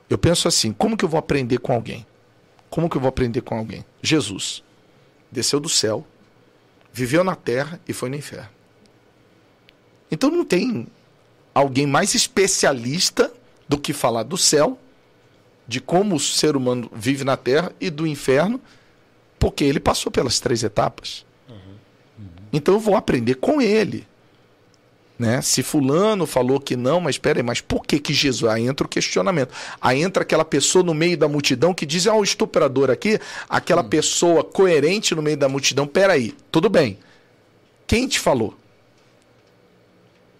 Eu 0.09 0.17
penso 0.17 0.47
assim: 0.47 0.73
como 0.73 0.97
que 0.97 1.05
eu 1.05 1.09
vou 1.09 1.19
aprender 1.19 1.59
com 1.59 1.73
alguém? 1.73 2.07
Como 2.71 2.89
que 2.89 2.97
eu 2.97 3.01
vou 3.01 3.09
aprender 3.09 3.41
com 3.41 3.57
alguém? 3.57 3.85
Jesus 4.01 4.63
desceu 5.31 5.61
do 5.61 5.69
céu, 5.69 6.07
viveu 6.93 7.23
na 7.23 7.35
terra 7.35 7.81
e 7.87 7.93
foi 7.93 8.09
no 8.09 8.17
inferno. 8.17 8.49
Então 10.11 10.31
não 10.31 10.45
tem 10.45 10.87
alguém 11.55 11.87
mais 11.87 12.15
especialista 12.15 13.33
do 13.69 13.79
que 13.79 13.93
falar 13.93 14.23
do 14.23 14.37
céu, 14.37 14.79
de 15.67 15.81
como 15.81 16.17
o 16.17 16.21
ser 16.21 16.57
humano 16.57 16.91
vive 16.95 17.25
na 17.25 17.37
terra 17.37 17.73
e 17.79 17.91
do 17.91 18.07
inferno, 18.07 18.59
porque 19.39 19.65
ele 19.65 19.79
passou 19.79 20.11
pelas 20.11 20.41
três 20.41 20.65
etapas. 20.65 21.27
Então 22.51 22.75
eu 22.75 22.81
vou 22.81 22.97
aprender 22.97 23.35
com 23.35 23.61
ele. 23.61 24.08
Né? 25.19 25.43
Se 25.43 25.65
fulano 25.65 26.27
falou 26.27 26.61
que 26.61 26.77
não, 26.77 27.01
mas 27.01 27.17
espera 27.17 27.41
aí, 27.41 27.43
mas 27.43 27.61
por 27.61 27.85
que 27.85 27.99
que 27.99 28.15
Jesus? 28.15 28.51
Aí 28.51 28.67
entra 28.67 28.87
o 28.87 28.89
questionamento. 28.89 29.53
Aí 29.81 30.01
entra 30.01 30.23
aquela 30.23 30.45
pessoa 30.45 30.85
no 30.85 30.95
meio 30.95 31.19
da 31.19 31.27
multidão 31.27 31.75
que 31.75 31.85
diz, 31.85 32.07
ah, 32.07 32.15
o 32.15 32.23
estuprador 32.23 32.89
aqui, 32.89 33.19
aquela 33.49 33.83
pessoa 33.83 34.45
coerente 34.45 35.15
no 35.17 35.23
meio 35.23 35.37
da 35.37 35.49
multidão, 35.49 35.89
peraí, 35.89 36.35
tudo 36.53 36.71
bem. 36.71 36.99
Quem 37.87 38.07
te 38.07 38.21
falou? 38.21 38.57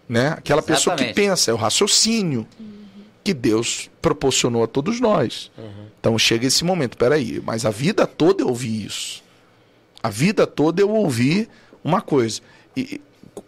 Né? 0.07 0.29
Aquela 0.29 0.61
pessoa 0.61 0.95
que 0.95 1.03
Exatamente. 1.03 1.29
pensa, 1.29 1.51
é 1.51 1.53
o 1.53 1.57
raciocínio 1.57 2.47
que 3.21 3.33
Deus 3.33 3.89
proporcionou 4.01 4.63
a 4.63 4.67
todos 4.67 5.01
nós. 5.01 5.51
Então 5.99 6.17
chega 6.17 6.47
esse 6.47 6.63
momento, 6.63 6.97
peraí, 6.97 7.41
mas 7.43 7.65
a 7.65 7.69
vida 7.69 8.07
toda 8.07 8.43
eu 8.43 8.47
ouvi 8.47 8.85
isso. 8.85 9.21
A 10.01 10.09
vida 10.09 10.47
toda 10.47 10.81
eu 10.81 10.89
ouvi 10.89 11.49
uma 11.83 12.01
coisa. 12.01 12.39
E 12.77 13.01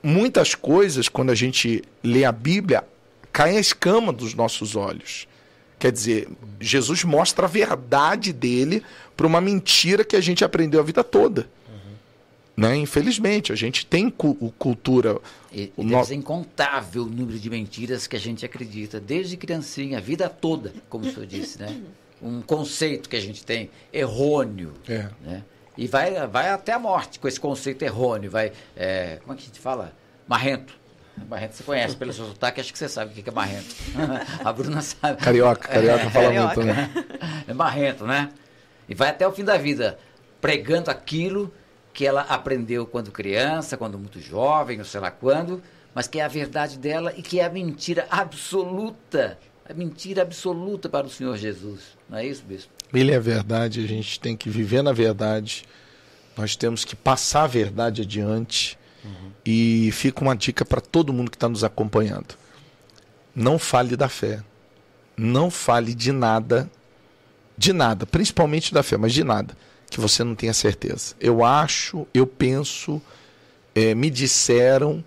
muitas 0.03 0.55
coisas, 0.55 1.07
quando 1.09 1.29
a 1.31 1.35
gente 1.35 1.81
lê 2.03 2.25
a 2.25 2.31
Bíblia, 2.31 2.83
cai 3.31 3.57
a 3.57 3.59
escama 3.59 4.11
dos 4.13 4.33
nossos 4.33 4.75
olhos. 4.75 5.27
Quer 5.79 5.91
dizer, 5.91 6.27
Jesus 6.59 7.03
mostra 7.03 7.45
a 7.45 7.49
verdade 7.49 8.31
dele 8.31 8.83
para 9.17 9.25
uma 9.25 9.41
mentira 9.41 10.03
que 10.03 10.15
a 10.15 10.21
gente 10.21 10.43
aprendeu 10.43 10.79
a 10.79 10.83
vida 10.83 11.03
toda. 11.03 11.49
Né? 12.55 12.75
Infelizmente, 12.75 13.51
a 13.51 13.55
gente 13.55 13.85
tem 13.85 14.09
cu- 14.09 14.35
cultura. 14.59 15.17
E, 15.51 15.71
o 15.75 15.81
e 15.81 15.85
no- 15.85 16.13
incontável 16.13 17.05
número 17.05 17.39
de 17.39 17.49
mentiras 17.49 18.05
que 18.07 18.15
a 18.15 18.19
gente 18.19 18.45
acredita, 18.45 18.99
desde 18.99 19.37
criancinha, 19.37 19.97
a 19.97 20.01
vida 20.01 20.29
toda, 20.29 20.73
como 20.89 21.05
o 21.07 21.11
senhor 21.11 21.25
disse, 21.25 21.59
né? 21.59 21.81
Um 22.21 22.41
conceito 22.41 23.09
que 23.09 23.15
a 23.15 23.19
gente 23.21 23.43
tem 23.43 23.69
errôneo, 23.91 24.73
É. 24.87 25.07
né? 25.25 25.43
E 25.81 25.87
vai, 25.87 26.27
vai 26.27 26.47
até 26.51 26.73
a 26.73 26.77
morte 26.77 27.19
com 27.19 27.27
esse 27.27 27.39
conceito 27.39 27.81
errôneo, 27.81 28.29
vai, 28.29 28.51
é, 28.77 29.17
como 29.21 29.33
é 29.33 29.35
que 29.35 29.41
a 29.41 29.45
gente 29.47 29.59
fala? 29.59 29.91
Marrento. 30.27 30.75
Marrento 31.27 31.55
você 31.55 31.63
conhece 31.63 31.95
pelo 31.95 32.13
seu 32.13 32.27
sotaque, 32.27 32.61
acho 32.61 32.71
que 32.71 32.77
você 32.77 32.87
sabe 32.87 33.19
o 33.19 33.23
que 33.23 33.27
é 33.27 33.33
marrento. 33.33 33.75
a 34.45 34.53
Bruna 34.53 34.79
sabe. 34.83 35.19
Carioca, 35.19 35.67
carioca 35.67 36.07
fala 36.11 36.25
Carioca. 36.27 36.61
muito, 36.61 36.63
né? 36.63 36.91
É 37.47 37.53
marrento, 37.55 38.05
né? 38.05 38.29
E 38.87 38.93
vai 38.93 39.09
até 39.09 39.27
o 39.27 39.31
fim 39.31 39.43
da 39.43 39.57
vida 39.57 39.97
pregando 40.39 40.91
aquilo 40.91 41.51
que 41.91 42.05
ela 42.05 42.21
aprendeu 42.29 42.85
quando 42.85 43.11
criança, 43.11 43.75
quando 43.75 43.97
muito 43.97 44.19
jovem, 44.19 44.77
ou 44.77 44.85
sei 44.85 44.99
lá 44.99 45.09
quando, 45.09 45.63
mas 45.95 46.07
que 46.07 46.19
é 46.19 46.23
a 46.23 46.27
verdade 46.27 46.77
dela 46.77 47.11
e 47.17 47.23
que 47.23 47.39
é 47.39 47.45
a 47.45 47.49
mentira 47.49 48.05
absoluta. 48.11 49.35
A 49.67 49.73
mentira 49.73 50.21
absoluta 50.21 50.87
para 50.87 51.07
o 51.07 51.09
Senhor 51.09 51.35
Jesus. 51.37 51.97
Não 52.07 52.19
é 52.19 52.25
isso, 52.27 52.43
bispo? 52.43 52.71
Ele 52.93 53.11
é 53.11 53.15
a 53.15 53.19
verdade, 53.19 53.83
a 53.83 53.87
gente 53.87 54.19
tem 54.19 54.35
que 54.35 54.49
viver 54.49 54.81
na 54.81 54.91
verdade, 54.91 55.63
nós 56.37 56.55
temos 56.55 56.83
que 56.83 56.95
passar 56.95 57.43
a 57.43 57.47
verdade 57.47 58.01
adiante. 58.01 58.77
E 59.43 59.89
fica 59.93 60.21
uma 60.21 60.35
dica 60.35 60.63
para 60.63 60.79
todo 60.79 61.11
mundo 61.11 61.31
que 61.31 61.37
está 61.37 61.49
nos 61.49 61.63
acompanhando: 61.63 62.35
não 63.35 63.57
fale 63.57 63.95
da 63.95 64.07
fé, 64.07 64.43
não 65.17 65.49
fale 65.49 65.95
de 65.95 66.11
nada, 66.11 66.69
de 67.57 67.73
nada, 67.73 68.05
principalmente 68.05 68.73
da 68.73 68.83
fé, 68.83 68.97
mas 68.97 69.13
de 69.13 69.23
nada, 69.23 69.57
que 69.89 69.99
você 69.99 70.23
não 70.23 70.35
tenha 70.35 70.53
certeza. 70.53 71.15
Eu 71.19 71.43
acho, 71.43 72.07
eu 72.13 72.27
penso, 72.27 73.01
eh, 73.73 73.95
me 73.95 74.11
disseram, 74.11 75.03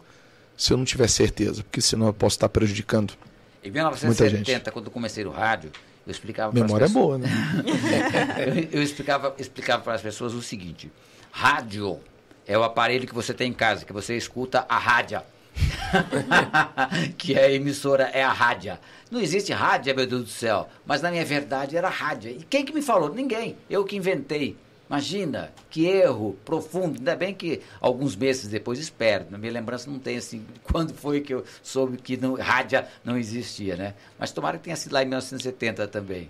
se 0.57 0.73
eu 0.73 0.77
não 0.77 0.85
tiver 0.85 1.09
certeza, 1.09 1.63
porque 1.63 1.81
senão 1.81 2.09
eu 2.09 2.15
posso 2.15 2.37
estar 2.37 2.49
prejudicando. 2.49 3.15
Em 3.63 3.71
Muita 3.71 3.91
1970, 3.91 4.71
quando 4.73 4.91
comecei 4.91 5.25
no 5.25 5.31
rádio, 5.31 5.71
eu 6.07 6.11
explicava 6.11 6.53
Memória 6.53 6.85
é 6.85 6.89
pessoas- 6.89 6.93
boa, 6.93 7.19
né? 7.19 7.29
eu, 8.73 8.79
eu 8.79 8.83
explicava, 8.83 9.35
explicava 9.39 9.83
para 9.83 9.95
as 9.95 10.03
pessoas 10.03 10.35
o 10.35 10.43
seguinte: 10.43 10.91
rádio 11.31 11.99
é 12.47 12.57
o 12.59 12.63
aparelho 12.63 13.07
que 13.07 13.15
você 13.15 13.33
tem 13.33 13.51
em 13.51 13.55
casa, 13.55 13.85
que 13.85 13.93
você 13.93 14.17
escuta 14.17 14.67
a 14.69 14.79
rádio. 14.79 15.21
que 17.17 17.35
é 17.35 17.45
a 17.45 17.53
emissora, 17.53 18.05
é 18.13 18.23
a 18.23 18.33
rádio. 18.33 18.77
Não 19.11 19.21
existe 19.21 19.53
rádio, 19.53 19.95
meu 19.95 20.07
Deus 20.07 20.23
do 20.23 20.29
céu. 20.29 20.69
Mas 20.85 21.01
na 21.01 21.11
minha 21.11 21.25
verdade 21.25 21.77
era 21.77 21.89
rádio. 21.89 22.31
E 22.33 22.43
quem 22.43 22.65
que 22.65 22.73
me 22.73 22.83
falou? 22.83 23.15
Ninguém. 23.15 23.57
Eu 23.71 23.85
que 23.85 23.97
inventei. 23.97 24.57
Imagina, 24.89 25.51
que 25.71 25.87
erro 25.87 26.37
profundo. 26.45 26.99
Ainda 26.99 27.17
bem 27.17 27.33
que 27.35 27.61
alguns 27.81 28.15
meses 28.15 28.49
depois, 28.49 28.79
espero, 28.79 29.27
na 29.31 29.39
minha 29.39 29.53
lembrança 29.53 29.91
não 29.91 29.99
tem 29.99 30.17
assim, 30.19 30.45
quando 30.65 30.93
foi 30.95 31.21
que 31.21 31.33
eu 31.35 31.45
soube 31.63 31.97
que 31.97 32.17
não, 32.17 32.35
rádio 32.35 32.85
não 33.05 33.17
existia, 33.17 33.77
né? 33.77 33.95
Mas 34.19 34.31
tomara 34.31 34.59
que 34.59 34.65
tenha 34.65 34.77
sido 34.77 34.93
lá 34.93 35.03
em 35.03 35.07
1970 35.07 35.89
também. 35.89 36.29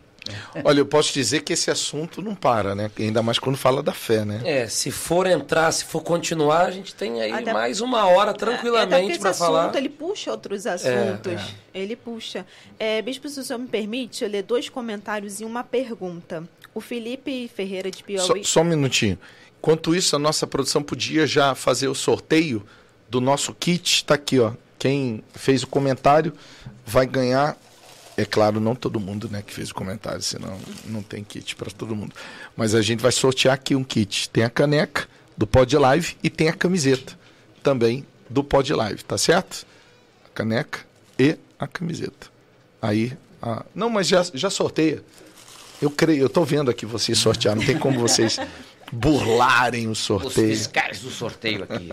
Olha, 0.65 0.79
eu 0.79 0.87
posso 0.87 1.13
dizer 1.13 1.43
que 1.43 1.53
esse 1.53 1.71
assunto 1.71 2.23
não 2.23 2.35
para, 2.35 2.75
né? 2.75 2.91
Ainda 2.99 3.23
mais 3.23 3.39
quando 3.39 3.57
fala 3.59 3.83
da 3.83 3.93
fé, 3.93 4.25
né? 4.25 4.41
É, 4.43 4.67
se 4.67 4.91
for 4.91 5.27
entrar, 5.27 5.71
se 5.71 5.85
for 5.85 6.01
continuar, 6.03 6.65
a 6.65 6.71
gente 6.71 6.95
tem 6.95 7.21
aí 7.21 7.31
Até- 7.31 7.53
mais 7.53 7.83
uma 7.83 8.07
hora 8.07 8.31
Até 8.31 8.39
porque 8.47 8.53
tranquilamente 8.63 9.11
esse 9.11 9.21
para 9.21 9.31
assunto, 9.31 9.45
falar. 9.47 9.77
ele 9.77 9.91
puxa 9.91 10.31
outros 10.31 10.67
assuntos. 10.67 11.31
é. 11.31 11.55
Ele 11.75 11.95
puxa. 11.95 12.47
É, 12.79 13.03
Bispo, 13.03 13.29
se 13.29 13.39
o 13.41 13.45
senhor 13.45 13.59
me 13.59 13.69
permite, 13.69 14.25
eu 14.25 14.31
ler 14.31 14.43
dois 14.45 14.71
comentários 14.71 15.41
e 15.41 15.45
uma 15.45 15.63
pergunta. 15.63 16.43
O 16.75 16.81
Felipe 16.81 17.49
Ferreira 17.55 17.91
de 17.91 17.99
Só, 17.99 18.05
Piauí... 18.05 18.45
só 18.45 18.61
um 18.61 18.65
minutinho. 18.65 19.19
Enquanto 19.59 19.95
isso, 19.95 20.15
a 20.17 20.19
nossa 20.19 20.47
produção 20.47 20.83
podia 20.83 21.27
já 21.27 21.55
fazer 21.55 21.89
o 21.89 21.95
sorteio 21.95 22.63
do 23.09 23.21
nosso 23.21 23.55
kit. 23.55 23.97
Está 23.97 24.15
aqui, 24.15 24.39
ó. 24.39 24.53
Quem 24.79 25.23
fez 25.35 25.63
o 25.63 25.67
comentário 25.67 26.33
vai 26.85 27.07
ganhar. 27.07 27.57
É 28.17 28.25
claro, 28.25 28.61
não 28.61 28.75
todo 28.75 29.01
mundo, 29.01 29.29
né, 29.29 29.43
que 29.43 29.53
fez 29.53 29.71
o 29.71 29.75
comentário, 29.75 30.23
senão 30.23 30.59
não 30.85 31.03
tem 31.03 31.25
kit 31.25 31.57
para 31.57 31.71
todo 31.71 31.97
mundo. 31.97 32.15
Mas 32.57 32.75
a 32.75 32.83
gente 32.83 33.01
vai 33.01 33.11
sortear 33.11 33.55
aqui 33.55 33.75
um 33.75 33.83
kit. 33.83 34.29
Tem 34.29 34.45
a 34.45 34.51
caneca 34.51 35.09
do 35.37 35.47
Pod 35.47 35.77
Live 35.77 36.17
e 36.23 36.31
tem 36.31 36.49
a 36.49 36.53
camiseta 36.53 37.19
também 37.63 38.07
do 38.29 38.45
Pod 38.45 38.73
Live, 38.73 39.03
tá 39.05 39.17
certo? 39.17 39.67
A 40.27 40.29
caneca 40.29 40.81
e 41.19 41.37
a 41.59 41.67
camiseta. 41.67 42.29
Aí, 42.81 43.17
a... 43.41 43.65
não, 43.75 43.89
mas 43.89 44.07
já, 44.07 44.23
já 44.35 44.51
sorteia. 44.51 45.03
Eu 45.83 45.91
creio, 45.91 46.23
eu 46.23 46.29
tô 46.29 46.45
vendo 46.45 46.71
aqui 46.71 46.87
vocês 46.87 47.19
sortear, 47.19 47.55
não 47.57 47.65
tem 47.65 47.79
como 47.79 47.99
vocês 47.99 48.39
burlarem 48.93 49.89
o 49.89 49.91
Os 49.91 49.99
sorteio. 49.99 50.49
fiscais 50.49 51.01
do 51.01 51.11
sorteio 51.11 51.65
aqui. 51.65 51.89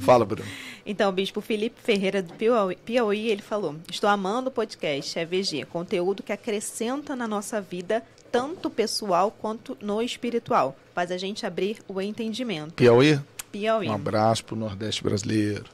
Fala, 0.00 0.24
Bruno. 0.24 0.48
Então, 0.84 1.08
o 1.08 1.12
bispo 1.12 1.40
Felipe 1.40 1.80
Ferreira 1.82 2.22
do 2.22 2.34
Piauí, 2.34 2.76
Piauí, 2.76 3.28
ele 3.30 3.40
falou: 3.42 3.76
Estou 3.90 4.10
amando 4.10 4.48
o 4.48 4.52
podcast 4.52 5.18
EVG, 5.18 5.64
conteúdo 5.66 6.22
que 6.22 6.32
acrescenta 6.32 7.16
na 7.16 7.26
nossa 7.26 7.60
vida, 7.60 8.02
tanto 8.30 8.68
pessoal 8.68 9.30
quanto 9.30 9.76
no 9.80 10.02
espiritual. 10.02 10.76
Faz 10.94 11.10
a 11.10 11.16
gente 11.16 11.46
abrir 11.46 11.78
o 11.88 12.00
entendimento. 12.00 12.74
Piauí? 12.74 13.18
Piauí. 13.50 13.88
Um 13.88 13.94
abraço 13.94 14.44
pro 14.44 14.56
Nordeste 14.56 15.02
brasileiro. 15.02 15.64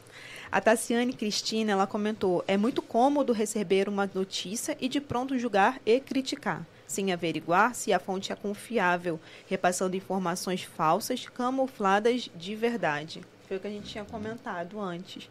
A 0.53 0.61
Tassiane 0.61 1.13
Cristina, 1.13 1.73
ela 1.73 1.87
comentou: 1.87 2.45
É 2.47 2.57
muito 2.57 2.81
cômodo 2.83 3.33
receber 3.33 3.89
uma 3.89 4.09
notícia 4.15 4.77
e 4.81 4.89
de 4.89 5.01
pronto 5.01 5.37
julgar 5.39 5.81
e 5.85 5.99
criticar, 5.99 6.65
sem 6.91 7.13
averiguar 7.13 7.75
se 7.75 7.93
a 7.93 7.99
fonte 7.99 8.33
é 8.33 8.37
confiável, 8.37 9.21
repassando 9.47 9.97
informações 9.97 10.63
falsas 10.63 11.27
camufladas 11.27 12.29
de 12.35 12.55
verdade. 12.55 13.21
Foi 13.47 13.57
o 13.57 13.61
que 13.61 13.67
a 13.67 13.71
gente 13.71 13.91
tinha 13.91 14.05
comentado 14.05 14.81
antes. 14.81 15.29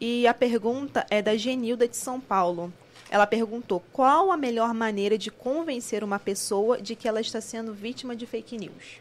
E 0.00 0.26
a 0.26 0.34
pergunta 0.34 1.06
é 1.10 1.20
da 1.20 1.36
Genilda 1.36 1.86
de 1.86 1.96
São 1.96 2.20
Paulo. 2.20 2.72
Ela 3.10 3.26
perguntou: 3.26 3.82
qual 3.92 4.32
a 4.32 4.36
melhor 4.36 4.72
maneira 4.72 5.16
de 5.18 5.30
convencer 5.30 6.02
uma 6.02 6.18
pessoa 6.18 6.80
de 6.80 6.96
que 6.96 7.06
ela 7.06 7.20
está 7.20 7.40
sendo 7.40 7.74
vítima 7.74 8.16
de 8.16 8.26
fake 8.26 8.58
news? 8.58 9.00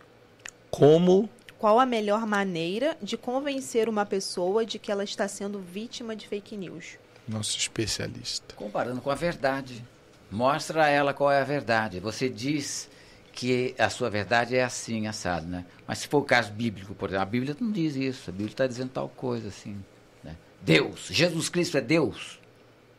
Como 0.70 1.30
Qual 1.58 1.80
a 1.80 1.86
melhor 1.86 2.26
maneira 2.26 2.98
de 3.02 3.16
convencer 3.16 3.88
uma 3.88 4.06
pessoa 4.06 4.66
de 4.66 4.78
que 4.78 4.92
ela 4.92 5.04
está 5.04 5.28
sendo 5.28 5.60
vítima 5.60 6.16
de 6.16 6.28
fake 6.28 6.58
news? 6.58 6.98
nosso 7.28 7.58
especialista. 7.58 8.54
Comparando 8.56 9.02
com 9.02 9.10
a 9.10 9.16
verdade. 9.16 9.84
Mostra 10.34 10.86
a 10.86 10.90
ela 10.90 11.14
qual 11.14 11.32
é 11.32 11.40
a 11.40 11.44
verdade. 11.44 12.00
Você 12.00 12.28
diz 12.28 12.90
que 13.32 13.76
a 13.78 13.88
sua 13.90 14.10
verdade 14.10 14.56
é 14.56 14.64
assim, 14.64 15.06
assado, 15.06 15.46
né? 15.46 15.64
Mas 15.88 16.00
se 16.00 16.08
for 16.08 16.20
o 16.20 16.24
caso 16.24 16.52
bíblico, 16.52 16.96
por 16.96 17.10
exemplo, 17.10 17.22
a 17.22 17.26
Bíblia 17.26 17.56
não 17.60 17.72
diz 17.72 17.96
isso. 17.96 18.30
A 18.30 18.34
Bíblia 18.34 18.52
está 18.52 18.66
dizendo 18.66 18.90
tal 18.90 19.08
coisa, 19.10 19.50
assim. 19.50 19.78
Né? 20.24 20.36
Deus, 20.60 21.08
Jesus 21.12 21.50
Cristo 21.50 21.78
é 21.78 21.82
Deus. 21.82 22.40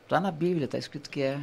Está 0.04 0.20
na 0.20 0.30
Bíblia, 0.30 0.66
está 0.66 0.78
escrito 0.78 1.10
que 1.10 1.22
é. 1.22 1.40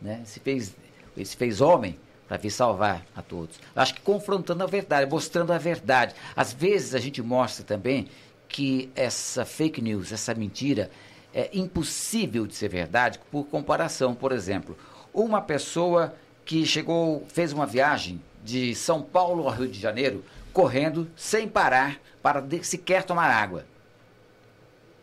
Né? 0.00 0.22
Se 0.24 0.40
fez, 0.40 0.74
ele 1.16 1.24
se 1.24 1.36
fez 1.36 1.60
homem 1.60 1.96
para 2.26 2.36
vir 2.36 2.50
salvar 2.50 3.06
a 3.14 3.22
todos. 3.22 3.60
Acho 3.76 3.94
que 3.94 4.00
confrontando 4.00 4.64
a 4.64 4.66
verdade, 4.66 5.08
mostrando 5.08 5.52
a 5.52 5.58
verdade. 5.58 6.16
Às 6.34 6.52
vezes 6.52 6.96
a 6.96 6.98
gente 6.98 7.22
mostra 7.22 7.64
também 7.64 8.08
que 8.48 8.90
essa 8.96 9.44
fake 9.44 9.80
news, 9.80 10.10
essa 10.10 10.34
mentira, 10.34 10.90
é 11.32 11.48
impossível 11.52 12.46
de 12.46 12.54
ser 12.54 12.68
verdade 12.68 13.20
por 13.30 13.44
comparação. 13.44 14.14
Por 14.14 14.32
exemplo, 14.32 14.76
uma 15.12 15.40
pessoa 15.40 16.14
que 16.44 16.64
chegou, 16.66 17.24
fez 17.28 17.52
uma 17.52 17.66
viagem 17.66 18.20
de 18.44 18.74
São 18.74 19.00
Paulo 19.02 19.46
ao 19.46 19.54
Rio 19.54 19.68
de 19.68 19.78
Janeiro, 19.78 20.24
correndo 20.52 21.08
sem 21.16 21.48
parar 21.48 21.98
para 22.22 22.44
sequer 22.62 23.04
tomar 23.04 23.30
água. 23.30 23.64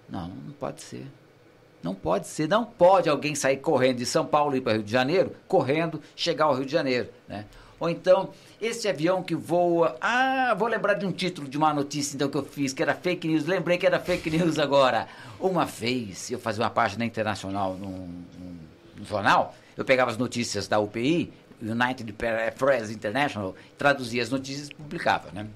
Não, 0.10 0.27
não 0.27 0.53
pode 0.53 0.81
ser. 0.81 1.06
Não 1.81 1.95
pode 1.95 2.27
ser, 2.27 2.49
não 2.49 2.65
pode 2.65 3.07
alguém 3.10 3.34
sair 3.36 3.57
correndo 3.57 3.98
de 3.98 4.06
São 4.06 4.26
Paulo 4.26 4.53
e 4.53 4.57
ir 4.57 4.61
para 4.61 4.72
o 4.72 4.76
Rio 4.76 4.84
de 4.84 4.91
Janeiro, 4.91 5.34
correndo, 5.48 6.02
chegar 6.14 6.45
ao 6.45 6.56
Rio 6.56 6.65
de 6.65 6.72
Janeiro, 6.72 7.07
né? 7.27 7.45
Ou 7.80 7.90
então, 7.90 8.31
esse 8.61 8.90
avião 8.90 9.23
que 9.23 9.34
voa, 9.34 9.95
ah, 10.02 10.53
vou 10.60 10.68
lembrar 10.68 10.95
de 10.95 11.06
um 11.06 11.11
título 11.14 11.48
de 11.48 11.57
uma 11.57 11.73
notícia 11.73 12.14
então 12.15 12.27
que 12.27 12.36
eu 12.36 12.44
fiz, 12.44 12.73
que 12.73 12.84
era 12.84 12.94
fake 12.94 13.26
news, 13.26 13.45
lembrei 13.45 13.77
que 13.77 13.86
era 13.86 13.98
fake 13.98 14.30
news 14.30 14.60
agora. 14.60 15.07
Uma 15.40 15.64
vez, 15.64 16.30
eu 16.30 16.38
fazia 16.38 16.61
uma 16.65 16.69
página 16.69 17.06
internacional 17.06 17.76
num, 17.76 17.90
num- 18.38 18.57
num 18.98 19.06
jornal, 19.06 19.56
eu 19.80 19.85
pegava 19.85 20.11
as 20.11 20.18
notícias 20.18 20.68
da 20.68 20.77
UPI, 20.77 21.31
United 21.61 22.14
Press 22.57 22.91
International, 22.91 23.56
traduzia 23.77 24.22
as 24.22 24.30
notícias 24.30 24.68
e 24.68 24.76
publicava, 24.76 25.31
né? 25.31 25.47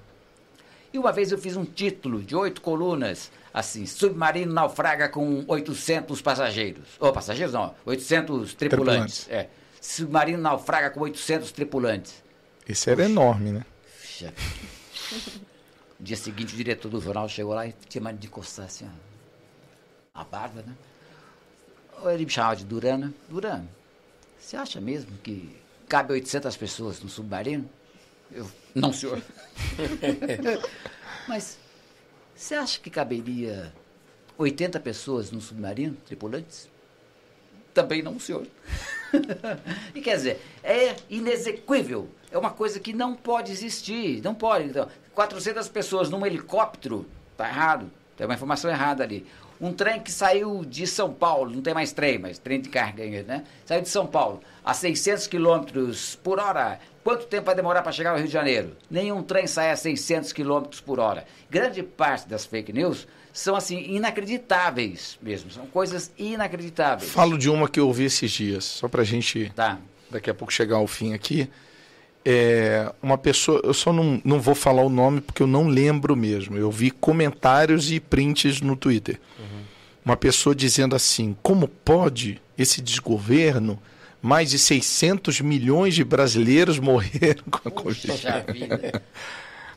E 0.93 0.97
uma 0.97 1.11
vez 1.11 1.33
eu 1.33 1.37
fiz 1.37 1.57
um 1.57 1.65
título 1.65 2.23
de 2.23 2.33
oito 2.33 2.61
colunas, 2.61 3.29
assim, 3.53 3.85
submarino 3.85 4.53
naufraga 4.53 5.09
com 5.09 5.43
800 5.45 6.21
passageiros. 6.21 6.87
Ou 7.01 7.11
passageiros 7.11 7.53
não, 7.53 7.75
800 7.85 8.53
tripulantes. 8.53 9.25
Tripulantes. 9.25 9.29
É. 9.29 9.49
Submarino 9.81 10.41
naufraga 10.41 10.89
com 10.89 11.01
800 11.01 11.51
tripulantes. 11.51 12.23
Esse 12.65 12.89
era 12.89 13.03
enorme, 13.03 13.51
né? 13.51 13.65
Puxa. 13.99 14.33
No 15.99 16.05
dia 16.05 16.15
seguinte, 16.15 16.53
o 16.53 16.57
diretor 16.57 16.87
do 16.87 17.01
jornal 17.01 17.27
chegou 17.27 17.53
lá 17.53 17.67
e 17.67 17.73
tinha 17.89 18.01
mais 18.01 18.17
de 18.17 18.27
encostar 18.27 18.67
assim, 18.67 18.85
ó. 18.85 20.21
A 20.21 20.23
barba, 20.23 20.63
né? 20.65 20.73
Ele 22.13 22.23
me 22.23 22.31
chamava 22.31 22.55
de 22.55 22.63
Durana. 22.63 23.13
Durana, 23.27 23.67
você 24.43 24.57
acha 24.57 24.81
mesmo 24.81 25.17
que 25.23 25.55
cabe 25.87 26.11
800 26.11 26.57
pessoas 26.57 27.01
no 27.01 27.07
submarino? 27.07 27.69
Eu, 28.29 28.45
não, 28.75 28.91
senhor. 28.91 29.21
Mas 31.27 31.57
você 32.35 32.55
acha 32.55 32.79
que 32.79 32.89
caberia 32.89 33.73
80 34.37 34.81
pessoas 34.81 35.31
no 35.31 35.39
submarino, 35.39 35.95
tripulantes? 36.05 36.69
Também 37.73 38.03
não, 38.03 38.19
senhor. 38.19 38.45
e 39.95 40.01
quer 40.01 40.17
dizer, 40.17 40.41
é 40.61 40.97
inexequível. 41.09 42.09
É 42.29 42.37
uma 42.37 42.51
coisa 42.51 42.81
que 42.81 42.91
não 42.91 43.15
pode 43.15 43.49
existir. 43.49 44.21
Não 44.21 44.35
pode. 44.35 44.65
Então, 44.65 44.89
400 45.13 45.69
pessoas 45.69 46.09
num 46.09 46.25
helicóptero, 46.25 47.07
tá 47.37 47.47
errado. 47.47 47.89
Tem 48.17 48.27
uma 48.27 48.35
informação 48.35 48.69
errada 48.69 49.03
ali. 49.03 49.25
Um 49.63 49.71
trem 49.71 50.01
que 50.01 50.11
saiu 50.11 50.65
de 50.65 50.85
São 50.85 51.13
Paulo, 51.13 51.49
não 51.49 51.61
tem 51.61 51.73
mais 51.73 51.93
trem, 51.93 52.19
mas 52.19 52.37
trem 52.37 52.59
de 52.59 52.67
carga, 52.67 53.05
né? 53.23 53.45
Saiu 53.65 53.81
de 53.81 53.87
São 53.87 54.05
Paulo 54.05 54.41
a 54.61 54.73
600 54.73 55.25
quilômetros 55.27 56.19
por 56.21 56.37
hora. 56.37 56.81
Quanto 57.01 57.25
tempo 57.27 57.45
vai 57.45 57.55
demorar 57.55 57.81
para 57.81 57.93
chegar 57.93 58.09
ao 58.11 58.17
Rio 58.17 58.27
de 58.27 58.33
Janeiro? 58.33 58.75
Nenhum 58.91 59.23
trem 59.23 59.47
sai 59.47 59.71
a 59.71 59.75
600 59.77 60.33
quilômetros 60.33 60.81
por 60.81 60.99
hora. 60.99 61.25
Grande 61.49 61.81
parte 61.81 62.27
das 62.27 62.45
fake 62.45 62.73
news 62.73 63.07
são, 63.31 63.55
assim, 63.55 63.79
inacreditáveis 63.89 65.17
mesmo. 65.21 65.49
São 65.49 65.65
coisas 65.67 66.11
inacreditáveis. 66.17 67.09
Falo 67.09 67.37
de 67.37 67.49
uma 67.49 67.69
que 67.69 67.79
eu 67.79 67.87
ouvi 67.87 68.03
esses 68.03 68.31
dias, 68.31 68.65
só 68.65 68.89
pra 68.89 69.05
gente 69.05 69.49
Tá. 69.55 69.79
daqui 70.11 70.29
a 70.29 70.33
pouco 70.33 70.51
chegar 70.51 70.75
ao 70.75 70.87
fim 70.87 71.13
aqui. 71.13 71.49
É, 72.25 72.89
uma 73.01 73.17
pessoa, 73.17 73.59
eu 73.65 73.73
só 73.73 73.91
não, 73.91 74.21
não 74.23 74.39
vou 74.39 74.55
falar 74.55 74.81
o 74.81 74.89
nome 74.89 75.19
porque 75.19 75.43
eu 75.43 75.47
não 75.47 75.67
lembro 75.67 76.15
mesmo. 76.15 76.57
Eu 76.57 76.71
vi 76.71 76.89
comentários 76.89 77.91
e 77.91 77.99
prints 77.99 78.61
no 78.61 78.77
Twitter. 78.77 79.19
Uma 80.05 80.17
pessoa 80.17 80.55
dizendo 80.55 80.95
assim: 80.95 81.35
como 81.41 81.67
pode 81.67 82.41
esse 82.57 82.81
desgoverno? 82.81 83.79
Mais 84.21 84.51
de 84.51 84.57
600 84.57 85.41
milhões 85.41 85.93
de 85.93 86.01
brasileiros 86.01 86.79
morreram 86.79 87.43
com 87.51 87.67
a 87.67 87.71
Covid. 87.71 88.07
Puxa 88.07 88.45
vida. 88.47 89.03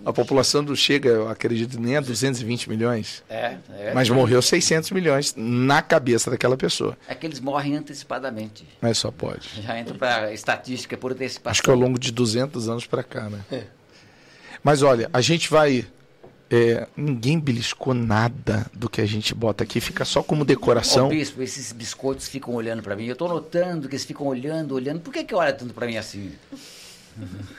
A 0.05 0.12
população 0.12 0.62
não 0.62 0.77
chega, 0.77 1.09
eu 1.09 1.28
acredito, 1.28 1.81
nem 1.81 1.97
a 1.97 2.01
220 2.01 2.69
milhões. 2.69 3.24
É, 3.28 3.57
é. 3.78 3.94
Mas 3.94 4.11
morreu 4.11 4.43
600 4.43 4.90
milhões 4.90 5.35
na 5.36 5.81
cabeça 5.81 6.31
daquela 6.31 6.57
pessoa. 6.57 6.97
É 7.09 7.15
que 7.15 7.27
eles 7.27 7.40
morrem 7.40 7.77
antecipadamente. 7.77 8.66
Mas 8.81 8.98
só 8.98 9.11
pode. 9.11 9.48
Já 9.62 9.78
entra 9.78 9.94
para 9.94 10.32
estatística 10.32 10.97
por 10.97 11.12
antecipação. 11.12 11.51
Acho 11.51 11.62
que 11.62 11.70
ao 11.70 11.77
longo 11.77 11.98
de 11.98 12.12
200 12.12 12.69
anos 12.69 12.86
para 12.86 13.03
cá, 13.03 13.31
né? 13.31 13.65
Mas 14.62 14.82
olha, 14.82 15.09
a 15.12 15.20
gente 15.20 15.48
vai. 15.48 15.86
É, 16.51 16.86
ninguém 16.97 17.39
beliscou 17.39 17.93
nada 17.94 18.66
do 18.73 18.89
que 18.89 19.01
a 19.01 19.06
gente 19.06 19.35
bota 19.35 19.64
aqui, 19.64 19.81
fica 19.81 20.05
só 20.05 20.23
como 20.23 20.43
Ô, 20.43 20.44
decoração. 20.44 21.09
bispo, 21.09 21.43
esses 21.43 21.73
biscoitos 21.73 22.28
ficam 22.28 22.55
olhando 22.55 22.82
para 22.82 22.94
mim. 22.94 23.06
Eu 23.06 23.14
estou 23.14 23.28
notando 23.28 23.89
que 23.89 23.94
eles 23.94 24.05
ficam 24.05 24.27
olhando, 24.27 24.74
olhando. 24.74 25.01
Por 25.01 25.12
que, 25.12 25.24
que 25.24 25.35
olha 25.35 25.52
tanto 25.52 25.74
para 25.74 25.86
mim 25.86 25.97
assim? 25.97 26.32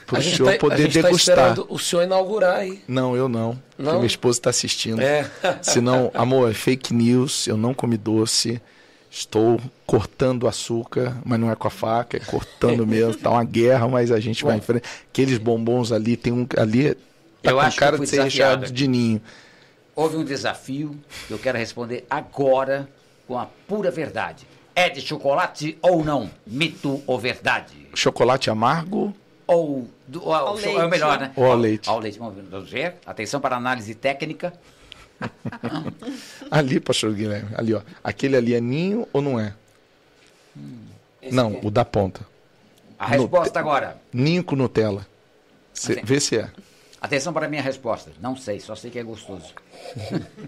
Para 0.06 0.20
o 0.20 0.22
senhor 0.22 0.50
tá- 0.50 0.54
a 0.54 0.58
poder 0.58 0.82
gente 0.84 1.02
tá 1.02 1.08
degustar. 1.08 1.36
esperando 1.36 1.66
o 1.68 1.78
senhor 1.78 2.02
inaugurar 2.04 2.58
aí. 2.60 2.80
não, 2.86 3.16
eu 3.16 3.28
não. 3.28 3.58
porque 3.76 3.82
Não? 3.82 3.94
Minha 3.94 4.06
esposa 4.06 4.38
está 4.38 4.50
assistindo. 4.50 5.00
É. 5.02 5.28
Senão, 5.62 6.10
amor, 6.14 6.50
é 6.50 6.54
fake 6.54 6.94
news, 6.94 7.46
eu 7.48 7.56
não 7.56 7.74
comi 7.74 7.96
doce. 7.96 8.60
Estou 9.10 9.58
cortando 9.86 10.46
açúcar, 10.46 11.16
mas 11.24 11.40
não 11.40 11.50
é 11.50 11.56
com 11.56 11.66
a 11.66 11.70
faca, 11.70 12.16
é 12.18 12.20
cortando 12.20 12.86
mesmo. 12.86 13.14
Tá 13.16 13.30
uma 13.30 13.42
guerra, 13.42 13.88
mas 13.88 14.12
a 14.12 14.20
gente 14.20 14.44
vai 14.44 14.58
em 14.58 14.60
frente. 14.60 14.84
Aqueles 15.10 15.38
bombons 15.38 15.90
ali, 15.92 16.16
tem 16.16 16.32
um 16.32 16.46
ali 16.56 16.96
tá 17.42 17.50
Eu 17.50 17.54
com 17.56 17.60
acho 17.60 17.76
que 17.76 17.80
cara 17.80 17.96
fui 17.96 18.06
de 18.06 18.10
ser 18.10 18.22
recheado 18.22 18.56
desafiado. 18.62 18.72
de 18.74 18.88
ninho. 18.88 19.22
Houve 19.94 20.16
um 20.16 20.24
desafio 20.24 20.98
que 21.26 21.32
eu 21.32 21.38
quero 21.38 21.58
responder 21.58 22.06
agora 22.08 22.88
com 23.26 23.38
a 23.38 23.46
pura 23.66 23.90
verdade. 23.90 24.46
É 24.74 24.88
de 24.88 25.00
chocolate 25.00 25.76
ou 25.82 26.04
não? 26.04 26.30
Mito 26.46 27.02
ou 27.06 27.18
verdade? 27.18 27.74
Chocolate 27.94 28.48
amargo 28.48 29.12
Ou, 29.46 29.88
do, 30.06 30.24
ou- 30.24 30.32
Ao 30.34 30.56
é 30.58 30.62
leite. 30.62 30.80
o 30.80 30.88
melhor, 30.88 31.18
né? 31.18 31.32
Ou 31.34 31.44
ao 31.46 31.56
leite. 31.56 31.88
Ao 31.90 31.98
leite. 31.98 32.18
Vamos 32.18 32.70
ver. 32.70 32.94
Atenção 33.04 33.40
para 33.40 33.56
análise 33.56 33.92
técnica. 33.94 34.52
Ali, 36.50 36.78
pastor 36.78 37.12
Guilherme, 37.12 37.50
ali, 37.56 37.74
ó. 37.74 37.80
Aquele 38.04 38.36
ali 38.36 38.54
é 38.54 38.60
ninho 38.60 39.06
ou 39.12 39.20
não 39.20 39.38
é? 39.38 39.52
Esse 41.20 41.34
não, 41.34 41.48
aqui. 41.54 41.66
o 41.66 41.70
da 41.70 41.84
ponta. 41.84 42.20
A 42.98 43.06
resposta 43.06 43.58
agora. 43.58 44.00
Ninho 44.12 44.42
com 44.44 44.54
Nutella. 44.56 45.06
Cê- 45.74 45.92
Assim. 45.94 46.02
vê 46.04 46.20
se 46.20 46.36
é. 46.38 46.50
Atenção 47.00 47.32
para 47.32 47.46
a 47.46 47.48
minha 47.48 47.62
resposta. 47.62 48.10
Não 48.20 48.36
sei, 48.36 48.58
só 48.60 48.74
sei 48.74 48.90
que 48.90 48.98
é 48.98 49.02
gostoso. 49.02 49.54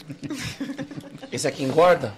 Esse 1.30 1.46
aqui 1.46 1.62
engorda? 1.62 2.12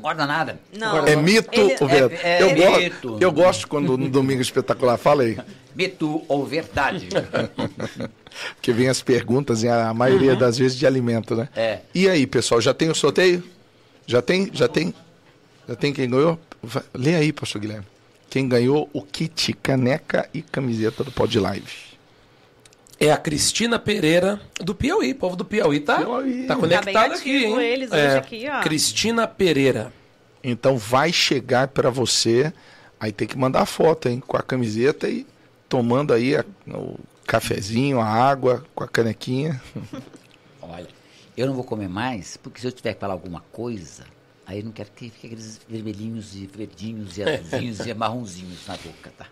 Guarda 0.00 0.24
nada. 0.26 0.58
Não. 0.72 1.06
É 1.06 1.16
mito 1.16 1.48
Ele- 1.52 1.76
ou 1.80 1.88
verdade? 1.88 2.20
é- 2.22 2.38
é 2.38 2.42
eu, 2.42 2.54
gosto, 2.56 2.80
mito. 2.80 3.18
eu 3.20 3.32
gosto 3.32 3.68
quando 3.68 3.98
no 3.98 4.08
Domingo 4.08 4.40
Espetacular 4.40 4.96
fala 4.96 5.24
aí. 5.24 5.36
Mito 5.74 6.22
ou 6.28 6.46
verdade? 6.46 7.08
Porque 8.56 8.72
vem 8.72 8.88
as 8.88 9.02
perguntas, 9.02 9.62
e 9.62 9.68
a 9.68 9.92
maioria 9.92 10.34
das 10.36 10.56
vezes 10.56 10.78
de 10.78 10.86
alimento, 10.86 11.34
né? 11.34 11.48
É. 11.54 11.80
E 11.94 12.08
aí, 12.08 12.26
pessoal, 12.26 12.60
já 12.60 12.72
tem 12.72 12.88
o 12.88 12.94
sorteio? 12.94 13.42
Já 14.06 14.22
tem? 14.22 14.48
Já 14.52 14.68
tem? 14.68 14.94
Já 15.68 15.74
tem 15.76 15.92
quem 15.92 16.08
ganhou? 16.08 16.38
Vai- 16.62 16.84
Lê 16.94 17.14
aí, 17.16 17.32
pastor 17.32 17.60
Guilherme. 17.60 17.86
Quem 18.30 18.48
ganhou 18.48 18.88
o 18.92 19.02
kit 19.02 19.52
caneca 19.54 20.28
e 20.32 20.40
camiseta 20.40 21.02
do 21.02 21.10
Pod 21.10 21.36
Live. 21.38 21.89
É 23.02 23.10
a 23.10 23.16
Cristina 23.16 23.78
Pereira 23.78 24.38
do 24.60 24.74
Piauí. 24.74 25.14
Povo 25.14 25.34
do 25.34 25.44
Piauí 25.44 25.80
tá, 25.80 25.96
Piauí. 25.98 26.42
tá 26.46 26.54
Tá 26.54 26.60
conectado 26.60 27.08
bem 27.10 27.18
aqui, 27.18 27.44
hein? 27.46 27.60
eles 27.62 27.90
hoje 27.90 28.00
é, 28.00 28.16
aqui, 28.18 28.46
ó. 28.48 28.60
Cristina 28.60 29.26
Pereira. 29.26 29.90
Então 30.44 30.76
vai 30.76 31.10
chegar 31.12 31.68
para 31.68 31.88
você. 31.90 32.52
Aí 32.98 33.10
tem 33.10 33.26
que 33.26 33.38
mandar 33.38 33.62
a 33.62 33.66
foto, 33.66 34.08
hein? 34.08 34.22
Com 34.26 34.36
a 34.36 34.42
camiseta 34.42 35.08
e 35.08 35.26
tomando 35.68 36.12
aí 36.12 36.36
a- 36.36 36.44
o 36.68 36.98
cafezinho, 37.26 38.00
a 38.00 38.04
água, 38.06 38.62
com 38.74 38.84
a 38.84 38.88
canequinha. 38.88 39.60
Olha, 40.60 40.86
eu 41.36 41.46
não 41.46 41.54
vou 41.54 41.64
comer 41.64 41.88
mais, 41.88 42.36
porque 42.36 42.60
se 42.60 42.66
eu 42.66 42.72
tiver 42.72 42.92
que 42.92 43.00
falar 43.00 43.14
alguma 43.14 43.40
coisa, 43.50 44.04
aí 44.46 44.58
eu 44.58 44.64
não 44.66 44.72
quero 44.72 44.90
que 44.94 45.08
fique 45.08 45.26
aqueles 45.28 45.58
vermelhinhos 45.66 46.34
e 46.36 46.46
verdinhos 46.46 47.16
e 47.16 47.22
azulzinhos 47.24 47.80
e 47.86 47.94
marronzinhos 47.94 48.66
na 48.68 48.76
boca, 48.76 49.10
tá? 49.16 49.26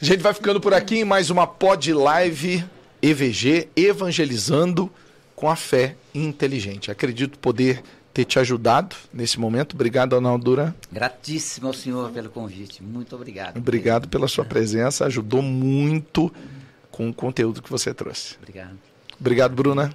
A 0.00 0.04
gente 0.04 0.20
vai 0.20 0.32
ficando 0.32 0.60
por 0.60 0.72
aqui 0.72 0.96
em 0.96 1.04
mais 1.04 1.30
uma 1.30 1.46
Pod 1.46 1.92
Live 1.92 2.64
EVG, 3.02 3.68
evangelizando 3.76 4.90
com 5.34 5.48
a 5.48 5.56
fé 5.56 5.96
inteligente. 6.14 6.90
Acredito 6.90 7.38
poder 7.38 7.82
ter 8.12 8.24
te 8.24 8.38
ajudado 8.38 8.96
nesse 9.12 9.38
momento. 9.38 9.74
Obrigado, 9.74 10.16
Arnaldo 10.16 10.44
Duran. 10.44 10.74
Gratíssimo 10.90 11.68
ao 11.68 11.72
senhor 11.72 12.10
pelo 12.10 12.28
convite. 12.28 12.82
Muito 12.82 13.14
obrigado. 13.14 13.56
Obrigado 13.56 14.08
pela 14.08 14.28
sua 14.28 14.44
presença. 14.44 15.06
Ajudou 15.06 15.42
muito 15.42 16.32
com 16.90 17.08
o 17.08 17.14
conteúdo 17.14 17.62
que 17.62 17.70
você 17.70 17.94
trouxe. 17.94 18.36
Obrigado. 18.36 18.78
Obrigado, 19.18 19.54
Bruna. 19.54 19.94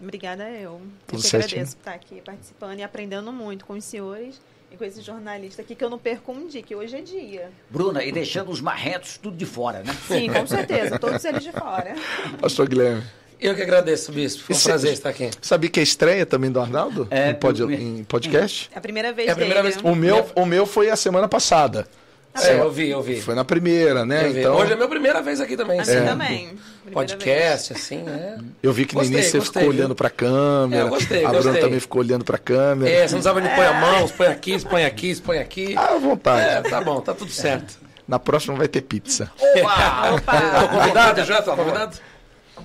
Obrigada 0.00 0.50
eu. 0.50 0.80
Tudo 1.06 1.18
eu 1.18 1.22
que 1.22 1.28
certinho. 1.28 1.60
agradeço 1.60 1.76
por 1.76 1.80
estar 1.80 1.94
aqui 1.94 2.20
participando 2.20 2.78
e 2.78 2.82
aprendendo 2.82 3.32
muito 3.32 3.64
com 3.64 3.74
os 3.74 3.84
senhores 3.84 4.40
e 4.72 4.76
com 4.76 4.84
esse 4.84 5.00
jornalista 5.02 5.62
aqui 5.62 5.74
que 5.74 5.84
eu 5.84 5.90
não 5.90 5.98
perco 5.98 6.32
um 6.32 6.46
dia, 6.46 6.62
que 6.62 6.74
hoje 6.74 6.96
é 6.96 7.00
dia. 7.00 7.50
Bruna, 7.70 8.02
e 8.04 8.10
deixando 8.10 8.50
os 8.50 8.60
marretos 8.60 9.18
tudo 9.18 9.36
de 9.36 9.44
fora, 9.46 9.82
né? 9.82 9.94
Sim, 10.08 10.28
com 10.32 10.46
certeza, 10.46 10.98
todos 10.98 11.24
eles 11.24 11.42
de 11.42 11.52
fora. 11.52 11.94
Pastor 12.40 12.68
Guilherme. 12.68 13.02
Eu 13.40 13.54
que 13.56 13.62
agradeço, 13.62 14.12
Bispo. 14.12 14.44
Foi 14.44 14.54
um 14.54 14.56
Esse- 14.56 14.68
prazer 14.68 14.92
estar 14.92 15.08
aqui. 15.10 15.28
Sabia 15.40 15.68
que 15.68 15.80
é 15.80 15.82
estreia 15.82 16.24
também 16.24 16.50
do 16.50 16.60
Arnaldo? 16.60 17.08
É, 17.10 17.30
em, 17.30 17.34
pod- 17.34 17.62
em 17.74 18.04
podcast? 18.04 18.70
É 18.72 18.78
a 18.78 18.80
primeira 18.80 19.12
vez 19.12 19.28
É 19.28 19.32
a 19.32 19.34
primeira 19.34 19.62
dele. 19.62 19.74
vez 19.74 19.84
O 19.84 19.96
meu, 19.96 20.24
o 20.36 20.46
meu 20.46 20.64
foi 20.64 20.88
a 20.90 20.94
semana 20.96 21.26
passada. 21.28 21.86
É, 22.34 22.58
eu 22.60 22.70
vi, 22.70 22.88
eu 22.88 23.02
vi. 23.02 23.20
Foi 23.20 23.34
na 23.34 23.44
primeira, 23.44 24.06
né? 24.06 24.30
Então, 24.30 24.56
Hoje 24.56 24.70
é 24.70 24.74
a 24.74 24.76
minha 24.76 24.88
primeira 24.88 25.20
vez 25.20 25.38
aqui 25.40 25.54
também. 25.56 25.78
A 25.80 25.84
sim. 25.84 25.92
minha 25.92 26.06
também. 26.06 26.48
Primeira 26.48 26.92
Podcast, 26.92 27.72
assim, 27.74 28.04
é. 28.08 28.38
eu 28.62 28.72
vi 28.72 28.86
que 28.86 28.94
no 28.94 29.00
Gostei, 29.00 29.16
início 29.18 29.32
você 29.32 29.38
gostei, 29.38 29.60
ficou 29.62 29.72
viu? 29.72 29.80
olhando 29.82 29.94
pra 29.94 30.08
câmera. 30.10 30.82
É, 30.82 30.84
eu 30.86 30.88
gostei, 30.88 31.24
a 31.24 31.28
Bruna 31.28 31.42
gostei. 31.44 31.60
também 31.60 31.80
ficou 31.80 32.00
olhando 32.00 32.24
pra 32.24 32.38
câmera. 32.38 32.90
É, 32.90 33.06
você 33.06 33.14
não 33.14 33.22
sabe 33.22 33.40
onde 33.40 33.48
põe 33.54 33.66
a 33.66 33.72
mão, 33.74 34.06
se 34.08 34.12
põe 34.14 34.26
aqui, 34.28 34.58
se 34.58 34.66
põe 34.66 34.84
aqui, 34.84 35.14
se 35.14 35.20
põe 35.22 35.38
aqui. 35.38 35.74
Ah, 35.76 35.94
à 35.94 35.98
vontade. 35.98 36.66
É, 36.66 36.70
tá 36.70 36.80
bom, 36.80 37.00
tá 37.00 37.12
tudo 37.14 37.30
certo. 37.30 37.78
Na 38.08 38.18
próxima 38.18 38.56
vai 38.56 38.66
ter 38.68 38.80
pizza. 38.82 39.30
Opa! 39.38 40.20
Tô 40.60 40.68
convidado 40.68 41.24
já? 41.24 41.42
Tô 41.42 41.54
convidado? 41.54 41.90
vez. 41.92 42.12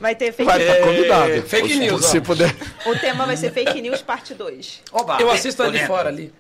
Vai 0.01 0.15
ter 0.15 0.31
fake 0.31 0.43
Vai 0.45 0.59
news. 0.59 0.69
estar 0.71 0.85
convidado. 0.87 1.31
É, 1.31 1.41
fake 1.41 1.69
Se- 1.69 1.79
news, 1.79 2.05
Se 2.05 2.17
ó. 2.17 2.21
puder. 2.21 2.55
O 2.85 2.95
tema 2.99 3.25
vai 3.25 3.35
ser 3.37 3.51
fake 3.51 3.81
news 3.81 4.01
parte 4.01 4.33
2. 4.33 4.81
Opa! 4.91 5.17
Eu 5.19 5.29
assisto 5.31 5.61
ali 5.63 5.79
fora 5.85 6.09
ali. 6.09 6.31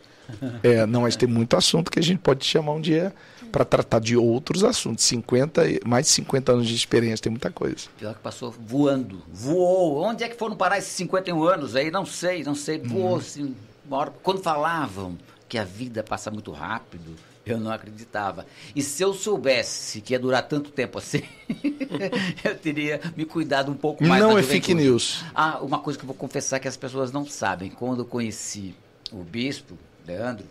É, 0.63 0.85
não, 0.85 1.01
mas 1.01 1.15
tem 1.15 1.27
muito 1.27 1.55
assunto 1.55 1.89
que 1.91 1.99
a 1.99 2.03
gente 2.03 2.19
pode 2.19 2.45
chamar 2.45 2.73
um 2.73 2.81
dia 2.81 3.13
para 3.51 3.63
tratar 3.63 3.99
de 3.99 4.15
outros 4.17 4.63
assuntos. 4.63 5.03
50, 5.05 5.67
e- 5.67 5.79
mais 5.85 6.05
de 6.05 6.11
50 6.11 6.51
anos 6.51 6.67
de 6.67 6.75
experiência, 6.75 7.23
tem 7.23 7.31
muita 7.31 7.49
coisa. 7.49 7.87
Pior 7.97 8.13
que 8.13 8.19
passou 8.21 8.51
voando. 8.51 9.21
Voou. 9.31 10.01
Onde 10.03 10.23
é 10.23 10.29
que 10.29 10.35
foram 10.35 10.55
parar 10.55 10.77
esses 10.77 10.91
51 10.91 11.43
anos 11.43 11.75
aí? 11.75 11.89
Não 11.89 12.05
sei, 12.05 12.43
não 12.43 12.55
sei. 12.55 12.79
Voou 12.79 13.17
assim. 13.17 13.55
Uma 13.85 13.97
hora... 13.97 14.13
Quando 14.21 14.41
falavam 14.41 15.17
que 15.47 15.57
a 15.57 15.63
vida 15.63 16.03
passa 16.03 16.29
muito 16.29 16.51
rápido, 16.51 17.15
eu 17.45 17.57
não 17.57 17.71
acreditava. 17.71 18.45
E 18.75 18.81
se 18.83 19.01
eu 19.01 19.13
soubesse 19.13 20.01
que 20.01 20.13
ia 20.13 20.19
durar 20.19 20.43
tanto 20.43 20.69
tempo 20.69 20.97
assim, 20.97 21.23
eu 22.43 22.55
teria 22.57 22.99
me 23.15 23.23
cuidado 23.25 23.71
um 23.71 23.75
pouco 23.75 24.03
mais. 24.03 24.21
Não 24.21 24.37
é 24.37 24.43
fake 24.43 24.73
news. 24.73 25.23
Ah, 25.33 25.59
uma 25.61 25.79
coisa 25.79 25.97
que 25.97 26.03
eu 26.03 26.07
vou 26.07 26.15
confessar 26.15 26.59
que 26.59 26.67
as 26.67 26.75
pessoas 26.75 27.11
não 27.11 27.25
sabem. 27.25 27.69
Quando 27.69 27.99
eu 27.99 28.05
conheci 28.05 28.75
o 29.11 29.23
bispo, 29.23 29.77
Leandro, 30.07 30.45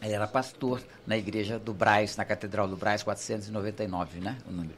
ele 0.00 0.12
era 0.12 0.26
pastor 0.26 0.80
na 1.06 1.16
igreja 1.16 1.58
do 1.58 1.74
Braz, 1.74 2.16
na 2.16 2.24
Catedral 2.24 2.66
do 2.66 2.76
Braz, 2.76 3.02
499, 3.02 4.20
né? 4.20 4.38
O 4.48 4.50
número. 4.52 4.74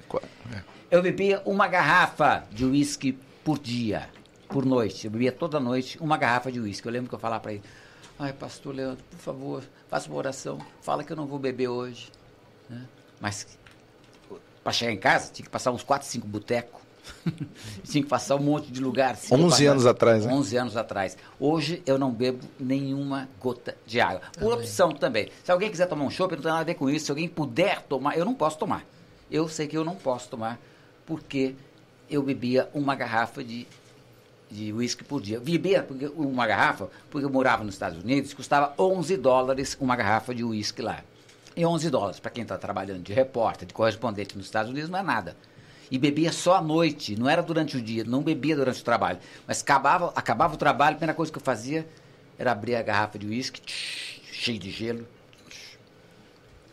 É. 0.55 0.63
Eu 0.91 1.03
bebia 1.03 1.41
uma 1.45 1.69
garrafa 1.69 2.45
de 2.51 2.65
uísque 2.65 3.13
por 3.45 3.59
dia, 3.59 4.09
por 4.49 4.65
noite. 4.67 5.07
Eu 5.07 5.11
bebia 5.11 5.31
toda 5.31 5.61
noite 5.61 5.99
uma 6.01 6.17
garrafa 6.17 6.51
de 6.51 6.59
uísque. 6.61 6.87
Eu 6.87 6.93
lembro 6.93 7.09
que 7.09 7.15
eu 7.15 7.19
falava 7.19 7.41
para 7.41 7.53
ele, 7.53 7.63
ai, 8.19 8.33
pastor 8.33 8.75
Leandro, 8.75 9.05
por 9.11 9.19
favor, 9.19 9.63
faça 9.89 10.09
uma 10.09 10.17
oração, 10.17 10.59
fala 10.83 11.05
que 11.05 11.13
eu 11.13 11.17
não 11.17 11.27
vou 11.27 11.39
beber 11.39 11.69
hoje. 11.69 12.11
né? 12.69 12.85
Mas 13.21 13.47
para 14.63 14.73
chegar 14.73 14.93
em 14.93 14.99
casa, 14.99 15.33
tinha 15.33 15.45
que 15.45 15.51
passar 15.51 15.71
uns 15.71 15.83
4, 15.83 16.07
5 16.07 16.27
botecos. 16.27 16.80
tinha 17.85 18.03
que 18.03 18.09
passar 18.09 18.37
um 18.37 18.41
monte 18.43 18.71
de 18.71 18.81
lugar. 18.81 19.13
assim, 19.13 19.35
11 19.35 19.43
eu 19.43 19.49
passava- 19.49 19.71
anos 19.71 19.87
atrás, 19.87 20.27
né? 20.27 20.33
11 20.35 20.57
anos 20.57 20.77
atrás. 20.77 21.17
Hoje 21.39 21.83
eu 21.87 21.99
não 21.99 22.11
bebo 22.11 22.41
nenhuma 22.59 23.29
gota 23.41 23.77
de 23.87 24.01
água. 24.01 24.23
Por 24.39 24.53
opção 24.53 24.93
também. 24.93 25.29
Se 25.45 25.51
alguém 25.53 25.71
quiser 25.71 25.87
tomar 25.87 26.05
um 26.05 26.11
chopp, 26.11 26.35
não 26.35 26.43
tem 26.43 26.51
nada 26.51 26.63
a 26.63 26.65
ver 26.65 26.75
com 26.75 26.89
isso. 26.91 27.07
Se 27.07 27.11
alguém 27.13 27.29
puder 27.29 27.83
tomar, 27.83 28.17
eu 28.17 28.25
não 28.25 28.35
posso 28.35 28.59
tomar. 28.59 28.85
Eu 29.31 29.49
sei 29.49 29.67
que 29.67 29.77
eu 29.77 29.85
não 29.85 29.95
posso 29.97 30.29
tomar 30.29 30.59
porque 31.07 31.55
eu 32.09 32.23
bebia 32.23 32.69
uma 32.75 32.95
garrafa 32.95 33.43
de 33.45 33.67
de 34.51 34.73
uísque 34.73 35.05
por 35.05 35.23
dia. 35.23 35.39
Bebia 35.39 35.81
porque- 35.81 36.07
uma 36.17 36.45
garrafa, 36.45 36.89
porque 37.09 37.25
eu 37.25 37.31
morava 37.31 37.63
nos 37.63 37.75
Estados 37.77 38.03
Unidos, 38.03 38.35
custava 38.35 38.75
11 38.77 39.17
dólares 39.17 39.77
uma 39.81 39.95
garrafa 39.95 40.35
de 40.35 40.43
uísque 40.43 40.83
lá. 40.83 41.05
E 41.57 41.65
11 41.65 41.89
dólares, 41.89 42.19
para 42.19 42.33
quem 42.33 42.43
está 42.43 42.59
trabalhando 42.59 43.01
de 43.01 43.13
repórter, 43.13 43.69
de 43.69 43.73
correspondente 43.73 44.37
nos 44.37 44.47
Estados 44.47 44.73
Unidos, 44.73 44.91
não 44.91 44.99
é 44.99 45.03
nada. 45.05 45.37
E 45.91 45.99
bebia 45.99 46.31
só 46.33 46.57
à 46.57 46.61
noite, 46.63 47.19
não 47.19 47.29
era 47.29 47.43
durante 47.43 47.77
o 47.77 47.81
dia, 47.83 48.05
não 48.05 48.23
bebia 48.23 48.55
durante 48.55 48.81
o 48.81 48.85
trabalho. 48.85 49.19
Mas 49.47 49.61
acabava, 49.61 50.13
acabava 50.15 50.55
o 50.55 50.57
trabalho, 50.57 50.95
a 50.95 50.99
primeira 50.99 51.15
coisa 51.15 51.33
que 51.33 51.39
eu 51.39 51.43
fazia 51.43 51.87
era 52.39 52.53
abrir 52.53 52.77
a 52.77 52.83
garrafa 52.83 53.19
de 53.19 53.27
uísque, 53.27 53.61
cheio 54.33 54.59
de 54.59 54.71
gelo, 54.71 55.07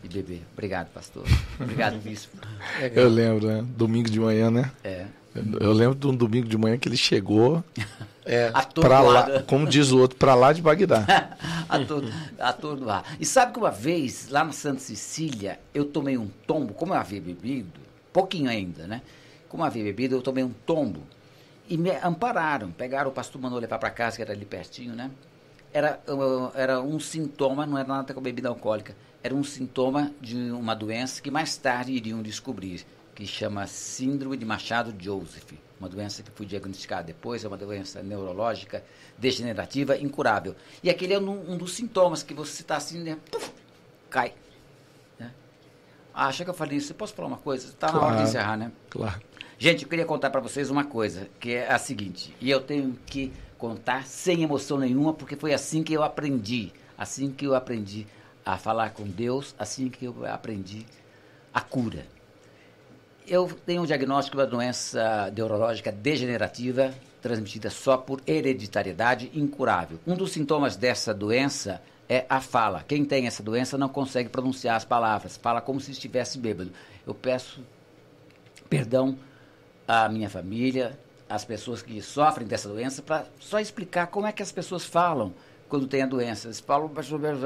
e 0.03 0.07
beber. 0.07 0.44
Obrigado, 0.53 0.89
pastor. 0.94 1.23
Obrigado, 1.60 1.98
bispo. 1.99 2.38
Eu 2.94 3.10
lembro, 3.10 3.48
né? 3.48 3.65
Domingo 3.76 4.10
de 4.10 4.19
manhã, 4.19 4.52
né? 4.52 4.72
É. 4.84 5.06
Eu- 5.60 5.73
lembro 5.73 5.95
de 5.95 6.07
um 6.07 6.15
domingo 6.15 6.48
de 6.48 6.57
manhã 6.57 6.77
que 6.77 6.88
ele 6.88 6.98
chegou 6.98 7.64
É. 8.26 8.49
pra 8.52 8.99
lá, 9.02 9.19
Atordoado. 9.22 9.44
como 9.45 9.68
diz 9.68 9.91
o 9.91 9.99
outro, 9.99 10.18
pra 10.18 10.35
lá 10.35 10.52
de 10.53 10.61
Bagdá. 10.61 11.06
Ator- 11.69 12.03
atordoar. 12.39 13.03
E 13.19 13.26
sabe 13.26 13.53
que 13.53 13.60
uma 13.60 13.72
vez, 13.72 14.27
lá 14.30 14.44
na 14.44 14.52
Santa 14.52 14.80
Cecília, 14.80 15.60
eu 15.73 15.85
tomei 15.85 16.18
um 16.18 16.27
tombo, 16.45 16.73
como 16.73 16.94
eu 16.94 16.98
havia 16.98 17.19
bebido, 17.22 17.80
pouquinho 18.18 18.49
ainda, 18.49 18.88
né? 18.88 19.03
Como 19.48 19.64
havia 19.64 19.84
bebido, 19.84 20.15
eu 20.15 20.23
tomei 20.23 20.44
um 20.44 20.49
tombo. 20.49 21.03
E 21.69 21.77
me 21.77 21.91
ampararam, 22.03 22.72
pegaram, 22.72 23.11
o 23.11 23.14
pastor 23.14 23.39
mandou 23.39 23.60
levar 23.60 23.77
para 23.77 23.91
casa, 23.91 24.15
que 24.15 24.23
era 24.23 24.34
ali 24.34 24.44
pertinho, 24.44 24.95
né? 24.95 25.11
Era, 25.72 26.02
era 26.56 26.81
um 26.81 26.99
sintoma, 26.99 27.68
não 27.68 27.77
era 27.77 27.88
nada 27.88 28.14
com 28.15 28.22
bebida 28.22 28.49
alcoólica, 28.49 28.95
era 29.22 29.35
um 29.35 29.44
sintoma 29.44 30.11
de 30.19 30.35
uma 30.49 30.73
doença 30.73 31.22
que 31.22 31.30
mais 31.30 31.57
tarde 31.57 31.91
iriam 31.91 32.23
descobrir, 32.23 32.84
que 33.14 33.27
chama 33.27 33.68
Síndrome 33.68 34.35
de 34.35 34.45
Machado-Joseph. 34.45 35.53
Uma 35.80 35.89
doença 35.89 36.23
que 36.23 36.31
foi 36.31 36.48
diagnosticada 36.48 37.03
depois, 37.03 37.45
é 37.45 37.48
uma 37.48 37.57
doença 37.57 38.02
neurológica 38.02 38.84
degenerativa 39.15 39.95
incurável. 39.95 40.56
E 40.81 40.89
aquele 40.89 41.14
é 41.14 41.19
um, 41.19 41.52
um 41.52 41.57
dos 41.57 41.76
sintomas 41.76 42.23
que 42.23 42.34
você 42.34 42.64
está 42.64 42.77
assim, 42.77 43.03
né? 43.03 43.15
Puf, 43.30 43.52
cai. 44.10 44.34
Ah, 46.19 46.30
acha 46.30 46.44
que 46.44 46.49
eu 46.49 46.53
falei 46.56 46.77
isso? 46.80 46.95
Posso 46.95 47.14
falar 47.14 47.27
uma 47.27 47.38
coisa? 47.38 47.68
Está 47.68 47.91
na 47.91 47.99
hora 47.99 48.07
Claro. 48.07 48.18
de 48.23 48.23
encerrar, 48.23 48.57
né? 48.57 48.72
Claro. 48.89 49.22
Gente, 49.60 49.84
eu 49.84 49.89
queria 49.89 50.03
contar 50.03 50.31
para 50.31 50.41
vocês 50.41 50.72
uma 50.72 50.84
coisa, 50.84 51.27
que 51.39 51.52
é 51.53 51.72
a 51.72 51.77
seguinte, 51.77 52.34
e 52.41 52.49
eu 52.49 52.60
tenho 52.60 52.98
que 53.06 53.31
contar 53.56 54.03
sem 54.07 54.41
emoção 54.41 54.80
nenhuma, 54.80 55.14
porque 55.14 55.35
foi 55.35 55.53
assim 55.53 55.84
que 55.84 55.94
eu 55.94 56.02
aprendi, 56.02 56.72
assim 56.98 57.30
que 57.31 57.45
eu 57.45 57.53
aprendi 57.53 58.07
a 58.44 58.57
falar 58.57 58.91
com 58.91 59.03
Deus, 59.03 59.53
assim 59.60 59.89
que 59.89 60.06
eu 60.06 60.26
aprendi 60.26 60.88
a 61.53 61.61
cura. 61.61 62.03
Eu 63.27 63.48
tenho 63.65 63.84
um 63.84 63.85
diagnóstico 63.85 64.38
de 64.38 64.41
uma 64.44 64.49
doença 64.49 65.31
neurológica 65.35 65.91
degenerativa, 65.91 66.94
transmitida 67.22 67.69
só 67.69 67.95
por 67.98 68.22
hereditariedade 68.26 69.30
incurável. 69.35 69.99
Um 70.07 70.15
dos 70.15 70.31
sintomas 70.31 70.76
dessa 70.76 71.14
doença 71.14 71.73
é 71.73 71.80
a 72.30 72.40
fala. 72.40 72.84
Quem 72.88 73.04
tem 73.04 73.28
essa 73.28 73.44
doença 73.44 73.78
não 73.78 73.90
consegue 73.90 74.30
pronunciar 74.30 74.76
as 74.76 74.86
palavras, 74.86 75.38
fala 75.38 75.62
como 75.62 75.80
se 75.80 75.92
estivesse 75.92 76.38
bêbado. 76.38 76.72
Eu 77.06 77.14
peço 77.14 77.62
perdão 78.70 79.18
à 79.88 80.08
minha 80.08 80.30
família, 80.30 80.98
às 81.30 81.44
pessoas 81.44 81.82
que 81.82 82.02
sofrem 82.02 82.48
dessa 82.48 82.70
doença, 82.70 83.02
para 83.02 83.26
só 83.40 83.60
explicar 83.60 84.08
como 84.08 84.28
é 84.28 84.32
que 84.32 84.42
as 84.42 84.52
pessoas 84.52 84.86
falam 84.86 85.34
quando 85.68 85.88
tem 85.88 86.02
a 86.02 86.06
doença. 86.06 86.48
Eles 86.48 86.60
falam 86.60 86.92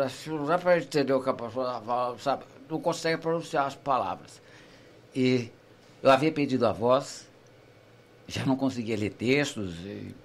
assim, 0.05 0.29
não 0.29 0.45
dá 0.45 0.57
para 0.57 0.77
entender 0.77 1.13
o 1.13 1.21
que 1.21 1.29
a 1.29 1.33
pessoa 1.33 1.81
fala, 1.81 2.17
sabe? 2.19 2.43
Não 2.69 2.79
consegue 2.79 3.19
pronunciar 3.21 3.65
as 3.65 3.75
palavras. 3.75 4.41
E 5.15 5.49
eu 6.01 6.09
havia 6.09 6.31
perdido 6.31 6.65
a 6.65 6.71
voz, 6.71 7.27
já 8.27 8.45
não 8.45 8.55
conseguia 8.55 8.95
ler 8.95 9.11
textos, 9.11 9.75
e 9.79 10.15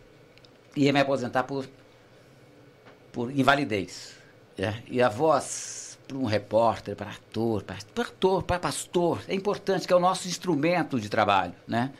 ia 0.76 0.92
me 0.92 1.00
aposentar 1.00 1.44
por, 1.44 1.66
por 3.12 3.30
invalidez. 3.30 4.15
Né? 4.56 4.82
E 4.88 5.02
a 5.02 5.08
voz, 5.08 5.98
para 6.06 6.16
um 6.16 6.24
repórter, 6.24 6.96
para 6.96 7.10
ator, 7.10 7.62
para 7.62 7.76
ator, 7.76 8.42
para 8.42 8.58
pastor, 8.58 9.20
é 9.28 9.34
importante, 9.34 9.86
que 9.86 9.92
é 9.92 9.96
o 9.96 10.00
nosso 10.00 10.28
instrumento 10.28 10.98
de 10.98 11.08
trabalho. 11.08 11.54
Né? 11.66 11.92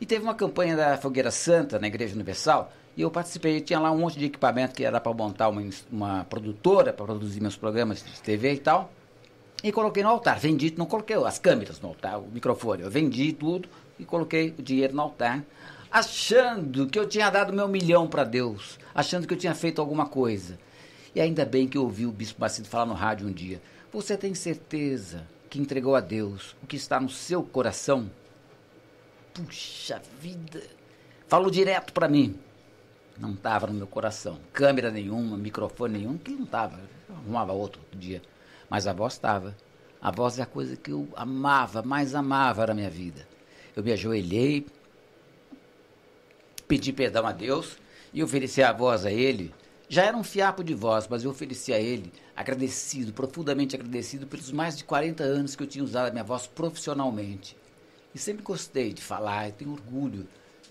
E 0.00 0.06
teve 0.06 0.22
uma 0.22 0.34
campanha 0.34 0.76
da 0.76 0.96
Fogueira 0.96 1.30
Santa, 1.30 1.78
na 1.78 1.86
Igreja 1.86 2.14
Universal, 2.14 2.72
e 2.96 3.02
eu 3.02 3.10
participei. 3.10 3.60
Tinha 3.60 3.78
lá 3.78 3.90
um 3.90 3.98
monte 3.98 4.18
de 4.18 4.26
equipamento 4.26 4.74
que 4.74 4.84
era 4.84 5.00
para 5.00 5.12
montar 5.12 5.48
uma, 5.48 5.62
uma 5.90 6.24
produtora, 6.24 6.92
para 6.92 7.04
produzir 7.04 7.40
meus 7.40 7.56
programas 7.56 8.02
de 8.02 8.22
TV 8.22 8.54
e 8.54 8.58
tal. 8.58 8.90
E 9.62 9.72
coloquei 9.72 10.02
no 10.02 10.08
altar. 10.08 10.38
Vendi, 10.38 10.72
não 10.76 10.86
coloquei 10.86 11.16
as 11.16 11.38
câmeras 11.38 11.80
no 11.80 11.88
altar, 11.88 12.18
o 12.18 12.28
microfone. 12.28 12.82
Eu 12.82 12.90
vendi 12.90 13.32
tudo 13.32 13.68
e 13.98 14.04
coloquei 14.04 14.54
o 14.56 14.62
dinheiro 14.62 14.94
no 14.94 15.02
altar, 15.02 15.42
achando 15.90 16.86
que 16.86 16.96
eu 16.96 17.08
tinha 17.08 17.28
dado 17.28 17.52
meu 17.52 17.66
milhão 17.66 18.06
para 18.06 18.22
Deus, 18.22 18.78
achando 18.94 19.26
que 19.26 19.34
eu 19.34 19.38
tinha 19.38 19.54
feito 19.54 19.80
alguma 19.80 20.06
coisa. 20.06 20.58
E 21.18 21.20
ainda 21.20 21.44
bem 21.44 21.66
que 21.66 21.76
eu 21.76 21.82
ouvi 21.82 22.06
o 22.06 22.12
Bispo 22.12 22.40
Macedo 22.40 22.68
falar 22.68 22.86
no 22.86 22.94
rádio 22.94 23.26
um 23.26 23.32
dia. 23.32 23.60
Você 23.92 24.16
tem 24.16 24.36
certeza 24.36 25.26
que 25.50 25.58
entregou 25.58 25.96
a 25.96 26.00
Deus 26.00 26.54
o 26.62 26.66
que 26.68 26.76
está 26.76 27.00
no 27.00 27.08
seu 27.08 27.42
coração? 27.42 28.08
Puxa 29.34 30.00
vida! 30.20 30.62
Falou 31.26 31.50
direto 31.50 31.92
para 31.92 32.06
mim. 32.08 32.38
Não 33.18 33.32
estava 33.32 33.66
no 33.66 33.72
meu 33.72 33.86
coração. 33.88 34.38
Câmera 34.52 34.92
nenhuma, 34.92 35.36
microfone 35.36 35.98
nenhum, 35.98 36.16
que 36.16 36.30
não 36.30 36.44
estava. 36.44 36.78
Arrumava 37.10 37.52
outro 37.52 37.82
dia. 37.92 38.22
Mas 38.70 38.86
a 38.86 38.92
voz 38.92 39.14
estava. 39.14 39.56
A 40.00 40.12
voz 40.12 40.38
é 40.38 40.42
a 40.42 40.46
coisa 40.46 40.76
que 40.76 40.92
eu 40.92 41.08
amava, 41.16 41.82
mais 41.82 42.14
amava 42.14 42.64
na 42.64 42.74
minha 42.74 42.90
vida. 42.90 43.26
Eu 43.74 43.82
me 43.82 43.90
ajoelhei, 43.90 44.64
pedi 46.68 46.92
perdão 46.92 47.26
a 47.26 47.32
Deus 47.32 47.76
e 48.14 48.22
ofereci 48.22 48.62
a 48.62 48.72
voz 48.72 49.04
a 49.04 49.10
Ele. 49.10 49.52
Já 49.90 50.04
era 50.04 50.16
um 50.16 50.22
fiapo 50.22 50.62
de 50.62 50.74
voz, 50.74 51.08
mas 51.08 51.24
eu 51.24 51.30
ofereci 51.30 51.72
a 51.72 51.80
Ele, 51.80 52.12
agradecido, 52.36 53.10
profundamente 53.10 53.74
agradecido 53.74 54.26
pelos 54.26 54.52
mais 54.52 54.76
de 54.76 54.84
40 54.84 55.24
anos 55.24 55.56
que 55.56 55.62
eu 55.62 55.66
tinha 55.66 55.82
usado 55.82 56.08
a 56.08 56.10
minha 56.10 56.22
voz 56.22 56.46
profissionalmente. 56.46 57.56
E 58.14 58.18
sempre 58.18 58.42
gostei 58.42 58.92
de 58.92 59.00
falar, 59.00 59.48
eu 59.48 59.52
tenho 59.52 59.72
orgulho 59.72 60.28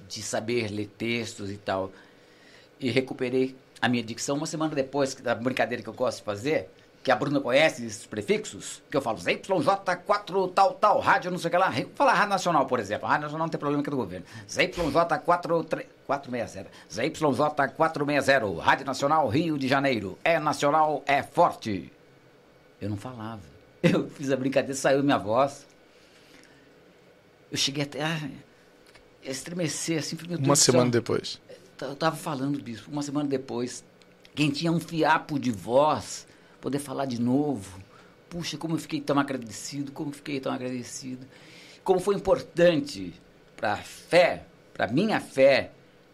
de 0.08 0.22
saber 0.22 0.70
ler 0.70 0.88
textos 0.98 1.50
e 1.50 1.58
tal. 1.58 1.92
E 2.80 2.92
recuperei 2.92 3.56
a 3.82 3.90
minha 3.90 4.04
dicção 4.04 4.38
uma 4.38 4.46
semana 4.46 4.76
depois 4.76 5.16
da 5.16 5.34
brincadeira 5.34 5.82
que 5.82 5.90
eu 5.90 5.94
gosto 5.94 6.20
de 6.20 6.24
fazer, 6.24 6.70
que 7.08 7.12
a 7.12 7.16
Bruna 7.16 7.40
conhece 7.40 7.86
esses 7.86 8.06
prefixos, 8.06 8.84
que 8.92 8.98
eu 8.98 9.02
falo 9.02 9.18
ZYJ4 9.18 10.52
tal, 10.54 10.74
tal, 10.74 11.00
rádio 11.00 11.32
não 11.32 11.38
sei 11.38 11.48
o 11.48 11.52
que 11.52 11.58
lá. 11.58 11.70
Vou 11.70 11.90
falar 11.96 12.12
Rádio 12.12 12.32
Nacional, 12.32 12.66
por 12.66 12.82
exemplo. 12.82 13.06
A 13.06 13.12
Rádio 13.12 13.22
Nacional 13.22 13.46
não 13.46 13.50
tem 13.50 13.58
problema 13.58 13.82
que 13.82 13.88
é 13.88 13.92
do 13.92 13.96
governo. 13.96 14.26
ZYJ460. 14.50 16.66
ZYJ460. 16.92 18.60
Rádio 18.60 18.86
Nacional 18.86 19.26
Rio 19.30 19.58
de 19.58 19.70
Janeiro. 19.70 20.18
É 20.22 20.38
nacional, 20.38 21.02
é 21.08 21.24
forte. 21.24 21.90
Eu 22.82 22.90
não 22.90 22.98
falava. 22.98 23.40
Eu 23.82 24.10
fiz 24.10 24.30
a 24.30 24.36
brincadeira, 24.36 24.76
saiu 24.76 25.02
minha 25.02 25.18
voz. 25.18 25.66
Eu 27.50 27.58
cheguei 27.58 27.86
até 27.86 28.04
a 28.04 28.20
estremecer 29.24 30.00
assim. 30.00 30.18
falei, 30.18 30.32
meu 30.32 30.40
Deus 30.40 30.50
Uma 30.50 30.58
semana 30.58 30.92
depois. 30.92 31.40
Eu 31.80 31.96
tava 31.96 32.18
falando, 32.18 32.62
bispo, 32.62 32.92
uma 32.92 33.02
semana 33.02 33.30
depois. 33.30 33.82
Quem 34.36 34.50
tinha 34.50 34.74
um 34.74 34.80
fiapo 34.82 35.40
de 35.40 35.52
voz, 35.52 36.27
poder 36.62 36.80
falar 36.80 37.06
de 37.06 37.22
novo. 37.22 37.80
Puxa, 38.30 38.58
como 38.58 38.76
eu 38.76 38.80
fiquei 38.80 39.00
tão 39.00 39.18
agradecido, 39.20 39.92
como 39.92 40.10
eu 40.10 40.14
fiquei 40.14 40.40
tão 40.40 40.52
agradecido. 40.52 41.26
Como 41.84 42.00
foi 42.00 42.16
importante 42.16 43.14
para 43.56 43.74
a 43.74 43.78
fé, 43.78 44.46
para 44.74 44.88
minha 44.88 45.20
fé, 45.20 45.72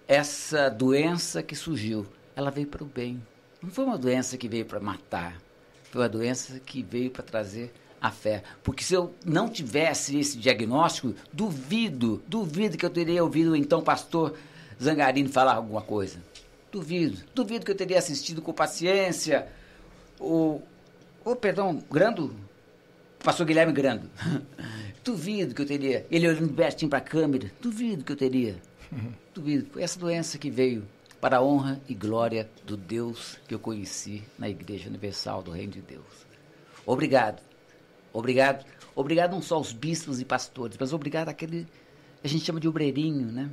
essa 0.08 0.70
doença 0.70 1.42
que 1.42 1.56
surgiu. 1.56 2.06
Ela 2.36 2.52
veio 2.52 2.68
para 2.68 2.84
o 2.84 2.88
bem. 2.88 3.22
Não 3.62 3.70
foi 3.70 3.86
uma 3.86 3.98
doença 3.98 4.38
que 4.38 4.48
veio 4.48 4.66
para 4.66 4.80
matar. 4.80 5.42
Foi 5.92 6.02
uma 6.02 6.10
doença 6.10 6.60
que 6.60 6.84
veio 6.84 7.10
para 7.10 7.24
trazer 7.24 7.74
a 8.02 8.12
fé. 8.12 8.44
Porque 8.64 8.84
se 8.84 8.94
eu 8.94 9.14
não 9.26 9.48
tivesse 9.48 10.20
esse 10.20 10.38
diagnóstico, 10.38 11.16
duvido, 11.32 12.22
duvido 12.28 12.78
que 12.78 12.86
eu 12.86 12.90
teria 12.90 13.24
ouvido 13.24 13.52
o 13.52 13.56
então 13.56 13.82
pastor 13.82 14.36
Zangarini 14.82 15.30
falar 15.30 15.56
alguma 15.56 15.82
coisa. 15.82 16.20
Duvido. 16.72 17.24
Duvido 17.34 17.64
que 17.64 17.72
eu 17.72 17.76
teria 17.76 17.98
assistido 17.98 18.42
com 18.42 18.52
paciência 18.52 19.48
o. 20.20 20.62
Oh, 21.24 21.36
perdão, 21.36 21.82
Grando? 21.90 22.36
Pastor 23.24 23.46
Guilherme 23.46 23.72
Grando. 23.72 24.10
Duvido 25.04 25.56
que 25.56 25.62
eu 25.62 25.66
teria. 25.66 26.06
Ele 26.12 26.28
olhando 26.28 26.54
pertinho 26.54 26.90
para 26.90 27.00
a 27.00 27.02
câmera. 27.02 27.52
Duvido 27.62 28.04
que 28.04 28.12
eu 28.12 28.18
teria. 28.18 28.62
Duvido. 29.34 29.68
Foi 29.72 29.82
essa 29.82 30.00
doença 30.00 30.38
que 30.38 30.50
veio 30.50 30.86
para 31.22 31.38
a 31.38 31.42
honra 31.42 31.82
e 31.88 31.94
glória 31.94 32.50
do 32.66 32.76
Deus 32.76 33.40
que 33.48 33.56
eu 33.56 33.60
conheci 33.60 34.24
na 34.38 34.50
Igreja 34.50 34.90
Universal 34.90 35.42
do 35.42 35.52
Reino 35.52 35.74
de 35.74 35.82
Deus. 35.82 36.28
Obrigado. 36.86 37.42
Obrigado. 38.12 38.66
Obrigado 38.96 39.32
não 39.32 39.42
só 39.42 39.56
aos 39.56 39.72
bispos 39.72 40.20
e 40.20 40.26
pastores, 40.26 40.78
mas 40.80 40.94
obrigado 40.94 41.30
àquele 41.30 41.66
a 42.24 42.28
gente 42.28 42.46
chama 42.46 42.60
de 42.60 42.70
obreirinho, 42.70 43.32
né? 43.32 43.50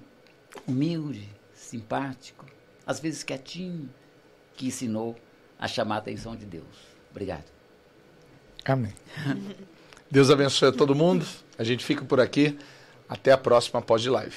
Humilde, 0.66 1.28
simpático, 1.52 2.46
às 2.86 3.00
vezes 3.00 3.24
quietinho, 3.24 3.90
que 4.54 4.66
ensinou 4.66 5.16
a 5.60 5.68
chamar 5.68 5.96
a 5.96 5.98
atenção 5.98 6.34
de 6.34 6.46
Deus. 6.46 6.64
Obrigado. 7.10 7.44
Amém. 8.64 8.94
Deus 10.10 10.30
abençoe 10.30 10.70
a 10.70 10.72
todo 10.72 10.94
mundo. 10.94 11.26
A 11.58 11.62
gente 11.62 11.84
fica 11.84 12.04
por 12.04 12.18
aqui. 12.18 12.58
Até 13.06 13.32
a 13.32 13.38
próxima 13.38 13.82
pós-live. 13.82 14.36